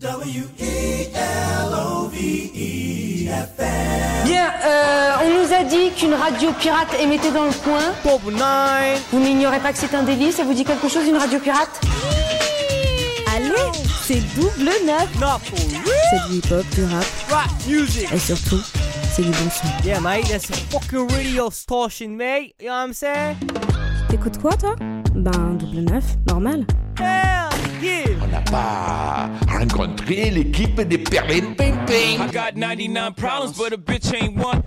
Bien, 0.00 0.10
euh, 4.64 5.12
on 5.22 5.28
nous 5.42 5.52
a 5.54 5.62
dit 5.62 5.92
qu'une 5.96 6.14
radio 6.14 6.50
pirate 6.58 6.88
émettait 7.00 7.30
dans 7.30 7.44
le 7.44 7.52
coin. 7.52 7.92
Vous 9.12 9.20
n'ignorez 9.20 9.60
pas 9.60 9.72
que 9.72 9.78
c'est 9.78 9.94
un 9.94 10.02
délit 10.02 10.32
Ça 10.32 10.42
vous 10.42 10.52
dit 10.54 10.64
quelque 10.64 10.88
chose, 10.88 11.06
une 11.06 11.16
radio 11.16 11.38
pirate? 11.38 11.80
Allez, 13.36 13.52
c'est 14.02 14.20
double 14.34 14.72
neuf. 14.84 15.08
C'est 16.10 16.28
du 16.28 16.38
hip-hop, 16.38 16.66
du 16.74 16.84
rap 16.84 17.04
Rap 17.30 17.50
music. 17.68 18.08
et 18.12 18.18
surtout, 18.18 18.60
c'est 19.14 19.22
du 19.22 19.30
bon 19.30 19.48
son. 19.50 19.68
Yeah, 19.86 20.00
mate, 20.00 20.26
that's 20.28 20.50
a 20.50 20.54
fucking 20.70 21.06
radio 21.12 21.50
station, 21.50 22.16
mate. 22.16 22.54
You 22.60 22.66
know 22.66 22.72
what 22.72 22.86
I'm 22.88 22.92
saying? 22.92 23.36
T'écoutes 24.08 24.38
quoi, 24.40 24.56
toi? 24.56 24.74
Ben, 25.14 25.56
double 25.56 25.82
neuf, 25.82 26.04
normal. 26.28 26.66
Yeah. 27.84 28.04
On 28.22 28.26
n'a 28.26 28.40
pas 28.40 29.28
rencontré 29.48 30.30
l'équipe 30.30 30.80
des 30.80 30.98
Perlin 30.98 31.54
Ping 31.56 31.76
Ping. 31.86 32.20
I 32.20 32.30
got 32.32 32.56
99 32.56 33.16
problems, 33.16 33.56
but 33.56 33.72
a 33.72 33.78
bitch 33.78 34.12
ain't 34.14 34.36
one. 34.36 34.62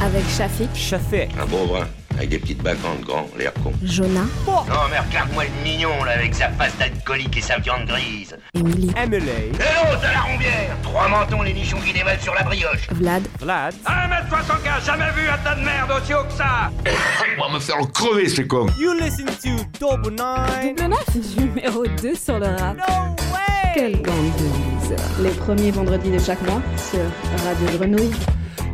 Avec 0.00 0.24
Shafik, 0.36 0.74
Shafik. 0.74 1.30
Un 1.38 1.46
beau 1.46 1.66
brun, 1.66 1.86
avec 2.16 2.28
des 2.30 2.38
petites 2.38 2.62
bacantes 2.62 3.00
grand, 3.02 3.28
l'air 3.38 3.52
con. 3.62 3.72
Jonah 3.82 4.26
Non 4.46 4.62
mais 4.90 4.98
regarde-moi 4.98 5.44
le 5.44 5.62
mignon 5.64 6.04
là, 6.04 6.12
avec 6.12 6.34
sa 6.34 6.48
face 6.50 6.76
d'alcoolique 6.78 7.36
et 7.36 7.40
sa 7.40 7.58
viande 7.58 7.86
grise. 7.86 8.36
Emily, 8.54 8.92
Emily. 8.96 9.28
Et 9.28 9.50
l'autre 9.52 10.04
à 10.08 10.12
la 10.12 10.20
rombière 10.20 10.76
Trois 10.82 11.08
mentons, 11.08 11.42
les 11.42 11.52
nichons 11.54 11.78
qui 11.84 11.92
dévalent 11.92 12.20
sur 12.20 12.34
la 12.34 12.42
brioche. 12.42 12.88
Vlad, 12.90 13.26
Vlad. 13.40 13.74
1m75, 13.86 14.84
jamais 14.86 15.10
vu 15.16 15.28
un 15.28 15.38
tas 15.38 15.54
de 15.54 15.64
merde 15.64 15.90
aussi 16.00 16.14
haut 16.14 16.24
que 16.24 16.32
ça 16.32 16.70
On 17.38 17.42
va 17.48 17.54
me 17.54 17.60
faire 17.60 17.76
crever, 17.92 18.28
ce 18.28 18.42
con. 18.42 18.66
You 18.78 18.92
listen 18.94 19.26
to 19.26 19.64
Double 19.80 20.10
Nine. 20.12 20.74
double 20.76 20.88
neuf, 20.90 21.36
numéro 21.38 21.86
2 21.86 22.14
sur 22.14 22.38
le 22.38 22.46
rap. 22.46 22.76
No 22.76 22.94
way. 23.32 23.72
Quelle 23.74 23.96
bande 24.02 24.32
de 24.38 24.84
losers. 24.84 24.98
Les 25.20 25.30
premiers 25.30 25.70
vendredis 25.70 26.10
de 26.10 26.18
chaque 26.18 26.42
mois 26.42 26.60
sur 26.76 27.00
Radio 27.44 27.78
Grenouille. 27.78 28.10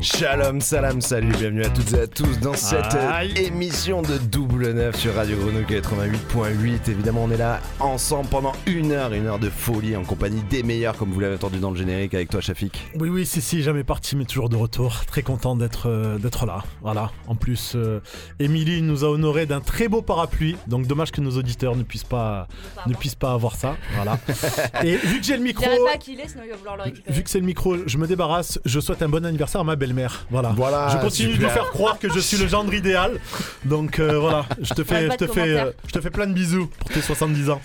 Shalom, 0.00 0.60
salam, 0.60 1.00
salut, 1.00 1.32
bienvenue 1.32 1.64
à 1.64 1.70
toutes 1.70 1.92
et 1.92 2.00
à 2.00 2.06
tous 2.06 2.38
dans 2.38 2.54
cette 2.54 2.96
émission 3.36 4.00
de 4.00 4.16
Double 4.16 4.70
Neuf 4.70 4.96
sur 4.96 5.12
Radio 5.14 5.36
Grenouille 5.36 5.64
88.8. 5.64 6.88
Évidemment, 6.88 7.24
on 7.24 7.30
est 7.32 7.36
là 7.36 7.60
ensemble 7.80 8.28
pendant 8.28 8.52
une 8.66 8.92
heure, 8.92 9.12
une 9.12 9.26
heure 9.26 9.40
de 9.40 9.50
folie 9.50 9.96
en 9.96 10.04
compagnie 10.04 10.40
des 10.42 10.62
meilleurs, 10.62 10.96
comme 10.96 11.10
vous 11.10 11.18
l'avez 11.18 11.34
entendu 11.34 11.58
dans 11.58 11.72
le 11.72 11.76
générique 11.76 12.14
avec 12.14 12.28
toi, 12.30 12.40
Shafik. 12.40 12.92
Oui, 13.00 13.08
oui, 13.08 13.26
si, 13.26 13.40
si, 13.40 13.62
jamais 13.64 13.82
parti, 13.82 14.14
mais 14.14 14.24
toujours 14.24 14.48
de 14.48 14.54
retour. 14.54 15.04
Très 15.06 15.22
content 15.22 15.56
d'être 15.56 15.88
euh, 15.88 16.18
d'être 16.18 16.46
là. 16.46 16.62
Voilà. 16.80 17.10
En 17.26 17.34
plus, 17.34 17.72
euh, 17.74 18.00
Émilie 18.38 18.82
nous 18.82 19.04
a 19.04 19.08
honoré 19.08 19.46
d'un 19.46 19.60
très 19.60 19.88
beau 19.88 20.00
parapluie. 20.00 20.56
Donc, 20.68 20.86
dommage 20.86 21.10
que 21.10 21.20
nos 21.20 21.36
auditeurs 21.36 21.74
ne 21.74 21.82
puissent 21.82 22.04
pas, 22.04 22.46
ne 22.86 22.94
puissent 22.94 23.16
pas 23.16 23.32
avoir 23.32 23.56
ça. 23.56 23.76
Voilà. 23.96 24.20
Et 24.84 24.96
vu 24.96 25.18
que 25.18 25.26
j'ai 25.26 25.36
le 25.36 25.42
micro. 25.42 25.64
Je 25.64 25.70
dirais 25.70 25.92
pas 25.92 25.98
qu'il 25.98 26.20
est, 26.20 26.28
sinon 26.28 26.44
il 26.44 26.50
va 26.50 26.56
vouloir 26.56 26.76
le 26.76 26.84
récupérer. 26.84 27.16
Vu 27.16 27.24
que 27.24 27.30
c'est 27.30 27.40
le 27.40 27.46
micro, 27.46 27.76
je 27.84 27.98
me 27.98 28.06
débarrasse. 28.06 28.60
Je 28.64 28.78
souhaite 28.78 29.02
un 29.02 29.08
bon 29.08 29.26
anniversaire 29.26 29.60
à 29.60 29.64
ma 29.64 29.74
belle-mère. 29.88 30.26
Voilà. 30.30 30.52
Voilà, 30.54 30.88
Je 30.92 30.98
continue 30.98 31.34
de 31.34 31.42
lui 31.42 31.50
faire 31.50 31.70
croire 31.70 31.98
que 31.98 32.12
je 32.12 32.18
suis 32.20 32.36
le 32.36 32.46
gendre 32.46 32.72
idéal. 32.74 33.18
Donc 33.64 33.98
euh, 33.98 34.18
voilà. 34.18 34.46
Je 34.60 34.74
te 34.74 34.84
fais, 34.84 35.10
je 35.10 35.16
te 35.16 35.26
fais, 35.26 35.58
euh, 35.58 35.72
je 35.86 35.92
te 35.92 36.00
fais 36.00 36.10
plein 36.10 36.26
de 36.26 36.34
bisous 36.34 36.70
pour 36.78 36.90
tes 36.90 37.00
70 37.00 37.50
ans. 37.50 37.60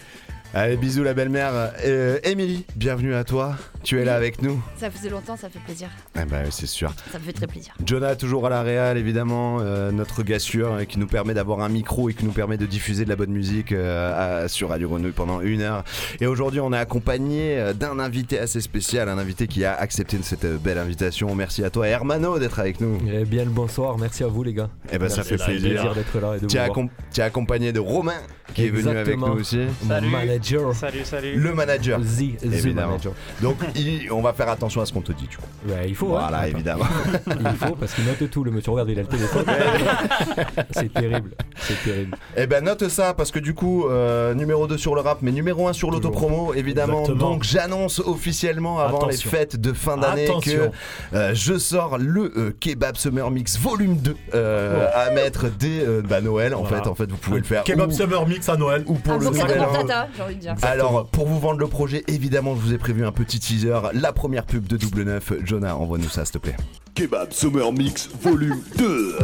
Allez, 0.54 0.78
bisous 0.78 1.04
la 1.04 1.14
belle-mère. 1.14 1.52
Euh, 1.84 2.20
Émilie, 2.24 2.66
bienvenue 2.76 3.16
à 3.16 3.24
toi. 3.24 3.56
Tu 3.84 4.00
es 4.00 4.06
là 4.06 4.16
avec 4.16 4.42
nous. 4.42 4.62
Ça 4.78 4.90
faisait 4.90 5.10
longtemps, 5.10 5.36
ça 5.36 5.50
fait 5.50 5.60
plaisir. 5.60 5.90
Eh 6.16 6.24
ben, 6.24 6.46
c'est 6.52 6.68
sûr. 6.68 6.94
Ça 7.12 7.20
me 7.20 7.24
fait 7.26 7.34
très 7.34 7.48
plaisir. 7.48 7.74
Jonah 7.86 8.16
toujours 8.16 8.46
à 8.48 8.50
la 8.50 8.62
réal 8.62 8.98
évidemment, 8.98 9.58
euh, 9.60 9.92
notre 9.92 10.24
gars 10.24 10.40
sûr 10.40 10.72
euh, 10.72 10.84
qui 10.86 11.00
nous 11.00 11.06
permet 11.08 11.34
d'avoir 11.34 11.60
un 11.60 11.68
micro 11.68 12.10
et 12.10 12.14
qui 12.14 12.24
nous 12.24 12.32
permet 12.32 12.56
de 12.58 12.66
diffuser 12.66 13.04
de 13.04 13.10
la 13.10 13.18
bonne 13.18 13.32
musique 13.32 13.74
euh, 13.74 14.46
à- 14.46 14.48
sur 14.48 14.70
Radio 14.70 14.88
Grenouille 14.88 15.12
pendant 15.12 15.42
une 15.42 15.60
heure. 15.62 15.84
Et 16.22 16.28
aujourd'hui 16.28 16.62
on 16.62 16.72
est 16.72 16.78
accompagné 16.78 17.60
euh, 17.60 17.74
d'un 17.74 18.00
invité 18.00 18.40
assez 18.40 18.62
spécial, 18.62 19.10
un 19.10 19.18
invité 19.18 19.48
qui 19.48 19.66
a 19.66 19.74
accepté 19.74 20.18
cette 20.22 20.46
euh, 20.46 20.58
belle 20.58 20.78
invitation. 20.78 21.36
Merci 21.36 21.64
à 21.66 21.70
toi 21.70 21.86
Hermano 21.88 22.40
d'être 22.40 22.60
avec 22.60 22.80
nous. 22.80 23.00
Eh 23.12 23.26
bien 23.26 23.44
le 23.44 23.52
bonsoir, 23.52 23.98
merci 23.98 24.24
à 24.24 24.28
vous 24.28 24.44
les 24.44 24.54
gars. 24.54 24.70
Eh 24.94 24.98
ben 24.98 25.10
ça 25.10 25.24
fait 25.24 25.36
plaisir. 25.36 25.72
plaisir 25.72 25.94
d'être 25.94 26.20
là 26.22 26.36
et 26.38 26.40
de 26.40 26.46
Tu 26.48 26.56
es, 26.56 26.60
vous 26.68 26.74
voir. 26.74 26.86
accom- 26.86 26.90
tu 27.14 27.20
es 27.20 27.24
accompagné 27.24 27.74
de 27.74 27.80
Romain 27.82 28.14
qui 28.54 28.66
est 28.66 28.70
venu 28.70 28.96
avec 28.96 29.18
nous 29.18 29.26
aussi. 29.34 29.60
Mon 29.84 30.02
manager. 30.02 30.74
Salut, 30.74 31.04
salut. 31.04 31.36
Le 31.36 31.54
manager. 31.54 32.00
The, 32.00 32.38
the 32.40 32.44
Évidemment. 32.46 32.88
manager. 32.92 33.14
Donc 33.42 33.58
il- 33.76 34.12
on 34.12 34.22
va 34.22 34.34
faire 34.34 34.50
attention 34.50 34.82
à 34.82 34.86
ce 34.86 34.94
qu'on 34.94 35.02
te 35.02 35.12
dit. 35.12 35.28
Tu 35.30 35.38
vois. 35.38 35.76
Ouais, 35.76 35.90
il 35.90 35.96
faut. 35.96 36.08
Voilà 36.08 36.40
hein. 36.42 36.46
évidemment. 36.48 36.86
Il 37.28 37.68
faut 37.68 37.76
parce 37.76 37.94
qu'il 37.94 38.06
note 38.06 38.30
tout. 38.30 38.44
Le 38.44 38.52
monsieur 38.52 38.72
regarde, 38.72 38.90
il 38.90 39.00
a 39.00 39.02
le 39.04 39.08
téléphone. 39.08 39.46
c'est 40.72 40.92
terrible. 40.94 41.32
C'est 41.60 41.82
terrible. 41.84 42.18
Eh 42.38 42.48
ben 42.48 42.64
note 42.64 42.88
ça 42.90 43.14
parce 43.14 43.32
que 43.32 43.40
du 43.40 43.54
coup 43.54 43.88
euh, 43.88 44.34
numéro 44.34 44.68
2 44.68 44.78
sur 44.78 44.96
le 44.96 45.02
rap 45.02 45.20
mais 45.22 45.32
numéro 45.32 45.68
1 45.68 45.74
sur 45.74 45.92
l'autopromo 45.92 46.54
évidemment 46.54 47.02
Exactement. 47.02 47.30
donc 47.32 47.44
j'annonce 47.44 48.00
officiellement 48.00 48.80
avant 48.80 48.98
Attention. 48.98 49.30
les 49.32 49.38
fêtes 49.38 49.56
de 49.60 49.74
fin 49.74 49.98
d'année 49.98 50.28
que 50.44 50.70
euh, 51.14 51.32
je 51.34 51.58
sors 51.58 51.98
le 51.98 52.34
euh, 52.38 52.52
Kebab 52.60 52.96
Summer 52.98 53.30
Mix 53.32 53.58
volume 53.58 53.98
2 53.98 54.16
euh, 54.34 54.88
à 54.94 55.12
mettre 55.12 55.48
dès 55.50 55.82
euh, 55.86 56.02
bah, 56.02 56.22
Noël 56.22 56.54
en. 56.56 56.64
Voilà. 56.64 56.84
fait 56.84 56.90
en 56.90 56.96
fait 56.96 57.10
vous 57.10 57.18
pouvez 57.18 57.38
le 57.40 57.44
faire 57.46 57.64
Kebab 57.64 57.90
ou- 57.90 57.94
Summer 57.94 58.26
Mix 58.28 58.48
à 58.50 58.58
Noël. 58.58 58.84
ou 58.88 58.96
pour 58.96 59.14
Un 59.14 59.18
le 59.20 59.28
an. 59.28 59.32
Tata, 59.74 60.08
j'ai 60.16 60.24
envie 60.24 60.36
de 60.36 60.42
dire. 60.42 60.56
alors 60.62 61.08
pour 61.08 61.28
vous 61.28 61.40
vendre 61.40 61.60
le 61.60 61.68
projet 61.68 62.04
évidemment 62.08 62.56
je 62.56 62.62
vous 62.62 62.74
ai 62.74 62.78
prévu 62.78 63.06
un 63.06 63.12
petit 63.12 63.40
teaser 63.40 63.63
la 63.94 64.14
première 64.14 64.46
pub 64.46 64.66
de 64.68 64.78
double 64.78 65.04
neuf 65.04 65.32
Jonah 65.44 65.76
envoie-nous 65.76 66.10
ça 66.10 66.26
s'il 66.26 66.34
te 66.34 66.38
plaît 66.40 66.56
Kebab 66.96 67.32
Summer 67.32 67.72
Mix 67.74 68.08
Volume 68.22 68.62
2. 68.78 69.18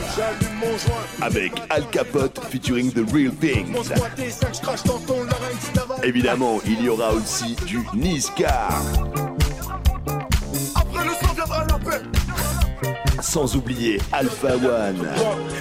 Avec 1.22 1.52
Al 1.70 1.88
Capote 1.92 2.40
featuring 2.50 2.92
The 2.92 3.08
Real 3.14 3.32
Things. 3.36 3.92
Évidemment, 6.04 6.60
il 6.66 6.82
y 6.82 6.90
aura 6.90 7.14
aussi 7.14 7.56
du 7.68 7.80
Niska. 7.94 8.70
Sans 13.22 13.56
oublier 13.56 14.00
Alpha 14.12 14.56
One. 14.56 15.08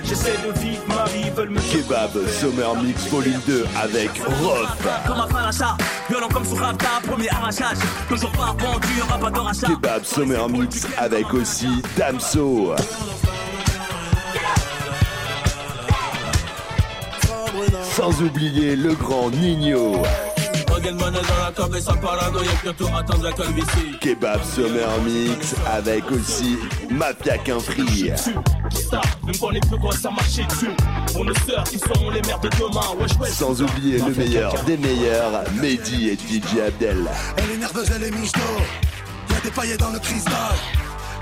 J'essaie 0.04 0.36
de 0.46 0.58
vivre 0.58 0.82
ma 0.86 1.04
vie, 1.04 1.30
veulent 1.30 1.50
me 1.50 1.60
Kebab 1.60 2.10
Summer 2.28 2.74
Mix 2.82 3.06
Volume 3.08 3.40
2 3.46 3.66
avec 3.82 4.10
Rof. 4.40 4.76
comme 5.06 5.20
un 5.20 5.26
parachat. 5.26 5.76
Violent 6.08 6.28
comme 6.28 6.44
sur 6.44 6.58
Rapta, 6.58 6.88
premier 7.06 7.28
arrachage. 7.30 7.78
Toujours 8.08 8.32
pas 8.32 8.54
vendu, 8.58 8.88
y'aura 8.96 9.18
pas 9.18 9.30
de 9.30 9.38
rachat. 9.38 9.66
Kebab 9.66 10.04
Summer 10.04 10.48
Mix 10.48 10.86
avec 10.96 11.32
aussi 11.34 11.68
Damso. 11.96 12.74
Sans 17.82 18.22
oublier 18.22 18.76
le 18.76 18.94
grand 18.94 19.30
Nino. 19.30 20.02
Regarde-moi 20.78 21.10
dans 21.10 21.70
la 21.72 21.76
et 21.76 21.80
sans 21.80 21.96
parano, 21.96 22.40
y'a 22.40 22.50
bientôt 22.62 22.86
attendre 22.96 23.24
la 23.24 23.32
calvitie. 23.32 23.98
Kebab 24.00 24.40
Summer 24.44 24.88
Mix 25.04 25.56
avec 25.66 26.08
aussi 26.12 26.56
Mafia 26.88 27.36
qu'un 27.38 27.58
free. 27.58 28.12
Ça, 28.14 29.00
ne 29.24 29.32
me 29.32 29.38
connais 29.40 29.58
plus 29.58 29.76
quand 29.82 29.90
ça 29.90 30.10
marche 30.10 30.36
dessus. 30.36 30.70
On 31.16 31.24
sœurs 31.46 31.64
qui 31.64 31.80
les 32.14 32.22
mères 32.22 32.38
de 32.38 32.48
demain. 32.50 33.28
Sans 33.28 33.60
oublier 33.60 33.98
le 33.98 34.14
meilleur 34.14 34.54
des 34.62 34.76
meilleurs, 34.76 35.42
Mehdi 35.60 36.10
et 36.10 36.14
DJ 36.14 36.60
Abdel. 36.68 37.08
Elle 37.38 37.50
est 37.50 37.58
nerveuse, 37.58 37.90
elle 37.96 38.04
est 38.04 38.12
michto. 38.12 38.38
Y'a 39.30 39.40
des 39.40 39.50
paillettes 39.50 39.80
dans 39.80 39.90
le 39.90 39.98
cristal. 39.98 40.32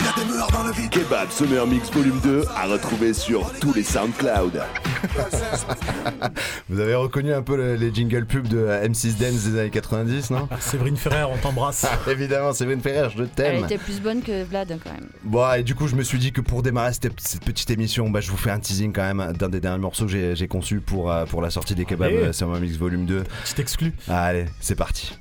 Y'a 0.06 0.24
des 0.24 0.30
meurs 0.30 0.50
dans 0.52 0.62
le 0.62 0.72
vide. 0.72 0.90
Kebab 0.90 1.30
Summer 1.30 1.66
Mix 1.66 1.90
Volume 1.90 2.20
2 2.22 2.44
à 2.54 2.66
retrouver 2.66 3.12
sur 3.12 3.50
tous 3.60 3.72
les 3.74 3.82
SoundCloud. 3.82 4.62
vous 6.68 6.78
avez 6.80 6.94
reconnu 6.94 7.32
un 7.32 7.42
peu 7.42 7.56
le- 7.56 7.74
les 7.74 7.92
jingle 7.92 8.24
pubs 8.24 8.46
de 8.46 8.56
euh, 8.58 8.86
M6 8.86 9.16
Dance 9.18 9.44
des 9.44 9.58
années 9.58 9.70
90 9.70 10.30
non 10.30 10.48
Ah, 10.50 10.56
Séverine 10.60 10.96
Ferrer, 10.96 11.24
on 11.24 11.36
t'embrasse. 11.38 11.86
évidemment 12.08 12.52
Séverine 12.52 12.80
Ferrer 12.80 13.08
je 13.16 13.22
Elle 13.22 13.28
t'aime 13.30 13.64
était 13.64 13.78
plus 13.78 14.00
bonne 14.00 14.22
que 14.22 14.44
Vlad 14.44 14.78
quand 14.84 14.92
même. 14.92 15.08
Bon, 15.24 15.52
et 15.54 15.62
du 15.64 15.74
coup, 15.74 15.88
je 15.88 15.96
me 15.96 16.02
suis 16.04 16.18
dit 16.18 16.30
que 16.32 16.40
pour 16.40 16.62
démarrer 16.62 16.92
cette, 16.92 17.18
cette 17.20 17.44
petite 17.44 17.70
émission, 17.70 18.08
bah, 18.08 18.20
je 18.20 18.30
vous 18.30 18.36
fais 18.36 18.50
un 18.50 18.60
teasing 18.60 18.92
quand 18.92 19.12
même 19.14 19.32
d'un 19.32 19.48
des 19.48 19.60
derniers 19.60 19.80
morceaux 19.80 20.06
que 20.06 20.34
j'ai- 20.34 20.46
conçu 20.48 20.80
pour, 20.80 21.10
euh, 21.10 21.24
pour 21.26 21.42
la 21.42 21.50
sortie 21.50 21.74
des 21.74 21.84
kebabs 21.84 22.08
Allez. 22.12 22.16
euh, 22.18 22.32
Summer 22.32 22.60
Mix 22.60 22.76
Volume 22.76 23.06
2. 23.06 23.24
Petit 23.44 23.60
exclu. 23.60 23.92
Allez, 24.08 24.44
c'est 24.60 24.76
parti. 24.76 25.18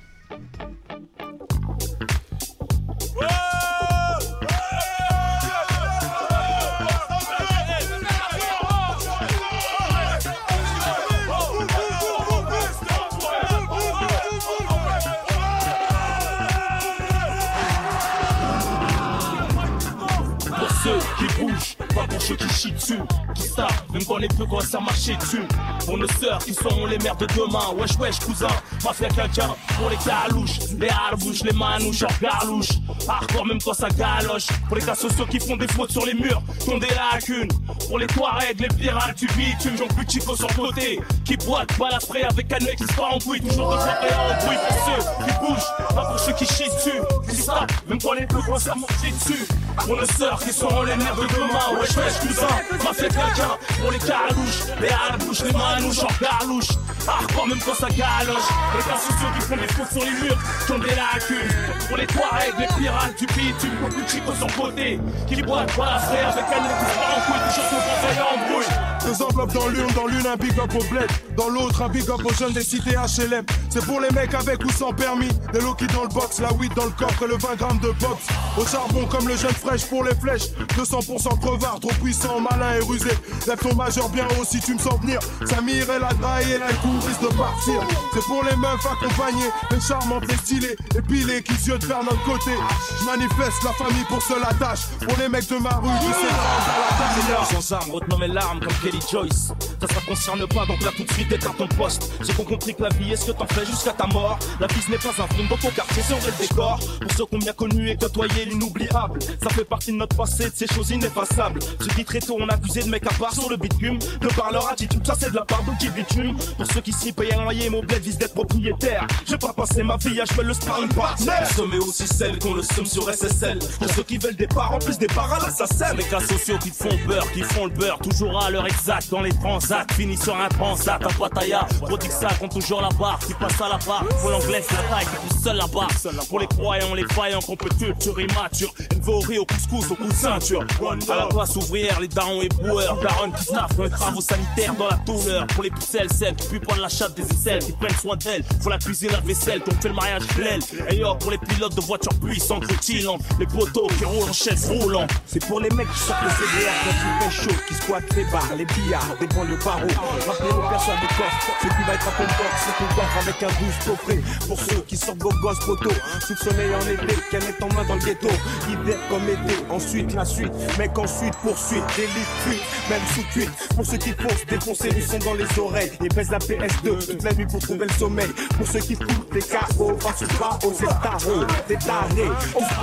Qui 22.85 23.41
stars, 23.41 23.85
même 23.91 24.05
quand 24.05 24.17
les 24.17 24.27
peu 24.27 24.45
quoi 24.45 24.61
ça 24.61 24.79
marchait 24.79 25.15
dessus. 25.15 25.41
Pour 25.85 25.97
nos 25.97 26.07
sœurs 26.07 26.37
qui 26.39 26.53
seront 26.53 26.85
les 26.85 26.99
mères 26.99 27.15
de 27.15 27.25
demain, 27.25 27.73
wesh 27.75 27.97
wesh 27.97 28.19
cousin, 28.19 28.47
mafia 28.83 29.07
quelqu'un 29.09 29.55
pour 29.77 29.89
les 29.89 29.97
calouches, 29.97 30.59
les 30.79 30.89
harbouches, 30.89 31.43
les 31.43 31.53
manouches, 31.53 32.03
hors 32.03 32.19
garlouche. 32.21 32.69
Hardcore 33.07 33.45
même 33.47 33.59
quand 33.61 33.73
ça 33.73 33.89
galoche. 33.89 34.47
Pour 34.67 34.77
les 34.77 34.83
cas 34.83 34.93
sociaux 34.93 35.25
qui 35.25 35.39
font 35.39 35.57
des 35.57 35.67
fautes 35.67 35.91
sur 35.91 36.05
les 36.05 36.13
murs, 36.13 36.41
qui 36.59 36.69
ont 36.69 36.77
des 36.77 36.87
lacunes. 36.87 37.49
Pour 37.87 37.97
les 37.97 38.07
Touaregs, 38.07 38.59
les 38.59 38.67
pirates 38.67 39.17
du 39.17 39.27
bitume, 39.27 39.77
j'en 39.77 39.87
plus 39.87 40.05
chico 40.07 40.35
sur 40.35 40.47
le 40.47 40.53
côté. 40.53 40.99
Qui 41.23 41.37
boite, 41.37 41.71
spray 42.01 42.23
avec 42.23 42.53
un 42.53 42.65
mec 42.65 42.75
qui 42.75 42.83
se 42.83 42.93
part 42.93 43.15
en 43.15 43.17
bruit. 43.17 43.41
Toujours 43.41 43.73
de 43.73 43.77
frapper 43.77 44.13
en 44.13 44.45
bruit 44.45 44.57
pour 44.67 44.77
ceux 44.85 45.25
qui 45.25 45.39
bougent, 45.39 45.95
pas 45.95 46.05
pour 46.05 46.19
ceux 46.19 46.33
qui 46.33 46.45
chient 46.45 46.69
dessus. 46.69 47.01
C'est 47.29 47.41
ça, 47.41 47.65
même 47.87 47.99
quand 47.99 48.13
les 48.13 48.27
peu 48.27 48.41
quoi 48.43 48.59
ça 48.59 48.75
marche 48.75 49.01
dessus. 49.01 49.45
Pour 49.77 49.97
nos 49.97 50.05
sœurs 50.05 50.39
qui 50.39 50.53
seront 50.53 50.83
les 50.83 50.95
mères 50.95 51.15
de 51.15 51.27
demain, 51.27 51.79
wesh 51.79 51.95
wesh 51.97 52.19
cousin, 52.19 52.47
mafia 52.83 53.09
quelqu'un. 53.09 53.57
Pour 53.81 53.91
les 53.91 53.99
carouches, 53.99 54.63
les 54.81 54.89
harbouches, 54.89 55.43
les 55.43 55.51
manouches, 55.51 55.99
hors 56.03 56.19
garlouche. 56.19 56.69
Hardcore 57.07 57.47
même 57.47 57.59
quand 57.59 57.75
ça 57.75 57.87
galoche. 57.89 58.49
Les 58.75 58.81
sociaux 58.81 59.27
qui 59.35 59.41
font 59.41 59.55
des 59.55 59.67
fautes 59.67 59.91
sur 59.91 60.01
les 60.01 60.21
murs, 60.21 60.37
qui 60.65 60.71
ont 60.71 60.79
des 60.79 60.95
lacunes. 60.95 61.87
Pour 61.87 61.97
les 61.97 62.07
Touaregs, 62.07 62.53
les 62.59 62.67
pirates 62.67 63.19
du 63.19 63.25
bitume, 63.27 63.75
beaucoup 63.81 64.01
de 64.01 64.09
chicos 64.09 64.33
le 64.39 64.61
côté. 64.61 64.99
Qui 65.27 65.41
boite, 65.43 65.75
pas 65.75 65.99
spray 65.99 66.19
avec 66.19 66.45
un 66.45 66.61
mec 66.63 66.71
qui 66.79 66.85
se 66.85 66.99
en 66.99 67.21
couille. 67.25 67.49
Toujours 67.49 67.69
son 67.69 67.75
conseil 67.75 68.21
en. 68.21 68.94
Deux 69.05 69.21
enveloppes 69.21 69.53
dans 69.53 69.67
l'une, 69.67 69.87
dans 69.95 70.07
l'une 70.07 70.25
un 70.25 70.35
big 70.35 70.57
up 70.59 70.73
au 70.73 70.83
bled, 70.91 71.09
dans 71.37 71.49
l'autre 71.49 71.81
un 71.83 71.89
big 71.89 72.09
up 72.09 72.19
aux 72.23 72.33
jeunes 72.33 72.53
des 72.53 72.63
cités 72.63 72.95
HLM. 72.95 73.45
C'est 73.69 73.85
pour 73.85 73.99
les 73.99 74.09
mecs 74.11 74.33
avec 74.33 74.63
ou 74.65 74.69
sans 74.71 74.93
permis, 74.93 75.29
des 75.53 75.59
low 75.59 75.75
qui 75.75 75.85
dans 75.87 76.03
le 76.03 76.09
box, 76.09 76.39
la 76.39 76.51
weed 76.53 76.73
dans 76.73 76.85
le 76.85 76.91
coffre 76.91 77.23
et 77.23 77.27
le 77.27 77.37
20 77.37 77.55
grammes 77.55 77.79
de 77.79 77.91
box. 77.99 78.23
Au 78.57 78.65
charbon 78.65 79.05
comme 79.05 79.27
le 79.27 79.35
jeune 79.35 79.53
fraîche 79.53 79.85
pour 79.85 80.03
les 80.03 80.15
flèches, 80.15 80.49
200% 80.77 81.39
crevard, 81.39 81.79
trop 81.79 81.91
puissant, 82.01 82.39
malin 82.39 82.73
et 82.75 82.83
rusé. 82.83 83.11
Lève 83.47 83.59
ton 83.59 83.75
majeur 83.75 84.09
bien 84.09 84.25
haut 84.39 84.45
si 84.45 84.59
tu 84.59 84.73
me 84.73 84.79
sens 84.79 84.99
venir. 85.01 85.19
Samir 85.45 85.89
et 85.89 85.99
la 85.99 86.13
draille 86.13 86.53
et 86.53 86.57
la 86.57 86.67
risque 86.67 87.21
de 87.21 87.27
partir. 87.37 87.81
C'est 88.13 88.23
pour 88.23 88.43
les 88.43 88.55
meufs 88.55 88.85
accompagnées, 88.85 89.51
les 89.71 89.79
charmantes, 89.79 90.27
les 90.27 90.37
stylées, 90.37 90.75
épilées 90.97 91.43
qui 91.43 91.53
se 91.55 91.71
de 91.71 91.85
vers 91.85 92.03
notre 92.03 92.23
côté. 92.23 92.51
Je 92.99 93.05
manifeste 93.05 93.63
la 93.63 93.71
famille 93.73 94.05
pour 94.07 94.21
seule 94.21 94.43
attache. 94.43 94.87
Pour 95.05 95.17
les 95.19 95.29
mecs 95.29 95.47
de 95.49 95.57
ma 95.57 95.75
rue, 95.75 95.89
qui 95.99 96.07
s'écrasent 96.07 97.49
Sans 97.51 97.75
armes, 97.75 97.99
mes 98.19 98.27
larmes 98.27 98.59
comme 98.59 98.91
Joyce. 99.01 99.64
Ça, 99.87 99.95
ça 99.95 100.01
concerne 100.07 100.47
pas, 100.47 100.65
donc 100.65 100.81
là 100.81 100.91
tout 100.95 101.03
de 101.03 101.11
suite 101.11 101.31
éteins 101.31 101.53
ton 101.57 101.67
poste. 101.67 102.11
J'ai 102.21 102.33
compris 102.33 102.73
que 102.73 102.83
la 102.83 102.89
vie 102.89 103.11
est 103.11 103.15
ce 103.15 103.27
que 103.27 103.31
t'en 103.31 103.47
fais 103.47 103.65
jusqu'à 103.65 103.91
ta 103.91 104.07
mort. 104.07 104.39
La 104.59 104.67
vie 104.67 104.79
n'est 104.89 104.97
pas 104.97 105.09
un 105.09 105.27
film 105.35 105.47
dans 105.47 105.57
ton 105.57 105.69
quartier, 105.69 106.01
c'est 106.07 106.13
vrai 106.13 106.31
décor. 106.39 106.79
Pour 107.01 107.11
ceux 107.11 107.25
qui 107.25 107.35
ont 107.35 107.39
bien 107.39 107.53
connu 107.53 107.89
et 107.89 107.95
côtoyé 107.95 108.45
l'inoubliable, 108.45 109.19
ça 109.43 109.49
fait 109.49 109.65
partie 109.65 109.91
de 109.91 109.97
notre 109.97 110.15
passé, 110.15 110.45
de 110.49 110.55
ces 110.55 110.67
choses 110.67 110.91
ineffaçables. 110.91 111.59
J'ai 111.81 111.95
dit 111.95 112.05
très 112.05 112.19
tôt, 112.19 112.37
on 112.39 112.47
accusé 112.47 112.83
de 112.83 112.89
mecs 112.89 113.05
à 113.05 113.13
part 113.13 113.33
sur 113.33 113.49
le 113.49 113.57
bitume. 113.57 113.99
De 113.99 114.27
par 114.29 114.51
leur 114.51 114.67
attitude, 114.69 115.05
ça 115.05 115.13
c'est 115.19 115.29
de 115.29 115.35
la 115.35 115.45
part 115.45 115.61
qui 115.79 115.89
bitume. 115.89 116.35
Pour 116.57 116.71
ceux 116.71 116.81
qui 116.81 116.93
s'y 116.93 117.11
payent 117.11 117.33
un 117.33 117.43
loyer, 117.43 117.69
mon 117.69 117.81
bled 117.81 118.01
vise 118.01 118.17
d'être 118.17 118.33
propriétaire. 118.33 119.05
J'ai 119.25 119.37
pas 119.37 119.53
passé 119.53 119.83
ma 119.83 119.97
vie 119.97 120.19
à 120.19 120.25
jouer 120.25 120.45
le 120.45 120.53
sparring 120.53 120.89
partner. 120.93 121.45
Sommet 121.55 121.77
aussi 121.77 122.07
celles 122.07 122.39
qu'on 122.39 122.53
le 122.53 122.63
somme 122.63 122.85
sur 122.85 123.09
SSL. 123.09 123.59
Pour 123.59 123.89
ceux 123.91 124.03
qui 124.03 124.17
veulent 124.17 124.35
des 124.35 124.47
parts, 124.47 124.73
en 124.73 124.79
plus 124.79 124.97
des 124.97 125.07
parts 125.07 125.33
à 125.33 125.39
l'assassin. 125.45 125.93
Les 125.93 126.03
cas 126.05 126.21
sociaux 126.21 126.57
qui 126.57 126.69
font 126.69 126.97
beurre, 127.07 127.31
qui 127.33 127.41
font 127.41 127.65
le 127.65 127.71
beurre, 127.71 127.99
toujours 127.99 128.43
à 128.43 128.49
l'heure 128.49 128.65
exacte 128.65 129.09
dans 129.11 129.21
les 129.21 129.33
transats. 129.33 129.74
Fini 129.95 130.17
sur 130.17 130.35
un 130.35 130.47
transat, 130.49 131.01
un 131.03 131.13
pataya. 131.13 131.67
Prodigue 131.81 132.11
ça 132.11 132.27
compte 132.39 132.51
toujours 132.51 132.81
la 132.81 132.89
barre, 132.89 133.19
qui 133.19 133.33
passe 133.33 133.59
à 133.61 133.69
la 133.69 133.77
barre. 133.85 134.05
Pour 134.21 134.29
l'anglais, 134.29 134.63
c'est 134.67 134.75
la 134.75 134.83
taille, 134.83 135.05
qui 135.05 135.27
pousse 135.27 135.43
seul 135.43 135.57
la 135.57 135.67
barre. 135.67 135.89
Pour 136.29 136.39
les 136.39 136.47
croyants, 136.47 136.93
les 136.93 137.05
faillants, 137.13 137.41
qu'on 137.41 137.55
peut 137.55 137.69
culture 137.69 138.19
immature. 138.19 138.73
Élevé 138.91 139.11
au 139.13 139.19
riz, 139.19 139.39
au 139.39 139.45
couscous, 139.45 139.91
au 139.91 139.95
coup 139.95 140.07
de 140.07 140.13
ceinture. 140.13 140.65
À 141.09 141.15
la 141.15 141.27
classe 141.27 141.55
ouvrière, 141.55 141.99
les 141.99 142.07
darons 142.07 142.41
et 142.41 142.49
boueurs. 142.49 142.97
Daron 143.01 143.31
qui 143.31 143.43
staffent 143.43 143.77
les 143.77 143.89
travaux 143.89 144.21
sanitaires 144.21 144.73
dans 144.75 144.87
la 144.87 144.97
douleur. 145.05 145.47
Pour 145.47 145.63
les 145.63 145.71
pucelles, 145.71 146.11
celles 146.11 146.35
qui 146.35 146.47
puissent 146.47 146.61
prendre 146.61 146.81
la 146.81 146.89
chatte 146.89 147.15
des 147.15 147.23
aisselles, 147.23 147.63
qui 147.63 147.71
prennent 147.73 147.97
soin 147.97 148.15
d'elles. 148.17 148.43
Pour 148.61 148.71
la 148.71 148.77
cuisine, 148.77 149.11
la 149.11 149.19
vaisselle, 149.19 149.61
qui 149.63 149.69
ont 149.69 149.81
fait 149.81 149.89
le 149.89 149.95
mariage 149.95 150.23
l'aile. 150.37 150.61
Et 150.89 150.97
yo, 150.97 151.15
pour 151.15 151.31
les 151.31 151.37
pilotes 151.37 151.75
de 151.75 151.81
voitures 151.81 152.13
puissantes, 152.23 152.65
rutilantes. 152.65 153.21
Les 153.39 153.47
poteaux 153.47 153.87
qui 153.97 154.05
roulent 154.05 154.29
en 154.29 154.33
chaise 154.33 154.69
roulant. 154.69 155.07
C'est 155.25 155.45
pour 155.45 155.59
les 155.59 155.69
mecs 155.71 155.91
qui 155.91 155.99
sortent 155.99 156.23
les 156.23 156.29
CDR 156.29 156.71
quand 156.83 156.91
il 156.91 157.31
fait 157.31 157.43
chaud, 157.43 157.57
qui 157.67 157.73
squattent 157.73 158.15
les 158.15 158.25
bars, 158.25 158.55
les 158.57 158.65
billards, 158.65 159.15
des 159.19 159.27
points 159.27 159.45
barreaux. 159.63 159.87
Rappelez 160.27 160.49
aux 160.49 160.69
personnes 160.69 161.01
de 161.01 161.07
coffre, 161.07 161.51
ce 161.61 161.67
qui 161.67 161.83
va 161.87 161.93
être 161.93 162.07
à 162.07 162.11
corps, 162.11 162.55
c'est 162.57 162.77
ton 162.77 162.95
corps 162.95 163.15
avec 163.21 163.43
un 163.43 163.47
douce 163.47 163.85
coffret. 163.85 164.19
Pour 164.47 164.59
ceux 164.59 164.81
qui 164.87 164.97
sortent 164.97 165.19
poteaux, 165.19 165.89
sous 166.21 166.33
le 166.33 166.51
soleil 166.51 166.75
en 166.75 166.81
été, 166.81 167.15
canette 167.31 167.63
en 167.63 167.67
main 167.73 167.85
dans 167.87 167.95
le 167.95 168.01
ghetto. 168.01 168.29
Hiver 168.69 168.97
comme 169.09 169.23
été, 169.23 169.55
ensuite 169.69 170.13
la 170.13 170.25
suite, 170.25 170.51
mec 170.77 170.97
ensuite 170.97 171.35
poursuite, 171.41 171.83
délit, 171.95 172.09
fuite, 172.43 172.61
même 172.89 173.01
sous 173.13 173.23
cuite. 173.31 173.51
Pour 173.75 173.85
ceux 173.85 173.97
qui 173.97 174.11
foncent, 174.11 174.45
défoncer 174.49 174.89
du 174.89 175.01
son 175.01 175.19
dans 175.19 175.33
les 175.33 175.59
oreilles, 175.59 175.91
et 176.03 176.09
baisse 176.09 176.29
la 176.29 176.39
PS2 176.39 177.07
toute 177.07 177.23
la 177.23 177.33
nuit 177.33 177.45
pour 177.45 177.59
trouver 177.59 177.85
le 177.85 177.93
sommeil. 177.93 178.29
Pour 178.57 178.67
ceux 178.67 178.79
qui 178.79 178.95
foutent 178.95 179.31
des 179.31 179.41
KO, 179.41 179.97
face 179.99 180.21
au 180.23 180.27
pas 180.37 180.59
aux 180.63 180.71
tarés, 180.71 181.47
des 181.67 181.77
tarés, 181.77 182.31
on 182.55 182.59
se. 182.59 182.75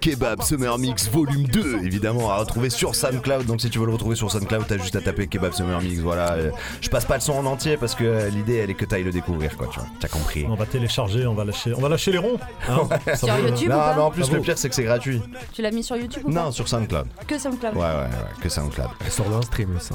Kebab 0.00 0.42
Summer 0.42 0.78
Mix 0.78 1.08
volume 1.08 1.44
2 1.44 1.84
évidemment 1.84 2.30
à 2.30 2.36
retrouver 2.36 2.70
sur 2.70 2.94
SoundCloud 2.94 3.46
donc 3.46 3.60
si 3.60 3.70
tu 3.70 3.78
veux 3.78 3.86
le 3.86 3.92
retrouver 3.92 4.15
sur 4.16 4.30
SoundCloud 4.30 4.64
t'as 4.66 4.78
juste 4.78 4.96
à 4.96 5.00
taper 5.00 5.26
Kebab 5.26 5.52
Summer 5.52 5.80
Mix 5.80 6.00
voilà. 6.00 6.32
Euh, 6.32 6.50
je 6.80 6.88
passe 6.88 7.04
pas 7.04 7.14
le 7.14 7.20
son 7.20 7.34
en 7.34 7.46
entier 7.46 7.76
parce 7.76 7.94
que 7.94 8.28
l'idée 8.30 8.56
elle 8.56 8.70
est 8.70 8.74
que 8.74 8.84
t'ailles 8.84 9.04
le 9.04 9.12
découvrir 9.12 9.56
quoi 9.56 9.68
tu 9.72 9.78
vois. 9.78 9.88
T'as 10.00 10.08
compris. 10.08 10.46
On 10.48 10.54
va 10.54 10.66
télécharger, 10.66 11.26
on 11.26 11.34
va 11.34 11.44
lâcher, 11.44 11.72
on 11.76 11.80
va 11.80 11.88
lâcher 11.88 12.12
les 12.12 12.18
ronds. 12.18 12.38
hein. 12.68 12.80
Sur 13.14 13.28
YouTube 13.38 13.68
ou 13.68 13.72
non 13.72 13.78
pas 13.78 13.94
mais 13.94 14.02
en 14.02 14.10
plus 14.10 14.24
Ça 14.24 14.32
le 14.32 14.40
pire 14.40 14.58
c'est 14.58 14.68
que 14.68 14.74
c'est 14.74 14.84
gratuit. 14.84 15.22
Tu 15.52 15.62
l'as 15.62 15.70
mis 15.70 15.82
sur 15.82 15.96
YouTube 15.96 16.22
ou 16.26 16.30
non 16.32 16.50
sur 16.52 16.68
SoundCloud. 16.68 17.06
Que 17.26 17.38
SoundCloud. 17.38 17.74
ouais 17.74 17.80
ouais 17.82 17.88
ouais 17.88 18.42
que 18.42 18.48
SoundCloud. 18.48 18.88
Elle 19.04 19.12
sort 19.12 19.28
d'un 19.28 19.42
stream, 19.42 19.78
ça. 19.80 19.94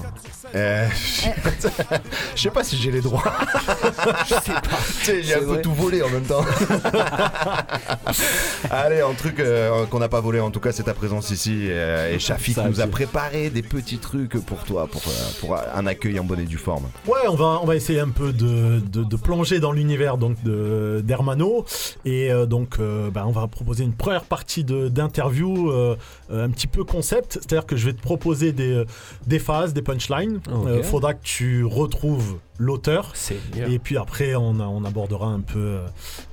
Euh, 0.56 0.88
je 2.36 2.42
sais 2.42 2.50
pas 2.50 2.64
si 2.64 2.78
j'ai 2.78 2.92
les 2.92 3.02
droits. 3.02 3.24
Je 4.26 4.34
sais 4.36 4.54
pas. 4.54 4.62
Tu 5.02 5.06
sais 5.06 5.24
j'ai 5.24 5.36
un 5.36 5.40
peu 5.40 5.62
tout 5.62 5.74
volé 5.74 6.02
en 6.02 6.10
même 6.10 6.24
temps. 6.24 6.44
Allez 8.70 9.02
un 9.02 9.14
truc 9.14 9.40
euh, 9.40 9.86
qu'on 9.88 10.00
n'a 10.00 10.10
pas 10.10 10.22
volé 10.22 10.40
en 10.40 10.52
tout 10.52 10.60
cas 10.60 10.72
c'est 10.72 10.84
ta 10.84 10.94
présence 10.94 11.32
ici 11.32 11.68
euh, 11.70 12.14
et 12.14 12.20
Shafik 12.20 12.58
nous 12.58 12.82
a 12.82 12.88
préparé 12.88 13.50
des 13.50 13.62
petits 13.62 13.98
trucs 14.12 14.46
pour 14.46 14.64
toi 14.66 14.88
pour, 14.88 15.02
euh, 15.08 15.12
pour 15.40 15.56
un 15.56 15.86
accueil 15.86 16.20
en 16.20 16.24
bonne 16.24 16.40
et 16.42 16.46
due 16.46 16.58
forme 16.58 16.84
Ouais, 17.08 17.28
on 17.30 17.36
va, 17.36 17.60
on 17.62 17.66
va 17.66 17.76
essayer 17.76 18.00
un 18.00 18.10
peu 18.10 18.34
de, 18.34 18.80
de, 18.80 19.04
de 19.04 19.16
plonger 19.16 19.60
dans 19.60 19.72
l'univers 19.72 20.18
donc 20.18 20.42
de 20.44 21.02
d'Hermano 21.04 21.66
et 22.06 22.32
euh, 22.32 22.46
donc 22.46 22.78
euh, 22.80 23.10
bah, 23.10 23.24
on 23.26 23.32
va 23.32 23.48
proposer 23.48 23.84
une 23.84 23.94
première 23.94 24.24
partie 24.26 24.64
de- 24.64 24.90
d'interview 24.90 25.70
euh, 25.72 25.96
euh, 26.32 26.46
un 26.46 26.50
petit 26.50 26.68
peu 26.68 26.84
concept, 26.84 27.34
c'est-à-dire 27.42 27.66
que 27.66 27.76
je 27.76 27.86
vais 27.86 27.94
te 27.94 28.02
proposer 28.02 28.52
des, 28.52 28.74
euh, 28.74 28.86
des 29.28 29.40
phases, 29.40 29.74
des 29.74 29.82
punchlines. 29.82 30.40
Ok. 30.52 30.68
Euh, 30.68 30.84
faudra 30.84 31.14
que 31.14 31.24
tu 31.24 31.64
retrouves 31.64 32.38
l'auteur. 32.58 33.12
C'est 33.16 33.38
Et 33.70 33.80
puis 33.80 33.98
après, 33.98 34.36
on, 34.36 34.60
a- 34.60 34.68
on 34.68 34.84
abordera 34.86 35.28
un 35.28 35.40
peu 35.40 35.58
euh, 35.60 35.80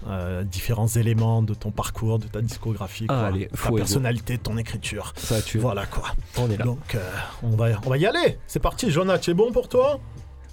euh, 0.08 0.42
différents 0.44 0.86
éléments 0.88 1.42
de 1.42 1.54
ton 1.54 1.70
parcours, 1.70 2.18
de 2.18 2.26
ta 2.26 2.40
discographie, 2.42 3.06
Ah, 3.08 3.14
quoi, 3.14 3.26
allez, 3.28 3.46
ta 3.48 3.70
personnalité, 3.72 4.36
ton 4.38 4.56
écriture. 4.58 5.14
Ça, 5.16 5.40
tu 5.40 5.58
Voilà 5.58 5.86
quoi. 5.86 6.08
On 6.36 6.50
est 6.50 6.56
là. 6.58 6.64
Donc 6.64 6.94
euh, 6.94 6.98
on, 7.42 7.50
va, 7.56 7.67
on 7.86 7.90
va 7.90 7.96
y 7.96 8.06
aller. 8.06 8.38
C'est 8.46 8.60
parti, 8.60 8.90
Jonah, 8.90 9.18
tu 9.18 9.30
es 9.30 9.34
bon 9.34 9.52
pour 9.52 9.68
toi? 9.68 9.98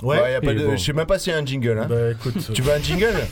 Ouais, 0.02 0.34
y 0.34 0.36
a 0.36 0.42
pas 0.42 0.54
de- 0.54 0.66
bon. 0.66 0.76
je 0.78 0.84
sais 0.84 0.94
même 0.94 1.06
pas 1.06 1.18
s'il 1.20 1.32
y 1.34 1.36
a 1.36 1.40
un 1.40 1.46
jingle. 1.46 1.80
Hein. 1.80 1.88
Bah 1.90 2.12
écoute. 2.12 2.52
Tu 2.54 2.62
veux 2.62 2.74
un 2.74 2.80
jingle? 2.82 3.14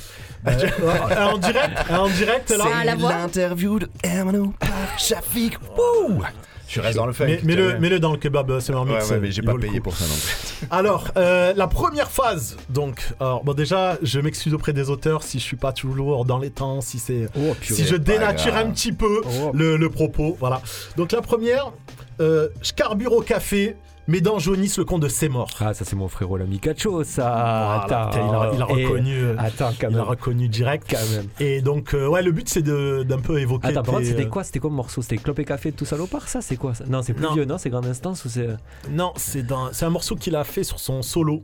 Euh, 0.46 0.52
euh, 0.82 1.24
en 1.28 1.38
direct, 1.38 1.72
euh, 1.90 1.96
en 1.96 2.10
direct 2.10 2.50
là. 2.50 2.84
La 2.84 2.96
voix 2.98 3.12
l'interview 3.14 3.80
de 3.80 3.88
Hermano 4.04 4.54
par 4.60 5.00
Shafik. 5.00 5.58
Wouh 5.78 6.22
Je 6.68 6.82
reste 6.82 6.98
dans 6.98 7.06
le 7.06 7.14
fun. 7.14 7.28
Mais- 7.28 7.40
Mets-le 7.44 7.80
mets-le 7.80 7.98
dans 8.02 8.12
le 8.12 8.18
kebab 8.18 8.52
euh, 8.52 8.60
Summer 8.60 8.84
Ouais, 8.84 8.96
Mix. 8.96 9.10
ouais, 9.10 9.16
euh, 9.16 9.20
mais 9.22 9.32
j'ai 9.32 9.42
pas 9.42 9.54
le 9.54 9.60
payé 9.60 9.80
pour 9.80 9.96
ça 9.96 10.04
non 10.04 10.12
plus. 10.14 10.68
Alors, 10.70 11.08
euh, 11.16 11.54
la 11.56 11.68
première 11.68 12.12
phase, 12.12 12.58
donc, 12.70 13.08
alors, 13.22 13.42
bon, 13.46 13.54
déjà, 13.54 13.98
je 14.02 14.20
m'excuse 14.20 14.54
auprès 14.54 14.74
des 14.74 14.90
auteurs 14.90 15.24
si 15.24 15.40
je 15.40 15.46
suis 15.46 15.56
pas 15.56 15.72
toujours 15.72 16.26
dans 16.26 16.40
les 16.40 16.50
temps, 16.50 16.82
si 16.82 17.00
c'est, 17.00 17.30
Oh, 17.40 17.56
si 17.62 17.86
je 17.86 17.96
dénature 17.96 18.58
un 18.58 18.70
petit 18.70 18.92
peu 18.92 19.22
Oh. 19.26 19.52
le, 19.54 19.78
le 19.78 19.90
propos, 19.90 20.36
voilà. 20.42 20.62
Donc 20.98 21.14
la 21.14 21.22
première, 21.22 21.72
euh, 22.20 22.50
je 22.62 22.74
carbure 22.74 23.14
au 23.14 23.22
café, 23.22 23.76
mes 24.08 24.20
dents 24.20 24.38
jaunissent 24.38 24.78
le 24.78 24.84
compte 24.86 25.02
de 25.02 25.08
c'est 25.08 25.30
mort. 25.30 25.50
Ah, 25.62 25.74
ça, 25.74 25.86
c'est 25.86 25.96
mon 25.96 26.10
frérot 26.10 26.36
l'ami 26.38 26.60
Cacho, 26.60 27.04
ça. 27.06 27.84
Attends. 27.84 28.10
il 28.12 28.20
a, 28.36 28.52
il 28.54 28.62
a 28.62 28.80
Et- 28.80 28.86
reconnu, 28.86 29.16
euh, 29.18 29.36
Attends, 29.38 29.72
quand 29.80 29.88
il 29.90 29.98
a 29.98 30.04
reconnu 30.04 30.50
direct. 30.50 30.88
Quand 30.90 31.16
même. 31.16 31.28
Et 31.40 31.62
donc, 31.62 31.94
euh, 31.94 32.08
ouais, 32.08 32.22
le 32.22 32.32
but 32.34 32.50
c'est 32.50 32.62
d'un 32.64 33.20
peu 33.20 33.40
évoquer. 33.40 33.68
Attends, 33.70 33.84
par 33.84 33.96
contre, 33.96 34.08
c'était 34.08 34.26
euh, 34.26 34.30
quoi? 34.30 34.44
C'était 34.44 34.60
quoi 34.60 34.70
le 34.70 34.76
morceau? 34.76 35.02
C'était 35.02 35.18
Clope 35.18 35.40
et 35.40 35.46
Café 35.46 35.72
de 35.72 35.76
tout 35.78 35.86
salopard, 35.86 36.28
ça? 36.28 36.42
C'est 36.42 36.58
quoi 36.58 36.74
ça? 36.74 36.84
Non, 36.88 37.02
c'est 37.02 37.14
plus 37.14 37.24
Non. 37.24 37.34
vieux, 37.34 37.46
non? 37.46 37.58
C'est 37.58 37.70
Grande 37.70 37.86
Instance 37.86 38.26
ou 38.26 38.30
c'est. 38.30 38.50
Non, 38.92 39.14
dans- 39.48 39.72
c'est 39.72 39.86
un 39.86 39.90
morceau 39.90 40.16
qu'il 40.16 40.36
a 40.36 40.44
fait 40.44 40.64
sur 40.66 40.80
son 40.80 41.02
solo. 41.02 41.42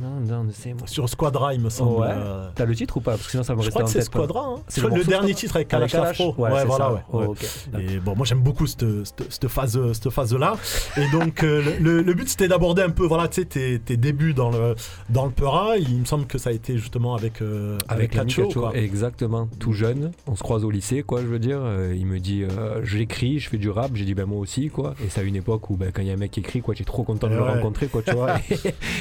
Non, 0.00 0.20
non, 0.20 0.46
c'est 0.52 0.72
moi. 0.74 0.86
Sur 0.86 1.08
Squadra, 1.08 1.54
il 1.54 1.60
me 1.60 1.70
semble. 1.70 2.00
Ouais. 2.00 2.08
euh, 2.10 2.48
T'as 2.54 2.64
le 2.64 2.74
titre 2.74 2.96
ou 2.96 3.00
pas? 3.00 3.12
Parce 3.12 3.24
que 3.24 3.30
sinon 3.30 3.42
ça 3.42 3.54
me 3.54 3.62
Je 3.62 3.70
crois 3.70 3.82
que 3.84 3.90
c'est. 3.90 4.00
Squadra. 4.02 4.40
hein. 4.46 4.54
C'est 4.68 4.80
le, 4.82 5.04
dernier 5.04 5.34
titre 5.34 5.56
avec 5.56 5.68
Kalash 5.68 5.94
Afro. 5.94 6.34
Ouais, 6.38 6.50
voilà. 6.64 6.76
ça. 6.76 6.92
ouais, 6.92 7.00
Oh. 7.12 7.34
Et 7.78 7.98
bon, 7.98 8.14
moi 8.16 8.24
j'aime 8.26 8.40
beaucoup 8.40 8.66
cette, 8.66 8.84
cette, 9.04 9.30
cette 9.32 9.48
phase, 9.48 9.78
cette 9.92 10.10
phase-là. 10.10 10.54
Et 10.96 11.08
donc 11.10 11.42
euh, 11.44 11.62
le, 11.80 12.02
le 12.02 12.14
but 12.14 12.28
c'était 12.28 12.48
d'aborder 12.48 12.82
un 12.82 12.90
peu, 12.90 13.04
voilà, 13.06 13.28
tu 13.28 13.40
sais, 13.42 13.46
tes, 13.46 13.78
tes 13.78 13.96
débuts 13.96 14.34
dans 14.34 14.50
le 14.50 14.74
dans 15.10 15.26
le 15.26 15.30
Peura. 15.32 15.76
Il 15.78 15.98
me 16.00 16.04
semble 16.04 16.26
que 16.26 16.38
ça 16.38 16.50
a 16.50 16.52
été 16.52 16.76
justement 16.78 17.14
avec 17.14 17.42
euh, 17.42 17.78
Avec 17.88 18.14
l'ami 18.14 18.30
Kacho, 18.30 18.48
Kacho, 18.48 18.60
quoi. 18.60 18.76
exactement, 18.76 19.48
tout 19.58 19.72
jeune, 19.72 20.12
on 20.26 20.36
se 20.36 20.42
croise 20.42 20.64
au 20.64 20.70
lycée, 20.70 21.02
quoi, 21.02 21.20
je 21.20 21.26
veux 21.26 21.38
dire. 21.38 21.58
Euh, 21.62 21.94
il 21.96 22.06
me 22.06 22.18
dit, 22.18 22.42
euh, 22.44 22.84
j'écris, 22.84 23.38
je 23.38 23.48
fais 23.48 23.58
du 23.58 23.70
rap, 23.70 23.90
j'ai 23.94 24.04
dit, 24.04 24.14
ben 24.14 24.26
moi 24.26 24.38
aussi, 24.38 24.68
quoi. 24.68 24.94
Et 25.04 25.08
c'est 25.08 25.20
à 25.20 25.24
une 25.24 25.36
époque 25.36 25.68
où, 25.70 25.76
ben, 25.76 25.90
quand 25.92 26.02
il 26.02 26.08
y 26.08 26.10
a 26.10 26.14
un 26.14 26.16
mec 26.16 26.30
qui 26.30 26.40
écrit, 26.40 26.60
quoi, 26.60 26.74
tu 26.74 26.82
es 26.82 26.84
trop 26.84 27.02
content 27.02 27.28
de 27.28 27.34
le 27.34 27.42
rencontrer, 27.42 27.86
quoi, 27.88 28.02
tu 28.02 28.14
vois. 28.14 28.36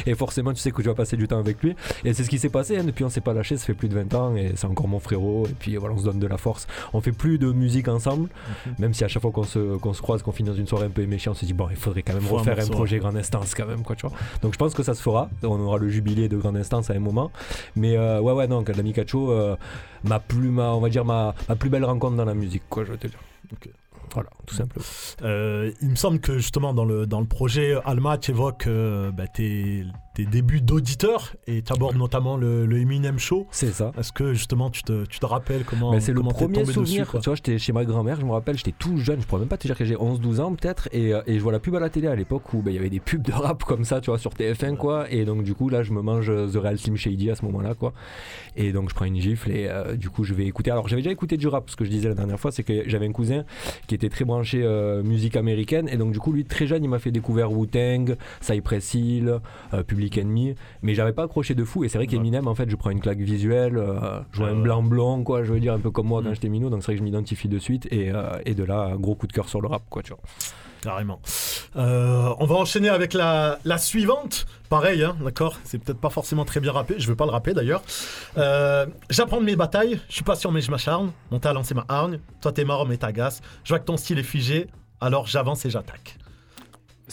et, 0.05 0.11
et 0.11 0.15
forcément, 0.15 0.53
tu 0.53 0.59
sais 0.59 0.71
que 0.71 0.80
tu 0.81 0.87
vas 0.87 0.95
passer 0.95 1.17
du 1.17 1.27
temps 1.27 1.39
avec 1.39 1.61
lui. 1.63 1.75
Et 2.03 2.13
c'est 2.13 2.23
ce 2.23 2.29
qui 2.29 2.39
s'est 2.39 2.49
passé, 2.49 2.77
hein, 2.77 2.83
depuis 2.83 3.03
on 3.03 3.09
s'est 3.09 3.21
pas 3.21 3.33
lâché, 3.33 3.57
ça 3.57 3.65
fait 3.65 3.73
plus 3.73 3.87
de 3.89 3.95
20 3.95 4.13
ans, 4.15 4.35
et 4.35 4.53
c'est 4.55 4.67
encore 4.67 4.87
mon 4.87 4.99
frérot. 4.99 5.45
Et 5.47 5.53
puis 5.57 5.75
voilà, 5.77 5.95
on 5.95 5.99
se 5.99 6.03
donne 6.05 6.19
de 6.19 6.27
la 6.27 6.37
force. 6.37 6.67
On 6.93 7.01
fait 7.01 7.11
plus 7.11 7.37
de 7.37 7.51
musique 7.51 7.87
ensemble, 7.87 8.29
Mhm. 8.65 8.75
même 8.79 8.93
si 8.93 9.03
à 9.03 9.07
chaque 9.07 9.21
fois 9.21 9.31
qu'on 9.31 9.43
se, 9.43 9.77
qu'on 9.77 9.93
se 9.93 10.01
croise, 10.01 10.21
qu'on 10.23 10.31
finit 10.31 10.49
dans 10.49 10.55
une 10.55 10.67
soirée 10.67 10.85
un 10.85 10.89
peu 10.89 11.01
éméchée, 11.01 11.29
on 11.29 11.33
se 11.33 11.45
dit, 11.45 11.53
bon, 11.53 11.67
il 11.69 11.75
faudrait 11.77 12.01
quand 12.03 12.13
même 12.13 12.21
Faut 12.23 12.37
refaire 12.37 12.53
un, 12.53 12.57
morceau, 12.57 12.73
projet 12.73 12.99
Grande 12.99 13.17
Instance, 13.17 13.55
quand 13.55 13.65
même, 13.67 13.83
quoi, 13.83 13.95
tu 13.95 14.07
vois. 14.07 14.15
Donc 14.41 14.53
je 14.53 14.57
pense 14.57 14.73
que 14.73 14.83
ça 14.83 14.93
se 14.93 15.01
fera. 15.01 15.29
On 15.43 15.59
aura 15.59 15.77
le 15.77 15.89
jubilé 15.89 16.29
de 16.29 16.37
Grande 16.37 16.57
Instance 16.57 16.89
à 16.89 16.93
un 16.93 16.99
moment. 16.99 17.31
Mais 17.75 17.95
euh, 17.97 18.19
ouais, 18.19 18.33
ouais, 18.33 18.47
non, 18.47 18.63
l'ami 18.75 18.93
Kacho, 18.93 19.31
euh, 19.31 19.55
ma 20.03 20.19
plus, 20.19 20.49
ma, 20.49 20.71
on 20.73 20.79
va 20.79 20.89
dire, 20.89 21.05
ma, 21.05 21.33
ma 21.49 21.55
plus 21.55 21.69
belle 21.69 21.85
rencontre 21.85 22.15
dans 22.17 22.25
la 22.25 22.33
musique, 22.33 22.63
quoi, 22.69 22.83
je 22.85 22.91
veux 22.91 22.97
te 22.97 23.07
dire. 23.07 23.19
Voilà, 24.13 24.29
tout 24.45 24.55
simplement. 24.55 24.83
Euh, 25.21 25.71
il 25.81 25.89
me 25.89 25.95
semble 25.95 26.19
que 26.19 26.37
justement 26.37 26.73
dans 26.73 26.83
le, 26.83 27.05
dans 27.05 27.21
le 27.21 27.25
projet 27.27 27.75
Alma, 27.85 28.17
tu 28.17 28.31
évoques 28.31 28.67
euh, 28.67 29.09
bah, 29.11 29.27
tes, 29.27 29.85
tes 30.13 30.25
débuts 30.25 30.61
d'auditeur 30.61 31.35
et 31.47 31.61
tu 31.61 31.71
abordes 31.71 31.95
notamment 31.95 32.37
le, 32.37 32.65
le 32.65 32.77
Eminem 32.79 33.17
Show. 33.19 33.47
C'est 33.51 33.71
ça. 33.71 33.91
Est-ce 33.97 34.11
que 34.11 34.33
justement 34.33 34.69
tu 34.69 34.83
te, 34.83 35.05
tu 35.05 35.19
te 35.19 35.25
rappelles 35.25 35.63
comment 35.63 35.91
Mais 35.91 35.99
c'est 36.01 36.13
le 36.13 36.21
premier 36.21 36.65
souvenir. 36.65 37.05
dessus, 37.05 37.19
tu 37.19 37.25
vois, 37.25 37.35
j'étais 37.35 37.57
chez 37.57 37.71
ma 37.73 37.85
grand-mère, 37.85 38.19
je 38.19 38.25
me 38.25 38.31
rappelle, 38.31 38.57
j'étais 38.57 38.73
tout 38.77 38.97
jeune, 38.97 39.21
je 39.21 39.25
pourrais 39.25 39.39
même 39.39 39.47
pas 39.47 39.57
te 39.57 39.67
dire 39.67 39.77
que 39.77 39.85
j'ai 39.85 39.95
11-12 39.95 40.41
ans 40.41 40.53
peut-être, 40.53 40.89
et, 40.91 41.13
euh, 41.13 41.21
et 41.27 41.35
je 41.37 41.43
vois 41.43 41.51
la 41.51 41.59
pub 41.59 41.75
à 41.75 41.79
la 41.79 41.89
télé 41.89 42.07
à 42.07 42.15
l'époque 42.15 42.53
où 42.53 42.61
bah, 42.61 42.71
il 42.71 42.75
y 42.75 42.77
avait 42.77 42.89
des 42.89 42.99
pubs 42.99 43.21
de 43.21 43.31
rap 43.31 43.63
comme 43.63 43.85
ça, 43.85 44.01
tu 44.01 44.09
vois, 44.09 44.19
sur 44.19 44.31
TF1 44.33 44.75
quoi, 44.75 45.09
et 45.11 45.25
donc 45.25 45.43
du 45.43 45.53
coup 45.53 45.69
là 45.69 45.83
je 45.83 45.91
me 45.93 46.01
mange 46.01 46.29
euh, 46.29 46.47
The 46.47 46.55
Real 46.57 46.77
Slim 46.77 46.97
Shady 46.97 47.31
à 47.31 47.35
ce 47.35 47.45
moment-là 47.45 47.73
quoi, 47.73 47.93
et 48.55 48.71
donc 48.73 48.89
je 48.89 48.95
prends 48.95 49.05
une 49.05 49.19
gifle 49.19 49.51
et 49.51 49.67
euh, 49.69 49.95
du 49.95 50.09
coup 50.09 50.23
je 50.23 50.33
vais 50.33 50.45
écouter. 50.45 50.71
Alors 50.71 50.87
j'avais 50.87 51.01
déjà 51.01 51.11
écouté 51.11 51.37
du 51.37 51.47
rap, 51.47 51.69
ce 51.69 51.75
que 51.75 51.85
je 51.85 51.89
disais 51.89 52.09
la 52.09 52.15
dernière 52.15 52.39
fois, 52.39 52.51
c'est 52.51 52.63
que 52.63 52.83
j'avais 52.87 53.07
un 53.07 53.11
cousin 53.11 53.43
qui 53.87 53.95
était 53.95 54.09
très 54.09 54.25
branché 54.25 54.61
euh, 54.63 55.03
musique 55.03 55.35
américaine, 55.37 55.87
et 55.89 55.97
donc 55.97 56.11
du 56.11 56.19
coup 56.19 56.31
lui 56.33 56.45
très 56.45 56.67
jeune 56.67 56.83
il 56.83 56.89
m'a 56.89 56.99
fait 56.99 57.11
découvrir 57.11 57.51
Wu-Tang, 57.51 58.15
Cypress 58.41 58.93
Hill, 58.93 59.39
euh, 59.73 59.83
Public 59.83 60.00
Enemy, 60.09 60.55
mais 60.81 60.95
j'avais 60.95 61.13
pas 61.13 61.23
accroché 61.23 61.55
de 61.55 61.63
fou, 61.63 61.83
et 61.83 61.89
c'est 61.89 61.97
vrai 61.97 62.07
qu'Eminem 62.07 62.47
en 62.47 62.55
fait 62.55 62.69
je 62.69 62.75
prends 62.75 62.89
une 62.89 62.99
claque 63.01 63.19
visuelle, 63.19 63.77
euh, 63.77 64.19
je 64.31 64.39
vois 64.39 64.49
un 64.49 64.55
blanc 64.55 64.83
blanc 64.83 65.23
quoi, 65.23 65.43
je 65.43 65.51
veux 65.53 65.59
dire 65.59 65.73
un 65.73 65.79
peu 65.79 65.91
comme 65.91 66.07
moi 66.07 66.21
quand 66.23 66.33
j'étais 66.33 66.49
minot, 66.49 66.69
donc 66.69 66.81
c'est 66.81 66.87
vrai 66.87 66.93
que 66.95 66.99
je 66.99 67.03
m'identifie 67.03 67.47
de 67.47 67.59
suite, 67.59 67.87
et, 67.91 68.11
euh, 68.11 68.39
et 68.45 68.53
de 68.53 68.63
là 68.63 68.95
gros 68.97 69.15
coup 69.15 69.27
de 69.27 69.33
cœur 69.33 69.49
sur 69.49 69.61
le 69.61 69.67
rap 69.67 69.83
quoi, 69.89 70.01
tu 70.03 70.09
vois. 70.13 70.19
Carrément. 70.81 71.19
Euh, 71.75 72.33
on 72.39 72.45
va 72.47 72.55
enchaîner 72.55 72.89
avec 72.89 73.13
la, 73.13 73.59
la 73.65 73.77
suivante. 73.77 74.47
Pareil, 74.67 75.03
hein, 75.03 75.15
d'accord 75.23 75.59
C'est 75.63 75.77
peut-être 75.77 75.99
pas 75.99 76.09
forcément 76.09 76.43
très 76.43 76.59
bien 76.59 76.71
rappé. 76.71 76.95
Je 76.97 77.07
veux 77.07 77.15
pas 77.15 77.25
le 77.25 77.31
rapper 77.31 77.53
d'ailleurs. 77.53 77.83
Euh, 78.39 78.87
J'apprends 79.11 79.39
de 79.39 79.45
mes 79.45 79.55
batailles. 79.55 79.99
Je 80.09 80.13
suis 80.15 80.23
patient 80.23 80.49
mais 80.49 80.61
je 80.61 80.71
m'acharne. 80.71 81.11
Mon 81.29 81.37
talent 81.37 81.61
c'est 81.61 81.75
ma 81.75 81.85
hargne. 81.87 82.19
Toi 82.41 82.51
t'es 82.51 82.65
marrant 82.65 82.85
mais 82.85 82.97
t'agaces. 82.97 83.41
Je 83.63 83.69
vois 83.69 83.77
que 83.79 83.85
ton 83.85 83.95
style 83.95 84.17
est 84.17 84.23
figé. 84.23 84.67
Alors 84.99 85.27
j'avance 85.27 85.65
et 85.65 85.69
j'attaque. 85.69 86.17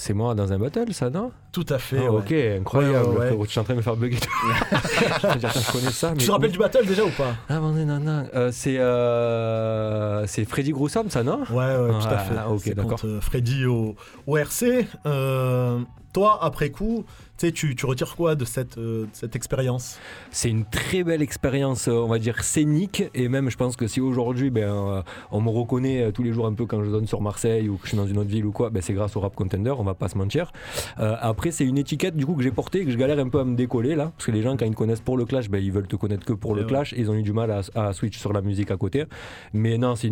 C'est 0.00 0.14
moi 0.14 0.32
dans 0.36 0.52
un 0.52 0.58
battle, 0.60 0.92
ça, 0.94 1.10
non? 1.10 1.32
Tout 1.50 1.66
à 1.70 1.78
fait. 1.78 1.98
Ah, 2.06 2.12
ouais. 2.12 2.18
Ok, 2.20 2.32
incroyable. 2.60 3.08
Ouais, 3.18 3.30
ouais, 3.32 3.46
Tu 3.48 3.58
es 3.58 3.60
en 3.60 3.64
train 3.64 3.74
de 3.74 3.78
me 3.78 3.82
faire 3.82 3.96
bugger. 3.96 4.16
je 5.34 5.38
dire, 5.38 5.50
je 5.50 5.72
connais 5.72 5.90
ça. 5.90 6.10
Tu 6.10 6.18
mais 6.18 6.24
te 6.24 6.30
rappelles 6.30 6.50
où 6.50 6.52
du 6.52 6.58
battle 6.58 6.86
déjà 6.86 7.04
ou 7.04 7.10
pas? 7.10 7.34
Ah, 7.48 7.58
bon, 7.58 7.72
non, 7.72 7.98
non. 7.98 8.26
Euh, 8.32 8.50
c'est 8.52 8.78
euh, 8.78 10.24
c'est 10.28 10.44
Freddy 10.44 10.70
Groussam, 10.70 11.10
ça, 11.10 11.24
non? 11.24 11.40
Ouais, 11.50 11.56
ouais, 11.56 11.88
tout 11.90 12.06
à 12.06 12.12
Ah, 12.12 12.18
fait. 12.18 12.34
ok, 12.48 12.74
d'accord. 12.76 13.00
euh, 13.04 13.20
Freddy 13.20 13.66
au, 13.66 13.96
au 14.28 14.36
RC. 14.36 14.86
Euh, 15.06 15.80
toi, 16.12 16.38
après 16.42 16.70
coup, 16.70 17.04
tu 17.36 17.86
retires 17.86 18.16
quoi 18.16 18.34
de 18.34 18.44
cette, 18.44 18.78
euh, 18.78 19.04
de 19.04 19.10
cette 19.12 19.36
expérience? 19.36 19.98
C'est 20.30 20.50
une 20.50 20.64
très 20.64 21.04
belle 21.04 21.22
expérience, 21.22 21.88
euh, 21.88 21.92
on 21.92 22.08
va 22.08 22.18
dire, 22.18 22.42
scénique. 22.42 23.04
Et 23.14 23.28
même, 23.28 23.48
je 23.50 23.56
pense 23.56 23.76
que 23.76 23.86
si 23.86 24.00
aujourd'hui, 24.00 24.50
ben, 24.50 24.62
euh, 24.62 25.02
on 25.30 25.40
me 25.40 25.50
reconnaît 25.50 26.10
tous 26.12 26.22
les 26.22 26.32
jours 26.32 26.46
un 26.46 26.54
peu 26.54 26.66
quand 26.66 26.82
je 26.82 26.90
donne 26.90 27.06
sur 27.06 27.20
Marseille 27.20 27.68
ou 27.68 27.76
que 27.76 27.84
je 27.84 27.88
suis 27.88 27.96
dans 27.96 28.06
une 28.06 28.18
autre 28.18 28.30
ville 28.30 28.44
ou 28.44 28.52
quoi, 28.52 28.70
ben, 28.70 28.82
c'est 28.82 28.92
grâce 28.92 29.16
au 29.16 29.20
Rap 29.20 29.34
Contender, 29.34 29.70
on 29.70 29.84
va 29.84 29.94
pas 29.94 30.08
se 30.08 30.18
mentir. 30.18 30.52
Euh, 30.98 31.16
après, 31.20 31.50
c'est 31.50 31.64
une 31.64 31.78
étiquette 31.78 32.16
du 32.16 32.26
coup 32.26 32.34
que 32.34 32.42
j'ai 32.42 32.50
portée, 32.50 32.84
que 32.84 32.90
je 32.90 32.96
galère 32.96 33.18
un 33.18 33.28
peu 33.28 33.40
à 33.40 33.44
me 33.44 33.54
décoller 33.54 33.94
là. 33.94 34.12
Parce 34.16 34.26
que 34.26 34.32
les 34.32 34.42
gens, 34.42 34.56
quand 34.56 34.66
ils 34.66 34.72
te 34.72 34.76
connaissent 34.76 35.00
pour 35.00 35.16
le 35.16 35.24
clash, 35.24 35.48
ben, 35.48 35.62
ils 35.62 35.72
veulent 35.72 35.86
te 35.86 35.96
connaître 35.96 36.24
que 36.24 36.32
pour 36.32 36.54
le 36.54 36.64
clash. 36.64 36.92
Et 36.92 37.00
ils 37.00 37.10
ont 37.10 37.14
eu 37.14 37.22
du 37.22 37.32
mal 37.32 37.50
à, 37.50 37.60
à 37.74 37.92
switch 37.92 38.18
sur 38.18 38.32
la 38.32 38.40
musique 38.40 38.70
à 38.70 38.76
côté. 38.76 39.04
Mais 39.52 39.78
non, 39.78 39.94
c'est 39.94 40.08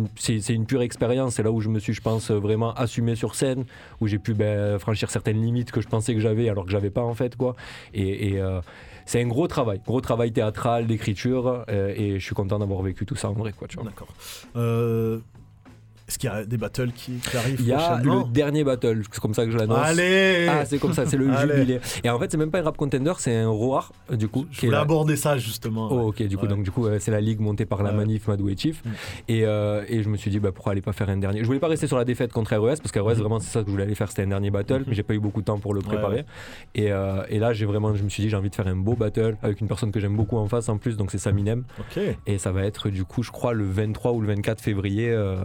une, 0.49 0.65
pure 0.65 0.81
expérience. 0.81 1.35
C'est 1.35 1.43
là 1.43 1.51
où 1.51 1.59
je 1.59 1.69
me 1.69 1.79
suis, 1.79 1.93
je 1.93 2.01
pense, 2.01 2.31
vraiment 2.31 2.73
assumé 2.73 3.15
sur 3.15 3.35
scène, 3.35 3.65
où 3.99 4.07
j'ai 4.07 4.19
pu 4.19 4.33
ben, 4.33 4.79
franchir 4.79 5.09
certaines 5.09 5.41
limites 5.41 5.71
que 5.71 5.81
je 5.81 5.86
pensais 5.87 6.13
que 6.13 6.19
j'avais 6.19 6.49
alors 6.49 6.65
que 6.65 6.71
j'avais 6.71 6.89
pas 6.91 7.03
en 7.03 7.13
fait. 7.13 7.35
quoi. 7.35 7.55
Et. 7.93 8.39
euh, 8.39 8.61
c'est 9.07 9.21
un 9.21 9.27
gros 9.27 9.47
travail, 9.47 9.79
gros 9.85 10.01
travail 10.01 10.33
théâtral, 10.33 10.85
d'écriture, 10.85 11.63
euh, 11.69 11.93
et 11.95 12.19
je 12.19 12.25
suis 12.25 12.35
content 12.35 12.59
d'avoir 12.59 12.81
vécu 12.81 13.05
tout 13.05 13.15
ça 13.15 13.29
en 13.29 13.33
vrai. 13.33 13.53
Quoi. 13.53 13.67
D'accord. 13.81 14.09
Euh, 14.57 15.19
Est-ce 16.07 16.17
qu'il 16.17 16.29
y 16.29 16.33
a 16.33 16.45
des 16.45 16.57
battles 16.57 16.91
qui, 16.93 17.13
qui 17.17 17.35
arrivent 17.35 17.59
Il 17.59 17.65
y 17.67 17.73
a 17.73 17.99
le 18.01 18.31
dernier 18.31 18.63
battle, 18.63 19.01
c'est 19.11 19.19
comme 19.19 19.33
ça 19.33 19.43
que 19.45 19.51
je 19.51 19.57
l'annonce. 19.57 19.77
Allez 19.83 20.47
Ah, 20.49 20.63
c'est 20.65 20.77
comme 20.77 20.93
ça, 20.93 21.05
c'est 21.05 21.17
le 21.17 21.29
Allez. 21.29 21.53
jubilé. 21.57 21.79
Et 22.03 22.09
en 22.09 22.17
fait, 22.17 22.31
c'est 22.31 22.37
même 22.37 22.49
pas 22.49 22.59
un 22.59 22.63
rap 22.63 22.77
contender, 22.77 23.11
c'est 23.17 23.35
un 23.35 23.49
roar, 23.49 23.91
du 24.11 24.29
coup. 24.29 24.45
Je 24.51 24.65
voulais 24.67 24.77
aborder 24.77 25.17
ça 25.17 25.37
justement. 25.37 25.89
Oh, 25.91 26.07
ok, 26.09 26.23
du 26.23 26.37
coup, 26.37 26.43
Ouais. 26.43 26.49
donc, 26.49 26.63
du 26.63 26.71
coup 26.71 26.85
euh, 26.87 26.97
c'est 26.99 27.11
la 27.11 27.19
ligue 27.19 27.41
montée 27.41 27.65
par 27.65 27.83
la 27.83 27.89
Ouais. 27.91 27.97
manif 27.97 28.27
Madou 28.29 28.47
et 28.47 28.55
Chief. 28.55 28.81
Mm. 28.85 28.89
Et, 29.27 29.45
euh, 29.45 29.83
et 29.89 30.01
je 30.01 30.07
me 30.09 30.15
suis 30.15 30.31
dit, 30.31 30.39
bah, 30.39 30.51
pourquoi 30.53 30.71
aller 30.71 30.81
pas 30.81 30.93
faire 30.93 31.09
un 31.09 31.17
dernier? 31.17 31.41
Je 31.41 31.45
voulais 31.45 31.59
pas 31.59 31.67
rester 31.67 31.87
sur 31.87 31.97
la 31.97 32.05
défaite 32.05 32.31
contre 32.31 32.55
RES, 32.55 32.77
parce 32.77 32.91
qu'RES, 32.93 33.01
Mhm. 33.15 33.19
vraiment, 33.19 33.39
c'est 33.41 33.51
ça 33.51 33.59
que 33.61 33.65
je 33.67 33.71
voulais 33.71 33.83
aller 33.83 33.95
faire, 33.95 34.07
c'était 34.09 34.23
un 34.23 34.27
dernier 34.27 34.49
battle, 34.49 34.83
mais 34.87 34.93
j'ai 34.93 35.03
pas 35.03 35.13
eu 35.13 35.19
beaucoup 35.19 35.41
de 35.41 35.45
temps 35.45 35.59
pour 35.59 35.73
le 35.73 35.81
préparer. 35.81 36.15
ouais. 36.17 36.25
Et, 36.75 36.91
euh, 36.93 37.23
et 37.29 37.37
là, 37.39 37.51
j'ai 37.51 37.65
vraiment, 37.65 37.93
je 37.95 38.03
me 38.03 38.09
suis 38.09 38.23
dit, 38.23 38.29
j'ai 38.29 38.37
envie 38.37 38.49
de 38.49 38.55
faire 38.55 38.67
un 38.67 38.75
beau 38.77 38.95
battle 38.95 39.35
avec 39.43 39.59
une 39.59 39.67
personne 39.67 39.91
que 39.91 39.99
j'aime 39.99 40.15
beaucoup 40.15 40.37
en 40.37 40.47
face 40.47 40.69
en 40.69 40.77
plus, 40.77 40.95
donc 40.95 41.11
c'est 41.11 41.17
Saminem. 41.17 41.63
Ok. 41.79 41.99
Et 42.27 42.37
ça 42.37 42.51
va 42.53 42.63
être, 42.63 42.87
du 42.89 43.03
coup, 43.03 43.23
je 43.23 43.31
crois, 43.31 43.51
le 43.53 43.65
23 43.65 44.13
ou 44.13 44.21
le 44.21 44.27
24 44.27 44.61
février 44.61 45.09
euh, 45.11 45.35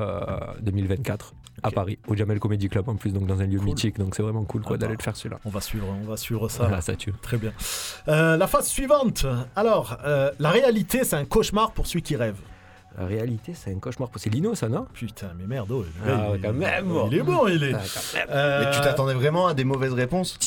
2024 0.61 1.35
à 1.65 1.71
Paris, 1.71 1.99
au 2.09 2.17
Jamel 2.17 2.41
Comedy 2.41 2.69
Club 2.69 2.89
en 2.89 2.97
plus, 2.97 3.13
donc 3.13 3.27
dans 3.27 3.41
un 3.41 3.47
lieu 3.47 3.59
Cool. 3.59 3.67
mythique, 3.67 3.99
donc 3.99 4.15
c'est 4.17 4.23
vraiment 4.23 4.43
cool 4.45 4.63
quoi, 4.63 4.75
Ah 4.75 4.79
d'aller 4.79 4.95
bah. 4.95 4.99
le 4.99 5.05
faire 5.05 5.17
celui-là. 5.17 5.39
On 5.45 5.51
va 5.51 5.61
suivre, 5.61 5.87
on 6.03 6.07
va 6.09 6.17
suivre 6.17 6.49
ça. 6.49 6.65
Voilà, 6.65 6.81
ça 6.81 6.97
tue. 6.97 7.13
Très 7.23 7.37
bien. 7.37 7.53
Euh, 8.09 8.37
la 8.37 8.47
phase 8.49 8.67
suivante. 8.67 9.27
Alors, 9.55 9.99
euh, 10.05 10.31
la 10.41 10.51
réalité, 10.51 11.05
c'est 11.05 11.15
un 11.17 11.25
cauchemar 11.25 11.71
pour 11.73 11.87
celui 11.87 12.03
qui 12.03 12.17
rêve. 12.17 12.37
La 12.99 13.07
réalité, 13.07 13.53
c'est 13.55 13.71
un 13.73 13.79
cauchemar. 13.79 14.11
C'est 14.17 14.29
Lino, 14.29 14.55
ça, 14.55 14.69
non? 14.69 14.87
Putain, 14.93 15.29
mais 15.39 15.47
merde, 15.47 15.71
oh, 15.71 15.85
Ah 16.07 16.31
il, 16.35 16.41
quand 16.43 16.53
même. 16.53 16.93
il 17.11 17.19
est 17.19 17.23
bon, 17.23 17.47
il 17.49 17.63
est. 17.65 17.73
Ah, 17.75 17.79
quand 17.81 18.19
même. 18.19 18.29
Euh, 18.31 18.65
Mais 18.67 18.71
tu 18.77 18.81
t'attendais 18.83 19.15
vraiment 19.15 19.47
à 19.47 19.55
des 19.55 19.65
mauvaises 19.65 19.95
réponses? 19.95 20.39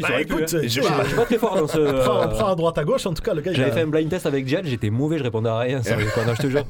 Bah 0.00 0.20
écoute, 0.20 0.54
hein. 0.54 0.60
je 0.62 0.68
suis 0.68 0.80
pas. 0.80 1.24
très 1.26 1.38
fort 1.38 1.56
dans 1.56 1.66
ce. 1.66 1.78
on 1.78 2.02
prend, 2.02 2.28
on 2.28 2.48
euh, 2.48 2.52
à 2.52 2.54
droite 2.54 2.78
à 2.78 2.84
gauche, 2.84 3.04
en 3.04 3.12
tout 3.14 3.22
cas, 3.22 3.34
le 3.34 3.40
gars. 3.42 3.52
J'avais 3.52 3.70
a- 3.70 3.74
fait 3.74 3.82
un 3.82 3.86
blind 3.88 4.08
test 4.08 4.24
avec 4.26 4.46
Jet, 4.48 4.62
j'étais 4.64 4.88
mauvais, 4.90 5.18
je 5.18 5.24
répondais 5.24 5.50
à 5.50 5.58
rien. 5.58 5.82
sérieux, 5.82 6.08
quoi. 6.14 6.24
Non, 6.24 6.34
je 6.34 6.42
te 6.42 6.46
jure. 6.48 6.64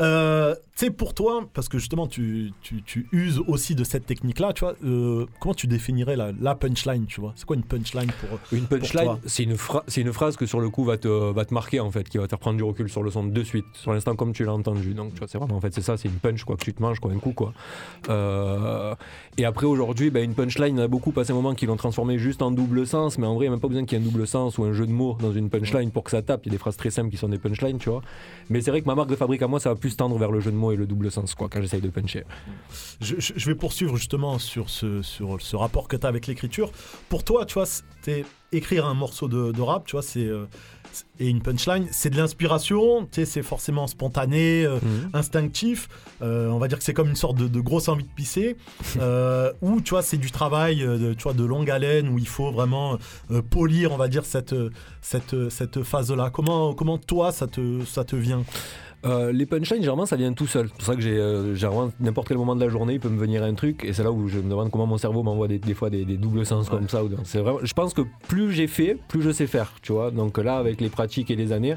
Euh, 0.00 0.54
tu 0.74 0.86
sais, 0.86 0.90
pour 0.90 1.12
toi, 1.12 1.44
parce 1.52 1.68
que 1.68 1.78
justement, 1.78 2.06
tu, 2.06 2.52
tu, 2.62 2.82
tu 2.82 3.06
uses 3.12 3.40
aussi 3.46 3.74
de 3.74 3.84
cette 3.84 4.06
technique-là, 4.06 4.54
tu 4.54 4.60
vois, 4.60 4.74
euh, 4.84 5.26
comment 5.38 5.54
tu 5.54 5.66
définirais 5.66 6.16
la, 6.16 6.32
la 6.40 6.54
punchline, 6.54 7.04
tu 7.04 7.20
vois? 7.20 7.34
C'est 7.36 7.44
quoi 7.44 7.56
une 7.56 7.62
punchline 7.62 8.10
pour 8.20 8.38
Une 8.52 8.64
pour 8.64 8.78
punchline, 8.78 9.18
c'est 9.26 9.42
une, 9.42 9.56
c'est 9.86 10.00
une 10.00 10.12
phrase 10.14 10.36
que 10.36 10.46
sur 10.46 10.60
le 10.60 10.70
coup 10.70 10.84
va 10.84 10.96
te, 10.96 11.08
va 11.08 11.44
te 11.44 11.52
marquer 11.52 11.80
en 11.80 11.90
fait, 11.90 12.08
qui 12.08 12.16
va 12.16 12.24
te 12.24 12.30
faire 12.30 12.38
prendre 12.38 12.56
du 12.56 12.62
recul 12.62 12.88
sur 12.88 13.02
le 13.02 13.10
son 13.10 13.24
de 13.24 13.42
suite, 13.42 13.66
sur 13.74 13.92
l'instant 13.92 14.16
comme 14.16 14.32
tu 14.32 14.44
l'as 14.44 14.54
entendu. 14.54 14.94
Donc 14.94 15.12
tu 15.12 15.18
vois, 15.18 15.28
c'est 15.28 15.36
vraiment 15.36 15.56
en 15.56 15.60
fait 15.60 15.74
c'est 15.74 15.82
ça, 15.82 15.98
c'est 15.98 16.08
une 16.08 16.14
punch 16.14 16.44
quoi 16.44 16.56
que 16.56 16.64
tu 16.64 16.72
te 16.72 16.80
manges 16.80 17.00
quoi, 17.00 17.12
un 17.12 17.18
coup 17.18 17.32
quoi. 17.32 17.52
Euh, 18.08 18.94
et 19.36 19.44
après 19.44 19.66
aujourd'hui, 19.66 20.10
bah, 20.10 20.20
une 20.20 20.34
punchline, 20.34 20.76
il 20.76 20.78
y 20.78 20.82
en 20.82 20.84
a 20.84 20.88
beaucoup 20.88 21.12
passé 21.12 21.32
un 21.32 21.34
moment 21.34 21.54
qui 21.54 21.66
l'ont 21.66 21.76
transformé 21.76 22.18
juste 22.18 22.40
en 22.40 22.50
double 22.50 22.86
sens, 22.86 23.18
mais 23.18 23.26
en 23.26 23.34
vrai 23.34 23.44
il 23.44 23.48
n'y 23.48 23.52
a 23.52 23.56
même 23.56 23.60
pas 23.60 23.68
besoin 23.68 23.84
qu'il 23.84 23.98
y 23.98 24.02
ait 24.02 24.04
un 24.04 24.08
double 24.10 24.26
sens 24.26 24.56
ou 24.56 24.64
un 24.64 24.72
jeu 24.72 24.86
de 24.86 24.92
mots 24.92 25.18
dans 25.20 25.32
une 25.32 25.50
punchline 25.50 25.90
pour 25.90 26.04
que 26.04 26.10
ça 26.10 26.22
tape. 26.22 26.42
Il 26.44 26.48
y 26.48 26.50
a 26.50 26.52
des 26.52 26.58
phrases 26.58 26.78
très 26.78 26.90
simples 26.90 27.10
qui 27.10 27.18
sont 27.18 27.28
des 27.28 27.38
punchlines, 27.38 27.78
tu 27.78 27.90
vois. 27.90 28.00
Mais 28.48 28.62
c'est 28.62 28.70
vrai 28.70 28.80
que 28.80 28.86
ma 28.86 28.94
marque 28.94 29.10
de 29.10 29.16
fabrique 29.16 29.42
à 29.42 29.48
moi, 29.48 29.60
ça 29.60 29.68
va 29.68 29.76
plus 29.76 29.96
tendre 29.96 30.16
vers 30.16 30.30
le 30.32 30.40
jeu 30.40 30.50
de 30.50 30.56
mots 30.56 30.61
et 30.70 30.76
le 30.76 30.86
double 30.86 31.10
sens 31.10 31.34
quoi 31.34 31.48
quand 31.48 31.60
j'essaye 31.60 31.80
de 31.80 31.88
puncher. 31.90 32.24
je, 33.00 33.16
je- 33.18 33.32
je 33.34 33.46
vais 33.46 33.54
poursuivre 33.56 33.96
justement 33.96 34.38
sur 34.38 34.70
ce, 34.70 35.02
sur 35.02 35.40
ce 35.40 35.56
rapport 35.56 35.88
que 35.88 35.96
tu 35.96 36.06
as 36.06 36.08
avec 36.08 36.26
l'écriture. 36.28 36.70
Pour 37.08 37.24
toi, 37.24 37.44
tu 37.46 37.54
vois, 37.54 37.64
écrire 38.52 38.86
un 38.86 38.94
morceau 38.94 39.28
de, 39.28 39.50
de 39.50 39.60
rap, 39.62 39.86
tu 39.86 39.92
vois, 39.92 40.02
c'est 40.02 40.26
euh, 40.26 40.44
c'est- 40.92 41.06
et 41.20 41.28
une 41.28 41.40
punchline, 41.40 41.86
c'est 41.90 42.10
de 42.10 42.18
l'inspiration, 42.18 43.08
c'est 43.12 43.42
forcément 43.42 43.86
spontané, 43.86 44.64
euh, 44.66 44.76
Mhm. 44.82 45.10
instinctif. 45.14 45.88
Euh, 46.20 46.48
on 46.50 46.58
va 46.58 46.68
dire 46.68 46.76
que 46.76 46.84
c'est 46.84 46.92
comme 46.92 47.08
une 47.08 47.16
sorte 47.16 47.38
de, 47.38 47.48
de 47.48 47.60
grosse 47.60 47.88
envie 47.88 48.04
de 48.04 48.10
pisser, 48.14 48.56
euh, 49.00 49.50
ou 49.62 49.80
tu 49.80 49.90
vois, 49.90 50.02
c'est 50.02 50.18
du 50.18 50.30
travail, 50.30 50.80
de, 50.80 51.14
tu 51.14 51.22
vois, 51.22 51.32
de 51.32 51.44
longue 51.44 51.70
haleine 51.70 52.08
où 52.10 52.18
il 52.18 52.28
faut 52.28 52.50
vraiment 52.52 52.98
polir, 53.50 53.92
on 53.92 53.96
va 53.96 54.08
dire 54.08 54.26
cette 54.26 54.54
cette 55.00 55.48
cette 55.48 55.82
phase-là. 55.82 56.28
Comment 56.30 56.74
comment 56.74 56.98
toi 56.98 57.32
ça 57.32 57.46
te 57.46 57.84
ça 57.86 58.04
te 58.04 58.16
vient? 58.16 58.44
Euh, 59.04 59.32
les 59.32 59.46
punchlines, 59.46 59.80
généralement, 59.80 60.06
ça 60.06 60.16
vient 60.16 60.32
tout 60.32 60.46
seul. 60.46 60.68
C'est 60.68 60.76
pour 60.76 60.84
ça 60.84 60.94
que 60.94 61.00
j'ai, 61.00 61.16
euh, 61.16 61.54
généralement, 61.54 61.90
n'importe 61.98 62.28
quel 62.28 62.36
moment 62.36 62.54
de 62.54 62.64
la 62.64 62.68
journée, 62.68 62.94
il 62.94 63.00
peut 63.00 63.08
me 63.08 63.18
venir 63.18 63.42
un 63.42 63.54
truc, 63.54 63.84
et 63.84 63.92
c'est 63.92 64.04
là 64.04 64.12
où 64.12 64.28
je 64.28 64.38
me 64.38 64.48
demande 64.48 64.70
comment 64.70 64.86
mon 64.86 64.98
cerveau 64.98 65.22
m'envoie 65.22 65.48
des, 65.48 65.58
des 65.58 65.74
fois 65.74 65.90
des, 65.90 66.04
des 66.04 66.16
doubles 66.16 66.46
sens 66.46 66.68
comme 66.68 66.88
ça. 66.88 67.02
C'est 67.24 67.40
vraiment, 67.40 67.58
je 67.62 67.72
pense 67.72 67.94
que 67.94 68.02
plus 68.28 68.52
j'ai 68.52 68.68
fait, 68.68 68.96
plus 69.08 69.22
je 69.22 69.32
sais 69.32 69.46
faire, 69.46 69.74
tu 69.82 69.92
vois. 69.92 70.10
Donc 70.10 70.38
là, 70.38 70.56
avec 70.56 70.80
les 70.80 70.88
pratiques 70.88 71.30
et 71.30 71.36
les 71.36 71.52
années, 71.52 71.76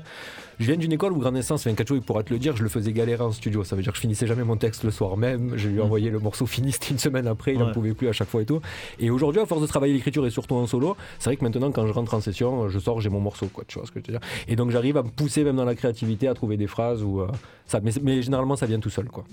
je 0.59 0.65
viens 0.65 0.77
d'une 0.77 0.91
école 0.93 1.13
où 1.13 1.19
Grande 1.19 1.37
Essence, 1.37 1.61
enfin, 1.65 1.75
Kacho, 1.75 1.95
il 1.95 2.01
pourra 2.01 2.23
te 2.23 2.31
le 2.33 2.39
dire, 2.39 2.55
je 2.55 2.63
le 2.63 2.69
faisais 2.69 2.91
galérer 2.93 3.23
en 3.23 3.31
studio. 3.31 3.63
Ça 3.63 3.75
veut 3.75 3.81
dire 3.83 3.91
que 3.91 3.97
je 3.97 4.01
finissais 4.01 4.27
jamais 4.27 4.43
mon 4.43 4.57
texte 4.57 4.83
le 4.83 4.91
soir 4.91 5.17
même. 5.17 5.53
Je 5.57 5.67
lui 5.69 5.77
ai 5.77 5.81
envoyé 5.81 6.09
le 6.09 6.19
morceau 6.19 6.45
fini, 6.45 6.71
c'était 6.71 6.89
une 6.91 6.99
semaine 6.99 7.27
après, 7.27 7.53
il 7.53 7.59
n'en 7.59 7.67
Ouais. 7.67 7.71
pouvait 7.73 7.93
plus 7.93 8.07
à 8.07 8.13
chaque 8.13 8.29
fois 8.29 8.41
et 8.41 8.45
tout. 8.45 8.61
Et 8.99 9.09
aujourd'hui, 9.09 9.41
à 9.41 9.45
force 9.45 9.61
de 9.61 9.67
travailler 9.67 9.93
l'écriture 9.93 10.25
et 10.25 10.29
surtout 10.29 10.55
en 10.55 10.67
solo, 10.67 10.95
c'est 11.19 11.29
vrai 11.29 11.37
que 11.37 11.43
maintenant, 11.43 11.71
quand 11.71 11.85
je 11.87 11.91
rentre 11.93 12.13
en 12.13 12.21
session, 12.21 12.69
je 12.69 12.79
sors, 12.79 13.01
j'ai 13.01 13.09
mon 13.09 13.19
morceau, 13.19 13.47
quoi, 13.47 13.63
tu 13.67 13.77
vois 13.79 13.87
ce 13.87 13.91
que 13.91 13.99
je 13.99 14.11
veux 14.11 14.17
dire. 14.19 14.27
Et 14.47 14.55
donc, 14.55 14.71
j'arrive 14.71 14.97
à 14.97 15.03
me 15.03 15.09
pousser 15.09 15.43
même 15.43 15.55
dans 15.55 15.65
la 15.65 15.75
créativité, 15.75 16.27
à 16.27 16.33
trouver 16.33 16.57
des 16.57 16.67
phrases 16.67 17.03
ou 17.03 17.21
euh, 17.21 17.27
ça. 17.67 17.79
Mais, 17.81 17.91
mais 18.01 18.21
généralement, 18.21 18.55
ça 18.55 18.65
vient 18.65 18.79
tout 18.79 18.89
seul, 18.89 19.05
quoi. 19.09 19.23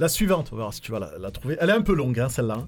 La 0.00 0.08
suivante, 0.08 0.48
on 0.50 0.56
va 0.56 0.62
voir 0.62 0.72
si 0.72 0.80
tu 0.80 0.92
vas 0.92 0.98
la, 0.98 1.18
la 1.18 1.30
trouver. 1.30 1.58
Elle 1.60 1.68
est 1.68 1.74
un 1.74 1.82
peu 1.82 1.92
longue, 1.92 2.18
hein, 2.18 2.30
celle-là. 2.30 2.66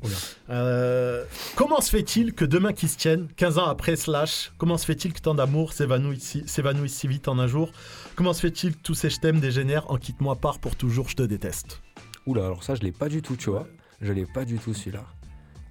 Euh, 0.51 1.25
comment 1.57 1.81
se 1.81 1.89
fait-il 1.89 2.35
que 2.35 2.45
demain 2.45 2.75
qui 2.75 2.89
se 2.89 2.99
tienne, 2.99 3.27
15 3.37 3.57
ans 3.57 3.65
après 3.65 3.97
Slash, 3.97 4.53
comment 4.59 4.77
se 4.77 4.85
fait-il 4.85 5.15
que 5.15 5.21
tant 5.21 5.35
d'amour 5.35 5.73
s'évanouisse 5.73 6.23
si, 6.23 6.43
s'évanouisse 6.47 6.93
si 6.95 7.09
vite 7.09 7.29
en 7.29 7.39
un 7.39 7.47
jour? 7.47 7.73
Comment 8.17 8.35
se 8.35 8.43
fait-il 8.43 8.77
que 8.77 8.83
tous 8.83 8.93
ces 8.93 9.09
je 9.09 9.19
t'aime 9.19 9.41
dégénèrent 9.41 9.91
en 9.91 9.97
quitte-moi 9.97 10.37
part 10.37 10.59
pour 10.59 10.77
toujours, 10.77 11.09
je 11.09 11.17
te 11.17 11.23
déteste? 11.23 11.81
Oula, 12.27 12.45
alors 12.45 12.63
ça, 12.65 12.75
je 12.75 12.83
l'ai 12.83 12.93
pas 12.93 13.09
du 13.09 13.23
tout, 13.23 13.35
tu 13.35 13.49
vois. 13.49 13.67
Je 14.03 14.13
l'ai 14.13 14.27
pas 14.27 14.45
du 14.45 14.59
tout, 14.59 14.75
celui-là. 14.75 15.03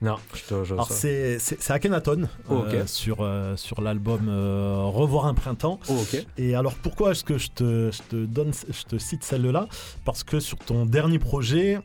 Non, 0.02 0.16
je 0.34 0.42
te. 0.44 0.64
je- 0.64 0.74
Alors 0.74 0.88
ça- 0.88 0.96
c'est, 0.96 1.38
c'est, 1.40 1.72
Akhenaton 1.72 2.28
Oh, 2.50 2.64
euh, 2.66 2.88
sur, 2.88 3.18
euh, 3.22 3.56
sur 3.56 3.82
l'album 3.82 4.28
euh, 4.30 4.82
Revoir 4.86 5.26
un 5.28 5.34
printemps. 5.36 5.80
Oh. 5.90 5.94
Et 6.38 6.56
alors 6.56 6.74
pourquoi 6.74 7.12
est-ce 7.12 7.24
que 7.24 7.38
je 7.38 7.50
te, 7.50 7.92
je 7.92 8.02
te 8.10 8.16
donne, 8.26 8.52
je 8.70 8.84
te 8.84 8.98
cite 8.98 9.24
celle-là? 9.24 9.68
Parce 10.04 10.24
que 10.24 10.40
sur 10.40 10.58
ton 10.58 10.86
dernier 10.88 11.20
projet, 11.20 11.80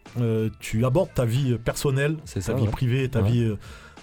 tu 0.61 0.85
abordes 0.87 1.13
ta 1.15 1.25
vie 1.27 1.59
personnelle, 1.59 2.17
ta 2.33 2.41
ça, 2.41 2.55
vie 2.55 2.63
ouais. 2.63 2.69
privée 2.71 3.09
ta 3.09 3.21
Ouais. 3.21 3.31
vie 3.31 3.53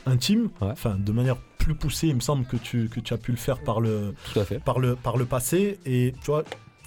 intime, 0.06 0.50
enfin 0.62 0.96
de 1.00 1.12
manière 1.12 1.38
plus 1.58 1.76
poussée, 1.76 2.08
il 2.10 2.16
me 2.16 2.20
semble 2.22 2.46
que 2.46 2.58
tu, 2.58 2.90
que 2.90 3.00
tu 3.00 3.14
as 3.14 3.18
pu 3.18 3.32
le 3.32 3.38
faire 3.38 3.62
par 3.64 3.80
le, 3.80 4.14
Tout 4.34 4.40
à 4.42 4.46
fait. 4.46 4.60
par 4.60 4.80
le, 4.80 4.96
par 4.96 5.16
le 5.18 5.26
passé. 5.26 5.80
Et 5.86 6.14
tu 6.22 6.26
vois, 6.28 6.44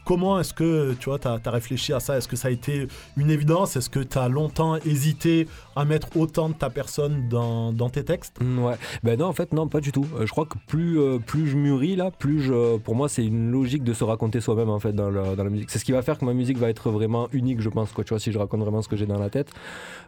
comment 0.07 0.39
est-ce 0.41 0.55
que 0.55 0.95
tu 1.01 1.11
vois, 1.11 1.19
as, 1.27 1.51
réfléchi 1.51 1.93
à 1.93 2.01
ça? 2.01 2.17
Est-ce 2.17 2.29
que 2.29 2.37
ça 2.37 2.49
a 2.49 2.51
été 2.51 2.87
une 3.19 3.31
évidence? 3.31 3.77
Est-ce 3.77 3.91
que 3.91 4.01
tu 4.01 4.17
as 4.17 4.29
longtemps 4.29 4.77
hésité 4.77 5.49
à 5.75 5.85
mettre 5.85 6.17
autant 6.17 6.49
de 6.49 6.55
ta 6.55 6.71
personne 6.71 7.29
dans, 7.29 7.73
dans 7.73 7.91
tes 7.91 8.05
textes? 8.05 8.41
Mm, 8.41 8.59
Ouais, 8.61 8.75
ben 9.03 9.19
non, 9.19 9.27
en 9.27 9.33
fait, 9.33 9.53
non, 9.53 9.69
pas 9.69 9.81
du 9.81 9.93
tout. 9.93 10.07
Euh, 10.19 10.25
je 10.25 10.31
crois 10.31 10.47
que 10.47 10.57
plus, 10.67 10.99
euh, 10.99 11.19
plus 11.19 11.47
je 11.49 11.57
mûris 11.57 11.97
là, 11.97 12.11
plus 12.11 12.41
je, 12.41 12.79
pour 12.79 12.95
moi, 12.95 13.09
c'est 13.09 13.25
une 13.27 13.51
logique 13.51 13.83
de 13.85 13.93
se 13.93 14.05
raconter 14.05 14.41
soi-même 14.41 14.71
en 14.71 14.79
fait 14.79 14.93
dans 14.93 15.11
la, 15.11 15.35
dans 15.35 15.45
la 15.45 15.51
musique. 15.51 15.71
C'est 15.71 15.79
ce 15.81 15.85
qui 15.85 15.93
va 15.93 16.03
faire 16.03 16.17
que 16.19 16.25
ma 16.25 16.33
musique 16.35 16.57
va 16.57 16.69
être 16.71 16.91
vraiment 16.91 17.29
unique, 17.33 17.61
je 17.61 17.69
pense. 17.69 17.93
Quoi, 17.93 18.05
tu 18.05 18.11
vois, 18.11 18.21
si 18.21 18.31
je 18.33 18.39
raconte 18.39 18.61
vraiment 18.61 18.83
ce 18.83 18.89
que 18.89 18.97
j'ai 18.97 19.07
dans 19.07 19.19
la 19.19 19.29
tête. 19.29 19.51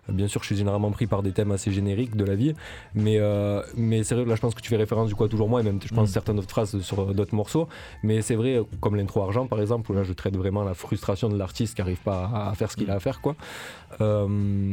Euh, 0.08 0.12
Bien 0.12 0.28
sûr, 0.28 0.40
je 0.42 0.46
suis 0.46 0.56
généralement 0.56 0.90
pris 0.92 1.06
par 1.08 1.22
des 1.22 1.32
thèmes 1.32 1.50
assez 1.50 1.72
génériques 1.72 2.16
de 2.16 2.24
la 2.24 2.34
vie, 2.36 2.54
mais, 2.94 3.18
euh, 3.18 3.62
mais 3.76 4.04
c'est 4.04 4.14
vrai, 4.14 4.24
là, 4.24 4.36
je 4.36 4.40
pense 4.40 4.54
que 4.54 4.60
tu 4.60 4.68
fais 4.68 4.76
référence 4.76 5.08
du 5.08 5.14
coup 5.14 5.24
à 5.24 5.28
toujours 5.28 5.48
moi, 5.48 5.60
et 5.60 5.64
même 5.64 5.80
je 5.84 5.92
pense 5.94 6.08
Mm. 6.08 6.12
certaines 6.12 6.38
autres 6.38 6.50
phrases 6.50 6.80
sur 6.80 7.12
d'autres 7.14 7.34
morceaux. 7.34 7.68
Mais 8.04 8.22
c'est 8.22 8.36
vrai, 8.36 8.60
comme 8.80 8.94
l'intro 8.96 9.22
argent 9.22 9.46
par 9.46 9.60
exemple, 9.60 9.87
où 9.88 9.92
là, 9.94 10.02
je 10.02 10.12
traite 10.12 10.36
vraiment 10.36 10.64
la 10.64 10.74
frustration 10.74 11.28
de 11.28 11.36
l'artiste 11.36 11.74
qui 11.74 11.80
n'arrive 11.80 12.00
pas 12.02 12.30
à, 12.32 12.50
à 12.50 12.54
faire 12.54 12.70
ce 12.70 12.76
qu'il 12.76 12.90
a 12.90 12.94
à 12.94 13.00
faire, 13.00 13.20
quoi. 13.20 13.34
Euh, 14.00 14.72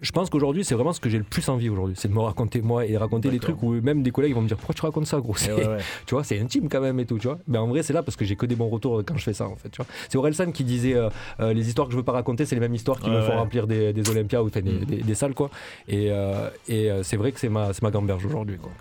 je 0.00 0.10
pense 0.10 0.30
qu'aujourd'hui, 0.30 0.64
c'est 0.64 0.74
vraiment 0.74 0.92
ce 0.92 0.98
que 0.98 1.08
j'ai 1.08 1.18
le 1.18 1.22
plus 1.22 1.48
envie 1.48 1.68
aujourd'hui, 1.68 1.94
c'est 1.96 2.08
de 2.08 2.12
me 2.12 2.18
raconter 2.18 2.60
moi 2.60 2.84
et 2.84 2.96
raconter 2.96 3.30
des 3.30 3.38
trucs 3.38 3.62
où 3.62 3.70
même 3.80 4.02
des 4.02 4.10
collègues 4.10 4.34
vont 4.34 4.40
me 4.42 4.48
dire 4.48 4.56
pourquoi 4.56 4.74
tu 4.74 4.82
racontes 4.82 5.06
ça, 5.06 5.20
gros? 5.20 5.34
Ouais, 5.46 5.52
ouais. 5.64 5.78
Tu 6.06 6.14
vois, 6.16 6.24
c'est 6.24 6.40
intime 6.40 6.68
quand 6.68 6.80
même 6.80 6.98
et 6.98 7.06
tout, 7.06 7.18
tu 7.20 7.28
vois. 7.28 7.38
Mais 7.46 7.56
en 7.58 7.68
vrai, 7.68 7.84
c'est 7.84 7.92
là 7.92 8.02
parce 8.02 8.16
que 8.16 8.24
j'ai 8.24 8.34
que 8.34 8.44
des 8.44 8.56
bons 8.56 8.68
retours 8.68 9.00
quand 9.06 9.16
je 9.16 9.22
fais 9.22 9.32
ça, 9.32 9.46
en 9.46 9.54
fait. 9.54 9.68
Tu 9.68 9.76
vois. 9.76 9.86
C'est 10.08 10.18
Orelsan 10.18 10.50
qui 10.50 10.64
disait 10.64 10.94
euh, 10.94 11.08
euh, 11.38 11.52
les 11.52 11.68
histoires 11.68 11.86
que 11.86 11.92
je 11.92 11.98
veux 11.98 12.02
pas 12.02 12.10
raconter, 12.10 12.46
c'est 12.46 12.56
les 12.56 12.60
mêmes 12.60 12.74
histoires 12.74 12.98
qui 12.98 13.10
Ouais, 13.10 13.16
me 13.16 13.22
font 13.22 13.36
remplir 13.36 13.68
des, 13.68 13.92
des 13.92 14.08
Olympias 14.10 14.42
ou 14.42 14.48
enfin, 14.48 14.60
des, 14.60 14.72
des- 14.84 15.04
des 15.04 15.14
salles, 15.14 15.34
quoi. 15.34 15.50
Et, 15.86 16.08
euh, 16.10 16.50
et 16.66 16.90
c'est 17.04 17.16
vrai 17.16 17.30
que 17.30 17.38
c'est 17.38 17.48
ma, 17.48 17.70
ma 17.80 17.90
gamberge 17.92 18.26
aujourd'hui, 18.26 18.58
quoi. 18.58 18.72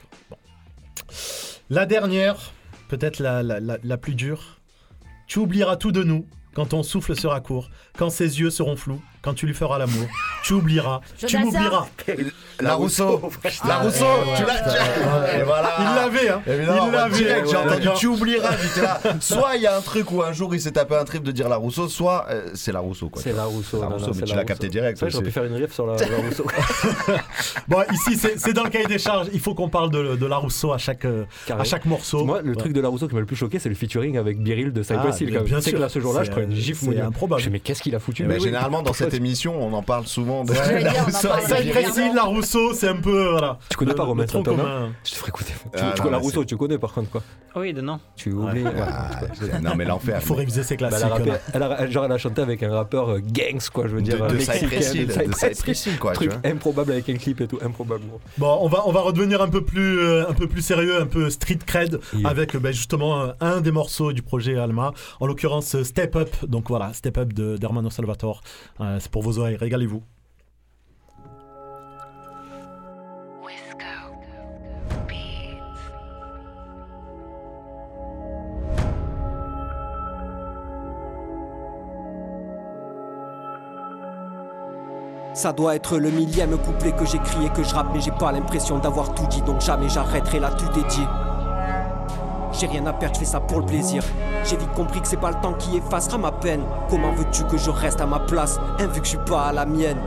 La 1.70 1.86
dernière, 1.86 2.52
peut-être 2.90 3.20
la, 3.20 3.44
la, 3.44 3.60
la- 3.60 3.78
la 3.84 3.98
plus 3.98 4.16
dure. 4.16 4.58
Tu 5.32 5.40
oublieras 5.40 5.78
tout 5.78 5.94
de 5.94 6.04
nous 6.04 6.28
quand 6.54 6.66
ton 6.66 6.84
souffle 6.84 7.16
sera 7.16 7.40
court, 7.40 7.70
quand 7.98 8.10
ses 8.10 8.42
yeux 8.42 8.50
seront 8.50 8.76
flous, 8.76 9.02
quand 9.22 9.34
tu 9.34 9.46
lui 9.46 9.54
feras 9.54 9.78
l'amour. 9.78 10.08
Tu 10.44 10.54
oublieras, 10.54 11.02
tu 11.26 11.38
m'oublieras. 11.38 11.88
La 12.60 12.76
Rousseau 12.76 13.22
La 13.68 13.80
Rousseau 13.80 14.06
Tu 14.38 14.44
l'as 14.46 15.38
Et 15.40 15.44
voilà 15.44 15.72
Il 15.80 15.86
l'avait, 15.96 16.30
hein. 16.30 16.42
Il 16.48 16.92
l'avait. 16.92 17.44
j'ai 17.50 17.56
entendu 17.58 17.88
tu 17.98 18.08
oublieras. 18.08 18.56
Soit 19.20 19.56
il 19.56 19.64
y 19.64 19.68
a 19.68 19.76
un 19.76 19.82
truc 19.82 20.12
où 20.12 20.22
un 20.22 20.32
jour 20.32 20.54
il 20.54 20.62
s'est 20.62 20.72
tapé 20.72 20.96
un 20.96 21.06
trip 21.06 21.24
de 21.24 21.32
dire 21.32 21.50
la 21.50 21.56
Rousseau 21.56 21.88
Soit 21.88 22.28
euh, 22.30 22.52
c'est 22.54 22.72
la 22.72 22.80
Rousseau 22.80 23.10
quoi. 23.10 23.22
C'est 23.22 23.34
la 23.34 23.46
Rousseau. 23.46 23.82
C'est 23.82 23.88
mais 23.88 24.14
tu 24.14 24.20
la 24.22 24.26
l'as 24.28 24.34
Rousseau. 24.34 24.46
capté 24.46 24.70
direct. 24.70 24.98
C'est 25.00 25.10
J'aurais 25.10 25.24
pu 25.24 25.32
faire 25.32 25.46
une 25.46 25.56
riff 25.56 25.74
sur 25.74 25.86
la, 25.88 25.94
Rousseau. 25.94 26.46
Bon, 27.68 27.84
ici, 27.92 28.18
c'est 28.18 28.40
c'est 28.40 28.54
dans 28.54 28.64
le 28.64 28.70
cahier 28.70 28.86
des 28.88 29.00
charges. 29.00 29.28
Il 29.34 29.40
faut 29.40 29.54
qu'on 29.56 29.70
parle 29.70 29.92
de, 29.92 30.26
la 30.26 30.38
Rousseau 30.38 30.74
à 30.74 30.78
chaque, 30.78 31.06
euh, 31.06 31.26
à 31.50 31.64
chaque 31.64 31.86
morceau. 31.86 32.26
Moi, 32.26 32.42
le 32.44 32.56
truc 32.56 32.74
de 32.74 32.82
la 32.82 32.88
Rousseau 32.90 33.08
qui 33.08 33.14
m'a 33.14 33.20
le 33.20 33.26
plus 33.26 33.36
choqué, 33.36 33.60
c'est 33.60 33.70
le 33.70 33.76
featuring 33.76 34.18
avec 34.18 34.42
Biril 34.42 34.72
de 34.74 34.84
Cypress 34.84 35.18
Ah, 35.20 35.24
Hill. 35.24 35.40
sais 35.62 35.72
que 35.72 35.78
sûr. 35.78 35.80
là, 35.80 35.90
ce 35.90 36.00
jour-là, 36.00 36.22
je 36.22 36.26
C'est- 36.26 36.32
prends 36.32 36.42
une 36.42 36.56
gifle 36.56 36.86
c'est 36.86 37.02
improbable. 37.02 37.42
Mais 37.52 37.60
qu'est-ce 37.60 37.82
qu'il 37.82 37.96
a 37.96 38.00
foutu 38.00 38.24
Eh 38.26 38.28
ben, 38.28 38.40
généralement 38.40 38.82
dans 38.82 38.92
pourquoi 38.92 39.11
cette 39.12 39.20
tu- 39.20 39.26
émission 39.26 39.62
on 39.62 39.74
en 39.74 39.84
parle 39.84 40.08
souvent 40.08 40.44
de 40.44 40.52
Ouais, 40.52 40.82
la 40.82 40.94
Rousseau. 42.24 42.70
La 42.70 42.74
c'est 42.76 42.88
un 42.88 42.96
peu. 42.96 43.30
Voilà. 43.32 43.58
Tu 43.70 43.78
connais 43.78 43.92
Le- 43.92 43.96
pas 43.96 44.04
Romain 44.04 44.26
commun. 44.26 44.92
Je 45.04 45.12
te 45.12 45.16
ferai 45.16 45.30
écouter. 45.30 45.54
Tu, 45.64 45.70
Ah, 45.74 45.78
tu 45.80 45.84
non, 45.86 45.92
connais 45.98 46.12
la 46.12 46.18
Rousseau, 46.18 46.46
tu 46.46 46.58
connais 46.58 46.78
par 46.78 46.94
contre 46.94 47.10
quoi 47.12 47.22
Oui, 47.56 47.74
de 47.74 47.82
non. 47.82 48.00
Tu 48.16 48.32
oublies. 48.32 48.64
ouais. 48.64 48.72
Ah, 48.82 49.60
Non 49.62 49.76
mais 49.76 49.86
l'enfer. 49.86 50.18
Il 50.22 50.26
faut 50.26 50.34
réviser 50.36 50.64
ses 50.64 50.78
Bah, 50.78 50.90
classiques. 50.90 51.10
elle, 51.26 51.32
a 51.32 51.40
elle 51.54 51.64
a, 51.64 51.90
genre, 51.90 52.06
elle 52.06 52.12
a 52.12 52.18
chanté 52.18 52.42
avec 52.42 52.64
un 52.64 52.72
rappeur 52.74 53.10
euh, 53.10 53.20
gangs, 53.22 53.60
quoi, 53.74 53.88
je 53.88 53.96
veux 53.96 54.02
dire. 54.02 54.26
De- 54.28 54.34
de 54.36 54.40
Cypress 54.40 54.94
Hill, 54.94 55.08
de 55.08 55.34
Cypress 55.34 55.86
Hill, 55.86 56.00
quoi, 56.00 56.14
tu 56.16 56.28
Truc 56.30 56.46
improbable 56.46 56.92
avec 56.92 57.10
un 57.10 57.16
clip 57.16 57.42
et 57.42 57.48
tout, 57.48 57.60
improbable. 57.64 58.04
Bon, 58.38 58.58
on 58.62 58.68
va, 58.68 58.84
on 58.86 58.92
va 58.92 59.02
redevenir 59.02 59.42
un 59.42 59.48
peu 59.50 59.64
plus, 59.64 60.00
euh, 60.00 60.30
un 60.30 60.34
peu 60.34 60.48
plus 60.48 60.62
sérieux, 60.62 61.02
un 61.02 61.06
peu 61.06 61.30
street 61.30 61.60
cred, 61.66 62.00
avec 62.24 62.56
euh, 62.56 62.60
ben, 62.60 62.72
justement 62.72 63.32
un 63.40 63.62
des 63.62 63.72
morceaux 63.72 64.14
du 64.14 64.22
projet 64.22 64.58
Alma, 64.58 64.94
en 65.20 65.28
l'occurrence 65.28 65.82
Step 65.84 66.16
Up. 66.16 66.30
Donc 66.48 66.70
voilà, 66.70 66.94
Step 66.94 67.18
Up 67.18 67.34
de 67.34 67.58
d'Hermano 67.58 67.90
Salvatore. 67.90 68.42
Euh, 68.80 69.00
c'est 69.02 69.12
pour 69.12 69.24
vos 69.24 69.40
oreilles, 69.40 69.58
régalez-vous. 69.58 70.04
Ça 85.34 85.54
doit 85.54 85.76
être 85.76 85.98
le 85.98 86.12
millième 86.12 86.56
couplet 86.58 86.92
que 86.92 87.06
j'écris 87.06 87.46
et 87.46 87.50
que 87.50 87.64
je 87.64 87.74
rappe, 87.74 87.88
mais 87.94 88.02
j'ai 88.02 88.12
pas 88.12 88.32
l'impression 88.32 88.78
d'avoir 88.78 89.16
tout 89.16 89.26
dit, 89.28 89.42
donc 89.42 89.62
jamais 89.62 89.90
j'arrêterai 89.90 90.40
là, 90.40 90.52
tout 90.52 90.80
est 90.80 90.88
dit. 90.90 91.08
J'ai 92.52 92.68
rien 92.68 92.86
à 92.86 92.94
perdre, 92.94 93.16
je 93.16 93.22
fais 93.22 93.26
ça 93.26 93.40
pour 93.40 93.60
le 93.60 93.66
plaisir. 93.66 94.04
J'ai 94.44 94.58
vite 94.58 94.72
compris 94.74 95.02
que 95.02 95.08
c'est 95.08 95.18
pas 95.18 95.32
le 95.32 95.40
temps 95.42 95.54
qui 95.54 95.78
effacera 95.78 96.18
ma 96.18 96.32
peine. 96.32 96.62
Comment 96.90 97.12
veux-tu 97.12 97.44
que 97.46 97.58
je 97.58 97.70
reste 97.70 98.02
à 98.02 98.06
ma 98.06 98.20
place, 98.20 98.60
hein, 98.80 98.88
vu 98.88 99.00
que 99.00 99.06
je 99.06 99.12
suis 99.12 99.26
pas 99.26 99.44
à 99.44 99.54
la 99.54 99.66
mienne? 99.66 99.98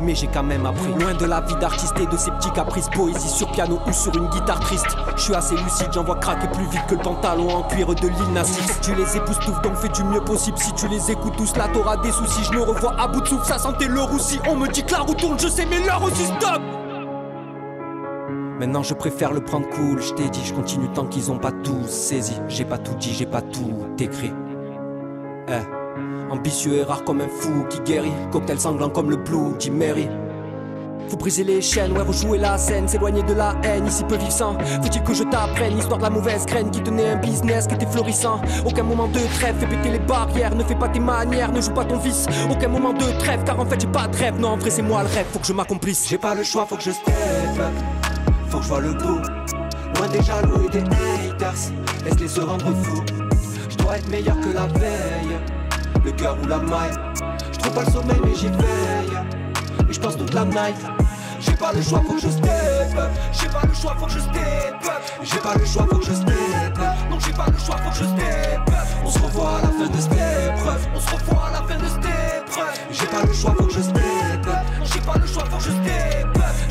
Mais 0.00 0.14
j'ai 0.14 0.26
quand 0.26 0.42
même 0.42 0.66
appris. 0.66 0.92
Loin 0.98 1.14
de 1.14 1.24
la 1.26 1.40
vie 1.42 1.54
d'artiste 1.56 1.94
et 2.00 2.06
de 2.06 2.16
ces 2.16 2.32
petits 2.32 2.50
caprices 2.50 2.88
Poésie 2.88 3.28
sur 3.28 3.50
piano 3.52 3.78
ou 3.86 3.92
sur 3.92 4.14
une 4.16 4.28
guitare 4.30 4.58
triste. 4.58 4.96
Je 5.16 5.22
suis 5.22 5.34
assez 5.34 5.54
lucide, 5.54 5.88
j'en 5.92 6.02
vois 6.02 6.16
craquer 6.16 6.48
plus 6.48 6.64
vite 6.64 6.84
que 6.88 6.96
le 6.96 7.02
pantalon 7.02 7.48
en 7.50 7.62
cuir 7.62 7.86
de 7.86 8.08
Lil 8.08 8.32
Nas. 8.32 8.44
Tu 8.80 8.94
les 8.96 9.16
époustoufles 9.16 9.62
donc 9.62 9.76
fais 9.76 9.88
du 9.90 10.02
mieux 10.02 10.20
possible. 10.20 10.58
Si 10.58 10.72
tu 10.72 10.88
les 10.88 11.10
écoutes 11.10 11.36
tous 11.36 11.56
là 11.56 11.68
t'auras 11.72 11.96
des 11.98 12.10
soucis. 12.10 12.42
Je 12.42 12.52
me 12.52 12.62
revois 12.62 12.94
à 12.98 13.06
bout 13.06 13.20
de 13.20 13.28
souffle, 13.28 13.46
ça 13.46 13.58
sentait 13.58 13.86
le 13.86 14.00
roussi. 14.00 14.40
On 14.48 14.56
me 14.56 14.68
dit 14.68 14.82
que 14.82 14.92
la 14.92 15.00
roue 15.00 15.14
tourne, 15.14 15.38
je 15.38 15.46
sais 15.46 15.66
mais 15.66 15.78
l'heure 15.78 16.02
aussi 16.02 16.24
stop 16.24 16.62
Maintenant 18.62 18.84
je 18.84 18.94
préfère 18.94 19.32
le 19.32 19.40
prendre 19.40 19.68
cool, 19.70 20.00
je 20.00 20.12
t'ai 20.14 20.28
dit, 20.28 20.44
je 20.44 20.54
continue 20.54 20.86
tant 20.94 21.04
qu'ils 21.06 21.32
ont 21.32 21.38
pas 21.38 21.50
tout 21.50 21.82
saisi. 21.88 22.36
J'ai 22.46 22.64
pas 22.64 22.78
tout 22.78 22.94
dit, 22.94 23.12
j'ai 23.12 23.26
pas 23.26 23.42
tout 23.42 23.74
écrit. 23.98 24.32
Eh. 25.48 26.32
Ambitieux 26.32 26.74
et 26.74 26.82
rare 26.84 27.02
comme 27.02 27.22
un 27.22 27.28
fou 27.28 27.64
qui 27.68 27.80
guérit. 27.80 28.12
Cocktail 28.30 28.60
sanglant 28.60 28.88
comme 28.88 29.10
le 29.10 29.16
Blue 29.16 29.56
Jim 29.58 29.72
Mary. 29.72 30.08
Faut 31.08 31.16
briser 31.16 31.42
les 31.42 31.60
chaînes, 31.60 31.90
ouais, 31.90 32.04
rejouer 32.04 32.38
la 32.38 32.56
scène, 32.56 32.86
s'éloigner 32.86 33.24
de 33.24 33.32
la 33.32 33.56
haine, 33.64 33.84
ici 33.84 34.04
peu 34.04 34.14
vivre 34.14 34.30
sans. 34.30 34.56
Faut-il 34.80 35.02
que 35.02 35.12
je 35.12 35.24
t'apprenne 35.24 35.74
l'histoire 35.74 35.98
de 35.98 36.04
la 36.04 36.10
mauvaise 36.10 36.46
graine 36.46 36.70
qui 36.70 36.80
tenait 36.84 37.08
un 37.08 37.16
business 37.16 37.66
qui 37.66 37.74
était 37.74 37.86
florissant 37.86 38.40
Aucun 38.64 38.84
moment 38.84 39.08
de 39.08 39.18
trêve, 39.40 39.56
fais 39.58 39.66
péter 39.66 39.90
les 39.90 39.98
barrières, 39.98 40.54
ne 40.54 40.62
fais 40.62 40.76
pas 40.76 40.88
tes 40.88 41.00
manières, 41.00 41.50
ne 41.50 41.60
joue 41.60 41.72
pas 41.72 41.84
ton 41.84 41.96
vice. 41.96 42.26
Aucun 42.48 42.68
moment 42.68 42.92
de 42.92 43.18
trêve, 43.18 43.42
car 43.42 43.58
en 43.58 43.66
fait 43.66 43.80
j'ai 43.80 43.88
pas 43.88 44.06
de 44.06 44.16
rêve, 44.16 44.38
non, 44.38 44.50
en 44.50 44.56
vrai 44.56 44.70
c'est 44.70 44.82
moi 44.82 45.02
le 45.02 45.08
rêve, 45.08 45.26
faut 45.32 45.40
que 45.40 45.46
je 45.46 45.52
m'accomplisse. 45.52 46.06
J'ai 46.08 46.18
pas 46.18 46.36
le 46.36 46.44
choix, 46.44 46.64
faut 46.64 46.76
que 46.76 46.82
je 46.82 46.92
step 46.92 47.12
faut 48.52 48.58
que 48.58 48.64
je 48.64 48.68
vois 48.68 48.80
le 48.80 48.92
bout. 48.92 49.22
Loin 49.96 50.08
des 50.08 50.22
jaloux 50.22 50.66
et 50.66 50.68
des 50.68 50.80
haters, 50.80 51.72
laisse-les 52.04 52.28
se 52.28 52.40
rendre 52.42 52.66
fous. 52.82 53.02
Je 53.70 53.76
dois 53.78 53.96
être 53.96 54.08
meilleur 54.10 54.38
que 54.40 54.50
la 54.50 54.66
veille, 54.78 55.38
le 56.04 56.12
cœur 56.12 56.36
ou 56.42 56.46
la 56.46 56.58
maille. 56.58 56.92
Je 57.52 57.70
pas 57.70 57.84
le 57.84 57.90
sommeil, 57.90 58.20
mais 58.22 58.34
j'y 58.34 58.48
veille. 58.48 59.16
Et 59.88 59.92
je 59.92 59.98
pense 59.98 60.18
toute 60.18 60.34
la 60.34 60.44
night. 60.44 60.76
J'ai 61.40 61.52
pas 61.52 61.72
le 61.72 61.80
choix, 61.80 62.02
faut 62.06 62.12
que 62.12 62.20
je 62.20 62.28
step. 62.28 62.98
J'ai 63.32 63.48
pas 63.48 63.62
le 63.66 63.74
choix, 63.74 63.96
faut 63.98 64.06
que 64.06 64.12
je 64.12 64.18
step. 64.18 64.76
J'ai 65.22 65.38
pas 65.38 65.54
le 65.54 65.64
choix, 65.64 65.86
faut 65.90 65.98
que 65.98 66.06
je 66.06 66.12
step. 66.12 66.78
Non, 67.10 67.18
j'ai 67.24 67.32
pas 67.32 67.46
le 67.50 67.58
choix, 67.58 67.76
faut 67.78 67.90
que 67.90 67.96
je 67.96 68.04
step. 68.04 68.60
On 69.02 69.10
se 69.10 69.18
revoit 69.18 69.58
à 69.58 69.62
la 69.62 69.68
fin 69.68 69.88
de 69.90 70.00
step 70.00 70.22
se 71.02 71.14
revoit 71.14 71.46
à 71.46 71.52
la 71.52 71.62
fin 71.66 71.82
de 71.82 71.88
cette 71.88 72.04
épreuve. 72.04 72.74
J'ai 72.90 73.06
pas 73.06 73.22
le 73.26 73.32
choix, 73.32 73.54
faut 73.58 73.64
que 73.64 73.72
je 73.72 73.80
step. 73.80 74.46
J'ai 74.84 75.00
pas 75.00 75.18
le 75.18 75.26
choix, 75.26 75.44
faut 75.46 75.56
que 75.56 75.64
je 75.64 75.70
step. 75.70 76.11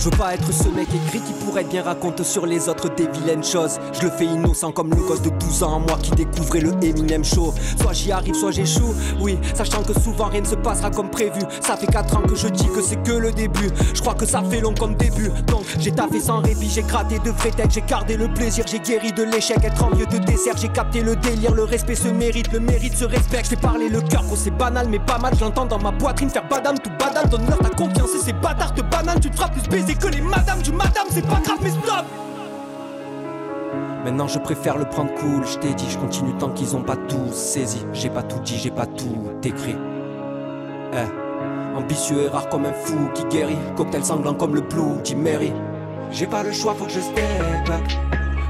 Je 0.02 0.10
veux 0.10 0.18
pas 0.18 0.34
être 0.34 0.52
ce 0.52 0.68
mec 0.70 0.88
écrit 0.90 1.20
qui 1.20 1.34
pourrait 1.46 1.64
bien 1.64 1.84
raconter 1.84 2.24
sur 2.24 2.48
les 2.48 2.68
autres 2.68 2.90
des 2.96 3.08
vilaines 3.08 3.44
choses. 3.44 3.80
Je 3.94 4.02
le 4.02 4.10
fais 4.10 4.26
innocent 4.26 4.72
comme 4.72 4.90
le 4.90 4.96
gosse 4.96 5.22
de 5.22 5.30
12 5.52 5.64
ans, 5.64 5.82
moi 5.82 5.98
qui 6.02 6.12
découvrais 6.12 6.62
le 6.62 6.72
Eminem 6.82 7.26
Show. 7.26 7.54
Soit 7.82 7.92
j'y 7.92 8.12
arrive, 8.12 8.36
soit 8.36 8.52
j'échoue. 8.52 8.96
Oui, 9.20 9.38
sachant 9.54 9.84
que 9.84 9.94
souvent 10.00 10.28
rien 10.28 10.40
ne 10.42 10.46
se 10.46 10.56
passera 10.56 10.90
comme 10.90 11.10
prévu. 11.10 11.42
Ça 11.60 11.76
fait 11.76 11.88
4 11.88 12.18
ans 12.18 12.22
que 12.22 12.36
je 12.36 12.48
dis 12.48 12.68
que 12.68 12.82
c'est 12.82 13.02
que 13.04 13.12
le 13.12 13.34
début. 13.34 13.70
Je 13.94 14.00
crois 14.00 14.14
que 14.14 14.26
ça 14.26 14.42
fait 14.50 14.62
long 14.62 14.74
comme 14.74 14.96
début. 14.96 15.30
Donc 15.48 15.64
j'ai 15.78 15.92
taffé 15.92 16.22
sans 16.22 16.40
répit, 16.42 16.70
j'ai 16.70 16.84
gratté 16.84 17.20
de 17.20 17.32
têtes, 17.32 17.70
j'ai 17.70 17.82
gardé 17.82 18.16
le 18.16 18.34
plaisir, 18.34 18.64
j'ai 18.66 18.80
guéri 18.80 19.12
de 19.12 19.24
l'échec. 19.24 19.58
Être 19.62 19.84
en 19.84 19.90
lieu 19.90 20.06
de 20.06 20.20
dessert, 20.20 20.56
j'ai 20.56 20.70
capté 20.70 21.02
le 21.02 21.18
délire. 21.18 21.54
Le 21.54 21.66
respect 21.66 21.96
se 21.96 22.08
mérite, 22.08 22.52
le 22.54 22.62
mérite 22.62 22.96
se 22.96 23.06
respecte. 23.06 23.50
J'ai 23.50 23.58
parlé 23.58 23.90
le 23.90 24.00
cœur, 24.00 24.24
gros 24.24 24.38
c'est 24.38 24.52
banal, 24.52 24.88
mais 24.90 25.00
pas 25.00 25.18
mal. 25.18 25.34
J'entends 25.38 25.66
dans 25.66 25.80
ma 25.80 25.92
poitrine 25.92 26.30
faire 26.30 26.48
badam, 26.48 26.80
tout 26.80 26.92
badal. 26.98 27.28
Donne-leur 27.30 27.60
ta 27.60 27.70
confiance 27.70 28.12
et 28.16 28.24
ces 28.24 28.34
bâtards 28.34 28.74
te 28.74 28.82
banane. 28.82 29.20
Tu 29.20 29.30
te 29.30 29.36
feras 29.36 29.50
plus 29.50 29.68
baiser 29.68 29.96
que 29.96 30.08
les 30.08 30.22
madames 30.22 30.62
du 30.62 30.72
madame, 30.72 31.08
c'est 31.12 31.28
pas 31.28 31.42
grave, 31.44 31.60
mais 31.62 31.72
stop! 31.72 32.31
Maintenant 34.04 34.28
je 34.28 34.40
préfère 34.40 34.78
le 34.80 34.86
prendre 34.86 35.14
cool, 35.14 35.46
je 35.46 35.60
t'ai 35.60 35.74
dit, 35.76 35.88
je 35.88 35.98
continue 35.98 36.34
tant 36.38 36.50
qu'ils 36.50 36.76
ont 36.76 36.82
pas 36.82 36.96
tout 36.96 37.32
saisi. 37.32 37.86
J'ai 37.94 38.10
pas 38.10 38.24
tout 38.24 38.40
dit, 38.40 38.58
j'ai 38.58 38.72
pas 38.72 38.88
tout 38.88 39.32
écrit. 39.44 39.76
Eh, 40.94 41.78
ambitieux 41.78 42.24
et 42.24 42.28
rare 42.28 42.50
comme 42.50 42.66
un 42.66 42.74
fou 42.74 43.10
qui 43.14 43.24
guérit. 43.26 43.58
Cocktail 43.78 44.04
sanglant 44.04 44.34
comme 44.34 44.56
le 44.56 44.62
blue, 44.62 45.02
dit 45.04 45.16
Mary. 45.16 45.54
J'ai 46.12 46.26
pas 46.26 46.42
le 46.42 46.52
choix, 46.52 46.74
faut 46.74 46.86
que 46.86 46.92
je 46.92 47.00
step 47.00 47.70
up. 47.70 47.92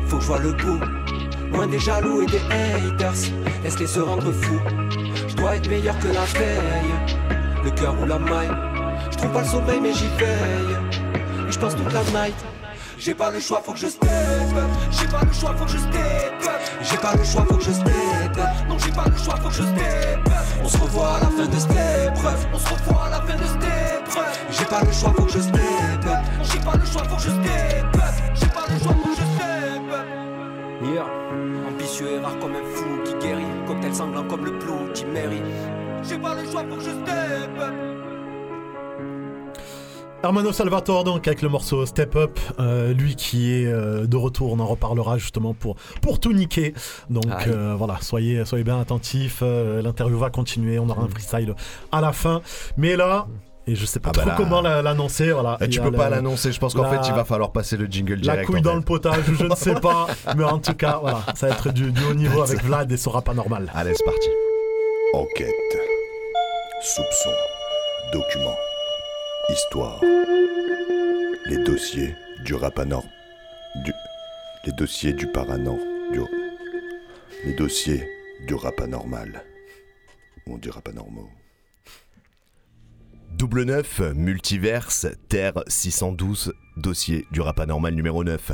Faut 0.08 0.18
que 0.18 0.24
je 0.24 0.28
vois 0.28 0.40
le 0.40 0.54
bout. 0.54 0.80
Loin 1.52 1.68
des 1.68 1.80
jaloux 1.80 2.22
et 2.22 2.26
des 2.28 2.40
haters, 2.40 3.14
laisse-les 3.64 3.88
se 3.88 4.00
rendre 4.00 4.32
fous. 4.32 4.62
Je 5.28 5.36
dois 5.36 5.58
être 5.58 5.70
meilleur 5.70 6.00
que 6.00 6.08
la 6.08 6.24
veille. 6.40 7.20
Le 7.66 7.72
cœur 7.72 7.94
ou 8.02 8.06
la 8.06 8.20
maille. 8.20 8.52
Je 9.12 9.18
trouve 9.18 9.32
pas 9.32 9.42
le 9.42 9.48
sommeil, 9.48 9.80
mais 9.82 9.92
j'y 9.92 10.08
veille. 10.18 10.78
Et 11.48 11.52
je 11.52 11.60
pense 11.60 11.76
toute 11.76 11.92
la 11.92 12.04
night. 12.04 12.36
J'ai 13.04 13.16
pas 13.16 13.32
le 13.32 13.40
choix, 13.40 13.60
faut 13.66 13.72
que 13.72 13.80
je 13.80 13.88
step 13.88 14.08
up. 14.10 14.70
J'ai 14.92 15.08
pas 15.08 15.22
le 15.26 15.34
choix, 15.34 15.56
faut 15.56 15.66
que 15.66 15.72
je 15.72 15.78
step 15.80 16.44
up. 16.44 16.62
J'ai 16.84 16.98
pas 16.98 17.16
le 17.16 17.24
choix, 17.24 17.46
faut 17.50 17.56
que 17.56 17.64
je 17.64 17.72
step 17.72 18.38
up. 18.38 18.70
Non, 18.70 18.78
j'ai 18.78 18.92
pas 18.92 19.06
le 19.10 19.18
choix, 19.18 19.36
faut 19.38 19.50
que 19.50 19.56
je 19.56 19.64
step 19.64 20.28
up. 20.28 20.34
On 20.64 20.70
se 20.70 20.78
revoit 20.78 21.16
à 21.16 21.20
la 21.22 21.26
fin 21.26 21.48
de 21.48 21.60
cette 21.60 21.72
épreuve. 21.72 22.48
On 22.54 22.60
se 22.60 22.70
revoit 22.70 23.06
à 23.06 23.10
la 23.10 23.22
fin 23.22 23.36
de 23.36 23.44
cette 23.44 23.64
épreuve. 23.64 24.26
J'ai 24.52 24.66
pas 24.66 24.82
le 24.82 24.92
choix, 24.92 25.14
faut 25.18 25.24
que 25.24 25.32
je 25.32 25.40
step 25.40 26.06
up. 26.06 26.20
J'ai 26.44 26.60
pas 26.60 26.76
le 26.76 26.86
choix, 26.86 27.04
faut 27.06 27.16
que 27.16 27.22
je 27.24 27.30
step 27.30 27.96
up. 27.96 28.02
J'ai 28.36 28.48
pas 28.48 28.66
le 28.70 28.80
choix, 28.80 28.94
faut 28.94 29.10
que 29.10 29.16
je 29.16 29.26
step 29.34 29.92
up. 29.92 30.94
Yeah. 30.94 31.06
Ambitieux 31.70 32.12
et 32.12 32.20
rare 32.20 32.38
comme 32.38 32.54
un 32.54 32.76
fou 32.76 33.02
qui 33.04 33.16
guérit. 33.26 33.46
Cocktail 33.66 33.96
sanglant 33.96 34.26
comme 34.26 34.46
le 34.46 34.52
blue, 34.52 34.94
qui 34.94 35.06
Mary. 35.06 35.42
J'ai 36.04 36.20
pas 36.20 36.36
le 36.36 36.48
choix, 36.52 36.64
faut 36.70 36.76
que 36.76 36.84
je 36.84 36.92
step 36.92 37.60
up. 37.60 38.01
Hermano 40.24 40.52
Salvatore 40.52 41.04
donc 41.04 41.28
avec 41.28 41.42
le 41.42 41.50
morceau 41.50 41.86
Step 41.88 42.16
Up, 42.16 42.40
euh, 42.60 42.94
lui 42.94 43.16
qui 43.16 43.52
est 43.54 43.66
euh, 43.66 44.06
de 44.06 44.18
retour, 44.18 44.54
on 44.54 44.60
en 44.60 44.68
reparlera 44.68 45.18
justement 45.18 45.54
pour, 45.56 45.76
pour 46.04 46.20
tout 46.20 46.32
niquer. 46.32 46.76
Donc 47.10 47.26
euh, 47.48 47.74
voilà, 47.76 47.98
soyez, 48.02 48.46
soyez 48.46 48.64
bien 48.64 48.80
attentifs, 48.80 49.42
l'interview 49.42 50.18
va 50.20 50.30
continuer, 50.30 50.78
on 50.78 50.88
aura 50.90 51.02
un 51.04 51.08
freestyle 51.08 51.56
à 51.92 52.02
la 52.02 52.14
fin. 52.14 52.42
Mais 52.78 52.96
là, 52.96 53.26
et 53.66 53.76
je 53.76 53.84
sais 53.86 54.00
pas 54.00 54.10
Ah 54.10 54.18
bah 54.18 54.22
trop 54.22 54.30
là- 54.30 54.36
comment 54.38 54.62
la- 54.62 54.84
l'annoncer, 54.84 55.32
voilà. 55.32 55.58
Eh, 55.60 55.66
il 55.66 55.68
y 55.68 55.70
tu 55.72 55.82
peux 55.82 55.92
pas 55.92 56.10
l'annoncer, 56.10 56.52
je 56.52 56.60
pense 56.60 56.76
qu'en 56.76 56.84
la- 56.84 56.90
fait 57.02 57.08
il 57.10 57.14
va 57.16 57.26
falloir 57.26 57.52
passer 57.52 57.76
le 57.76 57.88
jingle 57.88 58.14
La 58.16 58.34
direct. 58.34 58.46
couille 58.46 58.60
en 58.60 58.62
dans 58.62 58.76
le 58.76 58.82
potage, 58.82 59.24
je 59.28 59.44
ne 59.46 59.56
sais 59.56 59.76
pas, 59.76 60.06
mais 60.38 60.44
en 60.44 60.60
tout 60.60 60.74
cas, 60.76 61.00
voilà, 61.02 61.22
ça 61.36 61.48
va 61.48 61.54
être 61.54 61.72
du, 61.74 61.92
du 61.92 62.04
haut 62.06 62.14
niveau 62.14 62.44
avec 62.44 62.64
Vlad 62.64 62.92
et 62.92 62.98
ce 62.98 63.10
rap 63.10 63.28
anormal. 63.28 63.72
Allez, 63.74 63.94
c'est 63.96 64.04
parti. 64.06 64.30
Enquête, 65.14 65.50
soupçon, 66.84 67.32
document, 68.14 68.56
histoire. 69.52 70.02
Les 71.46 71.58
dossiers 71.64 72.16
du 72.46 72.54
rap 72.54 72.80
anor... 72.80 73.04
Du... 73.84 73.92
Les 74.66 74.72
dossiers 74.72 75.14
du 75.14 75.28
paranor... 75.28 75.78
Du... 76.14 76.22
Les 77.44 77.54
dossiers 77.54 78.08
du 78.48 78.54
rap 78.56 78.80
anormal. 78.80 79.44
Ou 80.48 80.58
du 80.58 80.70
rap 80.70 80.88
anormal. 80.88 81.26
Double 83.32 83.64
9, 83.64 84.14
Multiverse, 84.16 85.08
Terre 85.28 85.64
612, 85.68 86.54
dossier 86.78 87.26
du 87.32 87.42
rap 87.42 87.60
anormal 87.60 87.94
numéro 87.94 88.24
9. 88.24 88.54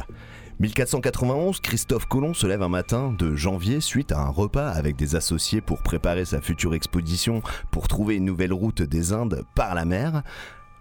1491, 0.59 1.59
Christophe 1.59 2.07
Colomb 2.07 2.33
se 2.33 2.47
lève 2.47 2.63
un 2.63 2.69
matin 2.69 3.13
de 3.15 3.35
janvier 3.35 3.79
suite 3.79 4.11
à 4.11 4.17
un 4.17 4.29
repas 4.29 4.69
avec 4.69 4.95
des 4.95 5.15
associés 5.15 5.61
pour 5.61 5.83
préparer 5.83 6.25
sa 6.25 6.41
future 6.41 6.73
expédition 6.73 7.43
pour 7.69 7.87
trouver 7.87 8.15
une 8.15 8.25
nouvelle 8.25 8.53
route 8.53 8.81
des 8.81 9.13
Indes 9.13 9.43
par 9.53 9.75
la 9.75 9.85
mer. 9.85 10.23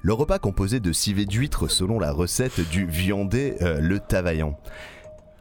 Le 0.06 0.12
repas 0.12 0.38
composé 0.38 0.78
de 0.78 0.92
civets 0.92 1.24
d'huîtres 1.24 1.66
selon 1.66 1.98
la 1.98 2.12
recette 2.12 2.60
du 2.70 2.86
viandé 2.86 3.56
euh, 3.60 3.80
le 3.80 3.98
Tavaillant. 3.98 4.56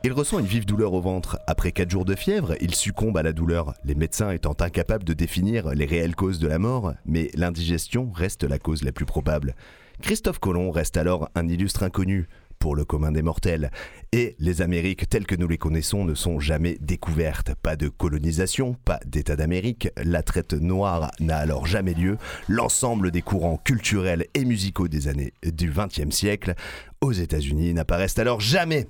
Il 0.04 0.12
ressent 0.12 0.40
une 0.40 0.48
vive 0.48 0.66
douleur 0.66 0.94
au 0.94 1.02
ventre. 1.02 1.38
Après 1.46 1.72
4 1.72 1.88
jours 1.88 2.04
de 2.04 2.16
fièvre, 2.16 2.56
il 2.62 2.74
succombe 2.74 3.16
à 3.16 3.22
la 3.22 3.32
douleur, 3.32 3.76
les 3.84 3.94
médecins 3.94 4.32
étant 4.32 4.56
incapables 4.60 5.04
de 5.04 5.14
définir 5.14 5.70
les 5.76 5.86
réelles 5.86 6.16
causes 6.16 6.40
de 6.40 6.48
la 6.48 6.58
mort, 6.58 6.96
mais 7.06 7.30
l'indigestion 7.36 8.10
reste 8.12 8.44
la 8.44 8.58
cause 8.58 8.82
la 8.82 8.92
plus 8.92 9.06
probable. 9.06 9.54
Christophe 10.02 10.40
Colomb 10.40 10.72
reste 10.72 10.98
alors 10.98 11.30
un 11.36 11.48
illustre 11.48 11.84
inconnu 11.84 12.28
pour 12.60 12.76
le 12.76 12.86
commun 12.86 13.12
des 13.12 13.22
mortels, 13.22 13.72
et 14.12 14.36
les 14.40 14.62
Amériques 14.62 15.10
telles 15.10 15.26
que 15.26 15.36
nous 15.36 15.48
les 15.48 15.58
connaissons 15.58 16.06
ne 16.06 16.16
sont 16.16 16.40
jamais 16.40 16.78
découvertes. 16.80 17.54
Pas 17.56 17.76
de 17.76 17.90
colonisation, 17.90 18.76
pas 18.86 19.00
d'État 19.06 19.36
d'Amérique, 19.36 19.90
la 19.98 20.24
traite 20.24 20.54
noire 20.54 21.12
n'a 21.20 21.38
alors 21.38 21.66
jamais 21.68 21.94
lieu, 21.94 22.18
l'ensemble 22.48 23.12
des 23.12 23.22
courants 23.22 23.58
culturels 23.58 24.26
et 24.34 24.46
musicaux 24.46 24.88
des 24.88 25.08
années 25.08 25.34
du 25.44 25.72
XXe 25.72 26.16
siècle 26.16 26.56
aux 27.02 27.12
États-Unis 27.12 27.74
n'apparaissent 27.74 28.20
alors 28.20 28.40
jamais. 28.40 28.88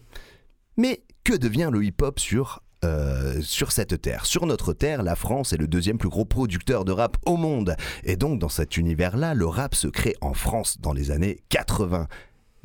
Mais 0.78 1.02
que 1.24 1.34
devient 1.34 1.70
le 1.72 1.84
hip-hop 1.84 2.20
sur, 2.20 2.62
euh, 2.84 3.42
cette 3.42 4.02
terre? 4.02 4.26
Sur 4.26 4.46
notre 4.46 4.74
terre, 4.74 5.04
la 5.04 5.16
France 5.16 5.54
est 5.54 5.58
le 5.58 5.68
deuxième 5.68 5.98
plus 5.98 6.10
gros 6.10 6.26
producteur 6.26 6.86
de 6.86 6.92
rap 6.92 7.18
au 7.26 7.38
monde. 7.38 7.76
Et 8.04 8.16
donc 8.16 8.40
dans 8.40 8.50
cet 8.50 8.78
univers-là, 8.78 9.34
le 9.34 9.48
rap 9.48 9.74
se 9.76 9.88
crée 9.88 10.16
en 10.22 10.34
France 10.34 10.80
dans 10.80 10.94
les 10.94 11.12
années 11.12 11.40
80 11.50 12.08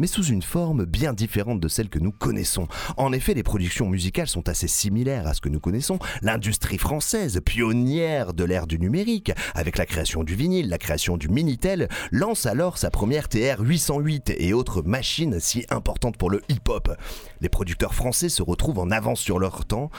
mais 0.00 0.06
sous 0.06 0.24
une 0.24 0.42
forme 0.42 0.86
bien 0.86 1.12
différente 1.12 1.60
de 1.60 1.68
celle 1.68 1.90
que 1.90 1.98
nous 1.98 2.10
connaissons. 2.10 2.66
En 2.96 3.12
effet, 3.12 3.34
les 3.34 3.42
productions 3.42 3.88
musicales 3.88 4.26
sont 4.26 4.48
assez 4.48 4.66
similaires 4.66 5.28
à 5.28 5.34
ce 5.34 5.42
que 5.42 5.50
nous 5.50 5.60
connaissons. 5.60 5.98
L'industrie 6.22 6.78
française, 6.78 7.40
pionnière 7.44 8.32
de 8.32 8.42
l'ère 8.42 8.66
du 8.66 8.78
numérique, 8.78 9.30
avec 9.54 9.76
la 9.76 9.86
création 9.86 10.24
du 10.24 10.34
vinyle, 10.34 10.70
la 10.70 10.78
création 10.78 11.18
du 11.18 11.28
Minitel, 11.28 11.88
lance 12.10 12.46
alors 12.46 12.78
sa 12.78 12.90
première 12.90 13.28
TR 13.28 13.60
808 13.60 14.32
et 14.38 14.54
autres 14.54 14.82
machines 14.82 15.38
si 15.38 15.66
importantes 15.68 16.16
pour 16.16 16.30
le 16.30 16.40
hip-hop. 16.48 16.96
Les 17.42 17.50
producteurs 17.50 17.94
français 17.94 18.30
se 18.30 18.42
retrouvent 18.42 18.78
en 18.78 18.90
avance 18.90 19.20
sur 19.20 19.38
leur 19.38 19.66
temps 19.66 19.90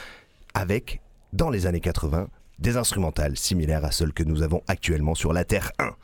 avec, 0.55 1.01
dans 1.31 1.51
les 1.51 1.67
années 1.67 1.79
80, 1.79 2.27
des 2.57 2.77
instrumentales 2.77 3.37
similaires 3.37 3.85
à 3.85 3.91
celles 3.91 4.13
que 4.13 4.23
nous 4.23 4.41
avons 4.41 4.63
actuellement 4.67 5.13
sur 5.13 5.31
la 5.31 5.45
Terre 5.45 5.71
1 5.77 5.95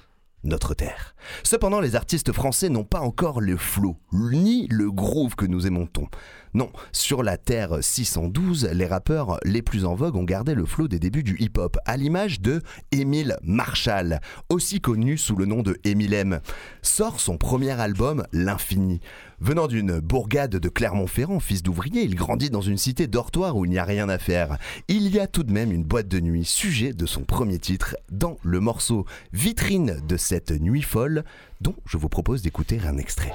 notre 0.48 0.74
terre. 0.74 1.16
Cependant, 1.44 1.80
les 1.80 1.96
artistes 1.96 2.32
français 2.32 2.70
n'ont 2.70 2.84
pas 2.84 3.02
encore 3.02 3.42
le 3.42 3.58
flow, 3.58 3.98
ni 4.12 4.68
le 4.68 4.92
groove 4.92 5.36
que 5.36 5.46
nous 5.46 5.68
aimons-on. 5.68 6.08
Non, 6.54 6.72
sur 6.92 7.22
la 7.22 7.38
Terre 7.38 7.78
612, 7.82 8.70
les 8.74 8.86
rappeurs 8.86 9.38
les 9.44 9.62
plus 9.62 9.86
en 9.86 9.94
vogue 9.94 10.16
ont 10.16 10.24
gardé 10.24 10.56
le 10.56 10.66
flow 10.66 10.88
des 10.88 10.98
débuts 10.98 11.22
du 11.22 11.36
hip-hop, 11.40 11.78
à 11.86 11.98
l'image 11.98 12.42
de 12.42 12.62
Émile 12.92 13.38
Marshall, 13.44 14.22
aussi 14.50 14.80
connu 14.80 15.18
sous 15.18 15.36
le 15.36 15.46
nom 15.46 15.62
de 15.62 15.78
Emilem, 15.84 16.40
sort 16.82 17.20
son 17.20 17.38
premier 17.38 17.80
album, 17.80 18.24
L'Infini. 18.32 19.02
Venant 19.40 19.68
d'une 19.68 20.00
bourgade 20.00 20.56
de 20.56 20.70
Clermont-Ferrand, 20.70 21.40
fils 21.40 21.62
d'ouvrier, 21.62 22.02
il 22.02 22.16
grandit 22.16 22.50
dans 22.50 22.62
une 22.62 22.78
cité 22.78 23.06
dortoir 23.06 23.56
où 23.56 23.66
il 23.66 23.70
n'y 23.70 23.78
a 23.78 23.84
rien 23.84 24.10
à 24.10 24.18
faire. 24.18 24.58
Il 24.88 25.14
y 25.14 25.20
a 25.20 25.28
tout 25.28 25.44
de 25.44 25.52
même 25.52 25.72
une 25.72 25.84
boîte 25.84 26.08
de 26.08 26.20
nuit, 26.20 26.44
sujet 26.44 26.94
de 26.94 27.06
son 27.06 27.22
premier 27.22 27.60
titre, 27.60 27.96
dans 28.12 28.38
le 28.42 28.60
morceau 28.60 29.06
Vitrine 29.34 30.02
de 30.08 30.18
cette 30.18 30.37
nuit 30.60 30.82
folle, 30.82 31.24
dont 31.62 31.76
je 31.86 31.98
vous 31.98 32.10
propose 32.10 32.42
d'écouter 32.42 32.80
un 32.88 32.98
extrait. 32.98 33.34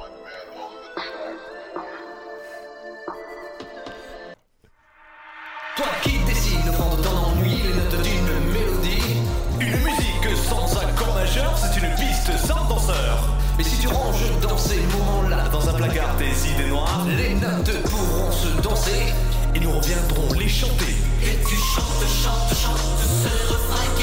Toi 5.77 5.87
qui 6.03 6.19
décides 6.27 6.65
de 6.67 6.71
prendre 6.71 7.01
ton 7.01 7.17
ennui, 7.17 7.57
les 7.57 7.75
notes 7.75 8.03
d'une 8.03 8.53
mélodie. 8.53 9.23
Une 9.61 9.77
musique 9.85 10.37
sans 10.49 10.77
accord 10.79 11.15
majeur, 11.15 11.57
c'est 11.57 11.81
une 11.81 11.95
piste 11.95 12.47
sans 12.47 12.69
danseur. 12.69 13.37
Mais 13.57 13.65
si 13.65 13.81
tu 13.81 13.89
ranges 13.89 14.41
dans 14.41 14.59
ces 14.59 14.81
moments-là, 14.81 15.49
dans 15.49 15.69
un 15.69 15.75
placard 15.75 16.17
tes 16.17 16.51
idées 16.51 16.69
noires, 16.69 17.07
les 17.17 17.35
notes 17.35 17.83
pourront 17.85 18.31
se 18.31 18.61
danser 18.63 19.13
et 19.55 19.61
nous 19.61 19.73
reviendrons 19.73 20.33
les 20.35 20.49
chanter. 20.49 20.95
Et 21.23 21.39
tu 21.49 21.57
chantes, 21.57 22.07
chantes, 22.07 22.55
chantes 22.55 22.99
ce 23.23 23.53
refrain 23.53 24.02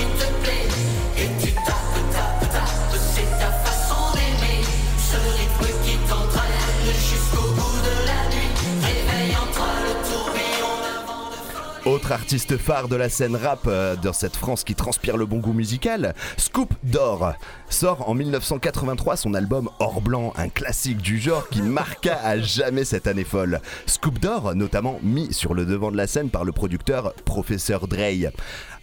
Autre 11.89 12.11
artiste 12.11 12.55
phare 12.57 12.87
de 12.87 12.95
la 12.95 13.09
scène 13.09 13.35
rap 13.35 13.61
euh, 13.65 13.95
dans 13.95 14.13
cette 14.13 14.35
France 14.35 14.63
qui 14.63 14.75
transpire 14.75 15.17
le 15.17 15.25
bon 15.25 15.39
goût 15.39 15.53
musical, 15.53 16.13
Scoop 16.37 16.71
d'Or 16.83 17.33
sort 17.67 18.07
en 18.07 18.13
1983 18.13 19.17
son 19.17 19.33
album 19.33 19.71
Or 19.79 19.99
Blanc, 19.99 20.31
un 20.37 20.49
classique 20.49 20.97
du 20.97 21.17
genre 21.17 21.49
qui 21.49 21.63
marqua 21.63 22.15
à 22.23 22.37
jamais 22.37 22.85
cette 22.85 23.07
année 23.07 23.23
folle. 23.23 23.59
Scoop 23.87 24.19
d'Or, 24.19 24.53
notamment 24.53 24.99
mis 25.01 25.33
sur 25.33 25.55
le 25.55 25.65
devant 25.65 25.89
de 25.89 25.97
la 25.97 26.05
scène 26.05 26.29
par 26.29 26.43
le 26.43 26.51
producteur 26.51 27.11
Professeur 27.25 27.87
Dre 27.87 28.29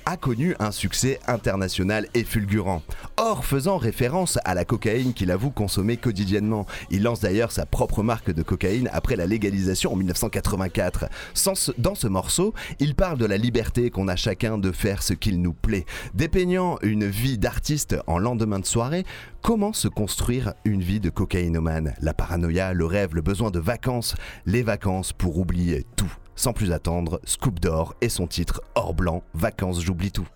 a 0.07 0.17
connu 0.17 0.55
un 0.61 0.71
succès 0.71 1.19
international 1.27 2.07
et 2.15 2.25
fulgurant. 2.25 2.81
Or, 3.17 3.45
faisant 3.45 3.77
référence 3.77 4.39
à 4.45 4.55
la 4.55 4.65
cocaïne 4.65 5.13
qu'il 5.13 5.31
avoue 5.31 5.51
consommer 5.51 5.97
quotidiennement, 5.97 6.65
il 6.91 7.03
lance 7.03 7.21
d'ailleurs 7.21 7.51
sa 7.53 7.67
propre 7.67 8.03
marque 8.05 8.31
de 8.31 8.43
cocaïne 8.43 8.89
après 8.93 9.17
la 9.17 9.27
légalisation 9.27 9.93
en 9.93 9.97
1984. 9.97 11.07
Sans 11.35 11.55
ce- 11.57 11.73
dans 11.77 11.95
ce 11.97 12.07
morceau, 12.07 12.55
il 12.79 12.95
parle 12.95 13.19
de 13.19 13.27
la 13.27 13.37
liberté 13.37 13.91
qu'on 13.91 14.09
a 14.09 14.17
chacun 14.17 14.59
de 14.59 14.71
faire 14.73 15.03
ce 15.03 15.13
qu'il 15.13 15.43
nous 15.43 15.53
plaît. 15.55 15.85
Dépeignant 16.15 16.79
une 16.83 17.07
vie 17.07 17.37
d'artiste 17.37 17.97
en 18.07 18.19
lendemain 18.19 18.61
de 18.61 18.67
soirée, 18.67 19.05
comment 19.43 19.73
se 19.73 19.89
construire 19.89 20.55
une 20.65 20.83
vie 20.83 21.01
de 21.01 21.11
cocaïnomane? 21.11 21.95
La 22.01 22.15
paranoïa, 22.15 22.73
le 22.75 22.87
rêve, 22.87 23.15
le 23.15 23.23
besoin 23.23 23.51
de 23.51 23.59
vacances, 23.59 24.15
les 24.47 24.63
vacances 24.63 25.13
pour 25.13 25.39
oublier 25.39 25.85
tout. 25.97 26.13
Sans 26.37 26.53
plus 26.53 26.71
attendre, 26.71 27.21
Scoop 27.25 27.61
d'or 27.61 27.95
et 28.03 28.11
son 28.11 28.27
titre 28.27 28.61
Or 28.75 28.93
blanc, 28.93 29.25
vacances, 29.35 29.81
j'oublie 29.81 30.13
tout. 30.13 30.29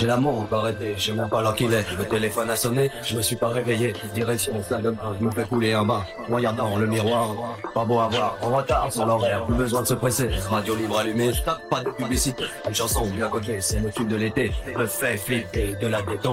J'ai 0.00 0.06
l'amour 0.06 0.46
pas 0.46 0.60
arrêté, 0.60 0.94
je 0.96 1.02
sais 1.02 1.12
même 1.12 1.28
pas 1.28 1.42
l'heure 1.42 1.54
qu'il 1.54 1.74
est. 1.74 1.84
Le 1.98 2.06
téléphone 2.06 2.48
a 2.48 2.56
sonné, 2.56 2.90
je 3.02 3.14
me 3.18 3.20
suis 3.20 3.36
pas 3.36 3.48
réveillé. 3.48 3.92
Direction 4.14 4.54
salle 4.66 4.94
je 5.20 5.24
me 5.26 5.30
fais 5.30 5.44
couler 5.44 5.74
un 5.74 5.84
bain. 5.84 6.02
Regardant 6.30 6.78
le 6.78 6.86
miroir, 6.86 7.58
pas 7.74 7.84
beau 7.84 8.00
à 8.00 8.08
voir. 8.08 8.38
En 8.40 8.56
retard 8.56 8.90
sur 8.90 9.04
l'horaire, 9.04 9.44
plus 9.44 9.56
besoin 9.56 9.82
de 9.82 9.86
se 9.86 9.92
presser. 9.92 10.30
Radio 10.48 10.74
libre 10.74 11.00
allumée, 11.00 11.34
je 11.34 11.42
tape 11.42 11.68
pas 11.68 11.82
de 11.82 11.90
publicité. 11.90 12.44
Une 12.66 12.74
chanson 12.74 13.04
bien 13.08 13.28
côté, 13.28 13.60
c'est 13.60 13.80
le 13.80 13.90
tube 13.90 14.08
de 14.08 14.16
l'été. 14.16 14.52
Me 14.74 14.86
fait 14.86 15.18
flipper 15.18 15.76
de 15.78 15.86
la 15.86 15.98
tête. 15.98 16.26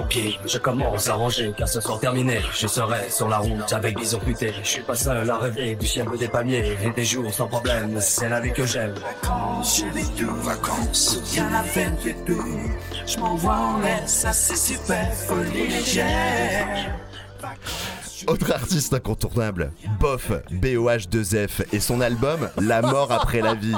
Je 0.46 0.58
commence 0.60 1.10
à 1.10 1.16
ranger, 1.16 1.52
car 1.58 1.68
ce 1.68 1.82
soir 1.82 2.00
terminé. 2.00 2.40
Je 2.54 2.68
serai 2.68 3.10
sur 3.10 3.28
la 3.28 3.40
route 3.40 3.74
avec 3.74 4.00
des 4.00 4.16
amputés. 4.16 4.54
Je 4.64 4.68
suis 4.68 4.82
pas 4.82 4.96
seul 4.96 5.30
à 5.30 5.38
rêver 5.40 5.76
du 5.76 5.86
ciel 5.86 6.08
des 6.18 6.30
palmiers. 6.30 6.78
Et 6.86 6.90
des 6.92 7.04
jours 7.04 7.34
sans 7.34 7.48
problème, 7.48 8.00
c'est 8.00 8.30
la 8.30 8.40
vie 8.40 8.54
que 8.54 8.66
j'aime. 8.66 8.96
J'ai 9.62 9.90
des 9.92 10.08
deux 10.18 10.32
vacances, 10.44 11.20
y'a 11.36 11.50
la 11.50 11.64
fête 11.64 12.16
tout. 12.26 12.46
Je 13.06 13.18
m'envoie 13.18 13.57
Autre 18.28 18.52
artiste 18.52 18.94
incontournable, 18.94 19.72
Boff, 20.00 20.32
BOH2F, 20.52 21.66
et 21.72 21.80
son 21.80 22.02
album 22.02 22.50
La 22.58 22.82
mort 22.82 23.12
après 23.12 23.42
la 23.42 23.54
vie. 23.54 23.76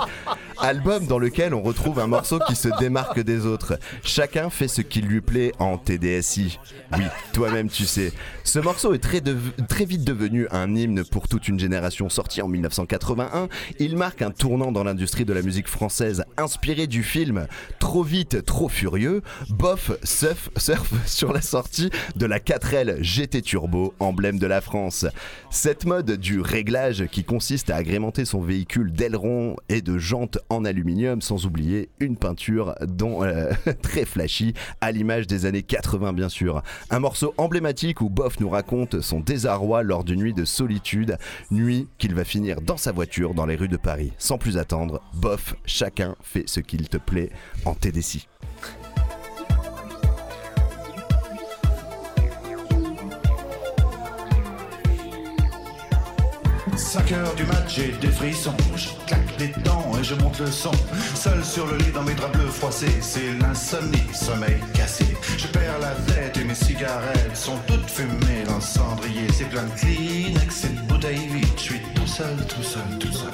Album 0.61 1.07
dans 1.07 1.19
lequel 1.19 1.53
on 1.53 1.61
retrouve 1.61 1.99
un 1.99 2.07
morceau 2.07 2.39
qui 2.39 2.55
se 2.55 2.67
démarque 2.79 3.21
des 3.21 3.45
autres. 3.45 3.79
Chacun 4.03 4.49
fait 4.49 4.67
ce 4.67 4.81
qui 4.81 5.01
lui 5.01 5.21
plaît 5.21 5.53
en 5.57 5.77
TDSI. 5.77 6.59
Oui, 6.97 7.03
toi-même 7.33 7.69
tu 7.69 7.85
sais. 7.85 8.11
Ce 8.43 8.59
morceau 8.59 8.93
est 8.93 8.99
très, 8.99 9.21
très 9.67 9.85
vite 9.85 10.03
devenu 10.03 10.47
un 10.51 10.75
hymne 10.75 11.03
pour 11.05 11.27
toute 11.27 11.47
une 11.47 11.59
génération. 11.59 12.09
Sorti 12.09 12.41
en 12.41 12.47
1981, 12.47 13.47
il 13.79 13.95
marque 13.95 14.21
un 14.21 14.31
tournant 14.31 14.71
dans 14.71 14.83
l'industrie 14.83 15.25
de 15.25 15.33
la 15.33 15.41
musique 15.41 15.67
française. 15.67 16.25
Inspiré 16.37 16.87
du 16.87 17.03
film 17.03 17.47
Trop 17.79 18.03
vite, 18.03 18.43
trop 18.43 18.67
furieux, 18.67 19.21
Boff 19.49 19.91
surfe, 20.03 20.49
surfe 20.57 20.93
sur 21.05 21.31
la 21.31 21.41
sortie 21.41 21.89
de 22.15 22.25
la 22.25 22.39
4L 22.39 23.01
GT 23.01 23.41
Turbo, 23.41 23.93
emblème 23.99 24.39
de 24.39 24.47
la 24.47 24.61
France. 24.61 25.05
Cette 25.49 25.85
mode 25.85 26.11
du 26.11 26.41
réglage 26.41 27.05
qui 27.07 27.23
consiste 27.23 27.69
à 27.69 27.77
agrémenter 27.77 28.25
son 28.25 28.41
véhicule 28.41 28.91
d'ailerons 28.91 29.55
et 29.69 29.81
de 29.81 29.97
jantes 29.97 30.39
en 30.49 30.65
aluminium, 30.65 31.21
sans 31.21 31.45
oublier 31.45 31.89
une 31.99 32.17
peinture 32.17 32.75
dont, 32.81 33.23
euh, 33.23 33.51
très 33.81 34.05
flashy, 34.05 34.53
à 34.81 34.91
l'image 34.91 35.27
des 35.27 35.45
années 35.45 35.63
80 35.63 36.13
bien 36.13 36.29
sûr. 36.29 36.61
Un 36.89 36.99
morceau 36.99 37.33
emblématique 37.37 38.01
où 38.01 38.09
Boff 38.09 38.39
nous 38.39 38.49
raconte 38.49 39.01
son 39.01 39.19
désarroi 39.19 39.83
lors 39.83 40.03
d'une 40.03 40.19
nuit 40.19 40.33
de 40.33 40.45
solitude, 40.45 41.17
nuit 41.51 41.87
qu'il 41.97 42.15
va 42.15 42.23
finir 42.23 42.61
dans 42.61 42.77
sa 42.77 42.91
voiture 42.91 43.33
dans 43.33 43.45
les 43.45 43.55
rues 43.55 43.67
de 43.67 43.77
Paris. 43.77 44.13
Sans 44.17 44.37
plus 44.37 44.57
attendre, 44.57 45.01
Boff, 45.13 45.55
chacun 45.65 46.15
fait 46.21 46.43
ce 46.47 46.59
qu'il 46.59 46.89
te 46.89 46.97
plaît 46.97 47.29
en 47.65 47.75
TDC. 47.75 48.27
5 56.77 57.11
heures 57.11 57.35
du 57.35 57.43
match, 57.45 57.75
j'ai 57.75 57.91
des 57.99 58.07
frissons. 58.07 58.55
Je 58.75 58.89
claque 59.07 59.37
des 59.37 59.47
dents 59.63 59.91
et 59.99 60.03
je 60.03 60.15
monte 60.15 60.39
le 60.39 60.47
son. 60.47 60.71
Seul 61.15 61.43
sur 61.43 61.67
le 61.67 61.77
lit 61.77 61.91
dans 61.93 62.03
mes 62.03 62.13
draps 62.13 62.37
bleus 62.37 62.47
froissés, 62.47 63.01
c'est 63.01 63.33
l'insomnie, 63.39 64.03
sommeil 64.13 64.57
cassé. 64.73 65.05
Je 65.37 65.47
perds 65.47 65.79
la 65.79 65.95
tête 66.13 66.37
et 66.37 66.43
mes 66.43 66.55
cigarettes 66.55 67.35
sont 67.35 67.57
toutes 67.67 67.89
fumées 67.89 68.43
dans 68.47 68.55
le 68.55 68.61
cendrier. 68.61 69.27
C'est 69.33 69.49
plein 69.49 69.63
de 69.63 69.71
Kleenex 69.71 70.65
et 70.65 70.69
de 70.69 70.81
bouteilles 70.87 71.27
vides. 71.27 71.47
Je 71.57 71.61
suis 71.61 71.81
tout 71.95 72.07
seul, 72.07 72.35
tout 72.47 72.63
seul, 72.63 72.97
tout 72.99 73.11
seul. 73.11 73.31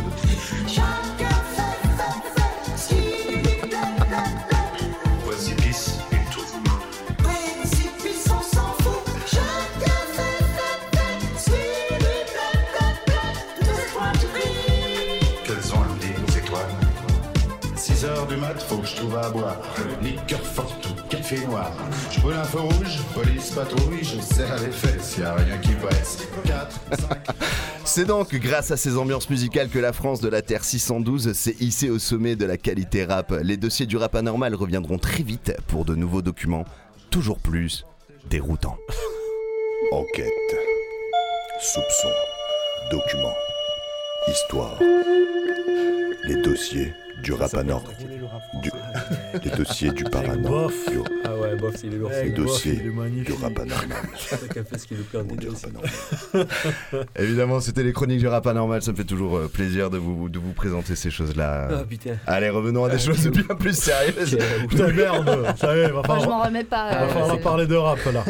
Mat, 19.16 19.32
faut 19.32 19.40
que 19.40 19.48
je 19.48 19.56
trouve 19.56 19.56
à 19.56 19.56
boire. 19.56 19.58
Liqueur 20.02 20.42
forte 20.42 20.86
ou 20.88 21.08
café 21.10 21.46
noir. 21.46 21.72
Je 22.12 22.20
brûle 22.20 22.36
un 22.36 22.44
feu 22.44 22.60
rouge, 22.60 23.00
police 23.14 23.52
patrouille, 23.52 24.04
je 24.04 24.22
serre 24.22 24.60
les 24.62 24.72
fesses, 24.72 25.18
y 25.18 25.24
a 25.24 25.34
rien 25.34 25.58
qui 25.58 25.74
presse. 25.74 26.28
4, 26.46 26.80
5. 27.00 27.18
C'est 27.86 28.06
donc 28.06 28.34
grâce 28.36 28.72
à 28.72 28.78
ces 28.78 28.98
ambiances 28.98 29.30
musicales 29.30 29.70
que 29.70 29.80
la 29.80 29.94
France 29.94 30.20
de 30.20 30.28
la 30.28 30.42
Terre 30.42 30.64
612 30.64 31.34
s'est 31.34 31.56
hissée 31.60 31.90
au 31.90 32.00
sommet 32.00 32.36
de 32.36 32.46
la 32.46 32.58
qualité 32.58 33.06
rap. 33.06 33.34
Les 33.44 33.58
dossiers 33.58 33.86
du 33.86 33.96
rap 33.96 34.16
anormal 34.16 34.56
reviendront 34.56 34.98
très 34.98 35.24
vite 35.24 35.54
pour 35.68 35.86
de 35.86 35.96
nouveaux 35.96 36.22
documents, 36.22 36.66
toujours 37.12 37.40
plus 37.40 37.86
déroutants. 38.30 38.78
Enquête, 39.92 40.32
soupçon, 41.62 42.10
document, 42.92 43.36
histoire. 44.28 44.80
Les 46.28 46.42
dossiers 46.42 46.92
du 47.24 47.34
rap 47.34 47.54
anormal. 47.56 47.94
Du... 48.62 48.72
Les 49.44 49.52
dossiers 49.58 49.92
du 49.92 50.04
paranormal. 50.04 50.70
Du... 50.90 51.00
Ah 51.24 51.36
ouais, 51.36 51.56
bof, 51.56 51.76
il 51.84 51.94
est 51.94 51.98
lourd. 51.98 52.12
Les 52.24 52.30
dossiers 52.30 52.76
du 52.76 53.34
rap 53.34 53.60
anormal. 53.60 53.98
Évidemment, 57.16 57.60
c'était 57.60 57.84
les 57.84 57.94
chroniques 57.94 58.20
du 58.20 58.28
rap 58.28 58.46
anormal. 58.48 58.82
Ça 58.82 58.92
me 58.92 58.98
fait 58.98 59.04
toujours 59.04 59.38
euh, 59.38 59.48
plaisir 59.48 59.90
de 59.90 59.98
vous, 59.98 60.30
de 60.30 60.40
vous 60.40 60.54
présenter 60.54 60.96
ces 60.96 61.10
choses-là. 61.10 61.68
Ah, 61.72 61.84
putain. 61.88 62.18
Allez, 62.28 62.50
revenons 62.50 62.86
à 62.86 62.90
des 62.90 62.96
Ah, 62.96 63.00
choses 63.00 63.28
bien 63.28 63.56
plus 63.56 63.78
sérieuses. 63.78 64.38
Putain, 64.70 64.88
merde, 64.92 65.56
ça 65.58 65.76
y 65.76 65.80
est, 65.80 65.88
va 65.88 65.94
Moi, 65.94 66.04
je 66.04 66.08
falloir, 66.08 66.30
m'en 66.30 66.44
remets 66.44 66.64
pas. 66.64 66.92
va 66.92 67.04
euh, 67.04 67.10
falloir 67.10 67.40
parler 67.40 67.68
de 67.68 67.76
rap 67.76 68.00
là. 68.14 68.24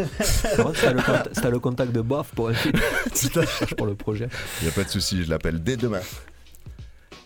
T'as 1.33 1.49
le, 1.49 1.59
contact 1.59 1.91
de 1.91 2.01
bof 2.01 2.31
pour 2.35 2.51
pour 3.77 3.85
le 3.85 3.95
projet. 3.95 4.27
Il 4.61 4.67
a 4.67 4.71
pas 4.71 4.83
de 4.83 4.89
souci, 4.89 5.23
je 5.23 5.29
l'appelle 5.29 5.61
dès 5.61 5.77
demain. 5.77 6.01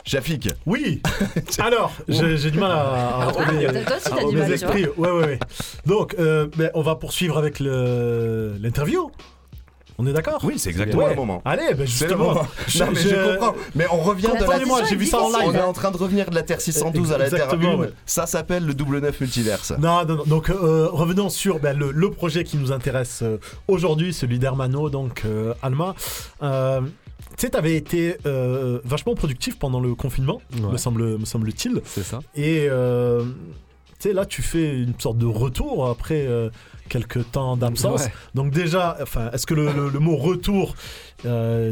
Shafik. 0.09 0.49
Oui. 0.65 1.01
Alors, 1.59 1.91
j'ai 2.07 2.35
j'ai 2.37 2.49
du 2.49 2.57
mal 2.59 2.71
à, 2.71 2.77
à 3.21 3.25
retrouver 3.27 3.67
Ah, 3.67 3.71
toi 3.83 3.95
aussi, 3.97 4.09
t'as 4.09 4.15
à- 4.15 4.29
du 4.29 4.35
mes 4.37 4.51
esprits. 4.53 4.87
Ouais, 4.97 5.11
ouais, 5.11 5.23
ouais. 5.25 5.39
Donc, 5.85 6.15
euh, 6.17 6.47
ben, 6.57 6.71
on 6.73 6.81
va 6.81 6.95
poursuivre 6.95 7.37
avec 7.37 7.59
le- 7.59 8.55
l'interview. 8.59 9.11
On 10.01 10.07
est 10.07 10.13
d'accord? 10.13 10.39
Oui, 10.45 10.53
c'est 10.57 10.69
exactement 10.69 11.03
Ouais. 11.03 11.09
le 11.09 11.15
moment. 11.17 11.41
Allez, 11.43 11.73
ben 11.73 11.85
C'est 11.85 12.05
le 12.05 12.11
justement. 12.11 12.33
Non, 12.79 12.85
mais 12.93 13.01
je 13.01 13.33
comprends. 13.35 13.53
Mais 13.75 13.85
on 13.91 13.97
revient 13.97 14.27
de 14.29 14.33
la 14.35 14.49
Attendez-moi, 14.49 14.81
j'ai 14.89 14.95
vu 14.95 15.05
ça 15.05 15.19
en 15.19 15.25
On 15.25 15.53
est 15.53 15.59
en 15.61 15.73
train 15.73 15.91
de 15.91 15.97
revenir 15.97 16.29
de 16.29 16.35
la 16.35 16.41
Terre 16.41 16.61
612 16.61 17.11
à 17.11 17.17
la 17.17 17.29
Terre 17.29 17.43
Exactement, 17.43 17.73
1. 17.73 17.77
ouais. 17.79 17.89
Ça 18.05 18.25
s'appelle 18.25 18.65
le 18.65 18.73
double 18.73 18.99
neuf 19.01 19.19
multiverse. 19.19 19.73
Non, 19.77 20.05
non, 20.05 20.15
non. 20.15 20.23
Donc, 20.25 20.49
euh, 20.49 20.87
revenons 20.89 21.27
sur 21.27 21.59
ben, 21.59 21.77
le, 21.77 21.91
le 21.91 22.11
projet 22.11 22.45
qui 22.45 22.55
nous 22.55 22.71
intéresse 22.71 23.19
euh, 23.23 23.39
aujourd'hui, 23.67 24.13
celui 24.13 24.39
d'Hermano, 24.39 24.89
donc 24.89 25.23
euh, 25.25 25.53
Alma. 25.61 25.93
Tu 27.37 27.45
sais, 27.45 27.49
t'avais 27.51 27.75
été 27.75 28.17
euh, 28.25 28.79
vachement 28.83 29.15
productif 29.15 29.57
pendant 29.59 29.79
le 29.79 29.95
confinement, 29.95 30.41
Ouais. 30.61 30.71
me 30.73 30.77
semble, 30.77 31.17
me 31.17 31.25
semble-t-il. 31.25 31.81
C'est 31.85 32.03
ça. 32.03 32.19
Et 32.35 32.67
euh, 32.69 33.23
tu 33.99 34.07
sais, 34.09 34.13
là, 34.13 34.25
tu 34.25 34.41
fais 34.41 34.77
une 34.81 34.97
sorte 34.99 35.17
de 35.17 35.25
retour 35.25 35.87
après 35.87 36.25
euh, 36.27 36.49
quelques 36.89 37.29
temps 37.31 37.55
d'absence. 37.57 38.03
Ouais. 38.05 38.13
Donc 38.35 38.51
déjà, 38.51 38.97
enfin, 39.01 39.29
est-ce 39.31 39.45
que 39.45 39.53
le, 39.53 39.71
le- 39.71 39.89
le 39.89 39.99
mot 39.99 40.15
retour, 40.17 40.75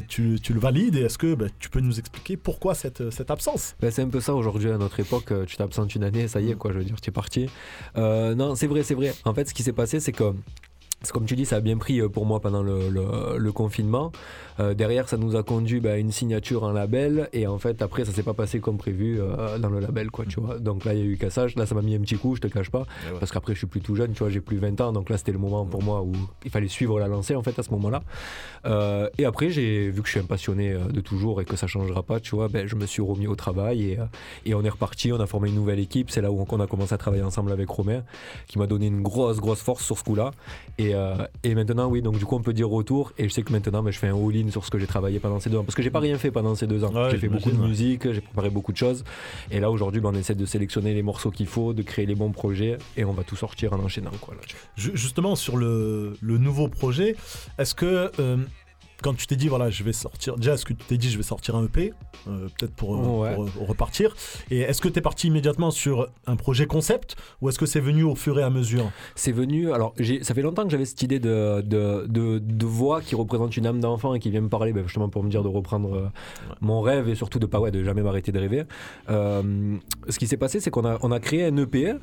tu, 0.07 0.39
tu 0.41 0.53
le 0.53 0.60
valides? 0.60 0.95
Et 0.95 1.01
est-ce 1.01 1.17
que 1.17 1.33
ben, 1.36 1.49
tu 1.60 1.69
peux 1.69 1.79
nous 1.79 1.99
expliquer 1.99 2.38
pourquoi 2.38 2.75
cette, 2.75 3.10
cette 3.12 3.31
absence? 3.31 3.75
Ben, 3.79 3.89
c'est 3.91 4.01
un 4.01 4.10
peu 4.10 4.19
ça 4.21 4.33
aujourd'hui 4.36 4.69
à 4.69 4.77
notre 4.77 4.99
époque. 4.99 5.33
Tu 5.47 5.57
t'absentes 5.57 5.95
une 5.95 6.03
année, 6.03 6.27
ça 6.27 6.39
y 6.41 6.51
est, 6.51 6.55
quoi. 6.55 6.71
Je 6.71 6.77
veux 6.79 6.83
dire, 6.86 6.99
tu 7.01 7.10
es 7.10 7.13
parti. 7.13 7.47
Non, 7.95 8.55
c'est 8.55 8.67
vrai, 8.67 8.83
c'est 8.83 8.95
vrai. 8.95 9.13
En 9.25 9.33
fait, 9.33 9.47
ce 9.49 9.53
qui 9.53 9.63
s'est 9.63 9.73
passé, 9.73 9.99
c'est 9.99 10.12
que 10.12 10.33
comme 11.13 11.25
tu 11.25 11.36
dis, 11.36 11.45
ça 11.45 11.57
a 11.57 11.60
bien 11.62 11.77
pris 11.77 11.99
euh, 12.01 12.10
pour 12.10 12.25
moi 12.25 12.39
pendant 12.39 12.63
le, 12.63 12.89
le- 12.89 13.38
le 13.38 13.51
confinement. 13.51 14.12
Euh, 14.60 14.73
derrière, 14.73 15.07
ça 15.07 15.17
nous 15.17 15.36
a 15.36 15.43
conduit 15.43 15.79
bah, 15.79 15.91
à 15.91 15.97
une 15.97 16.12
signature 16.12 16.63
en 16.63 16.71
label. 16.71 17.29
Et 17.33 17.45
en 17.45 17.60
fait, 17.60 17.81
après, 17.83 18.03
ça 18.05 18.12
s'est 18.12 18.23
pas 18.23 18.33
passé 18.33 18.60
comme 18.60 18.77
prévu 18.77 19.19
euh, 19.21 19.60
dans 19.60 19.69
le 19.69 19.79
label, 19.79 20.10
quoi, 20.10 20.25
tu 20.25 20.39
vois. 20.41 20.57
Donc 20.57 20.83
là, 20.86 20.93
il 20.95 20.99
y 20.99 21.01
a 21.03 21.05
eu 21.05 21.17
cassage. 21.17 21.55
Là, 21.55 21.65
ça 21.67 21.75
m'a 21.75 21.83
mis 21.83 21.93
un 21.95 21.99
petit 21.99 22.15
coup, 22.17 22.36
je 22.36 22.41
te 22.41 22.47
cache 22.47 22.71
pas. 22.71 22.86
Parce 23.19 23.31
qu'après, 23.31 23.53
je 23.53 23.60
suis 23.60 23.67
plus 23.67 23.81
tout 23.81 23.95
jeune, 23.95 24.13
tu 24.13 24.19
vois, 24.19 24.29
j'ai 24.29 24.41
plus 24.41 24.57
20 24.57 24.81
ans. 24.81 24.91
Donc 24.91 25.10
là, 25.10 25.17
c'était 25.17 25.31
le 25.31 25.38
moment 25.38 25.65
pour 25.65 25.83
moi 25.83 26.01
où 26.01 26.13
il 26.45 26.49
fallait 26.51 26.67
suivre 26.67 26.99
la 26.99 27.07
lancée, 27.07 27.36
en 27.36 27.43
fait, 27.43 27.57
à 27.60 27.63
ce 27.63 27.69
moment-là. 27.71 28.01
Euh, 28.65 29.10
et 29.17 29.25
après, 29.25 29.49
j'ai 29.51 29.89
vu 29.91 30.01
que 30.01 30.07
je 30.07 30.12
suis 30.13 30.19
un 30.19 30.23
passionné 30.23 30.75
de 30.91 31.01
toujours 31.01 31.41
et 31.41 31.45
que 31.45 31.55
ça 31.55 31.67
changera 31.67 32.01
pas, 32.03 32.19
tu 32.19 32.36
vois, 32.36 32.47
ben, 32.47 32.67
je 32.67 32.75
me 32.75 32.86
suis 32.88 33.01
remis 33.03 33.27
au 33.27 33.36
travail 33.36 33.83
et, 33.91 33.99
et 34.45 34.53
on 34.55 34.63
est 34.63 34.69
reparti. 34.69 35.12
On 35.13 35.19
a 35.19 35.27
formé 35.27 35.49
une 35.49 35.55
nouvelle 35.55 35.79
équipe. 35.79 36.10
C'est 36.10 36.21
là 36.21 36.31
où 36.31 36.43
on 36.49 36.60
a 36.60 36.67
commencé 36.67 36.93
à 36.93 36.97
travailler 36.97 37.23
ensemble 37.23 37.51
avec 37.51 37.69
Romain, 37.69 38.03
qui 38.47 38.57
m'a 38.57 38.65
donné 38.67 38.88
une 38.88 39.03
grosse, 39.03 39.38
grosse 39.38 39.62
force 39.62 39.83
sur 39.86 39.97
ce 39.97 40.03
coup-là. 40.03 40.31
Et, 40.79 40.87
euh, 40.93 41.15
et 41.43 41.56
maintenant, 41.56 41.88
oui, 41.88 42.02
donc 42.02 42.17
du 42.17 42.26
coup, 42.26 42.36
on 42.36 42.41
peut 42.41 42.54
dire 42.54 42.69
retour. 42.69 43.13
Et 43.17 43.28
je 43.28 43.34
sais 43.34 43.43
que 43.43 43.52
maintenant, 43.52 43.84
ben, 43.84 43.91
je 43.91 44.00
fais 44.00 44.08
un 44.08 44.15
all-in 44.15 44.50
sur 44.52 44.65
ce 44.65 44.71
que 44.71 44.80
j'ai 44.80 44.88
travaillé 44.88 45.19
pendant 45.19 45.39
ces 45.39 45.50
deux 45.50 45.58
ans. 45.58 45.63
Parce 45.63 45.76
que 45.76 45.84
j'ai 45.84 45.89
pas 45.89 46.00
rien 46.00 46.17
fait 46.17 46.32
pendant 46.32 46.56
ces 46.56 46.67
deux 46.67 46.84
ans. 46.84 46.93
Ouais, 46.93 47.10
j'ai 47.12 47.17
fait 47.17 47.30
beaucoup 47.30 47.52
de 47.52 47.58
musique, 47.58 48.12
j'ai 48.12 48.21
préparé 48.21 48.50
beaucoup 48.50 48.71
de 48.71 48.78
choses. 48.78 49.04
Et 49.52 49.60
là, 49.60 49.71
aujourd'hui, 49.71 50.02
ben, 50.02 50.10
on 50.13 50.17
essaie 50.17 50.36
de 50.36 50.45
sélectionner 50.45 50.93
les 50.93 51.04
morceaux 51.04 51.32
qu'il 51.32 51.47
faut, 51.47 51.73
de 51.73 51.82
créer 51.82 52.06
les 52.06 52.15
bons 52.15 52.32
projets. 52.32 52.78
Et 52.95 53.06
on 53.06 53.13
va 53.13 53.23
tout 53.23 53.36
sortir 53.36 53.73
en 53.73 53.80
enchaînant. 53.80 54.12
Quoi, 54.21 54.36
là, 54.36 54.41
Justement, 54.76 55.36
sur 55.36 55.58
le, 55.58 56.17
le 56.21 56.38
nouveau 56.38 56.67
projet, 56.67 57.15
est-ce 57.58 57.76
que 57.76 58.12
euh, 58.19 58.38
quand 59.01 59.13
tu 59.15 59.27
t'es 59.27 59.36
dit, 59.36 59.47
voilà, 59.47 59.69
je 59.69 59.83
vais 59.83 59.93
sortir, 59.93 60.36
déjà, 60.38 60.53
est-ce 60.53 60.65
que 60.65 60.73
tu 60.73 60.83
t'es 60.86 60.97
dit, 60.97 61.10
je 61.10 61.17
vais 61.17 61.23
sortir 61.23 61.55
un 61.55 61.65
EP, 61.65 61.93
euh, 62.27 62.47
peut-être 62.57 62.73
pour, 62.73 62.95
euh, 62.95 63.21
Ouais. 63.23 63.36
pour, 63.36 63.43
euh, 63.45 63.49
repartir 63.67 64.15
Et 64.49 64.60
est-ce 64.62 64.81
que 64.81 64.88
tu 64.89 64.99
es 64.99 65.01
parti 65.01 65.27
immédiatement 65.27 65.71
sur 65.71 66.07
un 66.25 66.36
projet 66.36 66.65
concept 66.65 67.15
ou 67.41 67.49
est-ce 67.49 67.60
que 67.60 67.65
c'est 67.65 67.79
venu 67.79 68.03
au 68.03 68.15
fur 68.15 68.39
et 68.39 68.43
à 68.43 68.49
mesure? 68.49 68.91
C'est 69.15 69.31
venu. 69.31 69.71
Alors, 69.71 69.93
ça 70.21 70.33
fait 70.33 70.41
longtemps 70.41 70.63
que 70.63 70.69
j'avais 70.69 70.86
cette 70.86 71.01
idée 71.03 71.19
de, 71.19 71.62
de, 71.62 72.05
de, 72.07 72.39
de 72.39 72.65
voix 72.65 73.01
qui 73.01 73.15
représente 73.15 73.55
une 73.57 73.65
âme 73.67 73.79
d'enfant 73.79 74.13
et 74.15 74.19
qui 74.19 74.29
vient 74.31 74.41
me 74.41 74.49
parler, 74.49 74.73
ben, 74.73 74.83
justement 74.83 75.10
pour 75.10 75.23
me 75.23 75.29
dire 75.29 75.43
de 75.43 75.47
reprendre 75.47 75.93
euh, 75.95 76.07
mon 76.62 76.81
rêve 76.81 77.07
et 77.10 77.15
surtout 77.15 77.39
de 77.39 77.45
pas 77.45 77.60
ouais, 77.60 77.71
de 77.71 77.83
jamais 77.83 78.01
m'arrêter 78.01 78.31
de 78.31 78.39
rêver. 78.39 78.63
Euh, 79.10 79.77
ce 80.10 80.17
qui 80.19 80.27
s'est 80.27 80.38
passé, 80.38 80.60
c'est 80.60 80.71
qu'on 80.71 80.86
a, 80.86 80.97
on 81.03 81.12
a 81.12 81.19
créé 81.19 81.45
un 81.45 81.55
EP 81.57 81.93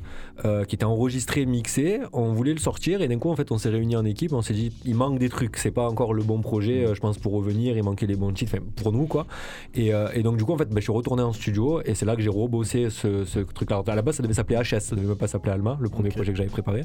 qui 0.67 0.75
était 0.75 0.85
enregistré, 0.85 1.45
mixé. 1.45 1.99
On 2.13 2.33
voulait 2.33 2.53
le 2.53 2.59
sortir 2.59 3.01
et 3.01 3.07
d'un 3.07 3.17
coup, 3.19 3.29
en 3.29 3.35
fait, 3.35 3.51
on 3.51 3.57
s'est 3.57 3.69
réunis 3.69 3.95
en 3.95 4.05
équipe. 4.05 4.33
On 4.33 4.41
s'est 4.41 4.53
dit, 4.53 4.71
il 4.85 4.95
manque 4.95 5.19
des 5.19 5.29
trucs. 5.29 5.57
C'est 5.57 5.71
pas 5.71 5.87
encore 5.89 6.13
le 6.13 6.23
bon 6.23 6.41
projet, 6.41 6.84
euh, 6.85 6.95
je 6.95 6.99
pense, 7.01 7.17
pour 7.17 7.33
revenir. 7.33 7.77
Il 7.77 7.83
manquait 7.83 8.05
les 8.07 8.15
bons 8.15 8.31
titres, 8.31 8.55
pour 8.75 8.91
nous, 8.91 9.05
quoi. 9.05 9.25
Et, 9.73 9.93
euh, 9.93 10.07
et 10.13 10.23
donc, 10.23 10.37
du 10.37 10.43
coup, 10.45 10.53
en 10.53 10.57
fait, 10.57 10.69
ben, 10.69 10.77
je 10.77 10.81
suis 10.83 10.91
retourné 10.93 11.21
en 11.23 11.33
studio 11.33 11.81
et 11.85 11.95
c'est 11.95 12.05
là 12.05 12.15
que 12.15 12.21
j'ai 12.21 12.29
rebossé 12.29 12.89
ce, 12.89 13.25
ce 13.25 13.39
truc-là. 13.39 13.81
À 13.87 13.95
la 13.95 14.01
base, 14.01 14.15
ça 14.15 14.23
devait 14.23 14.33
s'appeler 14.33 14.59
HS, 14.59 14.79
ça 14.79 14.95
devait 14.95 15.07
même 15.07 15.15
pas 15.17 15.27
s'appeler 15.27 15.51
Alma, 15.53 15.77
le 15.81 15.89
premier 15.89 16.09
projet 16.09 16.31
que 16.31 16.37
j'avais 16.37 16.49
préparé. 16.49 16.83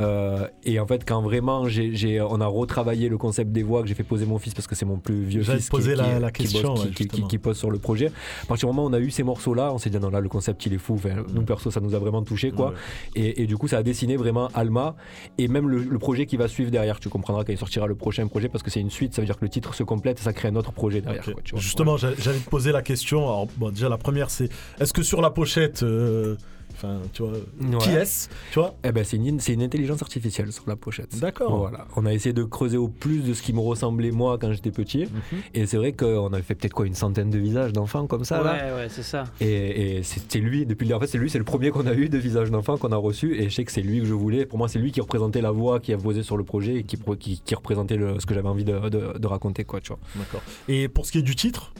Euh, 0.00 0.46
et 0.64 0.78
en 0.80 0.86
fait, 0.86 1.04
quand 1.06 1.22
vraiment 1.22 1.62
on 1.64 2.40
a 2.40 2.46
retravaillé 2.46 3.08
le 3.08 3.18
concept 3.18 3.52
des 3.52 3.62
voix, 3.62 3.82
que 3.82 3.88
j'ai 3.88 3.94
fait 3.94 4.02
poser 4.04 4.26
mon 4.26 4.38
fils 4.38 4.54
parce 4.54 4.66
que 4.66 4.74
c'est 4.74 4.84
mon 4.86 4.98
plus 4.98 5.22
vieux 5.24 5.42
fils 5.42 5.68
qui, 5.68 5.76
la- 5.96 6.14
qui- 6.14 6.20
la 6.20 6.30
qui 6.30 6.42
question, 6.44 6.74
bosse- 6.74 6.84
ouais, 6.86 6.90
qui- 6.90 7.06
qui 7.08 7.38
pose 7.38 7.56
sur 7.56 7.70
le 7.70 7.78
projet. 7.78 8.06
À 8.42 8.46
partir 8.46 8.68
du 8.68 8.74
moment 8.74 8.86
où 8.86 8.90
on 8.90 8.92
a 8.94 9.00
eu 9.00 9.10
ces 9.10 9.22
morceaux-là, 9.22 9.72
on 9.72 9.78
s'est 9.78 9.90
dit 9.90 9.98
non, 9.98 10.10
là, 10.10 10.20
le 10.20 10.28
concept 10.28 10.64
il 10.66 10.72
est 10.74 10.78
fou. 10.78 10.94
Enfin, 10.94 11.10
nous, 11.32 11.42
perso, 11.42 11.70
ça 11.70 11.80
nous 11.80 11.94
a 11.94 11.98
vraiment 11.98 12.22
touché, 12.22 12.50
quoi. 12.50 12.68
Ouais. 12.70 12.74
Et, 13.16 13.42
et 13.42 13.46
du 13.46 13.56
coup, 13.56 13.68
ça 13.68 13.78
a 13.78 13.82
dessiné 13.82 14.16
vraiment 14.16 14.48
Alma 14.54 14.96
et 15.38 15.48
même 15.48 15.68
le, 15.68 15.78
le 15.82 15.98
projet 15.98 16.26
qui 16.26 16.36
va 16.36 16.48
suivre 16.48 16.70
derrière. 16.70 17.00
Tu 17.00 17.08
comprendras 17.08 17.44
quand 17.44 17.52
il 17.52 17.58
sortira 17.58 17.86
le 17.86 17.94
prochain 17.94 18.26
projet 18.26 18.48
parce 18.48 18.62
que 18.62 18.70
c'est 18.70 18.80
une 18.80 18.90
suite, 18.90 19.14
ça 19.14 19.22
veut 19.22 19.26
dire 19.26 19.33
que 19.36 19.44
le 19.44 19.48
titre 19.50 19.74
se 19.74 19.82
complète 19.82 20.18
et 20.20 20.22
ça 20.22 20.32
crée 20.32 20.48
un 20.48 20.56
autre 20.56 20.72
projet 20.72 21.00
derrière. 21.00 21.24
quoi, 21.24 21.34
tu 21.44 21.52
vois. 21.52 21.60
Justement, 21.60 21.96
j'a- 21.96 22.14
j'allais 22.18 22.38
te 22.38 22.48
poser 22.50 22.72
la 22.72 22.82
question. 22.82 23.20
Alors, 23.20 23.46
bon, 23.56 23.70
déjà, 23.70 23.88
la 23.88 23.98
première, 23.98 24.30
c'est 24.30 24.48
est-ce 24.80 24.92
que 24.92 25.02
sur 25.02 25.20
la 25.20 25.30
pochette, 25.30 25.82
euh, 25.82 26.36
enfin, 26.74 26.98
tu 27.12 27.22
vois, 27.22 27.32
qui 27.80 27.88
Ouais. 27.90 27.94
est-ce 28.02 28.28
Tu 28.52 28.58
vois 28.58 28.74
Eh 28.84 28.92
ben, 28.92 29.04
c'est 29.04 29.16
une, 29.16 29.40
c'est 29.40 29.52
une 29.54 29.62
intelligence 29.62 30.02
artificielle 30.02 30.52
sur 30.52 30.64
la 30.66 30.76
pochette. 30.76 31.18
D'accord. 31.18 31.56
Voilà. 31.58 31.86
On 31.96 32.04
a 32.06 32.12
essayé 32.12 32.32
de 32.32 32.42
creuser 32.44 32.76
au 32.76 32.88
plus 32.88 33.20
de 33.20 33.32
ce 33.34 33.42
qui 33.42 33.52
me 33.52 33.60
ressemblait 33.60 34.10
moi 34.10 34.38
quand 34.38 34.52
j'étais 34.52 34.70
petit. 34.70 35.04
Mhm. 35.04 35.38
Et 35.54 35.66
c'est 35.66 35.76
vrai 35.76 35.92
qu'on 35.92 36.32
avait 36.32 36.42
fait 36.42 36.54
peut-être 36.54 36.72
quoi 36.74 36.86
une 36.86 36.94
centaine 36.94 37.30
de 37.30 37.38
visages 37.38 37.72
d'enfants 37.72 38.06
comme 38.06 38.24
ça. 38.24 38.42
là. 38.42 38.52
Ouais, 38.52 38.72
ouais, 38.82 38.86
c'est 38.88 39.02
ça. 39.02 39.24
Et, 39.40 39.98
et 39.98 40.02
c'était 40.02 40.38
lui, 40.40 40.66
depuis 40.66 40.86
le- 40.88 40.94
en 40.94 41.00
fait, 41.00 41.06
c'est 41.06 41.18
lui, 41.18 41.30
c'est 41.30 41.38
le 41.38 41.44
premier 41.44 41.70
qu'on 41.70 41.86
a 41.86 41.94
eu 41.94 42.08
de 42.08 42.18
visage 42.18 42.50
d'enfant 42.50 42.76
qu'on 42.76 42.92
a 42.92 42.96
reçu. 42.96 43.36
Et 43.40 43.48
je 43.48 43.54
sais 43.54 43.64
que 43.64 43.72
c'est 43.72 43.82
lui 43.82 44.00
que 44.00 44.06
je 44.06 44.14
voulais. 44.14 44.46
Pour 44.46 44.58
moi, 44.58 44.68
c'est 44.68 44.78
lui 44.78 44.92
qui 44.92 45.00
représentait 45.00 45.40
la 45.40 45.50
voix 45.50 45.80
qui 45.80 45.92
a 45.92 45.98
posé 45.98 46.22
sur 46.22 46.36
le 46.36 46.44
projet 46.44 46.76
et 46.76 46.82
qui, 46.84 46.98
qui, 47.18 47.40
qui 47.44 47.54
représentait 47.54 47.96
le- 47.96 48.20
ce 48.20 48.26
que 48.26 48.34
j'avais 48.34 48.48
envie 48.48 48.64
de, 48.64 48.88
de- 48.88 49.18
de 49.18 49.26
raconter, 49.26 49.64
quoi, 49.64 49.80
tu 49.80 49.88
vois. 49.88 49.98
D'accord. 50.16 50.42
Et 50.68 50.88
pour 50.88 51.06
ce 51.06 51.12
qui 51.12 51.18
est 51.18 51.22
du 51.22 51.36
titre 51.36 51.72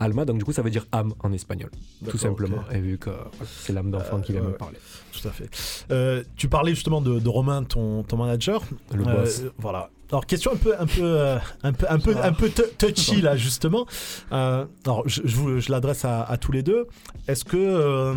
Alma, 0.00 0.24
donc 0.24 0.38
du 0.38 0.44
coup, 0.44 0.52
ça 0.52 0.62
veut 0.62 0.70
dire 0.70 0.86
âme 0.92 1.12
en 1.22 1.32
espagnol, 1.32 1.70
tout 2.08 2.18
simplement. 2.18 2.62
Et 2.72 2.78
vu 2.80 2.98
que 2.98 3.10
c'est 3.44 3.72
l'âme 3.72 3.90
d'enfant 3.90 4.20
qui 4.20 4.32
vient 4.32 4.40
ouais, 4.40 4.46
me 4.48 4.52
ouais. 4.52 4.58
parler. 4.58 4.78
Tout 5.12 5.26
à 5.28 5.30
fait. 5.32 5.48
Euh, 5.90 6.22
tu 6.36 6.48
parlais 6.48 6.74
justement 6.74 7.00
de, 7.00 7.18
de 7.18 7.28
Romain, 7.28 7.62
ton, 7.64 8.02
ton 8.02 8.16
manager. 8.16 8.62
Le 8.94 9.06
Euh, 9.06 9.20
boss. 9.22 9.42
Voilà. 9.58 9.90
Alors 10.10 10.24
question 10.26 10.52
un 10.52 10.56
peu, 10.56 10.74
un 10.78 10.86
peu, 10.86 11.00
euh, 11.02 11.36
un 11.64 11.72
peu, 11.72 11.86
un 11.90 11.98
peu, 11.98 12.16
un 12.16 12.32
peu 12.32 12.48
tou- 12.48 12.62
touchy 12.78 13.20
là 13.20 13.36
justement. 13.36 13.86
Euh, 14.30 14.64
alors 14.84 15.02
je, 15.08 15.22
je 15.24 15.34
vous- 15.36 15.58
je 15.58 15.70
l'adresse 15.72 16.04
à, 16.04 16.22
à 16.22 16.36
tous 16.36 16.52
les 16.52 16.62
deux. 16.62 16.86
Est-ce 17.26 17.44
que, 17.44 17.56
euh, 17.56 18.14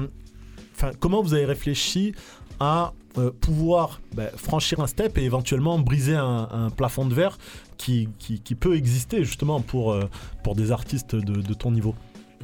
enfin, 0.76 0.92
comment 1.00 1.24
vous 1.24 1.34
avez 1.34 1.46
réfléchi 1.46 2.14
à 2.60 2.94
euh, 3.18 3.32
pouvoir 3.32 4.02
ben, 4.16 4.30
franchir 4.36 4.80
un 4.82 4.88
step 4.88 5.18
et 5.18 5.24
éventuellement 5.24 5.80
briser 5.80 6.16
un, 6.16 6.70
plafond 6.76 7.06
de 7.06 7.14
verre 7.14 7.40
qui, 7.78 8.08
qui, 8.20 8.56
peut 8.56 8.76
exister 8.76 9.24
justement 9.24 9.62
pour, 9.62 9.92
euh, 9.92 10.08
pour 10.44 10.54
des 10.56 10.72
artistes 10.72 11.16
de, 11.16 11.54
ton 11.54 11.72
niveau. 11.72 11.96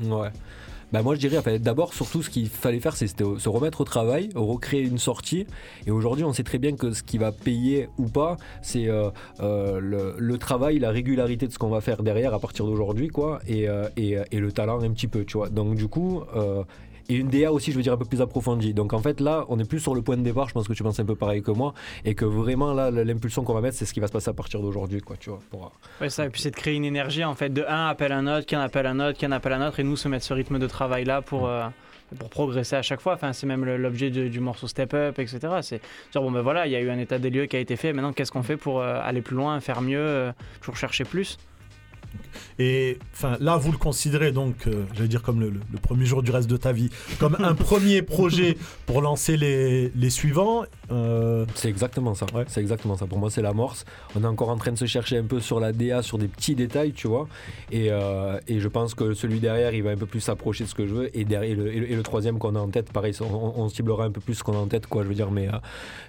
Ouais. 0.01 0.29
Bah 0.91 1.01
moi 1.01 1.15
je 1.15 1.19
dirais 1.19 1.37
enfin, 1.37 1.57
d'abord 1.57 1.93
surtout 1.93 2.21
ce 2.21 2.29
qu'il 2.29 2.47
fallait 2.47 2.79
faire 2.79 2.95
c'était 2.95 3.23
se 3.37 3.49
remettre 3.49 3.81
au 3.81 3.83
travail, 3.83 4.29
recréer 4.33 4.83
une 4.83 4.97
sortie. 4.97 5.45
Et 5.85 5.91
aujourd'hui 5.91 6.23
on 6.23 6.31
sait 6.31 6.43
très 6.43 6.57
bien 6.57 6.75
que 6.75 6.93
ce 6.93 7.03
qui 7.03 7.17
va 7.17 7.31
payer 7.31 7.89
ou 7.97 8.05
pas 8.05 8.37
c'est 8.61 8.87
euh, 8.87 9.09
le, 9.39 10.37
travail, 10.37 10.79
la 10.79 10.91
régularité 10.91 11.47
de 11.47 11.51
ce 11.51 11.57
qu'on 11.57 11.69
va 11.69 11.81
faire 11.81 12.01
derrière 12.01 12.33
à 12.33 12.39
partir 12.39 12.65
d'aujourd'hui 12.65 13.09
quoi 13.09 13.39
et, 13.47 13.67
et, 13.97 14.39
le 14.39 14.51
talent 14.51 14.81
un 14.81 14.91
petit 14.91 15.07
peu 15.07 15.25
tu 15.25 15.37
vois. 15.37 15.49
Donc 15.49 15.75
du 15.75 15.87
coup 15.87 16.21
et 17.09 17.15
une 17.15 17.27
DA 17.27 17.51
aussi, 17.51 17.71
je 17.71 17.77
veux 17.77 17.83
dire, 17.83 17.93
un 17.93 17.97
peu 17.97 18.05
plus 18.05 18.21
approfondie. 18.21 18.73
Donc 18.73 18.93
en 18.93 18.99
fait, 18.99 19.19
là, 19.19 19.45
on 19.49 19.59
est 19.59 19.67
plus 19.69 19.79
sur 19.79 19.95
le 19.95 20.01
point 20.01 20.17
de 20.17 20.23
départ. 20.23 20.47
Je 20.49 20.53
pense 20.53 20.67
que 20.67 20.73
tu 20.73 20.83
penses 20.83 20.99
un 20.99 21.05
peu 21.05 21.15
pareil 21.15 21.41
que 21.41 21.51
moi. 21.51 21.73
Et 22.03 22.15
que 22.15 22.25
vraiment, 22.25 22.73
là, 22.73 22.91
l'impulsion 22.91 23.43
qu'on 23.43 23.53
va 23.53 23.61
mettre, 23.61 23.77
c'est 23.77 23.85
ce 23.85 23.93
qui 23.93 23.99
va 23.99 24.07
se 24.07 24.11
passer 24.13 24.29
à 24.29 24.33
partir 24.33 24.61
d'aujourd'hui, 24.61 25.01
quoi, 25.01 25.15
tu 25.17 25.29
vois. 25.29 25.39
Pour, 25.49 25.65
euh, 25.65 26.01
Ouais, 26.03 26.09
ça, 26.09 26.25
et 26.25 26.29
puis 26.29 26.41
c'est 26.41 26.51
de 26.51 26.55
créer 26.55 26.75
une 26.75 26.85
énergie 26.85 27.23
en 27.23 27.35
fait. 27.35 27.49
De 27.49 27.63
un 27.67 27.87
appelle 27.87 28.11
un 28.11 28.27
autre, 28.27 28.45
qui 28.45 28.55
en 28.55 28.61
appelle 28.61 28.85
un 28.87 28.99
autre, 28.99 29.17
qui 29.17 29.25
en 29.25 29.31
appelle 29.31 29.53
un 29.53 29.67
autre, 29.67 29.79
et 29.79 29.83
nous 29.83 29.95
se 29.97 30.07
mettre 30.07 30.25
ce 30.25 30.33
rythme 30.33 30.59
de 30.59 30.67
travail 30.67 31.05
là 31.05 31.21
pour. 31.21 31.47
euh, 31.47 31.65
pour 32.19 32.29
progresser 32.29 32.75
à 32.75 32.83
chaque 32.83 33.01
fois, 33.01 33.13
enfin, 33.15 33.33
c'est 33.33 33.47
même 33.47 33.65
l'objet 33.65 34.11
du, 34.11 34.29
du 34.29 34.39
morceau 34.39 34.67
Step 34.67 34.93
Up, 34.93 35.17
etc. 35.17 35.39
C'est 35.61 35.81
dire, 36.11 36.21
bon 36.21 36.31
ben 36.31 36.41
voilà, 36.41 36.67
il 36.67 36.71
y 36.71 36.75
a 36.75 36.79
eu 36.79 36.91
un 36.91 36.99
état 36.99 37.17
des 37.17 37.31
lieux 37.31 37.47
qui 37.47 37.55
a 37.55 37.59
été 37.59 37.75
fait, 37.75 37.93
maintenant 37.93 38.13
qu'est-ce 38.13 38.31
qu'on 38.31 38.43
fait 38.43 38.57
pour 38.57 38.79
euh, 38.79 38.99
aller 39.03 39.21
plus 39.23 39.35
loin, 39.35 39.59
faire 39.59 39.81
mieux, 39.81 39.97
euh, 39.99 40.31
toujours 40.61 40.77
chercher 40.77 41.03
plus? 41.03 41.39
Et 42.59 42.97
enfin, 43.13 43.37
là, 43.39 43.57
vous 43.57 43.71
le 43.71 43.77
considérez 43.77 44.31
donc, 44.31 44.67
euh, 44.67 44.83
j'allais 44.93 45.07
dire 45.09 45.21
comme 45.21 45.39
le, 45.39 45.49
le- 45.49 45.59
le 45.71 45.77
premier 45.79 46.05
jour 46.05 46.23
du 46.23 46.31
reste 46.31 46.49
de 46.49 46.57
ta 46.57 46.71
vie, 46.71 46.89
comme 47.19 47.35
un 47.39 47.53
premier 47.69 48.01
projet 48.01 48.57
pour 48.85 49.01
lancer 49.01 49.37
les, 49.37 49.89
les 49.95 50.09
suivants. 50.09 50.63
euh, 50.91 51.45
C'est 51.55 51.69
exactement 51.69 52.15
ça. 52.15 52.25
C'est 52.47 52.61
exactement 52.61 52.95
ça. 52.95 53.07
Pour 53.07 53.17
moi, 53.17 53.29
c'est 53.29 53.41
l'amorce. 53.41 53.85
On 54.15 54.23
est 54.23 54.27
encore 54.27 54.49
en 54.49 54.57
train 54.57 54.71
de 54.71 54.77
se 54.77 54.85
chercher 54.85 55.17
un 55.17 55.23
peu 55.23 55.39
sur 55.39 55.59
la 55.59 55.71
DA, 55.73 56.01
sur 56.01 56.17
des 56.17 56.27
petits 56.27 56.55
détails, 56.55 56.93
tu 56.93 57.07
vois. 57.07 57.27
Et, 57.71 57.87
euh, 57.91 58.39
et 58.47 58.59
je 58.59 58.67
pense 58.67 58.93
que 58.93 59.13
celui 59.13 59.39
derrière, 59.39 59.73
il 59.73 59.83
va 59.83 59.91
un 59.91 59.97
peu 59.97 60.05
plus 60.05 60.21
s'approcher 60.21 60.63
de 60.65 60.69
ce 60.69 60.75
que 60.75 60.87
je 60.87 60.93
veux. 60.93 61.17
Et, 61.17 61.25
derrière, 61.25 61.51
et, 61.51 61.55
le, 61.55 61.91
et 61.91 62.03
troisième 62.03 62.37
qu'on 62.39 62.55
a 62.55 62.59
en 62.59 62.69
tête, 62.69 62.91
pareil, 62.93 63.13
on, 63.21 63.67
ciblera 63.69 64.05
un 64.05 64.11
peu 64.11 64.21
plus 64.21 64.35
ce 64.35 64.43
qu'on 64.43 64.53
a 64.53 64.57
en 64.59 64.67
tête, 64.67 64.87
quoi. 64.87 65.03
Je 65.03 65.07
veux 65.09 65.15
dire, 65.15 65.31
mais, 65.31 65.47
euh, 65.47 65.57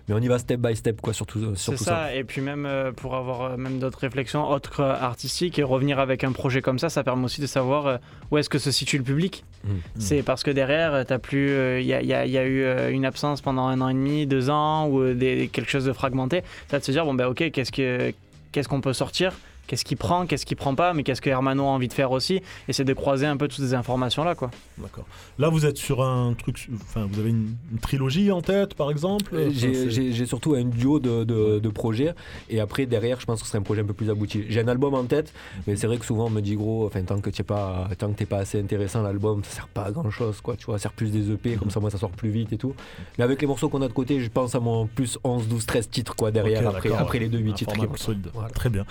mais 0.09 0.15
on 0.15 0.19
y 0.21 0.29
va 0.29 0.39
step 0.39 0.61
by 0.61 0.77
step, 0.77 1.01
quoi, 1.01 1.13
surtout, 1.13 1.55
C'est 1.55 1.63
surtout 1.63 1.85
ça. 1.85 1.91
ça. 2.09 2.15
et 2.15 2.23
puis 2.25 2.41
même 2.41 2.67
euh, 2.67 2.93
pour 2.93 3.15
avoir 3.17 3.57
même 3.59 3.79
d'autres 3.79 3.99
réflexions 4.01 4.49
autres 4.51 4.81
artistiques 4.83 5.59
et 5.59 5.63
revenir 5.63 5.96
avec 6.01 6.25
un 6.25 6.33
projet 6.33 6.63
comme 6.63 6.79
ça, 6.79 6.89
ça 6.89 7.03
permet 7.05 7.25
aussi 7.25 7.41
de 7.41 7.47
savoir 7.47 7.87
euh, 7.87 7.97
où 8.31 8.39
est-ce 8.39 8.49
que 8.49 8.59
se 8.59 8.71
situe 8.71 8.99
le 8.99 9.05
public. 9.05 9.45
Mm. 9.65 9.69
C'est 9.99 10.23
parce 10.23 10.43
que 10.43 10.51
derrière, 10.51 10.95
euh, 10.95 11.05
t'as 11.05 11.19
plus, 11.19 11.51
euh, 11.51 11.81
il 11.81 11.87
y, 11.87 11.95
a, 11.95 12.03
y 12.03 12.13
a- 12.13 12.27
y 12.27 12.39
a 12.39 12.45
eu 12.45 12.63
euh, 12.63 12.91
une 12.91 13.05
absence 13.05 13.41
pendant 13.41 13.67
un 13.67 13.81
an 13.81 13.89
et 13.89 13.95
demi, 13.95 14.27
deux 14.27 14.51
ans 14.51 14.87
ou 14.89 15.01
euh, 15.01 15.15
des, 15.15 15.49
quelque 15.53 15.71
chose 15.71 15.85
de 15.85 15.93
fragmenté. 15.93 16.43
Ça 16.71 16.81
te 16.81 16.85
se 16.85 16.93
dire 16.93 17.05
bon 17.05 17.15
ben 17.15 17.27
ok, 17.27 17.51
qu'est-ce 17.51 17.73
que 17.73 18.13
qu'est-ce 18.53 18.69
qu'on 18.69 18.81
peut 18.81 18.93
sortir? 18.95 19.33
Qu'est-ce 19.67 19.85
qui 19.85 19.97
prend, 19.97 20.27
qu'est-ce 20.27 20.47
qui 20.47 20.55
prend 20.55 20.75
pas, 20.75 20.93
mais 20.95 21.03
qu'est-ce 21.03 21.21
que 21.21 21.31
Hermano 21.31 21.65
a 21.65 21.69
envie 21.69 21.89
de 21.89 21.93
faire 21.93 22.11
aussi 22.13 22.41
Et 22.69 22.73
c'est 22.73 22.85
de 22.85 22.93
croiser 22.95 23.27
un 23.27 23.37
peu 23.37 23.49
toutes 23.49 23.65
ces 23.65 23.75
informations 23.75 24.23
là 24.25 24.35
quoi. 24.35 24.51
D'accord. 24.79 25.05
Là, 25.39 25.49
vous 25.49 25.67
êtes 25.67 25.77
sur 25.77 26.03
un 26.03 26.35
truc, 26.35 26.69
enfin, 26.83 27.07
vous 27.11 27.19
avez 27.19 27.31
une, 27.31 27.57
une 27.73 27.79
trilogie 27.79 28.31
en 28.31 28.43
tête, 28.43 28.75
par 28.75 28.91
exemple. 28.91 29.35
Euh, 29.35 29.51
J'ai 29.51 30.27
surtout 30.27 30.55
un 30.55 30.65
duo 30.65 31.01
de, 31.01 31.25
de- 31.25 31.59
de 31.59 31.69
projets 31.69 32.15
et 32.51 32.61
après 32.61 32.87
derrière 32.87 33.21
je 33.21 33.27
pense 33.27 33.41
que 33.41 33.47
ce 33.47 33.51
serait 33.51 33.59
un 33.59 33.63
projet 33.63 33.81
un 33.83 33.85
peu 33.87 33.93
plus 33.95 34.11
abouti. 34.11 34.45
J'ai 34.49 34.61
un 34.61 34.69
album 34.69 34.95
en 34.95 35.05
tête 35.05 35.33
mais 35.67 35.77
c'est 35.77 35.87
vrai 35.87 35.99
que 35.99 36.05
souvent 36.05 36.27
on 36.27 36.31
me 36.31 36.41
dit 36.41 36.55
gros 36.55 36.87
enfin 36.87 37.03
tant 37.03 37.21
que 37.21 37.31
t'es 37.31 37.43
pas 37.43 37.89
tant 37.99 38.09
que 38.13 38.17
t'es 38.19 38.27
pas 38.27 38.39
assez 38.39 38.61
intéressant 38.61 39.03
l'album 39.03 39.43
ça 39.45 39.51
sert 39.57 39.69
pas 39.69 39.85
à 39.85 39.91
grand 39.91 40.11
chose 40.11 40.41
quoi 40.41 40.57
tu 40.57 40.67
vois 40.67 40.79
ça 40.79 40.85
sert 40.85 40.93
plus 40.93 41.11
des 41.11 41.31
EP 41.33 41.57
comme 41.57 41.71
ça 41.71 41.81
moi 41.81 41.91
ça 41.91 41.99
sort 41.99 42.11
plus 42.11 42.31
vite 42.31 42.53
et 42.53 42.59
tout. 42.59 42.75
Mais 43.19 43.25
avec 43.25 43.41
les 43.41 43.47
morceaux 43.47 43.69
qu'on 43.69 43.83
a 43.83 43.89
de 43.89 43.93
côté 43.93 44.21
je 44.21 44.29
pense 44.31 44.55
à 44.55 44.61
mon 44.61 44.87
plus 44.87 45.19
11 45.25 45.49
12 45.49 45.67
13 45.67 45.89
titres 45.91 46.15
quoi 46.17 46.31
derrière 46.31 46.63
après, 46.99 47.19
les 47.19 47.29
deux 47.29 47.39
8 47.39 47.51
un 47.51 47.55
titres. 47.55 47.73
qui- 47.95 48.03
solide. 48.03 48.29
Très 48.55 48.69
bien. 48.71 48.85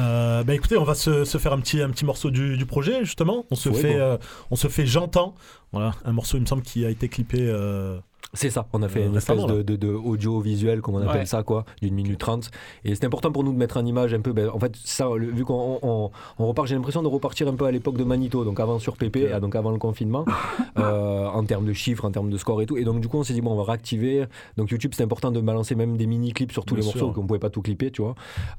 Euh, 0.00 0.21
bah 0.44 0.54
écoutez, 0.54 0.76
on 0.76 0.84
va 0.84 0.94
se, 0.94 1.24
se 1.24 1.38
faire 1.38 1.52
un 1.52 1.60
petit, 1.60 1.80
un 1.80 1.90
petit 1.90 2.04
morceau 2.04 2.30
du, 2.30 2.56
du 2.56 2.66
projet 2.66 3.04
justement. 3.04 3.46
On 3.50 3.54
se 3.56 3.68
Ouais, 3.68 3.80
fait, 3.80 3.94
bon. 3.94 4.00
euh, 4.00 4.18
on 4.50 4.56
se 4.56 4.68
fait 4.68 4.86
j'entends. 4.86 5.34
Voilà, 5.72 5.94
un 6.04 6.12
morceau 6.12 6.36
il 6.36 6.40
me 6.42 6.46
semble 6.46 6.62
qui 6.62 6.84
a 6.84 6.90
été 6.90 7.08
clippé 7.08 7.38
euh, 7.40 7.98
C'est 8.34 8.48
ça, 8.50 8.66
on 8.72 8.82
a 8.82 8.88
fait 8.88 9.02
Euh, 9.02 9.08
une 9.08 9.16
espèce 9.16 9.44
de, 9.44 9.56
là. 9.58 9.62
de, 9.62 9.76
de 9.76 9.88
audio-visuel, 9.88 10.80
comme 10.80 10.94
on 10.94 11.02
appelle 11.02 11.20
Ouais. 11.20 11.26
ça, 11.26 11.42
quoi, 11.42 11.64
d'une 11.82 11.94
minute 11.94 12.18
trente. 12.18 12.50
Et 12.84 12.94
c'est 12.94 13.04
important 13.04 13.30
pour 13.30 13.44
nous 13.44 13.52
de 13.52 13.58
mettre 13.58 13.76
en 13.76 13.84
image 13.84 14.14
un 14.14 14.20
peu. 14.20 14.32
ben, 14.32 14.48
en 14.48 14.58
fait, 14.58 14.72
ça, 14.84 15.08
le- 15.14 15.30
vu 15.30 15.44
qu'on 15.44 15.78
on, 15.82 16.10
on 16.38 16.46
repart, 16.46 16.66
j'ai 16.66 16.74
l'impression 16.74 17.02
de 17.02 17.08
repartir 17.08 17.46
un 17.48 17.54
peu 17.54 17.66
à 17.66 17.70
l'époque 17.70 17.96
de 17.98 18.04
Manito, 18.04 18.44
donc 18.44 18.58
avant 18.58 18.78
sur 18.78 18.96
PP, 18.96 19.16
et 19.34 19.40
donc 19.40 19.54
avant 19.54 19.70
le 19.70 19.78
confinement, 19.78 20.24
euh, 20.78 21.26
en 21.26 21.44
termes 21.44 21.66
de 21.66 21.72
chiffres, 21.74 22.04
en 22.06 22.10
termes 22.10 22.30
de 22.30 22.38
score 22.38 22.62
et 22.62 22.66
tout. 22.66 22.76
Et 22.78 22.84
donc, 22.84 23.00
du 23.00 23.08
coup, 23.08 23.18
on 23.18 23.22
s'est 23.22 23.34
dit, 23.34 23.42
bon, 23.42 23.52
on 23.52 23.56
va 23.56 23.64
réactiver. 23.64 24.24
Donc, 24.56 24.70
YouTube, 24.70 24.92
c'est 24.96 25.02
important 25.02 25.30
de 25.30 25.40
balancer 25.40 25.74
même 25.74 25.96
des 25.98 26.06
mini-clips 26.06 26.52
sur 26.52 26.64
tous 26.64 26.74
Bien 26.74 26.82
les 26.84 26.86
morceaux, 26.86 27.12
qu'on 27.12 27.26
pouvait 27.26 27.38
pas 27.40 27.50
tout 27.50 27.60
clipper, 27.60 27.90
tu 27.90 28.00
vois. 28.02 28.14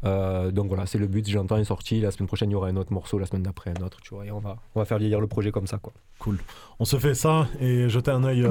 Euh, 0.06 0.52
donc, 0.52 0.68
voilà, 0.68 0.86
c'est 0.86 1.00
le 1.00 1.08
but. 1.08 1.28
J'entends 1.28 1.58
une 1.58 1.66
sortie. 1.66 2.00
La 2.00 2.12
semaine 2.12 2.28
prochaine, 2.28 2.50
il 2.50 2.54
y 2.54 2.56
aura 2.56 2.68
un 2.68 2.76
autre 2.76 2.94
morceau, 2.94 3.18
la 3.18 3.26
semaine 3.26 3.44
d'après, 3.44 3.72
un 3.80 3.84
autre, 3.84 3.98
tu 4.02 4.14
vois. 4.14 4.26
Et 4.26 4.32
on 4.32 4.40
va, 4.40 4.58
on 4.76 4.80
va 4.82 4.86
faire 4.86 5.00
vieillir 5.00 5.20
le 5.20 5.28
projet 5.28 5.52
comme 5.52 5.66
ça, 5.68 5.78
quoi. 5.78 5.94
Cool. 6.20 6.38
On 6.80 6.86
se 6.86 6.98
fait 6.98 7.16
ça 7.16 7.48
et 7.60 7.90
jeter 7.90 8.12
un 8.12 8.24
œil 8.24 8.48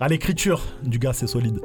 à 0.00 0.08
l'écriture 0.08 0.51
du 0.82 0.98
gars, 0.98 1.12
c'est 1.12 1.26
solide. 1.26 1.60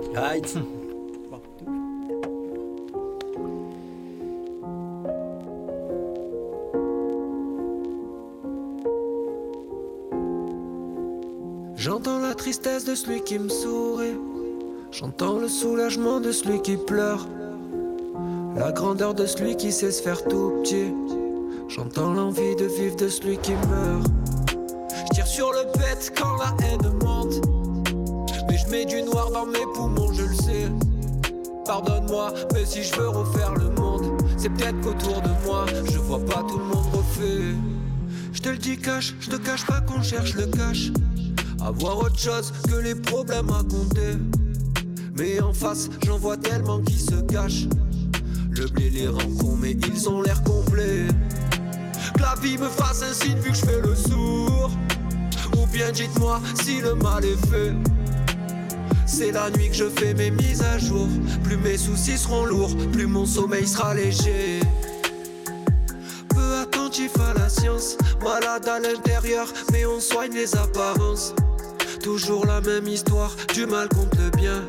J'entends 11.76 12.20
la 12.20 12.36
tristesse 12.36 12.86
de 12.86 12.96
celui 12.96 13.22
qui 13.22 13.40
me 13.40 13.50
sourit. 13.50 14.18
J'entends 14.92 15.40
le 15.40 15.48
soulagement 15.48 16.20
de 16.20 16.32
celui 16.32 16.62
qui 16.62 16.76
pleure. 16.76 17.26
La 18.56 18.72
grandeur 18.72 19.14
de 19.14 19.26
celui 19.26 19.56
qui 19.56 19.72
sait 19.72 19.92
se 19.92 20.02
faire 20.02 20.24
tout 20.24 20.54
petit. 20.62 20.94
J'entends 21.68 22.14
l'envie 22.14 22.56
de 22.56 22.66
vivre 22.66 22.96
de 22.96 23.08
celui 23.08 23.38
qui 23.38 23.52
meurt. 23.52 24.08
Je 24.90 25.16
tire 25.16 25.28
sur 25.28 25.52
le 25.52 25.64
bête 25.78 26.12
quand 26.18 26.36
la 26.38 26.56
haine 26.66 26.92
monte. 27.04 27.57
Mets 28.70 28.86
du 28.86 29.02
noir 29.02 29.32
dans 29.32 29.46
mes 29.46 29.66
poumons, 29.74 30.12
je 30.12 30.24
le 30.24 30.36
sais. 30.36 30.70
Pardonne-moi, 31.66 32.34
mais 32.54 32.66
si 32.66 32.84
je 32.84 32.94
veux 32.96 33.08
refaire 33.08 33.54
le 33.56 33.70
monde, 33.70 34.22
c'est 34.38 34.50
peut-être 34.50 34.82
qu'autour 34.82 35.22
de 35.22 35.30
moi, 35.46 35.66
je 35.90 35.98
vois 35.98 36.20
pas 36.26 36.44
tout 36.44 36.58
le 36.58 36.66
monde 36.66 36.86
refait. 36.94 37.56
Je 38.34 38.42
te 38.42 38.50
le 38.50 38.58
dis 38.58 38.78
cache, 38.78 39.16
je 39.22 39.30
te 39.30 39.38
cache 39.38 39.66
pas 39.66 39.80
qu'on 39.82 40.02
cherche 40.02 40.34
le 40.34 40.48
cash. 40.48 40.92
Avoir 41.66 41.98
autre 42.00 42.20
chose 42.20 42.52
que 42.70 42.76
les 42.76 42.96
problèmes 42.96 43.50
à 43.50 43.64
compter. 43.64 44.18
Mais 45.18 45.40
en 45.40 45.54
face, 45.54 45.90
j'en 46.06 46.18
vois 46.18 46.38
tellement 46.38 46.82
qui 46.82 47.00
se 47.00 47.16
cachent. 47.22 47.68
Le 48.50 48.68
blé 48.68 48.90
les 48.90 49.08
rend 49.08 49.32
cons, 49.40 49.58
mais 49.62 49.72
ils 49.72 50.10
ont 50.10 50.22
l'air 50.22 50.44
complets. 50.44 51.08
Que 52.16 52.22
la 52.22 52.36
vie 52.42 52.58
me 52.58 52.68
fasse 52.68 53.02
un 53.02 53.14
signe 53.14 53.40
vu 53.40 53.52
que 53.52 53.56
je 53.56 53.66
fais 53.66 53.82
le 53.82 53.96
sourd. 53.96 54.72
Ou 55.58 55.66
bien 55.68 55.90
dites-moi 55.92 56.42
si 56.64 56.82
le 56.82 56.96
mal 56.96 57.24
est 57.24 57.48
fait. 57.48 57.74
C'est 59.08 59.32
la 59.32 59.50
nuit 59.50 59.70
que 59.70 59.76
je 59.76 59.90
fais 59.90 60.14
mes 60.14 60.30
mises 60.30 60.62
à 60.62 60.78
jour. 60.78 61.08
Plus 61.44 61.58
mes 61.58 61.78
soucis 61.78 62.18
seront 62.18 62.46
lourds, 62.46 62.76
plus 62.92 63.08
mon 63.08 63.26
sommeil 63.26 63.66
sera 63.66 63.96
léger. 63.96 64.60
Peu 66.30 66.56
attentif 66.62 67.12
à 67.20 67.34
la 67.34 67.48
science, 67.48 67.98
malade 68.22 68.68
à 68.68 68.80
l'intérieur, 68.80 69.48
mais 69.72 69.86
on 69.86 70.00
soigne 70.02 70.34
les 70.34 70.56
apparences. 70.56 71.34
Toujours 72.04 72.46
la 72.46 72.60
même 72.62 72.88
histoire, 72.88 73.36
du 73.54 73.66
mal 73.66 73.88
contre 73.90 74.18
le 74.20 74.30
bien. 74.38 74.62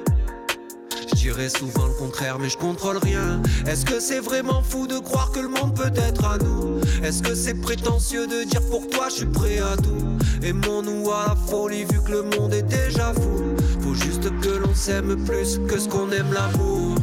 Je 1.10 1.14
dirais 1.16 1.48
souvent 1.48 1.86
le 1.86 1.94
contraire, 1.94 2.38
mais 2.38 2.48
je 2.48 2.56
contrôle 2.56 2.98
rien. 2.98 3.42
Est-ce 3.66 3.84
que 3.84 3.98
c'est 3.98 4.20
vraiment 4.20 4.62
fou 4.62 4.86
de 4.86 4.98
croire 4.98 5.32
que 5.32 5.40
le 5.40 5.48
monde 5.48 5.74
peut 5.74 5.92
être 5.96 6.24
à 6.24 6.38
nous? 6.38 6.80
Est-ce 7.02 7.22
que 7.22 7.34
c'est 7.34 7.60
prétentieux 7.60 8.26
de 8.26 8.44
dire 8.44 8.62
pour 8.70 8.88
toi 8.88 9.08
je 9.10 9.16
suis 9.16 9.26
prêt 9.26 9.58
à 9.58 9.76
tout? 9.76 10.16
Aimons-nous 10.42 11.10
à 11.10 11.26
la 11.28 11.36
folie 11.50 11.84
vu 11.84 12.00
que 12.06 12.12
le 12.12 12.22
monde 12.22 12.54
est 12.54 12.62
déjà 12.62 13.12
fou. 13.12 13.57
Juste 14.04 14.30
que 14.40 14.48
l'on 14.48 14.74
s'aime 14.74 15.16
plus 15.24 15.58
que 15.68 15.78
ce 15.78 15.88
qu'on 15.88 16.10
aime 16.12 16.32
l'amour. 16.32 16.96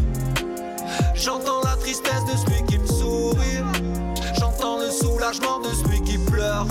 J'entends 1.14 1.62
la 1.64 1.76
tristesse 1.78 2.24
de 2.32 2.38
celui 2.38 2.64
qui 2.66 2.78
me 2.80 2.88
sourit. 2.88 3.64
J'entends 4.40 4.80
le 4.80 4.90
soulagement 4.90 5.60
de 5.60 5.70
celui 5.74 6.02
qui 6.02 6.18
pleure. 6.18 6.66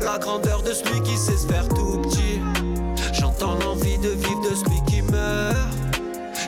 La 0.00 0.18
grandeur 0.18 0.62
de 0.62 0.72
celui 0.72 1.00
qui 1.02 1.16
sait 1.16 1.36
se 1.36 1.46
faire 1.46 1.68
tout 1.68 2.02
petit. 2.02 2.40
J'entends 3.12 3.56
l'envie 3.58 3.98
de 3.98 4.10
vivre 4.10 4.40
de 4.50 4.54
celui 4.54 4.82
qui 4.86 5.02
meurt. 5.02 5.56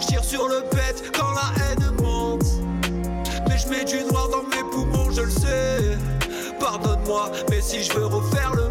Je 0.01 0.07
tire 0.07 0.25
sur 0.25 0.49
le 0.49 0.63
bête 0.73 1.03
quand 1.17 1.33
la 1.33 1.53
haine 1.65 1.97
monte. 2.03 2.47
Mais 3.49 3.59
je 3.59 3.69
mets 3.69 3.85
du 3.85 4.03
noir 4.11 4.29
dans 4.29 4.43
mes 4.45 4.63
poumons, 4.71 5.11
je 5.11 5.23
le 5.23 5.31
sais. 5.31 5.99
Pardonne-moi, 6.59 7.31
mais 7.51 7.61
si 7.61 7.83
je 7.83 7.93
veux 7.93 8.07
refaire 8.07 8.53
le 8.55 8.62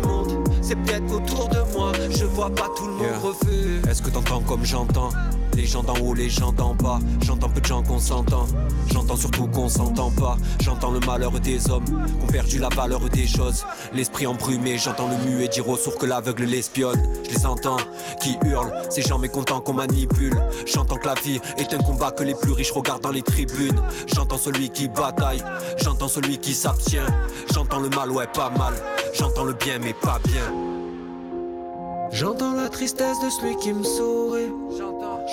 de 0.85 1.73
moi, 1.73 1.91
je 2.09 2.25
vois 2.25 2.49
pas 2.49 2.69
tout 2.75 2.85
le 2.85 2.93
monde. 2.93 3.87
Est-ce 3.89 4.01
que 4.01 4.09
t'entends 4.09 4.41
comme 4.41 4.65
j'entends 4.65 5.09
Les 5.55 5.65
gens 5.65 5.83
d'en 5.83 5.97
haut, 5.97 6.13
les 6.13 6.29
gens 6.29 6.51
d'en 6.51 6.73
bas? 6.75 6.99
J'entends 7.21 7.49
peu 7.49 7.61
de 7.61 7.65
gens 7.65 7.83
qu'on 7.83 7.99
s'entend. 7.99 8.45
J'entends 8.91 9.15
surtout 9.15 9.47
qu'on 9.47 9.69
s'entend 9.69 10.11
pas. 10.11 10.37
J'entends 10.61 10.91
le 10.91 10.99
malheur 11.01 11.31
des 11.39 11.69
hommes, 11.69 11.85
qu'on 12.19 12.27
perdu 12.27 12.59
la 12.59 12.69
valeur 12.69 13.01
des 13.09 13.27
choses. 13.27 13.65
L'esprit 13.93 14.27
embrumé, 14.27 14.77
j'entends 14.77 15.09
le 15.09 15.29
muet 15.29 15.47
dire 15.47 15.67
aux 15.67 15.77
sourds 15.77 15.97
que 15.97 16.05
l'aveugle 16.05 16.43
l'espionne. 16.43 17.01
Je 17.25 17.35
les 17.35 17.45
entends 17.45 17.77
qui 18.21 18.37
hurlent, 18.45 18.73
ces 18.89 19.01
gens 19.01 19.19
mécontents 19.19 19.61
qu'on 19.61 19.73
manipule. 19.73 20.41
J'entends 20.65 20.95
que 20.97 21.07
la 21.07 21.15
vie 21.15 21.39
est 21.57 21.73
un 21.73 21.79
combat 21.79 22.11
que 22.11 22.23
les 22.23 22.35
plus 22.35 22.51
riches 22.51 22.71
regardent 22.71 23.03
dans 23.03 23.11
les 23.11 23.23
tribunes. 23.23 23.81
J'entends 24.07 24.37
celui 24.37 24.69
qui 24.69 24.87
bataille, 24.87 25.43
j'entends 25.77 26.07
celui 26.07 26.37
qui 26.37 26.53
s'abstient. 26.53 27.11
J'entends 27.53 27.79
le 27.79 27.89
mal, 27.89 28.11
ouais, 28.11 28.27
pas 28.27 28.49
mal. 28.49 28.73
J'entends 29.13 29.43
le 29.43 29.53
bien, 29.53 29.79
mais 29.79 29.93
pas 29.93 30.19
bien. 30.23 30.70
J'entends 32.11 32.53
la 32.53 32.67
tristesse 32.67 33.19
de 33.23 33.29
celui 33.29 33.55
qui 33.57 33.71
me 33.71 33.83
sourit. 33.83 34.51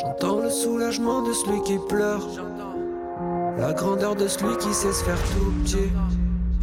J'entends 0.00 0.38
le 0.38 0.48
soulagement 0.48 1.22
de 1.22 1.32
celui 1.32 1.60
qui 1.62 1.76
pleure. 1.88 2.24
La 3.58 3.72
grandeur 3.72 4.14
de 4.14 4.28
celui 4.28 4.56
qui 4.58 4.72
sait 4.72 4.92
se 4.92 5.02
faire 5.02 5.18
tout 5.34 5.52
petit. 5.64 5.90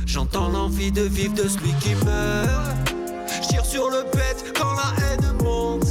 J'entends 0.06 0.48
l'envie 0.50 0.92
de 0.92 1.02
vivre 1.02 1.34
de 1.34 1.48
celui 1.48 1.74
qui 1.82 1.96
meurt. 2.06 2.94
Je 3.28 3.48
tire 3.50 3.66
sur 3.66 3.90
le 3.90 4.04
bête 4.04 4.54
quand 4.58 4.72
la 4.74 5.06
haine 5.06 5.44
monte. 5.44 5.88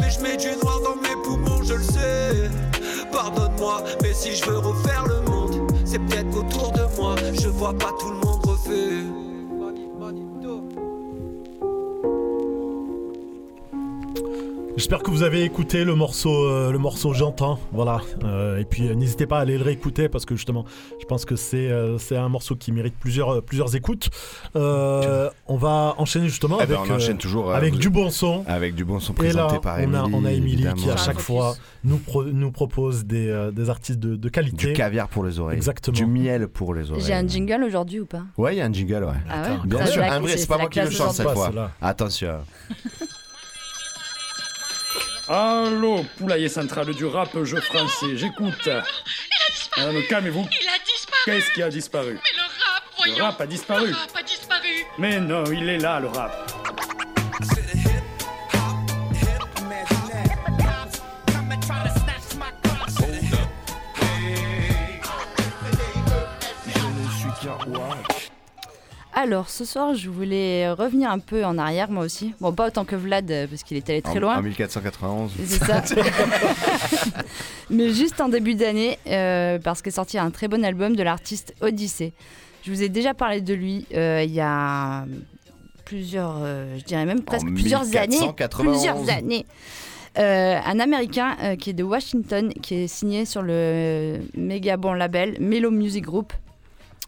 Mais 0.00 0.10
je 0.10 0.20
mets 0.20 0.36
du 0.36 0.56
noir 0.62 0.80
dans 0.84 0.96
mes 1.02 1.16
poumons, 1.24 1.64
je 1.64 1.74
le 1.74 1.82
sais. 1.82 2.50
Pardonne-moi, 3.10 3.82
mais 4.02 4.14
si 4.14 4.36
je 4.36 4.44
veux 4.44 4.58
refaire 4.58 5.04
le 5.08 5.20
monde, 5.28 5.72
c'est 5.84 5.98
peut-être 5.98 6.30
qu'autour 6.30 6.70
de 6.72 6.86
moi, 6.96 7.16
je 7.32 7.48
vois 7.48 7.74
pas 7.74 7.92
tout 7.98 8.10
le 8.10 8.18
monde 8.18 8.35
J'espère 14.76 15.02
que 15.02 15.10
vous 15.10 15.22
avez 15.22 15.42
écouté 15.42 15.84
le 15.84 15.94
morceau, 15.94 16.44
euh, 16.44 16.70
le 16.70 16.76
morceau 16.78 17.14
J'entends, 17.14 17.58
voilà. 17.72 18.02
Euh, 18.24 18.58
et 18.58 18.64
puis 18.66 18.88
euh, 18.88 18.94
n'hésitez 18.94 19.26
pas 19.26 19.38
à 19.38 19.40
aller 19.40 19.56
le 19.56 19.64
réécouter 19.64 20.10
parce 20.10 20.26
que 20.26 20.36
justement, 20.36 20.66
je 21.00 21.06
pense 21.06 21.24
que 21.24 21.34
c'est 21.34 21.70
euh, 21.70 21.96
c'est 21.96 22.16
un 22.16 22.28
morceau 22.28 22.56
qui 22.56 22.72
mérite 22.72 22.94
plusieurs, 23.00 23.36
euh, 23.36 23.40
plusieurs 23.40 23.74
écoutes. 23.74 24.10
Euh, 24.54 25.30
on 25.48 25.56
va 25.56 25.94
enchaîner 25.96 26.28
justement 26.28 26.58
Eh 26.62 26.66
ben, 26.66 26.76
avec, 26.76 26.90
on 26.90 26.94
enchaîne 26.96 27.16
euh, 27.16 27.18
toujours, 27.18 27.50
euh, 27.50 27.54
avec 27.54 27.72
vous- 27.72 27.78
du 27.78 27.88
bon 27.88 28.10
son. 28.10 28.44
Avec 28.46 28.74
du 28.74 28.84
bon 28.84 29.00
son 29.00 29.14
Et 29.14 29.32
là, 29.32 29.46
présenté 29.46 29.58
par 29.60 29.76
on 29.76 29.78
a, 29.78 29.82
Émilie, 29.82 30.10
on 30.14 30.24
a 30.26 30.32
Émilie 30.32 30.66
qui 30.76 30.90
à 30.90 30.96
chaque 30.98 31.20
fois 31.20 31.56
nous, 31.82 31.96
pro- 31.96 32.24
nous 32.24 32.52
propose 32.52 33.06
des, 33.06 33.28
euh, 33.30 33.50
des 33.50 33.70
artistes 33.70 33.98
de, 33.98 34.14
de 34.14 34.28
qualité. 34.28 34.66
Du 34.68 34.72
caviar 34.74 35.08
pour 35.08 35.24
les 35.24 35.40
oreilles. 35.40 35.56
Exactement. 35.56 35.96
Du 35.96 36.04
miel 36.04 36.48
pour 36.48 36.74
les 36.74 36.90
oreilles. 36.90 37.02
J'ai 37.02 37.14
un 37.14 37.26
jingle 37.26 37.64
aujourd'hui 37.64 38.00
ou 38.00 38.06
pas? 38.06 38.24
Ouais, 38.36 38.54
il 38.54 38.58
y 38.58 38.60
a 38.60 38.66
un 38.66 38.72
jingle, 38.72 39.04
ouais. 39.04 39.10
Ah 39.30 39.42
ouais? 39.52 39.56
Bien 39.64 39.86
sûr, 39.86 39.94
c'est 39.94 40.00
la- 40.00 40.12
un 40.12 40.20
vrai, 40.20 40.36
c'est- 40.36 40.46
pas 40.46 40.58
moi 40.58 40.68
qui 40.68 40.80
le 40.80 40.90
chante 40.90 41.12
cette 41.14 41.30
fois. 41.30 41.50
Attention. 41.80 42.40
Allô, 45.28 46.04
poulailler 46.18 46.48
central 46.48 46.94
du 46.94 47.04
rap, 47.04 47.36
jeu 47.42 47.60
français, 47.60 48.16
j'écoute. 48.16 48.68
Madame, 49.76 50.02
calmez-vous. 50.08 50.46
Il 50.60 50.68
a 50.68 50.78
disparu 50.84 51.20
Qu'est-ce 51.24 51.52
qui 51.52 51.62
a 51.62 51.68
disparu 51.68 52.12
Mais 52.12 52.36
le 52.36 52.42
rap, 52.42 52.84
voyons 52.96 53.16
Le 53.16 53.22
rap 53.24 53.40
a 53.40 53.46
disparu. 53.46 53.86
Le 53.88 53.94
rap 53.94 54.10
a 54.14 54.22
disparu 54.22 54.86
Mais 54.98 55.18
non, 55.18 55.44
il 55.46 55.68
est 55.68 55.78
là, 55.78 55.98
le 55.98 56.08
rap. 56.08 56.45
Alors, 69.26 69.48
ce 69.50 69.64
soir, 69.64 69.92
je 69.94 70.08
voulais 70.08 70.70
revenir 70.70 71.10
un 71.10 71.18
peu 71.18 71.44
en 71.44 71.58
arrière, 71.58 71.90
moi 71.90 72.04
aussi. 72.04 72.32
Bon, 72.40 72.52
pas 72.52 72.68
autant 72.68 72.84
que 72.84 72.94
Vlad, 72.94 73.28
euh, 73.28 73.48
parce 73.48 73.64
qu'il 73.64 73.76
est 73.76 73.90
allé 73.90 74.00
très 74.00 74.18
En- 74.18 74.20
loin. 74.20 74.38
En 74.38 74.42
1491. 74.42 75.32
C'est 75.44 75.64
ça. 75.64 75.82
Mais 77.70 77.90
juste 77.92 78.20
en 78.20 78.28
début 78.28 78.54
d'année, 78.54 78.98
euh, 79.08 79.58
parce 79.58 79.82
qu'est 79.82 79.90
sorti 79.90 80.16
un 80.16 80.30
très 80.30 80.46
bon 80.46 80.64
album 80.64 80.94
de 80.94 81.02
l'artiste 81.02 81.54
Odyssée. 81.60 82.12
Je 82.62 82.70
vous 82.70 82.84
ai 82.84 82.88
déjà 82.88 83.14
parlé 83.14 83.40
de 83.40 83.52
lui 83.52 83.86
euh, 83.94 84.22
il 84.24 84.32
y 84.32 84.40
a 84.40 85.04
plusieurs, 85.84 86.36
euh, 86.38 86.78
je 86.78 86.84
dirais 86.84 87.04
même 87.04 87.22
presque 87.22 87.46
plusieurs 87.48 87.82
années. 87.96 88.18
1491. 88.20 88.72
Plusieurs 88.76 89.10
années. 89.10 89.44
Euh, 90.18 90.58
un 90.64 90.78
Américain 90.78 91.36
euh, 91.42 91.56
qui 91.56 91.70
est 91.70 91.74
de 91.74 91.82
Washington, 91.82 92.52
qui 92.62 92.74
est 92.76 92.86
signé 92.88 93.24
sur 93.24 93.42
le 93.42 94.18
méga 94.36 94.76
bon 94.76 94.92
label 94.92 95.36
Melo 95.40 95.72
Music 95.72 96.04
Group. 96.04 96.32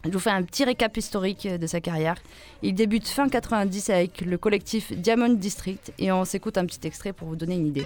Je 0.05 0.11
vous 0.11 0.19
fais 0.19 0.29
un 0.29 0.43
petit 0.43 0.63
récap 0.63 0.95
historique 0.95 1.45
euh, 1.45 1.57
de 1.57 1.67
sa 1.67 1.81
carrière. 1.81 2.15
Il 2.61 2.73
débute 2.73 3.07
fin 3.07 3.27
90 3.27 3.89
avec 3.89 4.21
le 4.21 4.37
collectif 4.37 4.93
Diamond 4.93 5.33
District 5.33 5.91
et 5.99 6.11
on 6.11 6.23
s'écoute 6.25 6.57
un 6.57 6.65
petit 6.65 6.79
extrait 6.87 7.11
pour 7.13 7.27
vous 7.27 7.35
donner 7.35 7.55
une 7.55 7.67
idée. 7.67 7.85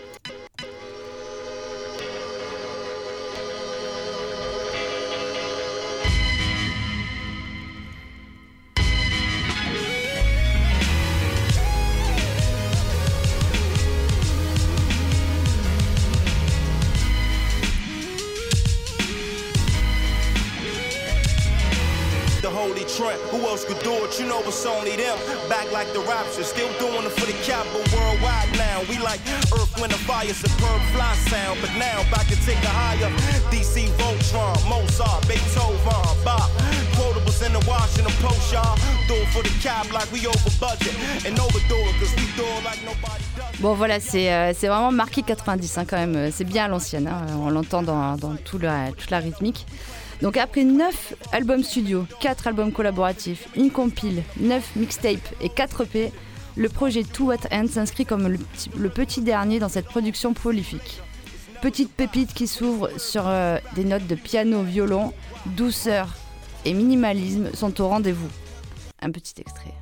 You 24.19 24.27
know 24.29 24.41
it's 24.45 24.63
only 24.65 24.95
them. 24.95 25.17
Back 25.49 25.71
like 25.71 25.91
the 25.93 25.99
rapture, 26.01 26.43
still 26.43 26.69
doing 26.79 27.03
it 27.05 27.11
for 27.17 27.25
the 27.25 27.33
cap, 27.43 27.65
but 27.73 27.81
worldwide 27.91 28.51
now. 28.55 28.81
We 28.87 28.99
like 28.99 29.19
Earth, 29.51 29.73
Wind, 29.81 29.91
and 29.91 30.01
Fire, 30.05 30.31
superb 30.33 30.81
fly 30.93 31.15
sound. 31.29 31.57
But 31.61 31.71
now 31.77 32.03
back 32.11 32.27
to 32.27 32.35
take 32.45 32.61
a 32.63 32.69
higher. 32.69 33.09
DC 33.49 33.89
Voltron, 33.97 34.53
Mozart, 34.69 35.27
Beethoven, 35.27 36.23
Bach. 36.23 36.49
Quotables 36.93 37.41
in 37.45 37.53
the 37.53 37.63
Washington 37.67 38.13
Post, 38.21 38.53
y'all. 38.53 38.77
Do 39.07 39.15
it 39.15 39.27
for 39.33 39.41
the 39.41 39.49
cap 39.61 39.91
like 39.91 40.09
we 40.11 40.27
over 40.27 40.49
budget. 40.59 40.93
And 41.25 41.37
overdo 41.39 41.75
it, 41.89 41.95
cause 41.99 42.13
we 42.15 42.25
do 42.37 42.45
it 42.45 42.63
like 42.63 42.81
nobody 42.85 43.23
does. 43.35 43.59
Bon 43.61 43.73
voilà, 43.73 43.99
c'est 43.99 44.31
euh, 44.31 44.53
vraiment 44.61 44.91
marqué 44.91 45.23
90 45.23 45.77
hein, 45.77 45.85
quand 45.89 45.97
même. 45.97 46.15
Euh, 46.15 46.29
C'est 46.31 46.43
bien 46.45 46.65
à 46.65 46.67
l'ancienne, 46.67 47.07
hein. 47.07 47.25
on 47.39 47.49
l'entend 47.49 47.81
dans, 47.81 48.15
dans 48.17 48.35
tout 48.35 48.59
la- 48.59 48.91
toute 48.91 49.09
la 49.09 49.19
rythmique. 49.19 49.65
Donc 50.21 50.37
après 50.37 50.63
9 50.63 51.15
albums 51.31 51.63
studio, 51.63 52.05
4 52.19 52.47
albums 52.47 52.71
collaboratifs, 52.71 53.47
une 53.55 53.71
compile, 53.71 54.23
9 54.39 54.75
mixtapes 54.75 55.33
et 55.41 55.49
4 55.49 55.81
EP, 55.81 56.11
le 56.55 56.69
projet 56.69 57.03
Two 57.03 57.27
What 57.27 57.47
End 57.51 57.65
s'inscrit 57.67 58.05
comme 58.05 58.27
le 58.77 58.89
petit, 58.89 59.21
dernier 59.21 59.59
dans 59.59 59.69
cette 59.69 59.85
production 59.85 60.33
prolifique. 60.33 61.01
Petite 61.61 61.91
pépite 61.91 62.33
qui 62.33 62.47
s'ouvre 62.47 62.89
sur 62.97 63.27
euh, 63.27 63.57
des 63.75 63.85
notes 63.85 64.05
de 64.07 64.15
piano, 64.15 64.63
violon, 64.63 65.13
douceur 65.45 66.09
et 66.65 66.73
minimalisme 66.73 67.53
sont 67.53 67.81
au 67.81 67.87
rendez-vous. 67.87 68.29
Un 69.01 69.11
petit 69.11 69.33
extrait. 69.39 69.73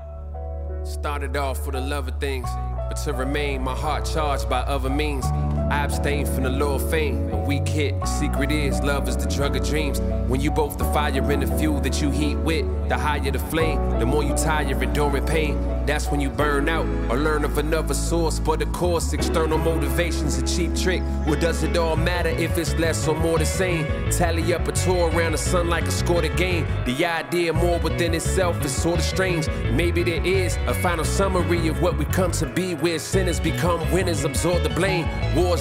I 5.71 5.85
abstain 5.85 6.25
from 6.25 6.43
the 6.43 6.49
lure 6.49 6.75
of 6.75 6.89
fame. 6.91 7.31
A 7.31 7.37
weak 7.37 7.65
hit, 7.65 7.97
the 8.01 8.05
secret 8.05 8.51
is 8.51 8.81
love 8.81 9.07
is 9.07 9.15
the 9.15 9.25
drug 9.25 9.55
of 9.55 9.65
dreams. 9.65 10.01
When 10.27 10.41
you 10.41 10.51
both 10.51 10.77
the 10.77 10.83
fire 10.83 11.31
and 11.31 11.41
the 11.41 11.57
fuel 11.57 11.79
that 11.79 12.01
you 12.01 12.11
heat 12.11 12.35
with, 12.35 12.65
the 12.89 12.97
higher 12.97 13.31
the 13.31 13.39
flame, 13.39 13.79
the 13.97 14.05
more 14.05 14.21
you 14.21 14.35
tire, 14.35 14.83
enduring 14.83 15.25
pain. 15.25 15.71
That's 15.85 16.07
when 16.11 16.19
you 16.19 16.29
burn 16.29 16.69
out 16.69 16.85
or 17.09 17.17
learn 17.17 17.43
of 17.43 17.57
another 17.57 17.93
source. 17.93 18.37
But 18.37 18.61
of 18.61 18.71
course, 18.71 19.13
external 19.13 19.57
motivation's 19.57 20.37
a 20.37 20.45
cheap 20.45 20.75
trick. 20.75 21.01
Well, 21.25 21.39
does 21.39 21.63
it 21.63 21.75
all 21.77 21.95
matter 21.95 22.29
if 22.29 22.57
it's 22.57 22.75
less 22.75 23.07
or 23.07 23.15
more 23.15 23.39
the 23.39 23.45
same? 23.45 23.85
Tally 24.11 24.53
up 24.53 24.67
a 24.67 24.73
tour 24.73 25.09
around 25.09 25.31
the 25.31 25.37
sun 25.37 25.69
like 25.69 25.85
a 25.85 25.91
score 25.91 26.21
the 26.21 26.29
game. 26.29 26.67
The 26.85 27.05
idea 27.05 27.53
more 27.53 27.79
within 27.79 28.13
itself 28.13 28.63
is 28.63 28.75
sort 28.75 28.99
of 28.99 29.05
strange. 29.05 29.47
Maybe 29.71 30.03
there 30.03 30.23
is 30.23 30.57
a 30.67 30.73
final 30.73 31.05
summary 31.05 31.67
of 31.67 31.81
what 31.81 31.97
we 31.97 32.05
come 32.05 32.31
to 32.33 32.45
be, 32.45 32.75
where 32.75 32.99
sinners 32.99 33.39
become 33.39 33.79
winners, 33.91 34.23
absorb 34.23 34.63
the 34.63 34.69
blame. 34.69 35.07
War's 35.35 35.60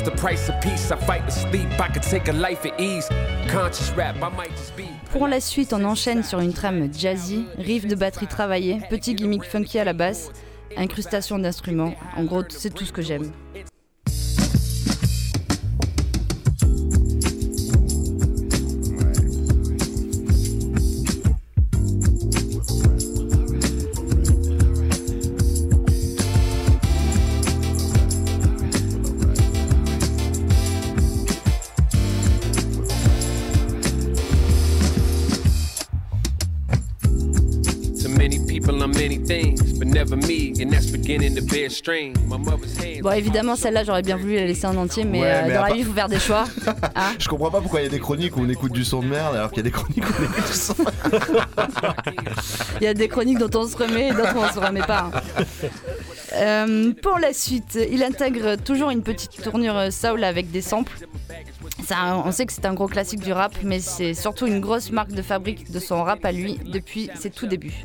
Pour 5.12 5.28
la 5.28 5.40
suite, 5.40 5.72
on 5.72 5.84
enchaîne 5.84 6.22
sur 6.22 6.40
une 6.40 6.52
trame 6.52 6.92
jazzy, 6.92 7.44
riff 7.58 7.86
de 7.86 7.94
batterie 7.94 8.26
travaillé, 8.26 8.80
petit 8.88 9.14
gimmick 9.14 9.44
funky 9.44 9.78
à 9.78 9.84
la 9.84 9.92
basse, 9.92 10.30
incrustation 10.76 11.38
d'instruments. 11.38 11.94
En 12.16 12.24
gros, 12.24 12.42
c'est 12.48 12.72
tout 12.72 12.84
ce 12.84 12.92
que 12.92 13.02
j'aime. 13.02 13.30
Bon, 43.02 43.10
évidemment, 43.12 43.56
celle-là, 43.56 43.84
j'aurais 43.84 44.02
bien 44.02 44.16
voulu 44.16 44.34
la 44.36 44.46
laisser 44.46 44.66
en 44.66 44.76
entier, 44.76 45.04
mais, 45.04 45.20
Ouais, 45.20 45.26
euh, 45.26 45.40
mais 45.46 45.54
dans 45.54 45.60
la 45.62 45.66
part- 45.68 45.74
vie, 45.74 45.80
il 45.80 45.86
faut 45.86 45.92
faire 45.92 46.08
des 46.08 46.18
choix. 46.18 46.44
Hein 46.96 47.12
Je 47.18 47.28
comprends 47.28 47.50
pas 47.50 47.60
pourquoi 47.60 47.80
il 47.80 47.84
y 47.84 47.86
a 47.86 47.90
des 47.90 47.98
chroniques 48.00 48.36
où 48.36 48.40
on 48.40 48.48
écoute 48.48 48.72
du 48.72 48.84
son 48.84 49.00
de 49.00 49.06
merde 49.06 49.34
alors 49.36 49.50
qu'il 49.50 49.58
y 49.58 49.60
a 49.60 49.64
des 49.64 49.70
chroniques 49.70 50.04
où 50.04 50.12
on 50.18 50.24
écoute 50.24 50.46
du 50.46 50.52
son. 50.52 50.74
Il 52.80 52.84
y 52.84 52.86
a 52.86 52.94
des 52.94 53.08
chroniques 53.08 53.38
dont 53.38 53.58
on 53.58 53.66
se 53.66 53.76
remet 53.76 54.08
et 54.08 54.12
d'autres 54.12 54.36
où 54.36 54.40
on 54.40 54.52
se 54.52 54.58
remet 54.58 54.80
pas. 54.82 55.10
hein. 55.14 55.44
Euh, 56.34 56.92
pour 57.02 57.18
la 57.18 57.32
suite, 57.32 57.78
il 57.90 58.02
intègre 58.02 58.56
toujours 58.56 58.90
une 58.90 59.02
petite 59.02 59.42
tournure 59.42 59.76
euh, 59.76 59.90
soul 59.90 60.22
avec 60.24 60.50
des 60.50 60.62
samples. 60.62 60.92
On 62.24 62.30
sait 62.32 62.46
que 62.46 62.52
c'est 62.52 62.66
un 62.66 62.74
gros 62.74 62.86
classique 62.86 63.20
du 63.20 63.32
rap, 63.32 63.52
mais 63.64 63.80
c'est 63.80 64.14
surtout 64.14 64.46
une 64.46 64.60
grosse 64.60 64.90
marque 64.92 65.12
de 65.12 65.22
fabrique 65.22 65.70
de 65.72 65.78
son 65.80 66.02
rap 66.04 66.24
à 66.24 66.32
lui 66.32 66.58
depuis 66.66 67.10
ses 67.18 67.30
tout 67.30 67.46
débuts. 67.46 67.84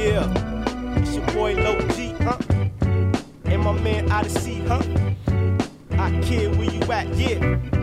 Yeah, 0.00 0.32
it's 0.96 1.14
your 1.14 1.26
boy 1.26 1.56
Low 1.56 1.78
G, 1.88 2.14
huh? 2.20 2.38
And 3.44 3.62
my 3.62 3.72
man 3.72 4.10
Odyssey, 4.10 4.60
huh? 4.60 4.82
I 5.90 6.18
kid 6.22 6.56
where 6.56 6.70
you 6.70 6.80
at, 6.90 7.06
yeah. 7.16 7.79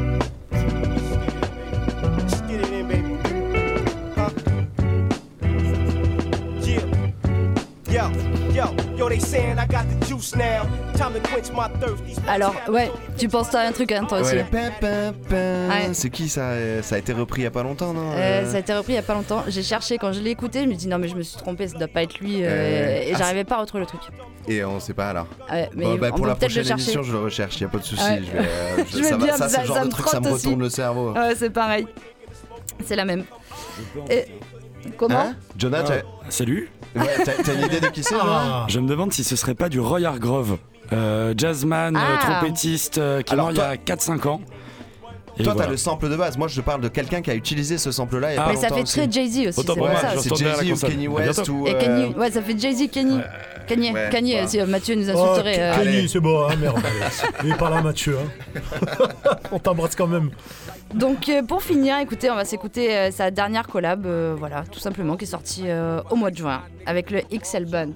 Alors, 12.28 12.56
ouais, 12.70 12.92
tu 13.18 13.28
penses 13.28 13.54
à 13.54 13.62
un 13.62 13.72
truc, 13.72 13.92
hein, 13.92 14.06
toi 14.08 14.20
aussi. 14.22 14.34
Ouais. 14.36 14.44
Ouais. 15.70 15.90
C'est 15.94 16.10
qui 16.10 16.28
ça 16.30 16.42
euh, 16.52 16.82
Ça 16.82 16.96
a 16.96 16.98
été 16.98 17.14
repris 17.14 17.42
il 17.42 17.44
y 17.44 17.48
a 17.48 17.52
pas 17.52 17.62
longtemps, 17.64 17.94
non 17.94 18.12
Euh, 18.14 18.16
Euh, 18.44 18.50
ça 18.52 18.58
a 18.58 18.60
été 18.60 18.74
repris 18.74 18.94
il 18.94 18.96
y 18.96 19.00
a 19.00 19.04
pas 19.04 19.14
longtemps. 19.14 19.44
J'ai 19.48 19.62
cherché 19.64 19.98
quand 19.98 20.12
je 20.14 20.20
l'ai 20.20 20.32
écouté, 20.32 20.64
je 20.64 20.68
me 20.68 20.74
dis 20.74 20.88
non 20.88 20.98
mais 20.98 21.08
je 21.08 21.16
me 21.16 21.22
suis 21.22 21.38
trompé, 21.38 21.68
ça 21.68 21.78
doit 21.78 21.88
pas 21.88 22.04
être 22.04 22.20
lui. 22.20 22.44
euh, 22.44 22.48
Euh, 22.50 23.02
et 23.04 23.12
ah, 23.14 23.18
j'arrivais 23.20 23.44
pas 23.44 23.56
à 23.58 23.60
retrouver 23.62 23.82
le 23.82 23.88
truc. 23.88 24.02
Et 24.48 24.64
on 24.66 24.80
sait 24.80 24.94
pas 24.94 25.10
alors. 25.10 25.28
Ouais, 25.52 25.70
mais 25.76 25.84
Bon, 25.86 25.96
bah, 25.96 26.12
pour 26.12 26.26
la 26.26 26.36
prochaine 26.36 26.68
émission, 26.68 27.04
je 27.04 27.12
le 27.12 27.20
recherche, 27.20 27.60
y 27.62 27.66
a 27.66 27.68
pas 27.68 27.78
de 27.78 27.84
souci. 27.84 28.02
Ouais. 28.04 28.22
Je 28.26 28.32
vais, 28.32 28.40
euh, 28.40 28.84
Je 28.92 28.98
veux 28.98 29.04
ça, 29.04 29.18
va- 29.18 29.26
bien, 29.26 29.38
ça, 29.38 29.48
c'est 29.50 29.56
ça- 29.56 29.62
le 29.62 29.68
genre 29.68 29.78
ça 29.78 29.86
de 29.86 29.90
truc, 29.90 30.08
ça 30.10 30.20
me 30.22 30.32
aussi. 30.32 30.48
retourne 30.48 30.62
le 30.64 30.70
cerveau. 30.70 31.12
Ouais, 31.14 31.36
c'est 31.36 31.50
pareil. 31.52 31.88
C'est 32.86 32.96
la 32.96 33.06
même. 33.06 33.26
Et 34.10 34.26
comment 34.98 35.20
Hein 35.20 35.36
Jonah, 35.58 35.80
Ah, 35.82 35.88
t'as- 35.88 36.30
Salut. 36.32 36.70
Ouais, 36.96 37.06
t'as 37.24 37.32
t'as 37.44 37.54
une 37.54 37.66
idée 37.66 37.80
de 37.80 37.88
qui 37.88 38.04
c'est 38.04 38.16
Jonah 38.16 38.66
Je 38.68 38.80
me 38.80 38.88
demande 38.88 39.14
si 39.14 39.24
ce 39.24 39.36
serait 39.36 39.56
pas 39.56 39.70
du 39.70 39.80
Roy 39.80 40.04
Hargrove, 40.04 40.58
euh, 40.94 41.34
jazzman, 41.38 41.96
euh, 41.96 42.00
Ah. 42.00 42.18
trompettiste, 42.40 42.98
euh, 42.98 43.22
qui 43.22 43.30
est 43.32 43.34
Alors, 43.34 43.48
mort 43.48 43.56
toi- 43.56 43.66
il 43.68 43.72
y 43.72 43.74
a 43.74 43.78
4-5 43.78 44.26
ans. 44.26 44.42
Et 45.40 45.44
Toi, 45.44 45.54
voilà. 45.54 45.68
t'as 45.68 45.72
le 45.72 45.78
sample 45.78 46.10
de 46.10 46.16
base. 46.16 46.36
Moi, 46.36 46.48
je 46.48 46.60
parle 46.62 46.82
de 46.82 46.88
quelqu'un 46.88 47.22
qui 47.22 47.30
a 47.30 47.36
utilisé 47.36 47.78
ce 47.78 47.92
sample-là. 47.92 48.32
il 48.32 48.36
y 48.36 48.38
a 48.40 48.42
Ah. 48.42 48.46
pas 48.46 48.52
Mais 48.54 48.56
ça 48.58 48.64
longtemps 48.70 48.76
fait 48.78 48.82
aussi. 48.82 48.98
très 48.98 49.12
Jay-Z 49.12 49.38
aussi, 49.38 49.48
Autant 49.50 49.54
c'est 49.62 49.66
pour 49.68 49.76
pour 49.76 49.88
moi, 49.90 49.96
ça. 50.02 50.10
je 50.16 50.20
C'est 50.20 50.30
retourne 50.32 50.42
à 50.42 50.54
la 50.54 50.58
Jay-Z 50.58 50.68
ou 50.68 50.70
console. 50.72 50.90
Kenny 50.90 51.06
À 51.06 51.10
West 51.12 51.34
bientôt. 51.36 51.52
ou. 51.54 51.68
Et 51.68 51.76
euh, 51.76 51.80
Kanye, 51.80 52.16
ouais, 52.18 52.32
ça 52.32 52.42
fait 52.42 52.58
Jay-Z, 52.60 52.90
Kenny. 52.90 53.20
Kanye, 53.68 53.92
Ouais, 53.92 54.10
Kanye, 54.12 54.32
voilà. 54.32 54.48
si 54.48 54.60
euh, 54.60 54.66
Mathieu 54.66 54.96
nous 54.96 55.10
Oh, 55.12 55.20
insulterait. 55.30 55.56
euh, 55.60 55.76
Kenny, 55.84 56.10
c'est 56.10 56.20
bon, 56.20 56.48
hein, 56.48 56.56
merde. 56.60 56.80
Il 57.44 57.52
est 57.52 57.56
pas 57.58 57.70
là, 57.70 57.82
Mathieu. 57.84 58.18
hein. 58.18 58.56
on 59.52 59.60
t'embrasse 59.60 59.96
quand 59.96 60.08
même. 60.08 60.32
Donc 60.94 61.30
euh, 61.30 61.44
pour 61.44 61.62
finir, 61.62 61.98
écoutez, 62.00 62.32
on 62.32 62.36
va 62.36 62.46
s'écouter 62.46 62.96
euh, 62.96 63.12
sa 63.12 63.30
dernière 63.30 63.68
collab, 63.68 64.06
euh, 64.06 64.36
voilà, 64.38 64.64
tout 64.72 64.80
simplement, 64.80 65.18
qui 65.18 65.26
est 65.26 65.28
sortie 65.28 65.66
au 66.10 66.16
mois 66.16 66.32
de 66.32 66.38
juin 66.38 66.64
avec 66.86 67.12
le 67.12 67.22
XL 67.22 67.66
Band. 67.66 67.92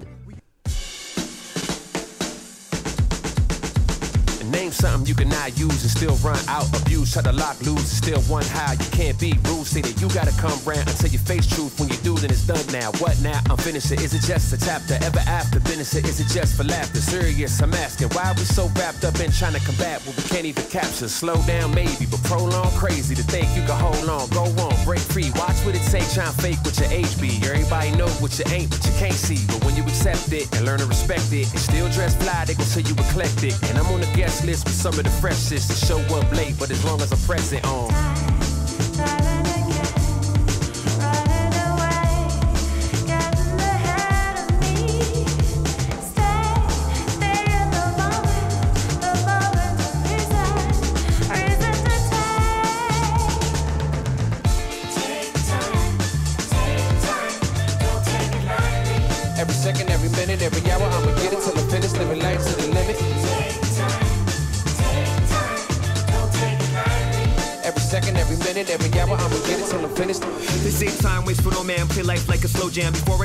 Name 4.52 4.70
something 4.70 5.08
you 5.08 5.14
can 5.14 5.32
cannot 5.32 5.58
use 5.58 5.82
and 5.82 5.90
still 5.90 6.16
run 6.16 6.38
out. 6.48 6.66
Abuse, 6.82 7.12
try 7.12 7.22
to 7.22 7.32
lock 7.32 7.60
loose 7.62 7.88
and 7.90 7.98
still 8.04 8.20
one 8.22 8.44
high. 8.44 8.74
You 8.74 8.90
can't 8.92 9.18
be 9.18 9.32
rude, 9.48 9.66
say 9.66 9.80
that 9.80 10.00
you 10.00 10.08
gotta 10.10 10.32
come 10.38 10.58
round 10.64 10.88
until 10.88 11.10
you 11.10 11.18
face 11.18 11.46
truth. 11.46 11.78
When 11.80 11.88
you 11.88 11.96
do, 12.02 12.16
then 12.16 12.30
it's 12.30 12.46
done 12.46 12.64
now. 12.72 12.92
What 13.00 13.20
now? 13.22 13.40
I'm 13.50 13.56
finishing. 13.56 14.00
Is 14.00 14.14
it 14.14 14.22
just 14.22 14.52
a 14.52 14.58
chapter? 14.58 14.94
Ever 15.02 15.20
after 15.26 15.60
finish 15.60 15.94
it? 15.94 16.04
Is 16.04 16.20
it 16.20 16.28
just 16.28 16.56
for 16.56 16.64
laughter? 16.64 17.00
Serious, 17.00 17.60
I'm 17.62 17.74
asking. 17.74 18.08
Why 18.10 18.32
we 18.36 18.44
so 18.44 18.68
wrapped 18.76 19.04
up 19.04 19.18
in 19.20 19.30
trying 19.32 19.54
to 19.54 19.60
combat 19.60 20.02
what 20.06 20.16
we 20.16 20.22
can't 20.24 20.44
even 20.44 20.64
capture? 20.66 21.08
Slow 21.08 21.40
down, 21.46 21.74
maybe, 21.74 22.06
but 22.10 22.22
prolong 22.24 22.70
crazy 22.76 23.14
to 23.14 23.22
think 23.22 23.48
you 23.56 23.62
can 23.64 23.78
hold 23.78 24.08
on. 24.08 24.28
Go 24.30 24.44
on, 24.62 24.74
break 24.84 25.00
free. 25.00 25.30
Watch 25.36 25.58
what 25.64 25.74
it 25.74 25.84
take, 25.90 26.08
try 26.12 26.26
and 26.26 26.36
fake 26.42 26.60
what 26.62 26.78
your 26.78 26.90
age 26.90 27.14
be. 27.20 27.40
Everybody 27.42 27.92
know 27.96 28.08
what 28.20 28.38
you 28.38 28.44
ain't, 28.52 28.70
but 28.70 28.84
you 28.84 28.92
can't 28.98 29.16
see. 29.16 29.40
But 29.46 29.64
when 29.64 29.76
you 29.76 29.82
accept 29.84 30.32
it 30.32 30.50
and 30.54 30.64
learn 30.64 30.78
to 30.80 30.86
respect 30.86 31.32
it 31.32 31.50
and 31.50 31.60
still 31.60 31.88
dress 31.90 32.14
fly, 32.20 32.44
they 32.44 32.54
gon' 32.54 32.66
say 32.66 32.82
you 32.82 32.94
eclectic. 32.94 33.54
And 33.70 33.78
I'm 33.78 33.86
on 33.86 34.00
the 34.00 34.12
guest 34.14 34.41
list 34.44 34.64
with 34.64 34.74
some 34.74 34.98
of 34.98 35.04
the 35.04 35.10
freshest 35.10 35.70
to 35.70 35.86
show 35.86 35.98
up 36.16 36.30
late, 36.32 36.54
but 36.58 36.70
as 36.70 36.84
long 36.84 37.00
as 37.00 37.12
I 37.12 37.16
press 37.26 37.52
it 37.52 37.64
on. 37.64 37.92
Um. 37.92 39.31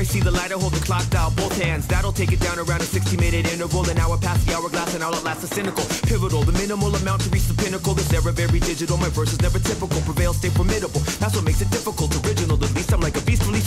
See 0.08 0.20
the 0.20 0.30
light, 0.30 0.50
I 0.50 0.56
hold 0.56 0.72
the 0.72 0.80
clock 0.80 1.04
dial, 1.10 1.30
both 1.36 1.52
hands. 1.60 1.86
That'll 1.86 2.12
take 2.12 2.32
it 2.32 2.40
down 2.40 2.58
around 2.58 2.80
a 2.80 2.88
60 2.88 3.16
minute 3.16 3.46
interval. 3.52 3.88
An 3.88 3.98
hour 3.98 4.16
past 4.16 4.46
the 4.46 4.54
hourglass, 4.56 4.94
and 4.94 5.04
I'll 5.04 5.14
outlast 5.14 5.42
the 5.42 5.48
cynical. 5.48 5.84
Pivotal, 6.08 6.42
the 6.42 6.52
minimal 6.52 6.94
amount 6.96 7.22
to 7.22 7.30
reach 7.30 7.46
the 7.46 7.54
pinnacle. 7.54 7.94
This 7.94 8.12
era 8.12 8.32
very 8.32 8.60
digital, 8.60 8.96
my 8.96 9.10
verse 9.10 9.32
is 9.32 9.40
never 9.40 9.58
typical. 9.58 10.00
Prevail, 10.08 10.32
stay 10.32 10.48
formidable. 10.48 11.00
That's 11.20 11.36
what 11.36 11.44
makes 11.44 11.60
it 11.60 11.70
difficult. 11.70 12.16
Original, 12.24 12.56
at 12.56 12.72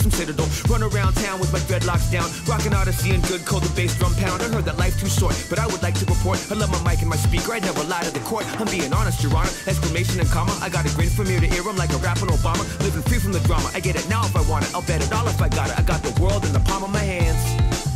from 0.02 0.10
Citadel. 0.10 0.48
Run 0.68 0.82
around 0.82 1.14
town 1.14 1.38
with 1.38 1.52
my 1.52 1.60
dreadlocks 1.70 2.10
down. 2.10 2.26
Rockin' 2.46 2.74
Odyssey 2.74 3.14
and 3.14 3.22
good 3.28 3.46
cold, 3.46 3.62
the 3.62 3.72
bass 3.74 3.96
drum 3.96 4.14
pound. 4.14 4.42
I 4.42 4.48
heard 4.50 4.64
that 4.64 4.76
life's 4.76 5.00
too 5.00 5.08
short, 5.08 5.38
but 5.48 5.58
I 5.58 5.66
would 5.66 5.82
like 5.82 5.94
to 6.02 6.06
report. 6.06 6.42
I 6.50 6.54
love 6.54 6.70
my 6.70 6.82
mic 6.90 7.00
and 7.00 7.08
my 7.08 7.16
speaker, 7.16 7.52
I 7.52 7.60
never 7.60 7.84
lie 7.84 8.02
to 8.02 8.10
the 8.10 8.24
court. 8.26 8.44
I'm 8.60 8.66
being 8.66 8.92
honest, 8.92 9.22
your 9.22 9.34
honor. 9.36 9.50
Exclamation 9.66 10.18
and 10.20 10.28
comma. 10.28 10.52
I 10.60 10.68
got 10.68 10.84
a 10.84 10.94
grin 10.96 11.08
from 11.08 11.30
ear 11.30 11.40
to 11.40 11.46
ear, 11.54 11.62
I'm 11.68 11.76
like 11.76 11.92
a 11.92 11.98
rapping 11.98 12.28
Obama. 12.28 12.66
Living 12.82 13.02
free 13.02 13.18
from 13.18 13.32
the 13.32 13.40
drama. 13.40 13.70
I 13.74 13.80
get 13.80 13.96
it 13.96 14.08
now 14.08 14.24
if 14.26 14.34
I 14.34 14.42
want 14.50 14.64
it. 14.66 14.74
I'll 14.74 14.82
bet 14.82 15.02
it 15.02 15.12
all 15.12 15.26
if 15.28 15.40
I 15.40 15.48
got 15.48 15.70
it. 15.70 15.78
I 15.78 15.82
got 15.82 16.02
the 16.02 16.12
world 16.20 16.44
in 16.44 16.52
the 16.52 16.60
palm 16.60 16.82
of 16.82 16.90
my 16.90 17.04
hands. 17.04 17.40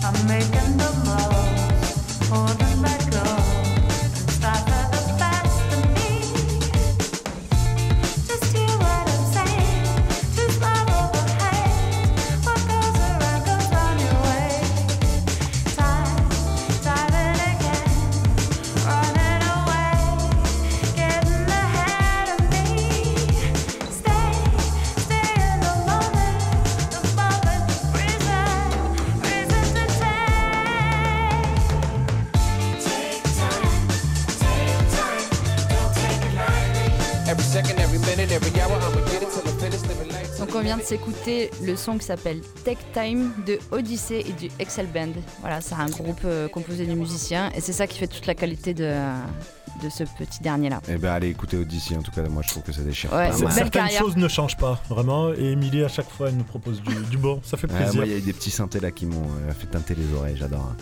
I'm 0.04 0.14
making 0.28 0.76
the 0.78 0.90
most, 1.04 2.30
holding 2.30 2.82
back 2.82 3.05
Living 40.56 40.56
life. 40.56 40.56
Donc 40.56 40.60
on 40.60 40.60
vient 40.60 40.76
de 40.76 40.82
s'écouter 40.82 41.50
le 41.62 41.76
son 41.76 41.98
qui 41.98 42.04
s'appelle 42.04 42.40
Tech 42.64 42.78
Time 42.92 43.32
de 43.46 43.58
Odyssey 43.70 44.20
et 44.20 44.32
du 44.32 44.48
Excel 44.58 44.86
Band. 44.86 45.12
Voilà, 45.40 45.60
c'est 45.60 45.74
un 45.74 45.86
groupe 45.86 46.20
euh, 46.24 46.48
composé 46.48 46.86
de 46.86 46.94
musiciens 46.94 47.50
et 47.54 47.60
c'est 47.60 47.72
ça 47.72 47.86
qui 47.86 47.98
fait 47.98 48.06
toute 48.06 48.26
la 48.26 48.34
qualité 48.34 48.74
de, 48.74 48.92
de 49.82 49.88
ce 49.88 50.04
petit 50.04 50.42
dernier 50.42 50.68
là. 50.70 50.80
Eh 50.88 50.96
ben 50.96 51.10
allez 51.12 51.28
écouter 51.28 51.56
Odyssey 51.56 51.96
en 51.96 52.02
tout 52.02 52.10
cas 52.10 52.22
moi 52.28 52.42
je 52.44 52.48
trouve 52.50 52.62
que 52.62 52.72
ça 52.72 52.82
déchire 52.82 53.12
Ouais, 53.12 53.30
pas 53.30 53.38
mal. 53.38 53.52
Certaines 53.52 53.70
carrière. 53.70 54.00
choses 54.00 54.16
ne 54.16 54.28
changent 54.28 54.56
pas, 54.56 54.80
vraiment. 54.88 55.32
Et 55.32 55.52
Émilie, 55.52 55.84
à 55.84 55.88
chaque 55.88 56.10
fois, 56.10 56.28
elle 56.28 56.36
nous 56.36 56.44
propose 56.44 56.80
du, 56.82 56.94
du 57.10 57.16
bon. 57.18 57.40
Ça 57.44 57.56
fait 57.56 57.66
plaisir. 57.66 57.94
moi 57.94 58.04
il 58.06 58.12
y 58.12 58.14
a 58.14 58.18
eu 58.18 58.22
des 58.22 58.32
petits 58.32 58.50
synthés 58.50 58.80
là 58.80 58.90
qui 58.90 59.06
m'ont 59.06 59.22
euh, 59.48 59.52
fait 59.52 59.66
teinter 59.66 59.94
les 59.94 60.16
oreilles, 60.16 60.36
j'adore. 60.38 60.72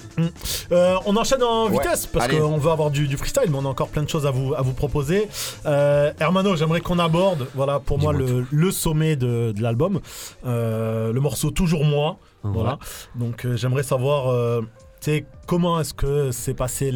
Euh, 0.73 0.97
on 1.07 1.17
enchaîne 1.17 1.43
en 1.43 1.67
Ouais, 1.69 1.73
vitesse 1.83 2.07
parce 2.07 2.29
qu'on 2.29 2.57
veut 2.59 2.71
avoir 2.71 2.91
du, 2.91 3.07
du 3.09 3.17
freestyle, 3.17 3.51
mais 3.51 3.57
on 3.59 3.65
a 3.67 3.69
encore 3.69 3.89
plein 3.89 4.03
de 4.03 4.09
choses 4.09 4.27
à 4.27 4.31
vous, 4.31 4.55
à 4.55 4.63
vous 4.63 4.73
proposer. 4.75 5.29
Euh, 5.67 6.13
Hermano, 6.21 6.57
j'aimerais 6.57 6.81
qu'on 6.81 6.99
aborde, 6.99 7.47
voilà, 7.55 7.81
pour 7.81 7.99
moi, 7.99 8.13
le, 8.13 8.47
le 8.51 8.71
sommet 8.71 9.17
de, 9.17 9.53
de 9.53 9.63
l'album, 9.63 10.01
Euh, 10.45 11.13
le 11.13 11.21
morceau 11.21 11.51
Toujours 11.51 11.85
moi. 11.85 12.19
Voilà. 12.43 12.79
Donc, 13.15 13.45
euh, 13.47 13.57
j'aimerais 13.57 13.83
savoir. 13.83 14.63
Sais, 15.05 15.27
comment 15.47 15.81
est-ce 15.81 15.95
que 15.95 16.31
s'est 16.31 16.55
passé 16.55 16.93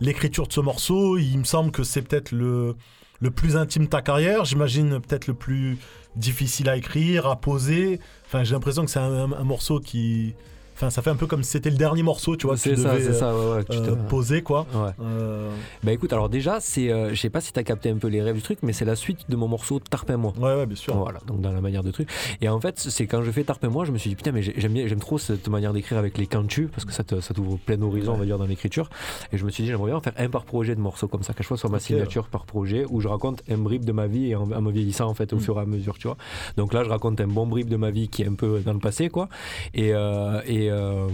l'écriture 0.00 0.46
de 0.46 0.52
ce 0.52 0.60
morceau? 0.60 1.18
Il 1.18 1.38
me 1.38 1.44
semble 1.44 1.70
que 1.70 1.82
c'est 1.84 2.02
peut-être 2.02 2.32
le, 2.32 2.74
le 3.20 3.30
plus 3.30 3.56
intime 3.56 3.84
de 3.84 3.90
ta 3.90 4.02
carrière. 4.02 4.44
J'imagine 4.44 5.00
peut-être 5.00 5.26
le 5.26 5.34
plus 5.34 5.78
difficile 6.16 6.68
à 6.68 6.76
écrire, 6.76 7.26
à 7.26 7.36
poser. 7.40 8.00
Enfin, 8.26 8.44
j'ai 8.44 8.54
l'impression 8.54 8.84
que 8.84 8.90
c'est 8.90 8.98
un, 8.98 9.32
un 9.32 9.44
morceau 9.44 9.80
qui. 9.80 10.34
Enfin, 10.76 10.90
ça 10.90 11.00
fait 11.00 11.08
un 11.08 11.16
peu 11.16 11.26
comme 11.26 11.42
si 11.42 11.52
c'était 11.52 11.70
le 11.70 11.78
dernier 11.78 12.02
morceau, 12.02 12.36
tu 12.36 12.46
vois, 12.46 12.54
que 12.56 12.60
tu 12.60 12.68
C'est 12.68 12.76
ça, 12.82 12.92
devais, 12.92 13.02
c'est 13.04 13.14
ça, 13.14 13.34
ouais, 13.34 13.56
ouais, 13.56 13.64
tu 13.64 13.78
euh, 13.78 13.94
te- 13.94 14.08
poser, 14.10 14.42
quoi. 14.42 14.66
Ouais. 14.74 14.90
Euh, 15.00 15.50
Bah 15.82 15.92
écoute, 15.92 16.12
alors 16.12 16.28
déjà, 16.28 16.58
c'est, 16.60 16.92
euh, 16.92 17.14
je 17.14 17.20
sais 17.20 17.30
pas 17.30 17.40
si 17.40 17.50
t'as 17.50 17.62
capté 17.62 17.88
un 17.88 17.96
peu 17.96 18.08
les 18.08 18.20
rêves 18.20 18.36
du 18.36 18.42
truc, 18.42 18.58
mais 18.62 18.74
c'est 18.74 18.84
la 18.84 18.94
suite 18.94 19.20
de 19.30 19.36
mon 19.36 19.48
morceau 19.48 19.80
Tarpin-moi. 19.80 20.34
Ouais, 20.38 20.54
ouais, 20.54 20.66
bien 20.66 20.76
sûr. 20.76 20.94
Voilà, 20.94 21.20
donc 21.26 21.40
dans 21.40 21.50
la 21.50 21.62
manière 21.62 21.82
de 21.82 21.90
truc. 21.92 22.10
Et 22.42 22.50
en 22.50 22.60
fait, 22.60 22.78
c'est 22.78 23.06
quand 23.06 23.22
je 23.22 23.30
fais 23.30 23.42
Tarpin-moi, 23.42 23.86
je 23.86 23.92
me 23.92 23.96
suis 23.96 24.10
dit, 24.10 24.16
putain, 24.16 24.32
mais 24.32 24.42
j'ai- 24.42 24.52
j'aime, 24.58 24.76
j'aime 24.86 24.98
trop 25.00 25.16
cette 25.16 25.48
manière 25.48 25.72
d'écrire 25.72 25.96
avec 25.96 26.18
les 26.18 26.26
cantus, 26.26 26.68
parce 26.70 26.84
que 26.84 26.92
ça, 26.92 27.04
te- 27.04 27.20
ça 27.22 27.32
t'ouvre 27.32 27.56
plein 27.56 27.80
horizon, 27.80 28.12
on 28.12 28.18
va 28.18 28.26
dire, 28.26 28.36
dans 28.36 28.44
l'écriture. 28.44 28.90
Et 29.32 29.38
je 29.38 29.46
me 29.46 29.50
suis 29.50 29.62
dit, 29.62 29.70
j'aimerais 29.70 29.86
bien 29.86 29.96
en 29.96 30.00
faire 30.02 30.12
un 30.18 30.28
par 30.28 30.44
projet 30.44 30.74
de 30.74 30.80
morceaux 30.82 31.08
comme 31.08 31.22
ça, 31.22 31.32
qu'à 31.32 31.38
chaque 31.38 31.48
fois 31.48 31.56
soit 31.56 31.70
ma 31.70 31.80
signature 31.80 32.28
par 32.28 32.44
projet, 32.44 32.84
où 32.90 33.00
je 33.00 33.08
raconte 33.08 33.42
un 33.50 33.56
bribe 33.56 33.86
de 33.86 33.92
ma 33.92 34.08
vie 34.08 34.26
et 34.30 34.34
en, 34.36 34.50
en 34.52 34.60
me 34.60 34.70
vieillissant, 34.72 35.06
en 35.08 35.14
fait, 35.14 35.32
au 35.32 35.36
Mm. 35.36 35.40
fur 35.40 35.56
et 35.58 35.62
à 35.62 35.64
mesure, 35.64 35.96
tu 35.96 36.06
vois. 36.08 36.18
Donc 36.58 36.74
là, 36.74 36.84
je 36.84 36.90
raconte 36.90 37.18
un 37.22 37.26
bon 37.28 37.46
bribe 37.46 37.70
de 37.70 37.76
ma 37.76 37.90
vie 37.90 38.08
qui 38.08 38.20
est 38.22 38.28
un 38.28 38.34
peu 38.34 38.60
dans 38.60 38.74
le 38.74 38.78
passé, 38.78 39.08
quoi. 39.08 39.30
Et, 39.72 39.94
euh, 39.94 40.42
et, 40.46 40.65
euh, 40.70 41.08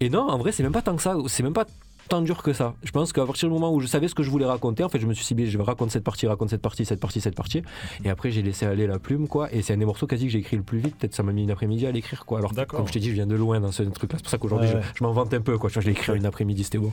et 0.00 0.08
non, 0.10 0.28
en 0.28 0.38
vrai, 0.38 0.52
c'est 0.52 0.62
même 0.62 0.72
pas 0.72 0.82
tant 0.82 0.96
que 0.96 1.02
ça, 1.02 1.16
c'est 1.28 1.42
même 1.42 1.52
pas 1.54 1.66
tant 2.06 2.20
dur 2.20 2.42
que 2.42 2.52
ça. 2.52 2.74
Je 2.82 2.90
pense 2.90 3.14
qu'à 3.14 3.24
partir 3.24 3.48
du 3.48 3.54
moment 3.54 3.72
où 3.72 3.80
je 3.80 3.86
savais 3.86 4.08
ce 4.08 4.14
que 4.14 4.22
je 4.22 4.28
voulais 4.28 4.44
raconter, 4.44 4.84
en 4.84 4.90
fait, 4.90 5.00
je 5.00 5.06
me 5.06 5.14
suis 5.14 5.24
ciblé, 5.24 5.46
je 5.46 5.56
vais 5.56 5.64
raconter 5.64 5.92
cette 5.92 6.04
partie, 6.04 6.26
raconter 6.26 6.50
cette 6.50 6.60
partie, 6.60 6.84
cette 6.84 7.00
partie, 7.00 7.22
cette 7.22 7.34
partie. 7.34 7.62
Et 8.04 8.10
après, 8.10 8.30
j'ai 8.30 8.42
laissé 8.42 8.66
aller 8.66 8.86
la 8.86 8.98
plume, 8.98 9.26
quoi. 9.26 9.50
Et 9.54 9.62
c'est 9.62 9.72
un 9.72 9.78
des 9.78 9.86
morceaux 9.86 10.06
quasi 10.06 10.26
que 10.26 10.30
j'ai 10.32 10.40
écrit 10.40 10.58
le 10.58 10.62
plus 10.62 10.80
vite. 10.80 10.96
Peut-être 10.98 11.14
ça 11.14 11.22
m'a 11.22 11.32
mis 11.32 11.44
une 11.44 11.50
après-midi 11.50 11.86
à 11.86 11.92
l'écrire, 11.92 12.26
quoi. 12.26 12.40
Alors, 12.40 12.52
comme 12.68 12.86
je 12.86 12.92
t'ai 12.92 13.00
dit, 13.00 13.08
je 13.08 13.14
viens 13.14 13.26
de 13.26 13.34
loin 13.34 13.58
dans 13.58 13.72
ce 13.72 13.82
truc-là. 13.84 14.18
C'est 14.18 14.22
pour 14.24 14.30
ça 14.30 14.36
qu'aujourd'hui, 14.36 14.68
Ouais, 14.68 14.74
ouais. 14.74 14.82
je, 14.92 14.98
je 14.98 15.02
m'en 15.04 15.12
vante 15.12 15.32
un 15.32 15.40
peu, 15.40 15.56
quoi. 15.56 15.70
Je 15.70 15.80
l'ai 15.80 15.92
écrit 15.92 16.12
en 16.12 16.14
une 16.14 16.26
après-midi, 16.26 16.64
c'était 16.64 16.76
bon. 16.76 16.92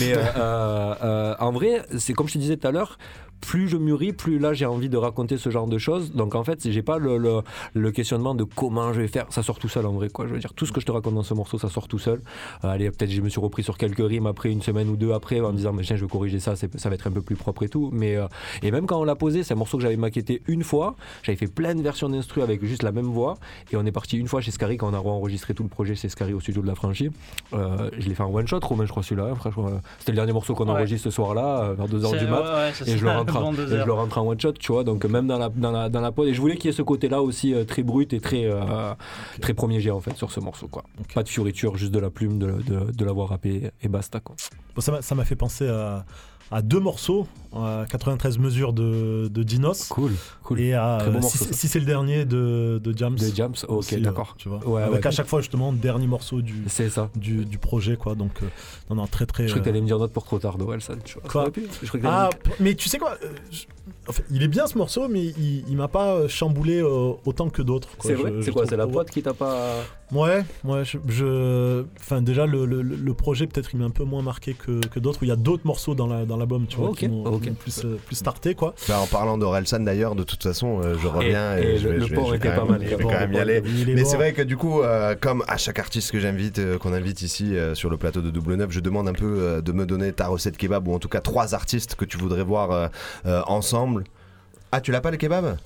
Mais 0.00 0.14
euh, 0.16 0.24
euh, 0.38 1.34
en 1.38 1.52
vrai, 1.52 1.82
c'est 1.98 2.14
comme 2.14 2.26
je 2.28 2.32
te 2.32 2.38
disais 2.38 2.56
tout 2.56 2.66
à 2.66 2.70
l'heure, 2.70 2.96
plus 3.40 3.68
je 3.68 3.76
mûris, 3.76 4.12
plus 4.12 4.38
là 4.38 4.52
j'ai 4.54 4.66
envie 4.66 4.88
de 4.88 4.96
raconter 4.96 5.36
ce 5.38 5.50
genre 5.50 5.66
de 5.66 5.78
choses. 5.78 6.12
Donc 6.12 6.34
en 6.34 6.44
fait, 6.44 6.70
j'ai 6.70 6.82
pas 6.82 6.98
le, 6.98 7.16
le- 7.18 7.42
le 7.74 7.90
questionnement 7.92 8.34
de 8.34 8.44
comment 8.44 8.92
je 8.92 9.00
vais 9.00 9.08
faire. 9.08 9.26
Ça 9.30 9.42
sort 9.42 9.58
tout 9.58 9.68
seul 9.68 9.86
en 9.86 9.92
vrai, 9.92 10.08
quoi. 10.08 10.26
Je 10.26 10.32
veux 10.34 10.38
dire, 10.40 10.52
tout 10.54 10.66
ce 10.66 10.72
que 10.72 10.80
je 10.80 10.86
te 10.86 10.92
raconte 10.92 11.14
dans 11.14 11.22
ce 11.22 11.34
morceau, 11.34 11.58
ça 11.58 11.68
sort 11.68 11.88
tout 11.88 11.98
seul. 11.98 12.20
Euh, 12.64 12.68
allez, 12.68 12.90
peut-être 12.90 13.10
je 13.10 13.20
me 13.20 13.28
suis 13.28 13.40
repris 13.40 13.62
sur 13.62 13.76
quelques 13.78 14.06
rimes 14.06 14.26
après 14.26 14.50
une 14.50 14.62
semaine 14.62 14.88
ou 14.88 14.96
deux 14.96 15.12
après 15.12 15.40
en 15.40 15.52
me 15.52 15.56
disant, 15.56 15.72
mais 15.72 15.82
tiens, 15.82 15.96
je 15.96 16.04
vais 16.04 16.10
corriger 16.10 16.40
ça, 16.40 16.56
ça 16.56 16.88
va 16.88 16.94
être 16.94 17.06
un 17.06 17.12
peu 17.12 17.22
plus 17.22 17.36
propre 17.36 17.62
et 17.62 17.68
tout. 17.68 17.90
Mais 17.92 18.16
euh, 18.16 18.26
et 18.62 18.70
même 18.70 18.86
quand 18.86 18.98
on 19.00 19.04
l'a 19.04 19.14
posé, 19.16 19.42
c'est 19.42 19.54
un 19.54 19.56
morceau 19.56 19.76
que 19.76 19.82
j'avais 19.82 19.96
maquetté 19.96 20.42
une 20.48 20.64
fois. 20.64 20.96
J'avais 21.22 21.36
fait 21.36 21.46
plein 21.46 21.74
de 21.74 21.82
versions 21.82 22.08
d'instru 22.08 22.42
avec 22.42 22.64
juste 22.64 22.82
la 22.82 22.92
même 22.92 23.06
voix. 23.06 23.36
Et 23.72 23.76
on 23.76 23.84
est 23.86 23.92
parti 23.92 24.16
une 24.18 24.28
fois 24.28 24.40
chez 24.40 24.50
Scary 24.50 24.76
quand 24.76 24.88
on 24.90 24.94
a 24.94 24.98
enregistré 24.98 25.54
tout 25.54 25.62
le 25.62 25.68
projet 25.68 25.94
chez 25.94 26.08
Scary 26.08 26.32
au 26.32 26.40
studio 26.40 26.62
de 26.62 26.66
la 26.66 26.74
franchise. 26.74 27.10
Euh, 27.52 27.90
je 27.98 28.08
l'ai 28.08 28.14
fait 28.14 28.22
en 28.22 28.32
one 28.34 28.46
shot, 28.46 28.60
Romain, 28.62 28.84
je 28.86 28.90
crois 28.90 29.02
celui-là. 29.02 29.34
C'était 29.98 30.12
le 30.12 30.16
dernier 30.16 30.32
morceau 30.32 30.54
qu'on 30.54 30.64
Ouais. 30.66 30.72
enregistre 30.72 31.04
ce 31.04 31.10
soir-là, 31.14 31.74
vers 31.76 31.86
2h 31.86 32.10
C'est- 32.10 32.18
du 32.18 32.26
mat. 32.26 32.40
ouais, 32.40 32.46
ouais, 32.46 32.70
c'est 32.74 32.88
et 32.88 32.96
je 32.98 33.04
le 33.04 33.10
rentre, 33.32 33.46
en, 33.46 33.52
je 33.66 33.74
le 33.86 33.92
rentre 33.92 34.18
en 34.18 34.26
one 34.28 34.40
shot, 34.40 34.52
tu 34.52 34.72
vois. 34.72 34.84
Donc 34.84 35.04
même 35.04 35.26
dans 35.26 35.38
la, 35.38 35.48
dans 35.48 35.70
la, 35.70 35.88
dans 35.88 36.00
la 36.00 36.12
pod. 36.12 36.26
Et 36.28 36.34
je 36.34 36.40
voulais 36.40 36.56
qu'il 36.56 36.66
y 36.70 36.72
ait 36.72 36.76
ce 36.76 36.82
côté-là 36.82 37.22
aussi 37.22 37.54
euh, 37.54 37.64
très 37.64 37.82
brut 37.82 38.12
et 38.12 38.20
très, 38.20 38.44
euh, 38.44 38.92
très 39.40 39.54
premier 39.54 39.80
jet 39.80 39.90
en 39.90 40.00
fait 40.00 40.16
sur 40.16 40.30
ce 40.30 40.40
morceau, 40.40 40.68
quoi. 40.68 40.84
Pas 41.14 41.22
de 41.22 41.28
fioriture, 41.28 41.76
juste 41.76 41.92
de 41.92 41.98
la 41.98 42.10
plume, 42.10 42.38
de, 42.38 42.52
de, 42.66 42.92
de 42.92 43.04
l'avoir 43.04 43.28
rappé 43.28 43.70
et 43.82 43.88
basta, 43.88 44.20
quoi. 44.20 44.36
Bon, 44.74 44.80
ça 44.80 44.92
m'a- 44.92 45.02
ça 45.02 45.14
m'a 45.14 45.24
fait 45.24 45.36
penser 45.36 45.68
à, 45.68 46.04
à 46.50 46.62
deux 46.62 46.78
morceaux, 46.80 47.26
à 47.54 47.84
93 47.90 48.38
mesures 48.38 48.72
de, 48.72 49.28
de 49.28 49.42
Dinos. 49.42 49.88
Cool, 49.88 50.12
cool. 50.42 50.60
Et 50.60 50.74
à, 50.74 50.98
Très 51.00 51.10
bon 51.10 51.18
euh, 51.18 51.20
morceau, 51.22 51.44
si, 51.50 51.68
c'est 51.68 51.78
le 51.80 51.84
dernier 51.86 52.24
de, 52.24 52.80
de 52.82 52.96
Jams. 52.96 53.16
De 53.16 53.34
Jams, 53.34 53.54
ok, 53.68 53.92
euh, 53.92 54.00
d'accord. 54.00 54.34
tu 54.38 54.48
vois. 54.48 54.66
Ouais, 54.66 54.82
Avec 54.82 55.00
ouais. 55.00 55.06
à 55.06 55.10
chaque 55.10 55.26
fois, 55.26 55.40
justement, 55.40 55.72
dernier 55.72 56.06
morceau 56.06 56.42
du, 56.42 56.64
ça. 56.68 57.10
du, 57.16 57.44
du 57.44 57.58
projet, 57.58 57.96
quoi. 57.96 58.14
Donc, 58.14 58.32
euh, 58.42 58.46
non, 58.90 58.96
non, 58.96 59.06
très, 59.06 59.26
très. 59.26 59.44
Je 59.44 59.52
crois 59.52 59.62
que 59.62 59.68
euh, 59.68 59.72
t'allais 59.72 59.80
me 59.80 59.86
dire 59.86 59.98
note 59.98 60.12
pour 60.12 60.24
trop 60.24 60.38
tard 60.38 60.58
de 60.58 60.64
Wilson, 60.64 60.98
tu 61.04 61.14
vois. 61.14 61.22
Ça 61.24 61.28
Quoi 61.30 61.50
pu. 61.50 61.66
Je 61.82 61.90
Ah, 62.04 62.30
mais 62.60 62.74
tu 62.74 62.88
sais 62.88 62.98
quoi 62.98 63.16
euh, 63.22 63.28
je- 63.50 63.64
enfin, 64.08 64.22
Il 64.30 64.42
est 64.42 64.48
bien 64.48 64.66
ce 64.66 64.76
morceau, 64.78 65.08
mais 65.08 65.20
il, 65.24 65.64
il 65.68 65.76
m'a 65.76 65.88
pas 65.88 66.14
euh, 66.14 66.28
chamboulé 66.28 66.80
euh, 66.82 67.12
autant 67.24 67.48
que 67.48 67.62
d'autres. 67.62 67.88
C'est 68.00 68.14
vrai 68.14 68.32
C'est 68.42 68.50
quoi 68.52 68.66
C'est 68.66 68.76
la 68.76 68.86
pote 68.86 69.10
qui 69.10 69.22
t'a 69.22 69.34
pas. 69.34 69.74
Ouais, 70.12 70.44
ouais, 70.64 70.84
je, 70.84 70.98
je- 71.08 71.84
enfin 71.98 72.22
déjà 72.22 72.46
le, 72.46 72.64
le- 72.64 72.80
le 72.82 73.14
projet 73.14 73.48
peut-être 73.48 73.70
il 73.72 73.80
m'a 73.80 73.86
un 73.86 73.90
peu 73.90 74.04
moins 74.04 74.22
marqué 74.22 74.54
que, 74.54 74.78
que 74.86 75.00
d'autres. 75.00 75.18
Il 75.22 75.28
y 75.28 75.32
a 75.32 75.36
d'autres 75.36 75.66
morceaux 75.66 75.96
dans 75.96 76.06
la 76.06 76.24
dans 76.24 76.36
l'album, 76.36 76.66
tu 76.68 76.76
vois, 76.76 76.92
qui 76.92 77.08
m'ont 77.08 77.24
plus 77.58 77.84
euh, 77.84 77.96
plus 78.06 78.14
starté 78.14 78.54
quoi. 78.54 78.76
Bah, 78.88 79.00
en 79.00 79.06
parlant 79.08 79.36
d'Orelsan 79.36 79.80
d'ailleurs, 79.80 80.14
de 80.14 80.22
toute 80.22 80.44
façon, 80.44 80.80
euh, 80.80 80.94
je 81.02 81.08
reviens 81.08 81.58
Et- 81.58 81.62
et, 81.62 81.66
et 81.74 81.78
je 81.78 81.88
le- 81.88 81.98
vais, 81.98 82.06
le 82.08 82.14
pont 82.14 82.32
était 82.32 82.46
quand 82.48 82.54
pas 82.54 82.62
même- 82.62 82.70
mal, 82.78 82.88
je 82.88 82.94
vais 82.94 83.02
quand 83.02 83.10
même 83.10 83.32
y 83.32 83.34
le 83.34 83.40
aller. 83.40 83.62
Mais 83.88 84.04
c'est 84.04 84.16
vrai 84.16 84.32
que 84.32 84.42
du 84.42 84.56
coup, 84.56 84.80
comme 85.20 85.42
à 85.48 85.56
chaque 85.56 85.80
artiste 85.80 86.12
que 86.12 86.20
j'invite, 86.20 86.78
qu'on 86.78 86.92
invite 86.92 87.22
ici 87.22 87.54
sur 87.74 87.90
le 87.90 87.96
plateau 87.96 88.20
de 88.20 88.30
Double 88.30 88.54
Neuf, 88.54 88.70
je 88.70 88.78
demande 88.78 89.08
un 89.08 89.12
peu 89.12 89.60
de 89.60 89.72
me 89.72 89.86
donner 89.86 90.12
ta 90.12 90.28
recette 90.28 90.56
kebab 90.56 90.86
ou 90.86 90.94
en 90.94 91.00
tout 91.00 91.08
cas 91.08 91.20
trois 91.20 91.52
artistes 91.56 91.96
que 91.96 92.04
tu 92.04 92.16
voudrais 92.16 92.44
voir 92.44 92.90
ensemble. 93.48 93.95
Ah, 94.72 94.80
tu 94.80 94.90
l'as 94.92 95.00
pas 95.00 95.10
le 95.10 95.16
kebab? 95.16 95.56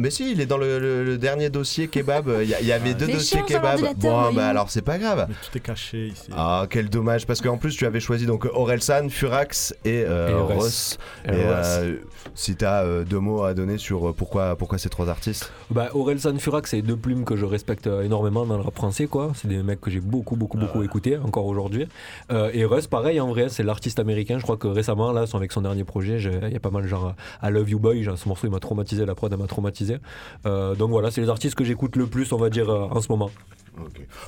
Mais 0.00 0.10
si, 0.10 0.30
il 0.32 0.40
est 0.40 0.46
dans 0.46 0.58
le, 0.58 0.78
le- 0.78 1.04
le 1.04 1.18
dernier 1.18 1.48
dossier 1.48 1.88
kebab. 1.88 2.30
Il 2.42 2.48
y, 2.48 2.54
a- 2.54 2.60
il 2.60 2.66
y 2.66 2.72
avait 2.72 2.92
deux 2.94 3.06
Mais 3.06 3.14
dossiers 3.14 3.42
kebab. 3.46 3.80
Bon, 3.96 4.32
bah 4.32 4.46
alors 4.48 4.70
c'est 4.70 4.82
pas 4.82 4.98
grave. 4.98 5.26
Tout 5.28 5.56
est 5.58 5.60
caché 5.60 6.08
ici. 6.08 6.28
Ah, 6.36 6.66
quel 6.68 6.90
dommage, 6.90 7.26
parce 7.26 7.40
qu'en 7.40 7.56
plus 7.56 7.74
tu 7.76 7.86
avais 7.86 8.00
choisi 8.00 8.26
donc 8.26 8.44
Orelsan, 8.52 9.08
Furax 9.08 9.74
et, 9.84 10.04
euh, 10.06 10.28
Et 10.28 10.34
Ross. 10.34 10.64
Russ. 10.64 10.98
Et, 11.26 11.28
Et 11.40 11.46
Russ. 11.46 11.66
euh, 11.66 11.94
si 12.34 12.56
t'as 12.56 12.82
euh, 12.84 13.04
deux 13.04 13.18
mots 13.20 13.44
à 13.44 13.54
donner 13.54 13.78
sur 13.78 14.08
euh, 14.08 14.12
pourquoi, 14.12 14.56
pourquoi 14.56 14.76
ces 14.78 14.88
trois 14.90 15.08
artistes? 15.08 15.50
Bah, 15.70 15.88
Aurel 15.94 16.20
Sanfurax, 16.20 16.70
c'est 16.70 16.82
deux 16.82 16.96
plumes 16.96 17.24
que 17.24 17.36
je 17.36 17.44
respecte 17.46 17.86
énormément 17.86 18.44
dans 18.44 18.56
le 18.56 18.62
rap 18.62 18.74
français, 18.74 19.06
quoi. 19.06 19.32
C'est 19.34 19.48
des 19.48 19.62
mecs 19.62 19.80
que 19.80 19.90
j'ai 19.90 20.00
beaucoup, 20.00 20.36
beaucoup, 20.36 20.58
beaucoup 20.58 20.82
écoutés, 20.82 21.16
encore 21.16 21.46
aujourd'hui. 21.46 21.86
Euh, 22.30 22.50
et 22.52 22.64
Russ, 22.64 22.86
pareil, 22.86 23.18
en 23.20 23.28
vrai, 23.28 23.48
c'est 23.48 23.62
l'artiste 23.62 23.98
américain. 23.98 24.36
Je 24.38 24.42
crois 24.42 24.56
que 24.56 24.66
récemment, 24.68 25.12
là, 25.12 25.24
avec 25.32 25.52
son 25.52 25.62
dernier 25.62 25.84
projet, 25.84 26.18
j'ai- 26.18 26.38
il 26.42 26.52
y 26.52 26.56
a 26.56 26.60
pas 26.60 26.70
mal, 26.70 26.86
genre, 26.86 27.14
I 27.42 27.50
Love 27.50 27.70
You 27.70 27.78
Boy. 27.78 28.02
genre, 28.02 28.18
Ce 28.18 28.28
morceau, 28.28 28.46
il 28.46 28.50
m'a 28.50 28.58
traumatisé, 28.60 29.06
la 29.06 29.14
prod, 29.14 29.32
elle 29.32 29.38
m'a 29.38 29.46
traumatisé. 29.46 29.85
Euh, 30.46 30.74
donc 30.74 30.90
voilà, 30.90 31.10
c'est 31.10 31.20
les 31.20 31.28
artistes 31.28 31.54
que 31.54 31.64
j'écoute 31.64 31.96
le 31.96 32.06
plus, 32.06 32.32
on 32.32 32.36
va 32.36 32.50
dire, 32.50 32.70
euh, 32.70 32.88
en 32.90 33.00
ce 33.00 33.08
moment. 33.08 33.30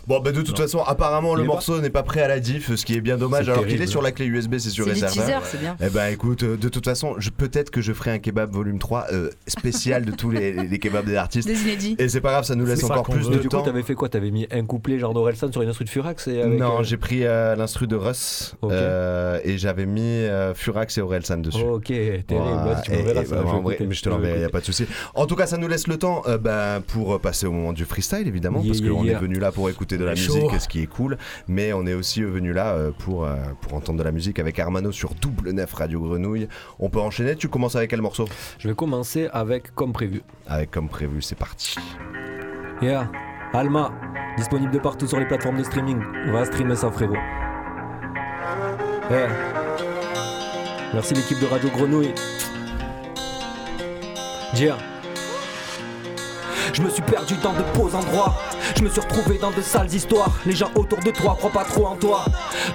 Bon, 0.06 0.20
bah 0.20 0.32
de 0.32 0.42
toute 0.42 0.56
façon, 0.58 0.80
apparemment 0.82 1.34
le 1.34 1.44
morceau 1.44 1.80
n'est 1.80 1.90
pas 1.90 2.02
prêt 2.02 2.20
à 2.22 2.28
la 2.28 2.40
diff, 2.40 2.74
ce 2.74 2.84
qui 2.84 2.94
est 2.96 3.00
bien 3.00 3.16
dommage, 3.16 3.48
alors 3.48 3.66
qu'il 3.66 3.80
est 3.82 3.86
sur 3.86 4.02
la 4.02 4.12
clé 4.12 4.26
USB, 4.26 4.58
c'est 4.58 4.70
sûr 4.70 4.84
C'est 4.84 4.90
et 4.90 4.94
du 4.94 5.00
certain. 5.00 5.40
c'est 5.44 5.58
bien. 5.60 5.76
Eh 5.84 5.88
ben 5.90 6.08
écoute, 6.08 6.42
euh, 6.42 6.56
de 6.56 6.68
toute 6.68 6.84
façon, 6.84 7.16
peut-être 7.36 7.70
que 7.70 7.80
je 7.80 7.92
ferai 7.92 8.10
un 8.12 8.18
kebab 8.18 8.52
volume 8.52 8.78
3 8.78 9.06
euh, 9.12 9.30
spécial 9.46 10.04
de 10.04 10.12
tous 10.12 10.30
les, 10.30 10.52
les 10.52 10.78
kebabs 10.78 11.06
des 11.06 11.16
artistes. 11.16 11.48
Des 11.48 11.60
inédits. 11.62 11.96
Et 11.98 12.08
c'est 12.08 12.20
pas 12.20 12.30
grave, 12.30 12.44
ça 12.44 12.54
nous 12.54 12.66
laisse 12.66 12.84
encore 12.84 13.02
plus 13.04 13.24
veut. 13.28 13.36
de 13.36 13.38
Du 13.38 13.48
coup, 13.48 13.56
temps. 13.56 13.62
t'avais 13.62 13.82
fait 13.82 13.94
quoi? 13.94 14.08
T'avais 14.08 14.30
mis 14.30 14.46
un 14.50 14.64
couplet 14.64 14.98
genre 14.98 15.14
d'Orelsan 15.14 15.50
sur 15.52 15.62
une 15.62 15.68
instru 15.68 15.84
de 15.84 15.90
Furax 15.90 16.28
et 16.28 16.42
avec, 16.42 16.58
Non, 16.58 16.80
euh, 16.80 16.82
j'ai 16.82 16.96
pris 16.96 17.24
euh, 17.24 17.54
l'instru 17.56 17.86
de 17.86 17.96
Russ 17.96 18.54
euh, 18.64 19.40
et 19.44 19.58
j'avais 19.58 19.86
mis 19.86 20.00
euh, 20.02 20.54
Furax 20.54 20.98
et 20.98 21.00
Orelsan 21.00 21.38
dessus. 21.38 21.62
Ok, 21.62 21.86
terrible. 21.86 22.26
Vas-y, 22.26 22.82
tu 22.82 22.92
et- 22.92 23.24
ça, 23.24 23.36
bah, 23.36 23.42
en 23.46 23.60
vrai, 23.60 23.78
mais 23.80 23.94
je 23.94 24.02
te 24.02 24.08
l'enverrai, 24.08 24.40
y 24.40 24.44
a 24.44 24.48
pas 24.50 24.60
de 24.60 24.64
souci. 24.64 24.86
En 25.14 25.26
tout 25.26 25.36
cas, 25.36 25.46
ça 25.46 25.56
nous 25.56 25.68
laisse 25.68 25.86
le 25.86 25.96
temps 25.96 26.22
bah, 26.40 26.80
pour 26.86 27.18
passer 27.20 27.46
au 27.46 27.52
moment 27.52 27.72
du 27.72 27.84
freestyle, 27.84 28.26
évidemment, 28.26 28.62
parce 28.66 28.80
qu'on 28.80 29.04
est 29.04 29.14
venu 29.14 29.37
là 29.40 29.52
pour 29.52 29.68
écouter 29.70 29.96
de 29.98 30.04
la 30.04 30.12
On 30.12 30.14
musique, 30.14 30.50
chaud. 30.50 30.58
ce 30.58 30.68
qui 30.68 30.82
est 30.82 30.86
cool, 30.86 31.16
mais 31.46 31.72
on 31.72 31.86
est 31.86 31.94
aussi 31.94 32.22
venu 32.22 32.52
là 32.52 32.72
euh, 32.74 32.90
pour, 32.98 33.24
euh, 33.24 33.36
pour 33.60 33.74
entendre 33.74 33.98
de 33.98 34.04
la 34.04 34.12
musique 34.12 34.38
avec 34.38 34.58
Armano 34.58 34.92
sur 34.92 35.14
Double 35.14 35.50
9 35.50 35.72
Radio 35.72 36.00
Grenouille. 36.00 36.48
On 36.78 36.90
peut 36.90 37.00
enchaîner, 37.00 37.36
tu 37.36 37.48
commences 37.48 37.76
avec 37.76 37.90
quel 37.90 38.02
morceau? 38.02 38.26
Je 38.58 38.68
vais 38.68 38.74
commencer 38.74 39.28
avec 39.32 39.74
Comme 39.74 39.92
prévu. 39.92 40.22
Avec 40.46 40.70
Comme 40.70 40.88
prévu, 40.88 41.22
c'est 41.22 41.38
parti. 41.38 41.76
Yeah, 42.82 43.10
Alma, 43.52 43.90
disponible 44.36 44.72
de 44.72 44.78
partout 44.78 45.06
sur 45.06 45.18
les 45.18 45.26
plateformes 45.26 45.58
de 45.58 45.64
streaming. 45.64 45.98
Va 46.30 46.44
streamer 46.44 46.76
ça, 46.76 46.90
frérot. 46.90 47.16
Merci 50.94 51.14
l'équipe 51.14 51.40
de 51.40 51.46
Radio 51.46 51.70
Grenouille. 51.70 52.12
Je 56.72 56.82
me 56.82 56.90
suis 56.90 57.02
perdu 57.02 57.34
dans 57.42 57.52
de 57.52 57.62
beaux 57.74 57.94
endroits. 57.94 58.34
Je 58.76 58.82
me 58.82 58.88
suis 58.88 59.00
retrouvé 59.00 59.38
dans 59.38 59.50
de 59.50 59.62
sales 59.62 59.92
histoires. 59.94 60.38
Les 60.46 60.52
gens 60.54 60.70
autour 60.74 60.98
de 60.98 61.10
toi 61.10 61.34
croient 61.38 61.50
pas 61.50 61.64
trop 61.64 61.86
en 61.86 61.96
toi. 61.96 62.24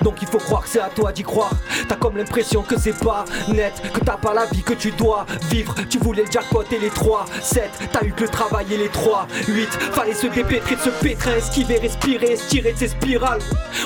Donc 0.02 0.22
il 0.22 0.28
faut 0.28 0.40
croire 0.40 0.64
que 0.64 0.70
c'est 0.70 0.82
à 0.82 0.90
toi 0.90 1.12
d'y 1.12 1.24
croire. 1.24 1.54
T'as 1.88 1.96
comme 1.96 2.18
l'impression 2.18 2.64
que 2.64 2.80
c'est 2.80 2.98
pas 2.98 3.26
net, 3.50 3.74
que 3.94 4.00
t'as 4.00 4.18
pas 4.18 4.34
la 4.34 4.46
vie 4.46 4.64
que 4.64 4.74
tu 4.74 4.92
dois 4.92 5.26
vivre. 5.50 5.76
Tu 5.90 6.00
voulais 6.00 6.24
le 6.26 6.32
jackpot 6.32 6.64
et 6.72 6.80
les 6.80 6.90
3, 6.90 7.26
7, 7.42 7.70
t'as 7.92 8.06
eu 8.06 8.12
que 8.12 8.24
le 8.24 8.30
travail 8.30 8.66
et 8.72 8.78
les 8.78 8.90
3, 8.90 9.28
8. 9.48 9.70
Fallait 9.92 10.14
se 10.14 10.28
dépêtrer 10.28 10.76
de 10.76 10.82
ce 10.82 10.90
pétrin, 10.90 11.36
esquiver, 11.36 11.80
respirer, 11.80 12.36
se 12.36 12.48
tirer 12.48 12.74
de 12.74 12.78
ces 12.78 12.88
spirales. 12.90 13.42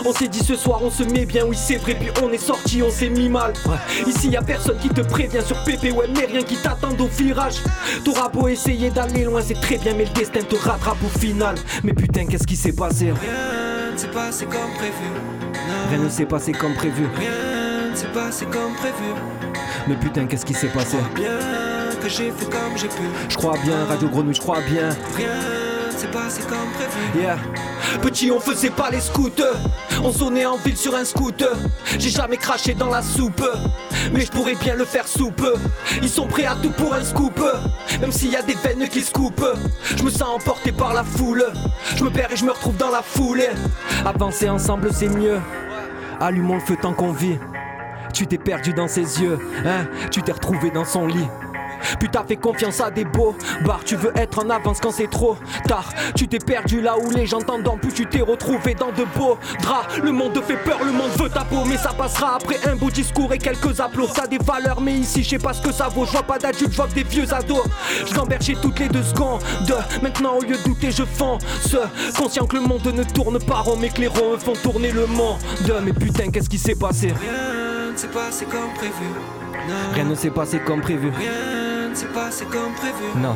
On 0.06 0.14
s'est 0.14 0.28
dit 0.28 0.44
ce 0.44 0.56
soir 0.56 0.80
on 0.84 0.92
se 0.92 1.04
met 1.04 1.26
bien, 1.26 1.46
oui 1.46 1.58
c'est 1.58 1.78
vrai, 1.78 1.96
puis 1.96 2.10
on 2.24 2.32
est 2.32 2.38
sorti, 2.38 2.82
on 2.82 2.92
s'est 2.92 3.10
mis 3.10 3.30
mal. 3.30 3.54
Ici 4.06 4.30
y 4.30 4.38
a 4.38 4.42
personne 4.42 4.78
qui 4.78 4.90
te 4.90 5.02
prévient 5.02 5.42
sur 5.46 5.58
PP, 5.64 5.96
ouais, 5.96 6.08
mais 6.16 6.26
rien 6.26 6.44
qui 6.44 6.56
t'attend 6.56 6.92
au 7.00 7.08
virage. 7.08 7.56
T'auras 8.04 8.30
beau 8.30 8.48
essayer 8.48 8.90
d'aller 8.90 9.24
loin, 9.24 9.42
c'est 9.42 9.60
très 9.60 9.78
bien, 9.78 9.94
mais 9.98 10.06
le 10.06 10.12
destin 10.12 10.42
te 10.42 10.56
rattrape 10.56 11.04
au 11.04 11.20
final. 11.20 11.56
Mais 11.84 11.94
putain, 11.94 12.26
qu'est-ce 12.28 12.46
qui 12.46 12.56
s'est 12.56 12.74
passé? 12.74 13.06
Rien 13.06 13.92
ne 13.92 13.98
s'est 13.98 14.08
passé 14.08 14.46
comme 14.46 14.72
prévu. 14.78 15.10
Rien 15.90 15.98
ne 16.04 16.10
s'est 16.10 16.26
passé 16.26 16.52
comme 16.52 16.74
prévu. 16.74 17.08
Rien 17.18 17.90
ne 17.92 17.96
s'est 17.96 18.08
passé 18.14 18.46
comme 18.46 18.74
prévu. 18.76 19.14
Mais 19.88 19.96
putain, 19.96 20.26
qu'est-ce 20.26 20.46
qui 20.46 20.54
s'est 20.54 20.68
passé? 20.68 20.98
Bien 21.16 21.40
que 22.02 22.10
j'ai 22.10 22.32
fait 22.32 22.50
comme 22.50 22.78
j'ai 22.78 22.88
pu. 22.88 23.04
Je 23.28 23.36
crois 23.38 23.58
bien, 23.64 23.86
Radio 23.86 24.08
Grenouille, 24.10 24.36
je 24.36 24.42
crois 24.42 24.62
bien. 24.62 24.90
Rien 25.16 25.28
s'est 25.98 26.08
passé 26.08 26.42
comme 26.42 26.70
prévu. 26.74 27.20
Yeah. 27.20 27.38
Petit, 28.02 28.32
on 28.32 28.40
faisait 28.40 28.70
pas 28.70 28.90
les 28.92 29.00
scouts. 29.00 29.32
On 30.04 30.12
sonnait 30.12 30.46
en 30.46 30.58
ville 30.58 30.78
sur 30.78 30.96
un 30.96 31.04
scooter. 31.04 31.56
J'ai 31.98 32.10
jamais 32.10 32.38
craché 32.38 32.74
dans 32.74 32.90
la 32.90 33.02
soupe. 33.02 33.44
Mais 34.14 34.22
je 34.22 34.32
pourrais 34.32 34.56
bien 34.56 34.76
le 34.76 34.86
faire 34.86 35.08
soupe. 35.08 35.46
Ils 36.02 36.10
sont 36.10 36.28
prêts 36.28 36.46
à 36.46 36.56
tout 36.56 36.70
pour 36.72 36.94
un 36.94 37.04
scoop. 37.04 37.42
Même 38.00 38.12
s'il 38.12 38.32
y 38.32 38.36
a 38.36 38.44
des 38.44 38.54
veines 38.54 38.88
qui 38.90 39.02
se 39.02 39.12
coupent. 39.12 39.46
Je 39.96 40.04
me 40.04 40.10
sens 40.10 40.36
emporté 40.36 40.72
par 40.72 40.94
la 40.94 41.04
foule. 41.04 41.46
Je 41.96 42.04
me 42.04 42.10
perds 42.12 42.32
et 42.32 42.38
je 42.38 42.46
me 42.46 42.52
retrouve 42.52 42.78
dans 42.78 42.92
la 42.92 43.02
foule. 43.02 43.44
Avancer 44.06 44.50
ensemble, 44.50 44.90
c'est 44.94 45.10
mieux. 45.10 45.40
Allumons 46.20 46.56
le 46.56 46.62
feu 46.62 46.78
tant 46.80 46.94
qu'on 46.94 47.12
vit. 47.12 47.38
Tu 48.14 48.26
t'es 48.26 48.38
perdu 48.38 48.74
dans 48.74 48.88
ses 48.88 49.22
yeux, 49.22 49.38
hein 49.66 49.86
Tu 50.12 50.22
t'es 50.22 50.32
retrouvé 50.32 50.72
dans 50.72 50.86
son 50.86 51.06
lit. 51.06 51.28
Puis 52.00 52.10
t'as 52.10 52.24
fait 52.24 52.36
confiance 52.36 52.82
à 52.82 52.92
des 52.92 53.06
beaux 53.06 53.36
bars, 53.66 53.84
tu 53.84 53.96
veux 53.96 54.12
être 54.16 54.40
en 54.46 54.50
avance 54.50 54.80
quand 54.82 54.92
c'est 54.92 55.10
trop 55.10 55.38
tard. 55.68 55.90
Tu 56.16 56.28
t'es 56.28 56.40
perdu 56.40 56.82
là 56.82 56.98
où 56.98 57.10
les 57.12 57.26
gens 57.26 57.40
t'entendent, 57.40 57.80
puis 57.82 57.94
tu 57.94 58.06
t'es 58.06 58.22
retrouvé 58.22 58.74
dans 58.74 58.92
de 58.92 59.06
beaux 59.18 59.38
draps. 59.62 59.98
Le 60.04 60.12
monde 60.12 60.34
te 60.34 60.42
fait 60.42 60.58
peur, 60.58 60.80
le 60.84 60.92
monde 60.92 61.12
veut 61.18 61.30
ta 61.30 61.44
peau, 61.44 61.64
mais 61.66 61.78
ça 61.78 61.90
passera 61.90 62.36
après 62.36 62.58
un 62.68 62.76
beau 62.76 62.90
discours 62.90 63.34
et 63.34 63.38
quelques 63.38 63.80
applaudissements. 63.80 64.16
Ça 64.16 64.24
a 64.24 64.28
des 64.28 64.38
valeurs, 64.38 64.82
mais 64.82 64.94
ici 64.94 65.24
je 65.24 65.30
sais 65.30 65.40
pas 65.40 65.54
ce 65.54 65.62
que 65.62 65.72
ça 65.72 65.88
vaut. 65.88 66.06
Je 66.06 66.12
vois 66.12 66.24
pas 66.24 66.38
d'adultes, 66.38 66.72
je 66.72 66.78
vois 66.78 66.88
que 66.88 66.96
des 66.96 67.04
vieux 67.04 67.32
ados. 67.34 67.64
Je 68.06 68.14
toutes 68.62 68.80
les 68.80 68.90
deux 68.90 69.04
secondes. 69.04 69.42
Maintenant 70.02 70.36
au 70.38 70.42
lieu 70.42 70.58
de 70.58 70.64
douter, 70.64 70.92
je 70.92 71.04
fonce. 71.04 71.44
Conscient 72.18 72.46
que 72.46 72.56
le 72.56 72.62
monde 72.62 72.86
ne 72.86 73.04
tourne 73.04 73.40
pas 73.40 73.62
rond, 73.62 73.78
mais 73.80 73.90
que 73.90 74.02
les 74.02 74.08
ronds 74.08 74.32
me 74.32 74.38
font 74.38 74.54
tourner 74.54 74.92
le 74.92 75.06
monde. 75.08 75.38
Mais 75.84 75.94
putain, 75.94 76.30
qu'est-ce 76.30 76.50
qui 76.50 76.58
s'est 76.58 76.76
passé? 76.76 77.08
Rien 77.08 77.92
ne 77.92 77.98
s'est 77.98 78.08
passé 78.08 78.46
comme 78.46 78.74
prévu. 78.76 79.06
Rien 79.94 80.04
ne 80.06 80.16
s'est 80.16 80.30
passé 80.30 80.60
comme 80.60 80.82
prévu. 80.82 81.10
Rien 81.10 81.67
s'est 81.98 82.06
passé 82.06 82.46
comme 82.46 82.74
prévu. 82.74 83.06
Non, 83.16 83.36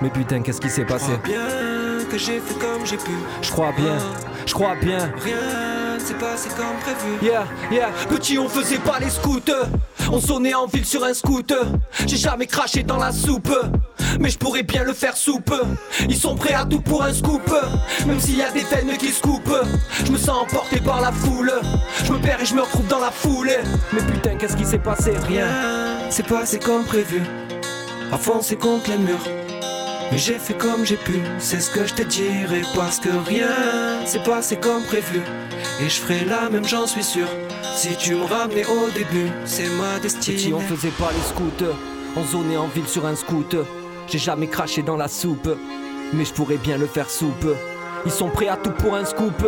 mais 0.00 0.10
putain, 0.10 0.40
qu'est-ce 0.40 0.60
qui 0.60 0.70
s'est 0.70 0.84
passé 0.84 1.10
Bien 1.24 1.40
que 2.08 2.16
j'ai 2.16 2.38
fait 2.38 2.54
comme 2.54 2.86
j'ai 2.86 2.96
pu. 2.96 3.10
Je 3.42 3.50
crois 3.50 3.72
bien, 3.72 3.98
je 4.46 4.54
crois 4.54 4.76
bien. 4.80 5.10
Rien 5.24 5.98
s'est 5.98 6.14
passé 6.14 6.48
comme 6.50 6.76
prévu. 6.82 7.18
Yeah, 7.20 7.46
yeah, 7.68 7.88
petit, 8.08 8.38
on 8.38 8.48
faisait 8.48 8.78
pas 8.78 9.00
les 9.00 9.10
scouts. 9.10 9.40
On 10.12 10.20
sonnait 10.20 10.54
en 10.54 10.66
ville 10.66 10.84
sur 10.84 11.02
un 11.02 11.14
scooter. 11.14 11.64
J'ai 12.06 12.16
jamais 12.16 12.46
craché 12.46 12.84
dans 12.84 12.96
la 12.96 13.10
soupe. 13.10 13.52
Mais 14.20 14.30
je 14.30 14.38
pourrais 14.38 14.62
bien 14.62 14.84
le 14.84 14.92
faire 14.92 15.16
soupe. 15.16 15.52
Ils 16.08 16.16
sont 16.16 16.36
prêts 16.36 16.54
à 16.54 16.64
tout 16.64 16.80
pour 16.80 17.02
un 17.02 17.12
scoop. 17.12 17.52
Même 18.06 18.20
s'il 18.20 18.36
y 18.36 18.42
a 18.42 18.52
des 18.52 18.62
veines 18.62 18.96
qui 18.98 19.08
se 19.08 19.20
coupent. 19.20 19.62
Je 20.04 20.12
me 20.12 20.16
sens 20.16 20.42
emporté 20.42 20.78
par 20.78 21.00
la 21.00 21.10
foule. 21.10 21.52
Je 22.04 22.12
me 22.12 22.18
perds 22.18 22.40
et 22.40 22.46
je 22.46 22.54
me 22.54 22.60
retrouve 22.60 22.86
dans 22.86 23.00
la 23.00 23.10
foule. 23.10 23.50
Mais 23.92 24.02
putain, 24.02 24.36
qu'est-ce 24.36 24.56
qui 24.56 24.64
s'est 24.64 24.78
passé? 24.78 25.12
Rien. 25.26 25.48
C'est 26.08 26.26
passé 26.26 26.60
comme 26.60 26.84
prévu. 26.84 27.20
À 28.12 28.18
foncer 28.18 28.56
contre 28.56 28.90
les 28.90 28.98
murs. 28.98 29.24
Mais 30.10 30.18
j'ai 30.18 30.38
fait 30.38 30.56
comme 30.56 30.86
j'ai 30.86 30.96
pu, 30.96 31.20
c'est 31.38 31.60
ce 31.60 31.70
que 31.70 31.84
je 31.84 31.94
te 31.94 32.02
dirai 32.02 32.62
parce 32.74 33.00
que 33.00 33.08
rien 33.26 34.04
s'est 34.04 34.22
passé 34.22 34.56
comme 34.56 34.84
prévu. 34.84 35.20
Et 35.80 35.88
je 35.88 36.00
ferai 36.00 36.24
la 36.24 36.48
même, 36.48 36.64
j'en 36.64 36.86
suis 36.86 37.02
sûr. 37.02 37.26
Si 37.74 37.96
tu 37.96 38.14
me 38.14 38.24
ramenais 38.24 38.64
au 38.64 38.88
début, 38.90 39.30
c'est 39.44 39.68
ma 39.70 39.98
destinée. 39.98 40.36
Petit, 40.36 40.54
on 40.54 40.60
faisait 40.60 40.90
pas 40.90 41.10
les 41.12 41.22
scouts. 41.22 41.66
On 42.16 42.24
zonnait 42.24 42.56
en 42.56 42.68
ville 42.68 42.86
sur 42.86 43.04
un 43.04 43.16
scoot. 43.16 43.56
J'ai 44.06 44.18
jamais 44.18 44.46
craché 44.46 44.82
dans 44.82 44.96
la 44.96 45.08
soupe. 45.08 45.50
Mais 46.14 46.24
je 46.24 46.32
pourrais 46.32 46.56
bien 46.56 46.78
le 46.78 46.86
faire 46.86 47.10
soupe. 47.10 47.48
Ils 48.04 48.12
sont 48.12 48.30
prêts 48.30 48.48
à 48.48 48.56
tout 48.56 48.70
pour 48.70 48.94
un 48.94 49.04
scoop. 49.04 49.44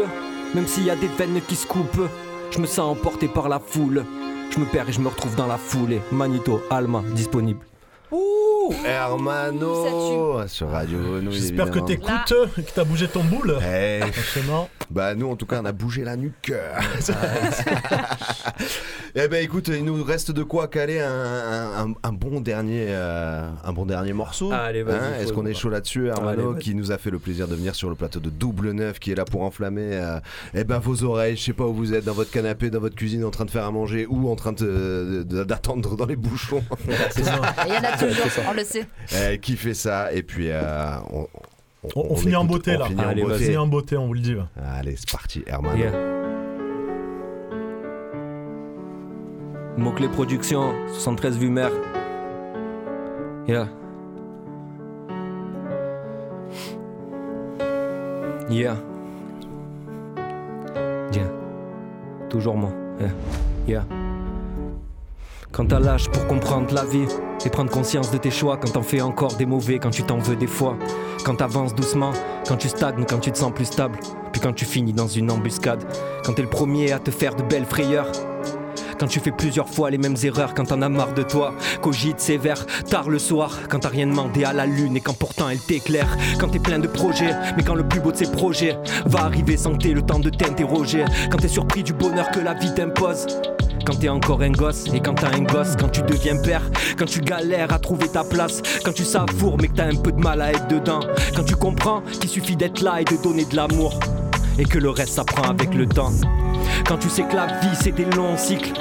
Même 0.55 0.67
s'il 0.67 0.85
y 0.85 0.91
a 0.91 0.97
des 0.97 1.07
veines 1.07 1.41
qui 1.47 1.55
se 1.55 1.67
coupent. 1.67 2.09
Je 2.51 2.59
me 2.59 2.67
sens 2.67 2.99
emporté 2.99 3.29
par 3.29 3.49
la 3.49 3.61
foule. 3.61 4.05
Je 4.51 4.59
me 4.59 4.65
perds 4.65 4.89
et 4.89 4.93
je 4.93 5.01
me 5.01 5.09
retrouve 5.09 5.37
dans 5.37 5.47
la 5.47 5.57
foulée. 5.57 6.01
Manito, 6.11 6.61
Alma, 6.71 7.03
disponible. 7.15 7.68
Ouh, 8.11 8.73
Hermano 8.87 10.47
sur 10.49 10.71
Radio 10.71 10.99
Grenouille. 10.99 11.35
J'espère 11.35 11.71
que 11.71 11.79
évidemment. 11.79 12.19
t'écoutes, 12.27 12.55
que 12.67 12.71
t'as 12.75 12.85
bougé 12.85 13.09
ton 13.09 13.23
boule. 13.25 13.59
Eh, 13.63 14.01
Forcément. 14.13 14.69
Bah 14.91 15.15
nous 15.15 15.29
en 15.29 15.37
tout 15.37 15.47
cas 15.47 15.61
on 15.63 15.67
a 15.67 15.73
bougé 15.73 16.05
la 16.05 16.17
nuque. 16.17 16.53
eh 19.15 19.29
ben 19.29 19.43
écoute, 19.45 19.69
il 19.69 19.85
nous 19.85 20.03
reste 20.03 20.31
de 20.31 20.43
quoi 20.43 20.69
caler 20.69 21.01
un, 21.01 21.95
un- 22.03 22.13
bon 22.13 22.41
dernier 22.41 22.87
euh, 22.89 23.49
un 23.65 23.73
bon 23.73 23.87
dernier 23.87 24.13
morceau. 24.13 24.51
Allez, 24.53 24.83
vas-y, 24.83 24.97
Hein, 24.99 25.13
Est-ce 25.21 25.33
qu'on 25.33 25.47
est 25.47 25.55
chaud 25.55 25.69
là-dessus, 25.69 26.09
Hermano, 26.09 26.29
Allez, 26.29 26.43
vas-y. 26.55 26.63
qui 26.63 26.75
nous 26.75 26.91
a 26.91 26.99
fait 26.99 27.11
le 27.11 27.19
plaisir 27.19 27.47
de 27.49 27.55
venir 27.55 27.75
sur 27.75 27.89
le 27.91 27.95
plateau 27.95 28.19
de 28.19 28.31
Double 28.31 28.71
Neuf, 28.73 28.99
qui 28.99 29.13
est 29.13 29.15
là 29.15 29.25
pour 29.25 29.43
enflammer 29.43 29.91
euh, 29.93 30.19
eh 30.55 30.65
ben 30.65 30.79
vos 30.79 31.05
oreilles. 31.05 31.37
Je 31.37 31.45
sais 31.45 31.53
pas 31.53 31.65
où 31.67 31.75
vous 31.75 31.95
êtes, 31.95 32.05
dans 32.05 32.15
votre 32.15 32.31
canapé, 32.31 32.71
dans 32.71 32.81
votre 32.81 32.97
cuisine, 32.97 33.25
en 33.25 33.31
train 33.31 33.45
de 33.45 33.51
faire 33.51 33.65
à 33.65 33.71
manger 33.71 34.07
ou 34.09 34.31
en 34.31 34.37
train 34.37 34.53
d'attendre 34.53 35.97
dans 35.97 36.07
les 36.07 36.17
bouchons. 36.17 36.65
Il 36.89 37.73
y 37.73 37.77
en 37.77 37.85
a 37.85 37.97
toujours, 37.97 38.27
on 38.49 38.53
le 38.55 38.65
sait. 38.65 38.87
Eh, 39.31 39.39
qui 39.39 39.57
fait 39.57 39.75
ça? 39.75 40.13
Et 40.13 40.23
puis 40.23 40.49
euh, 40.51 40.97
on, 41.97 42.17
finit 42.17 42.37
en 42.37 42.45
beauté 42.45 42.73
là. 42.77 42.89
Beauté. 42.89 43.23
On 43.25 43.35
finit 43.35 43.57
en 43.57 43.67
beauté, 43.67 43.97
on 43.97 44.07
vous 44.07 44.15
le 44.15 44.21
dit. 44.21 44.37
Allez, 44.63 44.97
c'est 44.97 45.11
parti, 45.11 45.43
Herman. 45.47 45.77
Yeah. 45.79 45.93
Mot-clé 49.77 50.09
production, 50.09 50.73
73 50.93 51.39
vues 51.39 51.51
mère. 51.51 51.71
Yeah. 53.47 53.69
Yeah. 58.51 58.77
Yeah. 61.13 61.31
Toujours 62.29 62.57
moi. 62.57 62.73
Yeah. 63.01 63.09
yeah. 63.67 64.08
Quand 65.53 65.67
t'as 65.67 65.81
l'âge 65.81 66.09
pour 66.11 66.27
comprendre 66.27 66.73
la 66.75 66.85
vie 66.85 67.07
et 67.45 67.51
prendre 67.51 67.71
conscience 67.71 68.11
de 68.11 68.19
tes 68.19 68.31
choix, 68.31 68.59
quand 68.59 68.73
t'en 68.73 68.83
fais 68.83 69.01
encore 69.01 69.35
des 69.35 69.47
mauvais, 69.47 69.79
quand 69.79 69.91
tu 69.91 70.03
t'en 70.03 70.19
veux 70.19 70.37
des 70.37 70.47
fois, 70.47 70.77
quand 71.25 71.37
t'avances 71.37 71.75
doucement, 71.75 72.13
quand 72.47 72.57
tu 72.57 72.69
stagnes, 72.69 73.05
quand 73.09 73.19
tu 73.19 73.33
te 73.33 73.39
sens 73.39 73.53
plus 73.53 73.65
stable, 73.65 73.99
puis 74.31 74.41
quand 74.41 74.53
tu 74.53 74.67
finis 74.67 74.93
dans 74.93 75.09
une 75.09 75.31
embuscade, 75.31 75.85
quand 76.25 76.35
t'es 76.35 76.43
le 76.43 76.51
premier 76.51 76.93
à 76.93 76.99
te 76.99 77.11
faire 77.11 77.35
de 77.35 77.43
belles 77.43 77.65
frayeurs. 77.65 78.13
Quand 79.01 79.07
tu 79.07 79.21
fais 79.21 79.31
plusieurs 79.31 79.69
fois 79.69 79.91
les 79.91 79.99
mêmes 79.99 80.17
erreurs, 80.25 80.55
quand 80.55 80.65
t'en 80.65 80.83
as 80.83 80.89
marre 80.89 81.15
de 81.15 81.23
toi, 81.23 81.55
cogite 81.81 82.21
sévère, 82.21 82.67
tard 82.91 83.09
le 83.09 83.21
soir, 83.21 83.61
quand 83.69 83.79
t'as 83.79 83.89
rien 83.89 84.09
demandé 84.09 84.45
à 84.45 84.53
la 84.53 84.67
lune 84.67 84.97
et 84.97 85.01
quand 85.01 85.17
pourtant 85.17 85.49
elle 85.49 85.61
t'éclaire, 85.61 86.17
quand 86.41 86.49
t'es 86.49 86.59
plein 86.59 86.81
de 86.81 86.89
projets, 86.89 87.33
mais 87.57 87.63
quand 87.63 87.77
le 87.77 87.87
plus 87.87 88.01
beau 88.01 88.11
de 88.11 88.17
ces 88.17 88.31
projets 88.31 88.77
va 89.07 89.21
arriver 89.21 89.57
sans 89.57 89.77
que 89.77 89.89
le 89.89 90.03
temps 90.03 90.19
de 90.19 90.31
t'interroger, 90.31 91.05
quand 91.31 91.39
t'es 91.39 91.49
surpris 91.49 91.85
du 91.85 91.93
bonheur 91.93 92.29
que 92.33 92.41
la 92.41 92.55
vie 92.55 92.75
t'impose. 92.75 93.27
Quand 93.85 93.95
t'es 93.95 94.09
encore 94.09 94.43
un 94.43 94.51
gosse 94.51 94.85
et 94.93 95.01
quand 95.01 95.15
t'as 95.15 95.35
un 95.35 95.43
gosse, 95.43 95.77
quand 95.79 95.89
tu 95.89 96.03
deviens 96.03 96.37
père, 96.43 96.63
quand 96.99 97.07
tu 97.07 97.21
galères 97.21 97.73
à 97.73 97.79
trouver 97.79 98.09
ta 98.09 98.25
place, 98.25 98.63
quand 98.85 98.93
tu 98.93 99.05
savoures 99.05 99.57
mais 99.61 99.69
que 99.69 99.77
t'as 99.77 99.87
un 99.87 99.97
peu 99.97 100.13
de 100.13 100.21
mal 100.21 100.41
à 100.41 100.53
être 100.53 100.69
dedans, 100.69 101.01
quand 101.35 101.45
tu 101.45 101.57
comprends 101.57 102.03
qu'il 102.21 102.29
suffit 102.29 102.57
d'être 102.57 102.81
là 102.83 103.01
et 103.01 103.05
de 103.05 103.23
donner 103.23 103.45
de 103.45 103.57
l'amour, 103.57 103.99
et 104.59 104.65
que 104.65 104.79
le 104.79 104.91
reste 104.91 105.15
s'apprend 105.15 105.49
avec 105.49 105.75
le 105.75 105.87
temps. 105.87 106.13
Quand 106.87 106.99
tu 106.99 107.09
sais 107.09 107.23
que 107.23 107.37
la 107.37 107.47
vie 107.47 107.77
c'est 107.81 107.93
des 107.93 108.05
longs 108.05 108.37
cycles. 108.37 108.73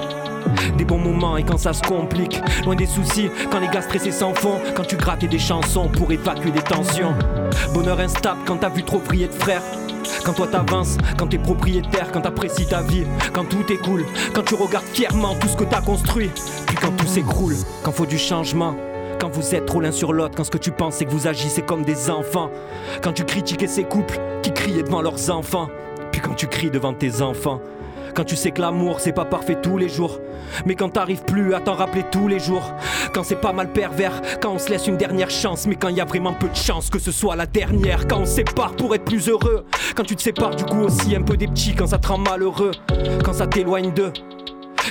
Des 0.78 0.86
bons 0.86 0.98
moments 0.98 1.36
et 1.36 1.44
quand 1.44 1.58
ça 1.58 1.74
se 1.74 1.82
complique 1.82 2.40
Loin 2.64 2.76
des 2.76 2.86
soucis, 2.86 3.30
quand 3.52 3.60
les 3.60 3.68
gars 3.68 3.82
stressés 3.82 4.14
s'en 4.14 4.34
font 4.34 4.62
Quand 4.76 4.86
tu 4.86 4.96
grattes 4.96 5.26
des 5.26 5.40
chansons 5.40 5.90
pour 5.90 6.10
évacuer 6.10 6.52
des 6.52 6.62
tensions 6.62 7.14
Bonheur 7.74 8.00
instable 8.00 8.40
quand 8.46 8.58
t'as 8.58 8.70
vu 8.70 8.84
trop 8.84 9.00
briller 9.00 9.28
de 9.28 9.34
frères 9.34 9.62
quand 10.24 10.34
toi 10.34 10.48
t'avances, 10.48 10.98
quand 11.18 11.28
t'es 11.28 11.38
propriétaire, 11.38 12.12
quand 12.12 12.22
t'apprécies 12.22 12.68
ta 12.68 12.82
vie, 12.82 13.06
quand 13.34 13.46
tout 13.46 13.72
est 13.72 13.78
cool, 13.78 14.06
quand 14.34 14.44
tu 14.44 14.56
regardes 14.56 14.86
fièrement 14.86 15.36
tout 15.36 15.48
ce 15.48 15.56
que 15.56 15.64
t'as 15.64 15.82
construit, 15.82 16.30
puis 16.66 16.76
quand 16.76 16.92
tout 16.92 17.08
s'écroule, 17.08 17.56
quand 17.84 17.92
faut 17.92 18.06
du 18.06 18.18
changement, 18.18 18.76
quand 19.20 19.30
vous 19.30 19.56
êtes 19.56 19.66
trop 19.66 19.82
l'un 19.82 19.92
sur 19.92 20.14
l'autre, 20.14 20.36
quand 20.36 20.44
ce 20.44 20.52
que 20.52 20.58
tu 20.58 20.72
penses 20.72 20.96
c'est 20.96 21.06
que 21.06 21.12
vous 21.12 21.28
agissez 21.28 21.62
comme 21.62 21.84
des 21.84 22.10
enfants, 22.10 22.50
quand 23.02 23.14
tu 23.14 23.26
critiquais 23.26 23.68
ces 23.68 23.84
couples 23.84 24.20
qui 24.44 24.54
criaient 24.54 24.84
devant 24.84 25.02
leurs 25.02 25.30
enfants, 25.30 25.70
puis 26.12 26.22
quand 26.22 26.36
tu 26.36 26.48
cries 26.48 26.72
devant 26.72 26.94
tes 26.94 27.22
enfants. 27.22 27.62
Quand 28.18 28.24
tu 28.24 28.36
sais 28.36 28.50
que 28.50 28.62
l'amour 28.62 29.00
c'est 29.00 29.12
pas 29.12 29.26
parfait 29.26 29.62
tous 29.62 29.78
les 29.78 29.90
jours, 29.90 30.20
mais 30.66 30.74
quand 30.74 30.90
t'arrives 30.90 31.24
plus 31.24 31.54
à 31.54 31.60
t'en 31.60 31.76
rappeler 31.76 32.04
tous 32.12 32.28
les 32.28 32.40
jours, 32.40 32.74
quand 33.14 33.22
c'est 33.22 33.36
pas 33.36 33.54
mal 33.54 33.72
pervers, 33.72 34.24
quand 34.42 34.54
on 34.54 34.58
se 34.58 34.72
laisse 34.72 34.88
une 34.88 34.98
dernière 34.98 35.30
chance, 35.30 35.68
mais 35.68 35.76
quand 35.76 35.90
il 35.90 35.98
y 35.98 36.02
a 36.02 36.06
vraiment 36.06 36.34
peu 36.34 36.48
de 36.48 36.56
chance 36.56 36.90
que 36.90 36.98
ce 36.98 37.12
soit 37.12 37.36
la 37.36 37.46
dernière, 37.46 38.08
quand 38.08 38.22
on 38.22 38.26
sépare 38.26 38.76
pour 38.76 38.96
être 38.96 39.06
plus 39.06 39.30
heureux, 39.30 39.66
quand 39.96 40.02
tu 40.02 40.16
te 40.16 40.24
sépares 40.24 40.56
du 40.56 40.66
coup 40.66 40.80
aussi 40.80 41.16
un 41.16 41.22
peu 41.22 41.38
des 41.38 41.46
petits, 41.46 41.76
quand 41.76 41.86
ça 41.86 42.00
te 42.00 42.08
rend 42.08 42.18
malheureux, 42.18 42.72
quand 43.24 43.34
ça 43.34 43.46
t'éloigne 43.46 43.92
d'eux, 43.92 44.14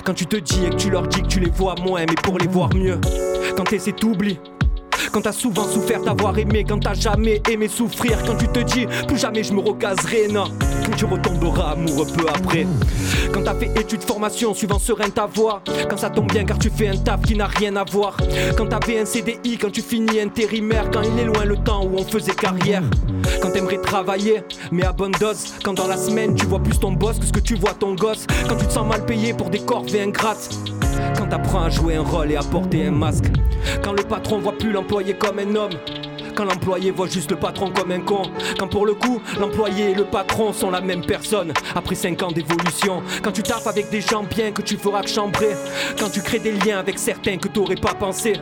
quand 0.04 0.14
tu 0.14 0.26
te 0.26 0.36
dis 0.36 0.64
et 0.64 0.70
que 0.70 0.76
tu 0.76 0.90
leur 0.90 1.08
dis 1.08 1.22
que 1.22 1.26
tu 1.26 1.40
les 1.40 1.50
vois 1.50 1.74
moins, 1.84 2.02
mais 2.08 2.14
pour 2.22 2.38
les 2.38 2.46
voir 2.46 2.72
mieux, 2.76 3.00
quand 3.56 3.64
t'essaies 3.64 3.90
t'oublies. 3.90 4.38
Quand 5.12 5.22
t'as 5.22 5.32
souvent 5.32 5.64
souffert 5.64 6.02
d'avoir 6.02 6.36
aimé, 6.38 6.64
quand 6.68 6.78
t'as 6.80 6.94
jamais 6.94 7.42
aimé 7.50 7.68
souffrir, 7.68 8.18
quand 8.26 8.36
tu 8.36 8.48
te 8.48 8.60
dis 8.60 8.86
plus 9.06 9.18
jamais 9.18 9.42
je 9.42 9.52
me 9.52 9.60
recaserai, 9.60 10.28
non, 10.28 10.44
tu 10.96 11.04
retomberas 11.04 11.72
amoureux 11.72 12.06
peu 12.16 12.26
après. 12.28 12.66
Quand 13.32 13.42
t'as 13.42 13.54
fait 13.54 13.70
études, 13.78 14.02
formation, 14.02 14.54
suivant 14.54 14.78
serein 14.78 15.10
ta 15.10 15.26
voix, 15.26 15.62
quand 15.88 15.96
ça 15.96 16.10
tombe 16.10 16.30
bien 16.30 16.44
car 16.44 16.58
tu 16.58 16.70
fais 16.70 16.88
un 16.88 16.96
taf 16.96 17.22
qui 17.22 17.36
n'a 17.36 17.46
rien 17.46 17.76
à 17.76 17.84
voir. 17.84 18.16
Quand 18.56 18.66
t'avais 18.66 19.00
un 19.00 19.04
CDI, 19.04 19.58
quand 19.58 19.70
tu 19.70 19.82
finis 19.82 20.20
intérimaire, 20.20 20.90
quand 20.90 21.02
il 21.02 21.18
est 21.18 21.24
loin 21.24 21.44
le 21.44 21.56
temps 21.56 21.84
où 21.84 21.96
on 21.98 22.04
faisait 22.04 22.34
carrière. 22.34 22.82
Quand 23.40 23.50
t'aimerais 23.50 23.78
travailler, 23.78 24.42
mais 24.70 24.84
à 24.84 24.92
bonne 24.92 25.12
dose. 25.12 25.54
Quand 25.62 25.74
dans 25.74 25.86
la 25.86 25.96
semaine 25.96 26.34
tu 26.34 26.46
vois 26.46 26.60
plus 26.60 26.78
ton 26.78 26.92
boss 26.92 27.18
que 27.18 27.26
ce 27.26 27.32
que 27.32 27.40
tu 27.40 27.54
vois 27.54 27.74
ton 27.74 27.94
gosse. 27.94 28.26
Quand 28.48 28.56
tu 28.56 28.66
te 28.66 28.72
sens 28.72 28.86
mal 28.86 29.04
payé 29.04 29.34
pour 29.34 29.50
des 29.50 29.60
corvées 29.60 30.02
ingrates. 30.02 30.50
Quand 31.26 31.38
t'apprends 31.38 31.64
à 31.64 31.70
jouer 31.70 31.96
un 31.96 32.02
rôle 32.02 32.30
et 32.30 32.36
à 32.36 32.42
porter 32.44 32.86
un 32.86 32.92
masque. 32.92 33.24
Quand 33.82 33.92
le 33.92 34.04
patron 34.04 34.38
voit 34.38 34.56
plus 34.56 34.70
l'employé 34.70 35.14
comme 35.14 35.40
un 35.40 35.56
homme. 35.56 35.72
Quand 36.36 36.44
l'employé 36.44 36.92
voit 36.92 37.08
juste 37.08 37.32
le 37.32 37.36
patron 37.36 37.72
comme 37.72 37.90
un 37.90 37.98
con. 37.98 38.22
Quand 38.56 38.68
pour 38.68 38.86
le 38.86 38.94
coup, 38.94 39.20
l'employé 39.40 39.90
et 39.90 39.94
le 39.94 40.04
patron 40.04 40.52
sont 40.52 40.70
la 40.70 40.80
même 40.80 41.04
personne. 41.04 41.52
Après 41.74 41.96
5 41.96 42.22
ans 42.22 42.30
d'évolution. 42.30 43.02
Quand 43.24 43.32
tu 43.32 43.42
tapes 43.42 43.66
avec 43.66 43.90
des 43.90 44.02
gens 44.02 44.22
bien 44.22 44.52
que 44.52 44.62
tu 44.62 44.76
feras 44.76 45.04
chambrer. 45.04 45.56
Quand 45.98 46.10
tu 46.10 46.22
crées 46.22 46.38
des 46.38 46.52
liens 46.52 46.78
avec 46.78 46.96
certains 46.96 47.38
que 47.38 47.48
t'aurais 47.48 47.74
pas 47.74 47.94
pensé. 47.94 48.34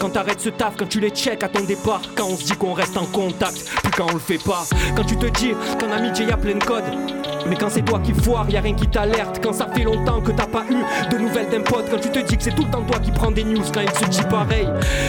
Quand 0.00 0.10
t'arrêtes 0.10 0.40
ce 0.40 0.48
taf, 0.48 0.76
quand 0.76 0.88
tu 0.88 0.98
les 0.98 1.10
check 1.10 1.44
à 1.44 1.48
ton 1.48 1.62
départ. 1.62 2.02
Quand 2.16 2.26
on 2.26 2.36
se 2.36 2.42
dit 2.42 2.56
qu'on 2.56 2.72
reste 2.72 2.96
en 2.96 3.06
contact, 3.06 3.70
puis 3.84 3.92
quand 3.96 4.06
on 4.10 4.14
le 4.14 4.18
fait 4.18 4.42
pas. 4.42 4.64
Quand 4.96 5.04
tu 5.04 5.16
te 5.16 5.26
dis 5.26 5.52
qu'en 5.78 5.92
amitié 5.92 6.26
y 6.26 6.32
a 6.32 6.36
plein 6.36 6.54
de 6.56 6.64
codes. 6.64 7.21
Mais 7.48 7.56
quand 7.56 7.70
c'est 7.70 7.82
toi 7.82 8.00
qui 8.00 8.12
foire, 8.12 8.48
y 8.50 8.56
a 8.56 8.60
rien 8.60 8.74
qui 8.74 8.86
t'alerte. 8.86 9.40
Quand 9.42 9.52
ça 9.52 9.66
fait 9.74 9.82
longtemps 9.82 10.20
que 10.20 10.32
t'as 10.32 10.46
pas 10.46 10.64
eu 10.70 11.12
de 11.12 11.18
nouvelles 11.18 11.48
d'un 11.50 11.62
pote. 11.62 11.86
Quand 11.90 11.98
tu 11.98 12.10
te 12.10 12.18
dis 12.20 12.36
que 12.36 12.42
c'est 12.42 12.54
tout 12.54 12.64
le 12.64 12.70
temps 12.70 12.82
toi 12.82 12.98
qui 12.98 13.10
prends 13.10 13.30
des 13.30 13.44
news. 13.44 13.64
Quand 13.72 13.80
il 13.80 13.90
se 13.90 14.04
dit 14.10 14.26
pareil. 14.28 14.68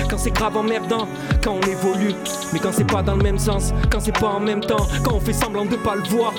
Quand 0.10 0.18
c'est 0.18 0.32
grave 0.32 0.58
emmerdant. 0.58 1.08
Quand 1.44 1.54
on 1.54 1.68
évolue. 1.68 2.14
Mais 2.52 2.60
quand 2.60 2.72
c'est 2.72 2.88
pas 2.88 3.02
dans 3.02 3.16
le 3.16 3.24
même 3.24 3.40
sens. 3.40 3.74
Quand 3.92 4.00
c'est 4.00 4.18
pas 4.18 4.30
en 4.30 4.40
même 4.40 4.62
temps. 4.62 4.88
Quand 5.04 5.14
on 5.14 5.20
fait 5.20 5.34
semblant 5.34 5.66
de 5.66 5.76
pas 5.76 5.96
le 5.96 6.04
voir. 6.04 6.34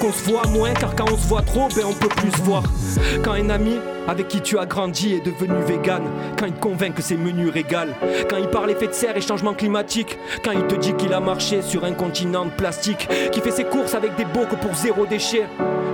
Qu'on 0.00 0.12
se 0.12 0.24
voit 0.24 0.46
moins 0.48 0.74
car 0.74 0.94
quand 0.94 1.06
on 1.10 1.16
se 1.16 1.26
voit 1.26 1.42
trop, 1.42 1.68
ben 1.74 1.84
on 1.88 1.94
peut 1.94 2.08
plus 2.08 2.30
se 2.30 2.42
voir. 2.42 2.62
Quand 3.22 3.32
un 3.32 3.48
ami 3.48 3.76
avec 4.08 4.28
qui 4.28 4.40
tu 4.40 4.58
as 4.58 4.66
grandi 4.66 5.14
est 5.14 5.24
devenu 5.24 5.54
vegan. 5.66 6.02
Quand 6.38 6.46
il 6.46 6.52
te 6.52 6.60
convainc 6.60 6.94
que 6.94 7.02
ses 7.02 7.16
menus 7.16 7.50
régalent. 7.50 7.92
Quand 8.28 8.36
il 8.36 8.48
parle 8.48 8.70
effet 8.70 8.86
de 8.86 8.92
serre 8.92 9.16
et 9.16 9.20
changement 9.20 9.54
climatique. 9.54 10.18
Quand 10.44 10.52
il 10.52 10.66
te 10.66 10.74
dit 10.74 10.94
qu'il 10.94 11.12
a 11.12 11.20
marché 11.20 11.62
sur 11.62 11.84
un 11.84 11.92
continent 11.92 12.44
de 12.44 12.50
plastique. 12.50 13.08
Qui 13.32 13.40
fait 13.40 13.50
ses 13.50 13.64
courses 13.64 13.94
avec 13.94 14.14
des 14.16 14.24
bocaux 14.24 14.56
pour 14.60 14.74
zéro 14.74 15.06
déchet. 15.06 15.35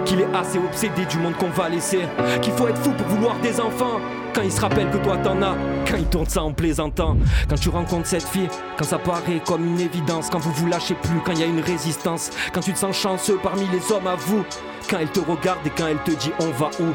Qu'il 0.04 0.20
est 0.20 0.34
assez 0.34 0.58
obsédé 0.58 1.04
du 1.06 1.18
monde 1.18 1.34
qu'on 1.36 1.48
va 1.48 1.68
laisser. 1.68 2.00
Qu'il 2.40 2.52
faut 2.52 2.68
être 2.68 2.78
fou 2.78 2.90
pour 2.90 3.06
vouloir 3.06 3.38
des 3.40 3.60
enfants. 3.60 4.00
Quand 4.34 4.42
il 4.42 4.50
se 4.50 4.60
rappelle 4.60 4.90
que 4.90 4.96
toi 4.96 5.18
t'en 5.18 5.42
as, 5.42 5.54
quand 5.86 5.98
il 5.98 6.06
tourne 6.06 6.26
ça 6.26 6.42
en 6.42 6.52
plaisantant, 6.52 7.18
quand 7.50 7.60
tu 7.60 7.68
rencontres 7.68 8.06
cette 8.06 8.26
fille, 8.26 8.48
quand 8.78 8.84
ça 8.84 8.98
paraît 8.98 9.42
comme 9.46 9.66
une 9.66 9.80
évidence, 9.80 10.30
quand 10.30 10.38
vous 10.38 10.52
vous 10.52 10.68
lâchez 10.68 10.94
plus, 10.94 11.20
quand 11.22 11.32
il 11.32 11.40
y 11.40 11.42
a 11.42 11.46
une 11.46 11.60
résistance, 11.60 12.30
quand 12.54 12.60
tu 12.60 12.72
te 12.72 12.78
sens 12.78 12.96
chanceux 12.96 13.38
parmi 13.42 13.66
les 13.70 13.92
hommes 13.92 14.06
à 14.06 14.14
vous, 14.14 14.42
quand 14.88 14.96
elle 15.00 15.10
te 15.10 15.20
regarde 15.20 15.58
et 15.66 15.70
quand 15.70 15.86
elle 15.86 16.02
te 16.02 16.12
dit 16.12 16.32
on 16.40 16.50
va 16.50 16.70
où? 16.80 16.94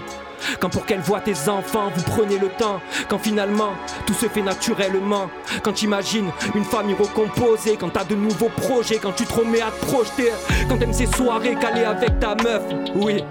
Quand 0.59 0.69
pour 0.69 0.85
qu'elle 0.85 0.99
voit 0.99 1.19
tes 1.19 1.49
enfants, 1.49 1.91
vous 1.95 2.03
prenez 2.03 2.37
le 2.37 2.49
temps. 2.49 2.79
Quand 3.07 3.19
finalement, 3.19 3.71
tout 4.05 4.13
se 4.13 4.27
fait 4.27 4.41
naturellement. 4.41 5.29
Quand 5.63 5.73
t'imagines 5.73 6.29
une 6.55 6.65
famille 6.65 6.95
recomposée. 6.95 7.77
Quand 7.79 7.89
t'as 7.89 8.03
de 8.03 8.15
nouveaux 8.15 8.49
projets. 8.49 8.97
Quand 8.97 9.13
tu 9.13 9.25
te 9.25 9.33
remets 9.33 9.61
à 9.61 9.71
te 9.71 9.85
projeter. 9.85 10.31
Quand 10.67 10.77
t'aimes 10.77 10.93
ces 10.93 11.07
soirées 11.07 11.55
calées 11.55 11.85
avec 11.85 12.19
ta 12.19 12.35
meuf. 12.35 12.63
Oui. 12.95 13.23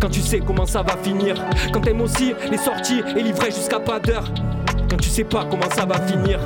Quand 0.00 0.10
tu 0.10 0.20
sais 0.20 0.40
comment 0.40 0.66
ça 0.66 0.82
va 0.82 0.96
finir. 0.96 1.36
Quand 1.72 1.80
t'aimes 1.80 2.00
aussi 2.00 2.34
les 2.50 2.58
sorties 2.58 3.02
et 3.16 3.22
livrer 3.22 3.50
jusqu'à 3.50 3.80
pas 3.80 3.98
d'heure. 3.98 4.28
Quand 4.90 4.96
tu 4.96 5.08
sais 5.08 5.24
pas 5.24 5.46
comment 5.50 5.70
ça 5.74 5.84
va 5.84 6.00
finir. 6.06 6.38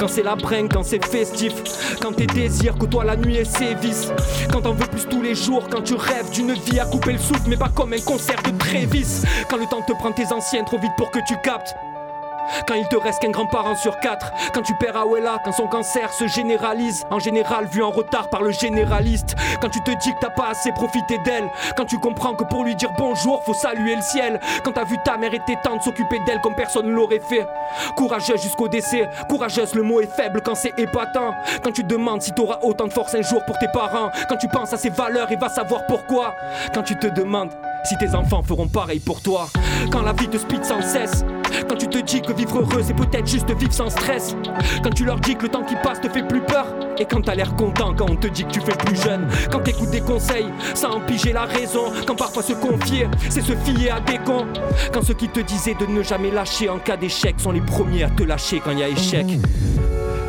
Quand 0.00 0.08
c'est 0.08 0.22
la 0.22 0.34
bringue, 0.34 0.72
quand 0.72 0.82
c'est 0.82 1.04
festif 1.04 1.52
Quand 2.00 2.12
tes 2.12 2.26
désirs 2.26 2.78
côtoient 2.78 3.04
la 3.04 3.16
nuit 3.16 3.36
et 3.36 3.44
sévissent 3.44 4.10
Quand 4.50 4.62
t'en 4.62 4.72
veux 4.72 4.86
plus 4.86 5.06
tous 5.06 5.20
les 5.20 5.34
jours 5.34 5.68
Quand 5.70 5.82
tu 5.82 5.92
rêves 5.92 6.30
d'une 6.30 6.54
vie 6.54 6.80
à 6.80 6.86
couper 6.86 7.12
le 7.12 7.18
souffle 7.18 7.42
Mais 7.46 7.58
pas 7.58 7.68
comme 7.68 7.92
un 7.92 8.00
concert 8.00 8.42
de 8.42 8.50
Trévis. 8.56 9.24
Quand 9.50 9.58
le 9.58 9.66
temps 9.66 9.82
te 9.82 9.92
prend 9.92 10.12
tes 10.12 10.32
anciens 10.32 10.64
trop 10.64 10.78
vite 10.78 10.92
pour 10.96 11.10
que 11.10 11.18
tu 11.28 11.36
captes 11.42 11.74
quand 12.66 12.74
il 12.74 12.86
te 12.88 12.96
reste 12.96 13.20
qu'un 13.20 13.30
grand-parent 13.30 13.74
sur 13.74 13.98
quatre, 14.00 14.32
quand 14.52 14.62
tu 14.62 14.74
perds 14.74 14.96
Awela, 14.96 15.38
quand 15.44 15.52
son 15.52 15.66
cancer 15.66 16.12
se 16.12 16.26
généralise, 16.26 17.04
en 17.10 17.18
général 17.18 17.66
vu 17.66 17.82
en 17.82 17.90
retard 17.90 18.28
par 18.28 18.42
le 18.42 18.50
généraliste, 18.50 19.34
quand 19.60 19.68
tu 19.68 19.80
te 19.82 19.90
dis 19.90 20.12
que 20.12 20.20
t'as 20.20 20.30
pas 20.30 20.48
assez 20.48 20.72
profité 20.72 21.18
d'elle, 21.24 21.50
quand 21.76 21.84
tu 21.84 21.98
comprends 21.98 22.34
que 22.34 22.44
pour 22.44 22.64
lui 22.64 22.74
dire 22.74 22.90
bonjour 22.98 23.42
faut 23.44 23.54
saluer 23.54 23.96
le 23.96 24.02
ciel, 24.02 24.40
quand 24.64 24.72
t'as 24.72 24.84
vu 24.84 24.96
ta 25.04 25.16
mère 25.16 25.34
et 25.34 25.40
tes 25.46 25.56
tantes 25.62 25.82
s'occuper 25.82 26.18
d'elle 26.26 26.40
comme 26.40 26.54
personne 26.54 26.88
l'aurait 26.88 27.20
fait, 27.20 27.46
courageuse 27.96 28.42
jusqu'au 28.42 28.68
décès, 28.68 29.08
courageuse 29.28 29.74
le 29.74 29.82
mot 29.82 30.00
est 30.00 30.14
faible 30.14 30.40
quand 30.42 30.54
c'est 30.54 30.72
épatant, 30.78 31.34
quand 31.62 31.72
tu 31.72 31.84
demandes 31.84 32.22
si 32.22 32.32
t'auras 32.32 32.58
autant 32.62 32.86
de 32.86 32.92
force 32.92 33.14
un 33.14 33.22
jour 33.22 33.44
pour 33.44 33.58
tes 33.58 33.68
parents, 33.68 34.10
quand 34.28 34.36
tu 34.36 34.48
penses 34.48 34.72
à 34.72 34.76
ses 34.76 34.90
valeurs 34.90 35.30
et 35.30 35.36
va 35.36 35.48
savoir 35.48 35.86
pourquoi, 35.86 36.34
quand 36.74 36.82
tu 36.82 36.96
te 36.96 37.06
demandes 37.06 37.50
si 37.84 37.96
tes 37.96 38.14
enfants 38.14 38.42
feront 38.42 38.68
pareil 38.68 39.00
pour 39.00 39.20
toi. 39.20 39.48
Quand 39.90 40.02
la 40.02 40.12
vie 40.12 40.28
te 40.28 40.36
speed 40.36 40.64
sans 40.64 40.82
cesse. 40.82 41.24
Quand 41.68 41.76
tu 41.76 41.88
te 41.88 41.98
dis 41.98 42.20
que 42.20 42.32
vivre 42.32 42.60
heureux 42.60 42.82
c'est 42.82 42.94
peut-être 42.94 43.26
juste 43.26 43.50
vivre 43.56 43.72
sans 43.72 43.90
stress. 43.90 44.36
Quand 44.82 44.90
tu 44.90 45.04
leur 45.04 45.18
dis 45.20 45.36
que 45.36 45.42
le 45.42 45.48
temps 45.48 45.64
qui 45.64 45.76
passe 45.76 46.00
te 46.00 46.08
fait 46.08 46.26
plus 46.26 46.40
peur. 46.40 46.66
Et 46.98 47.04
quand 47.04 47.22
t'as 47.22 47.34
l'air 47.34 47.54
content 47.54 47.94
quand 47.94 48.10
on 48.10 48.16
te 48.16 48.28
dit 48.28 48.44
que 48.44 48.50
tu 48.50 48.60
fais 48.60 48.76
plus 48.76 48.96
jeune. 48.96 49.26
Quand 49.50 49.60
t'écoutes 49.60 49.90
des 49.90 50.00
conseils 50.00 50.50
sans 50.74 50.96
en 50.96 51.00
piger 51.00 51.32
la 51.32 51.44
raison. 51.44 51.92
Quand 52.06 52.16
parfois 52.16 52.42
se 52.42 52.52
confier 52.52 53.08
c'est 53.28 53.42
se 53.42 53.54
fier 53.56 53.90
à 53.90 54.00
des 54.00 54.18
cons. 54.18 54.46
Quand 54.92 55.02
ceux 55.02 55.14
qui 55.14 55.28
te 55.28 55.40
disaient 55.40 55.74
de 55.74 55.86
ne 55.86 56.02
jamais 56.02 56.30
lâcher 56.30 56.68
en 56.68 56.78
cas 56.78 56.96
d'échec 56.96 57.36
sont 57.38 57.52
les 57.52 57.60
premiers 57.60 58.04
à 58.04 58.10
te 58.10 58.22
lâcher 58.22 58.60
quand 58.60 58.72
il 58.72 58.78
y 58.78 58.82
a 58.82 58.88
échec. 58.88 59.26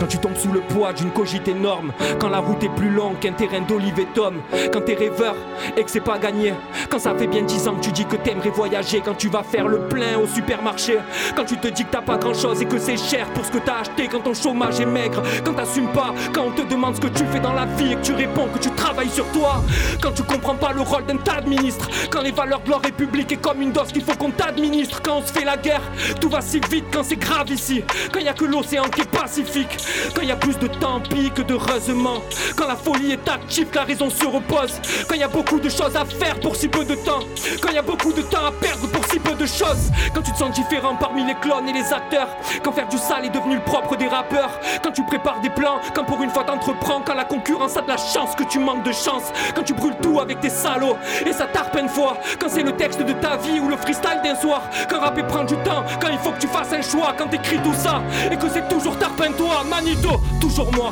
Quand 0.01 0.07
tu 0.07 0.17
tombes 0.17 0.35
sous 0.35 0.51
le 0.51 0.61
poids 0.61 0.93
d'une 0.93 1.11
cogite 1.11 1.47
énorme, 1.47 1.93
quand 2.19 2.29
la 2.29 2.39
route 2.39 2.63
est 2.63 2.75
plus 2.75 2.89
longue 2.89 3.19
qu'un 3.19 3.33
terrain 3.33 3.61
d'olive 3.61 3.99
et 3.99 4.07
tomme, 4.15 4.41
quand 4.73 4.81
t'es 4.81 4.95
rêveur 4.95 5.35
et 5.77 5.83
que 5.83 5.91
c'est 5.91 5.99
pas 5.99 6.17
gagné, 6.17 6.55
quand 6.89 6.97
ça 6.97 7.13
fait 7.13 7.27
bien 7.27 7.43
10 7.43 7.67
ans 7.67 7.75
que 7.75 7.81
tu 7.81 7.91
dis 7.91 8.05
que 8.05 8.15
t'aimerais 8.15 8.49
voyager, 8.49 9.03
quand 9.05 9.13
tu 9.13 9.29
vas 9.29 9.43
faire 9.43 9.67
le 9.67 9.81
plein 9.89 10.17
au 10.17 10.25
supermarché, 10.25 10.97
quand 11.35 11.45
tu 11.45 11.55
te 11.57 11.67
dis 11.67 11.85
que 11.85 11.91
t'as 11.91 12.01
pas 12.01 12.17
grand 12.17 12.33
chose 12.33 12.63
et 12.63 12.65
que 12.65 12.79
c'est 12.79 12.97
cher 12.97 13.27
pour 13.35 13.45
ce 13.45 13.51
que 13.51 13.59
t'as 13.59 13.81
acheté, 13.81 14.07
quand 14.07 14.21
ton 14.21 14.33
chômage 14.33 14.79
est 14.79 14.87
maigre, 14.87 15.21
quand 15.45 15.53
t'assumes 15.53 15.89
pas, 15.89 16.15
quand 16.33 16.45
on 16.47 16.51
te 16.51 16.63
demande 16.63 16.95
ce 16.95 17.01
que 17.01 17.07
tu 17.09 17.23
fais 17.25 17.39
dans 17.39 17.53
la 17.53 17.65
vie 17.65 17.91
et 17.91 17.95
que 17.95 18.01
tu 18.01 18.13
réponds 18.13 18.47
que 18.51 18.57
tu 18.57 18.70
travailles 18.81 19.11
sur 19.11 19.25
toi, 19.27 19.63
quand 20.01 20.11
tu 20.11 20.23
comprends 20.23 20.55
pas 20.55 20.73
le 20.73 20.81
rôle 20.81 21.05
d'un 21.05 21.17
tas 21.17 21.41
de 21.41 21.49
ministres, 21.49 21.87
quand 22.09 22.21
les 22.21 22.31
valeurs 22.31 22.61
de 22.61 22.71
la 22.71 22.77
République 22.77 23.31
est 23.31 23.41
comme 23.41 23.61
une 23.61 23.71
dose 23.71 23.91
qu'il 23.91 24.03
faut 24.03 24.15
qu'on 24.15 24.31
t'administre, 24.31 25.01
quand 25.03 25.17
on 25.17 25.25
se 25.25 25.31
fait 25.31 25.45
la 25.45 25.55
guerre, 25.55 25.83
tout 26.19 26.29
va 26.29 26.41
si 26.41 26.59
vite 26.69 26.85
quand 26.91 27.03
c'est 27.03 27.15
grave 27.15 27.49
ici, 27.51 27.83
quand 28.11 28.19
y 28.19 28.27
a 28.27 28.33
que 28.33 28.45
l'océan 28.45 28.85
qui 28.85 29.01
est 29.01 29.11
pacifique, 29.11 29.77
quand 30.15 30.23
y 30.23 30.31
a 30.31 30.35
plus 30.35 30.57
de 30.57 30.67
tant 30.67 30.99
pis 30.99 31.29
que 31.31 31.43
d'heureusement, 31.43 32.21
quand 32.57 32.67
la 32.67 32.75
folie 32.75 33.11
est 33.11 33.29
active, 33.29 33.67
la 33.75 33.83
raison 33.83 34.09
se 34.09 34.25
repose, 34.25 34.81
quand 35.07 35.15
y 35.15 35.23
a 35.23 35.27
beaucoup 35.27 35.59
de 35.59 35.69
choses 35.69 35.95
à 35.95 36.03
faire 36.05 36.39
pour 36.39 36.55
si 36.55 36.67
peu 36.67 36.83
de 36.83 36.95
temps, 36.95 37.19
quand 37.61 37.71
y 37.71 37.77
a 37.77 37.83
beaucoup 37.83 38.13
de 38.13 38.23
temps 38.23 38.45
à 38.47 38.51
perdre 38.51 38.87
pour 38.87 39.05
si 39.05 39.19
peu 39.19 39.35
de 39.35 39.45
choses, 39.45 39.91
quand 40.13 40.23
tu 40.23 40.31
te 40.31 40.37
sens 40.37 40.51
différent 40.55 40.95
parmi 40.95 41.23
les 41.23 41.35
clones 41.35 41.69
et 41.69 41.73
les 41.73 41.93
acteurs, 41.93 42.29
quand 42.63 42.71
faire 42.71 42.87
du 42.87 42.97
sale 42.97 43.25
est 43.25 43.29
devenu 43.29 43.55
le 43.55 43.61
propre 43.63 43.95
des 43.95 44.07
rappeurs, 44.07 44.59
quand 44.83 44.91
tu 44.91 45.03
prépares 45.03 45.39
des 45.41 45.51
plans, 45.51 45.79
quand 45.93 46.03
pour 46.03 46.23
une 46.23 46.31
fois 46.31 46.43
t'entreprends, 46.43 47.01
quand 47.05 47.13
la 47.13 47.25
concurrence 47.25 47.77
a 47.77 47.81
de 47.81 47.87
la 47.87 47.97
chance 47.97 48.35
que 48.35 48.43
tu 48.43 48.57
manques 48.57 48.70
de 48.75 48.91
chance, 48.91 49.31
quand 49.55 49.63
tu 49.63 49.73
brûles 49.73 49.97
tout 50.01 50.19
avec 50.19 50.39
tes 50.39 50.49
salauds, 50.49 50.97
et 51.25 51.33
ça 51.33 51.45
tarpe 51.45 51.77
une 51.79 51.89
fois, 51.89 52.17
quand 52.39 52.47
c'est 52.49 52.63
le 52.63 52.71
texte 52.71 53.01
de 53.01 53.13
ta 53.13 53.37
vie 53.37 53.59
ou 53.59 53.69
le 53.69 53.77
freestyle 53.77 54.21
d'un 54.23 54.35
soir, 54.35 54.63
quand 54.89 54.99
rapper 54.99 55.23
prend 55.23 55.43
du 55.43 55.55
temps, 55.57 55.83
quand 56.01 56.09
il 56.11 56.17
faut 56.19 56.31
que 56.31 56.39
tu 56.39 56.47
fasses 56.47 56.73
un 56.73 56.81
choix, 56.81 57.13
quand 57.17 57.27
t'écris 57.27 57.59
tout 57.63 57.73
ça, 57.73 58.01
et 58.31 58.35
que 58.35 58.49
c'est 58.49 58.67
toujours 58.67 58.97
tarpin 58.97 59.31
toi, 59.33 59.63
Manito, 59.69 60.21
toujours 60.39 60.71
moi. 60.73 60.91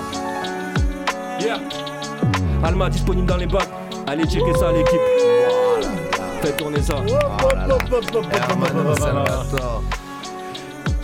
Yeah. 1.39 1.59
Alma 2.63 2.89
disponible 2.89 3.27
dans 3.27 3.37
les 3.37 3.47
bacs. 3.47 3.69
Allez 4.07 4.25
checker 4.25 4.53
ça 4.59 4.71
l'équipe. 4.71 4.99
Faites 6.41 6.57
tourner 6.57 6.81
ça. 6.81 6.95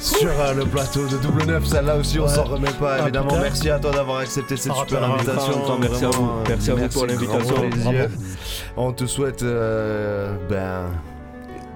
Sur 0.05 0.29
euh, 0.39 0.53
le 0.53 0.65
plateau 0.65 1.07
de 1.07 1.17
double 1.17 1.45
neuf, 1.45 1.65
celle-là 1.65 1.95
aussi 1.97 2.19
on 2.19 2.23
Ouais. 2.25 2.29
s'en 2.29 2.43
remet 2.43 2.69
pas 2.79 2.97
Ah, 2.99 3.01
évidemment. 3.03 3.35
Merci 3.41 3.69
à 3.71 3.79
toi 3.79 3.91
d'avoir 3.91 4.19
accepté 4.19 4.55
cette 4.55 4.71
Ça 4.71 4.79
super 4.81 5.03
invitation. 5.03 5.53
temps, 5.65 5.77
merci 5.79 6.05
à 6.05 6.09
vous. 6.09 6.29
Merci 6.47 6.69
à 6.71 6.75
vous 6.75 6.87
pour 6.89 7.07
merci, 7.07 7.25
l'invitation. 7.27 7.55
On 8.77 8.91
te 8.91 9.05
souhaite 9.05 9.41
euh, 9.41 10.35
ben, 10.47 10.85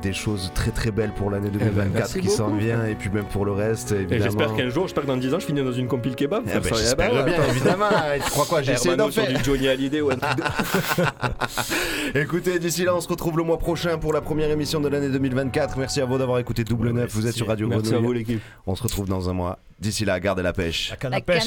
des 0.02 0.14
choses 0.14 0.52
très 0.56 0.72
très 0.72 0.92
belles 0.92 1.14
pour 1.14 1.30
l'année 1.30 1.50
ben, 1.50 1.60
2024 1.60 1.94
merci 1.94 2.20
qui 2.22 2.30
s'en 2.30 2.56
vient 2.56 2.86
et 2.86 2.96
puis 2.96 3.10
même 3.10 3.26
pour 3.26 3.46
le 3.46 3.52
reste 3.52 3.92
Et 3.92 3.96
évidemment. 4.02 4.24
j'espère 4.24 4.54
qu'un 4.56 4.70
jour, 4.70 4.84
j'espère 4.88 5.04
que 5.04 5.08
dans 5.08 5.18
10 5.18 5.34
ans, 5.34 5.40
je 5.40 5.46
finis 5.46 5.64
dans 5.64 5.72
une 5.72 5.88
compile 5.88 6.16
kebab. 6.16 6.44
Eh 6.48 6.60
ben, 6.60 6.64
ça. 6.64 6.76
j'espère 6.76 7.12
bien, 7.12 7.34
attends. 7.34 7.50
évidemment. 7.52 7.90
Et 8.16 8.20
tu 8.24 8.30
crois 8.32 8.46
quoi, 8.46 8.62
j'ai 8.62 8.74
essayé 8.74 8.92
Hermano 8.92 9.10
d'en 9.10 9.14
sur 9.14 9.24
faire. 9.24 9.38
du 9.38 9.44
Johnny 9.44 9.68
Hallyday 9.68 10.02
ou 10.02 10.12
un 10.12 10.16
truc 10.18 10.38
de... 10.38 12.20
Écoutez, 12.20 12.60
d'ici 12.60 12.84
là, 12.84 12.96
on 12.96 13.02
se 13.02 13.08
retrouve 13.08 13.38
le 13.38 13.44
mois 13.44 13.58
prochain 13.60 13.98
pour 13.98 14.14
la 14.14 14.22
première 14.22 14.50
émission 14.50 14.80
de 14.80 14.88
l'année 14.88 15.10
2024. 15.10 15.78
Merci 15.78 16.02
à 16.02 16.06
vous 16.06 16.18
d'avoir 16.18 16.40
écouté 16.40 16.64
Double 16.64 16.92
Neuf. 16.92 17.12
Vous 17.14 17.28
êtes 17.28 17.36
sur 17.36 17.48
Radio 17.48 17.68
Merci 17.68 17.92
Grenouille. 17.92 18.04
à 18.04 18.08
vous, 18.08 18.14
l'équipe. 18.14 18.42
On 18.66 18.76
se 18.76 18.84
retrouve 18.84 19.08
dans 19.08 19.30
un 19.30 19.34
mois. 19.34 19.60
D'ici 19.80 20.06
là, 20.06 20.20
gardez 20.20 20.44
la 20.44 20.54
pêche. 20.54 20.90
La 20.92 20.96
canne 20.98 21.14
à 21.14 21.22
pêche. 21.22 21.44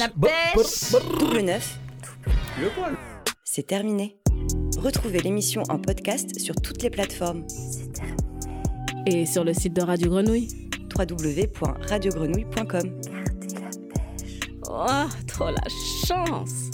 Double 1.19 1.39
neuf. 1.41 1.77
C'est 3.43 3.67
terminé. 3.67 4.17
Retrouvez 4.77 5.19
l'émission 5.19 5.63
en 5.69 5.77
podcast 5.79 6.39
sur 6.39 6.55
toutes 6.55 6.81
les 6.81 6.89
plateformes. 6.89 7.45
Et 9.05 9.25
sur 9.25 9.43
le 9.43 9.53
site 9.53 9.73
de 9.73 9.81
Radio 9.81 10.09
Grenouille. 10.09 10.47
www.radiogrenouille.com. 10.97 13.01
Oh, 14.69 15.09
trop 15.27 15.51
la 15.51 15.61
chance 16.05 16.71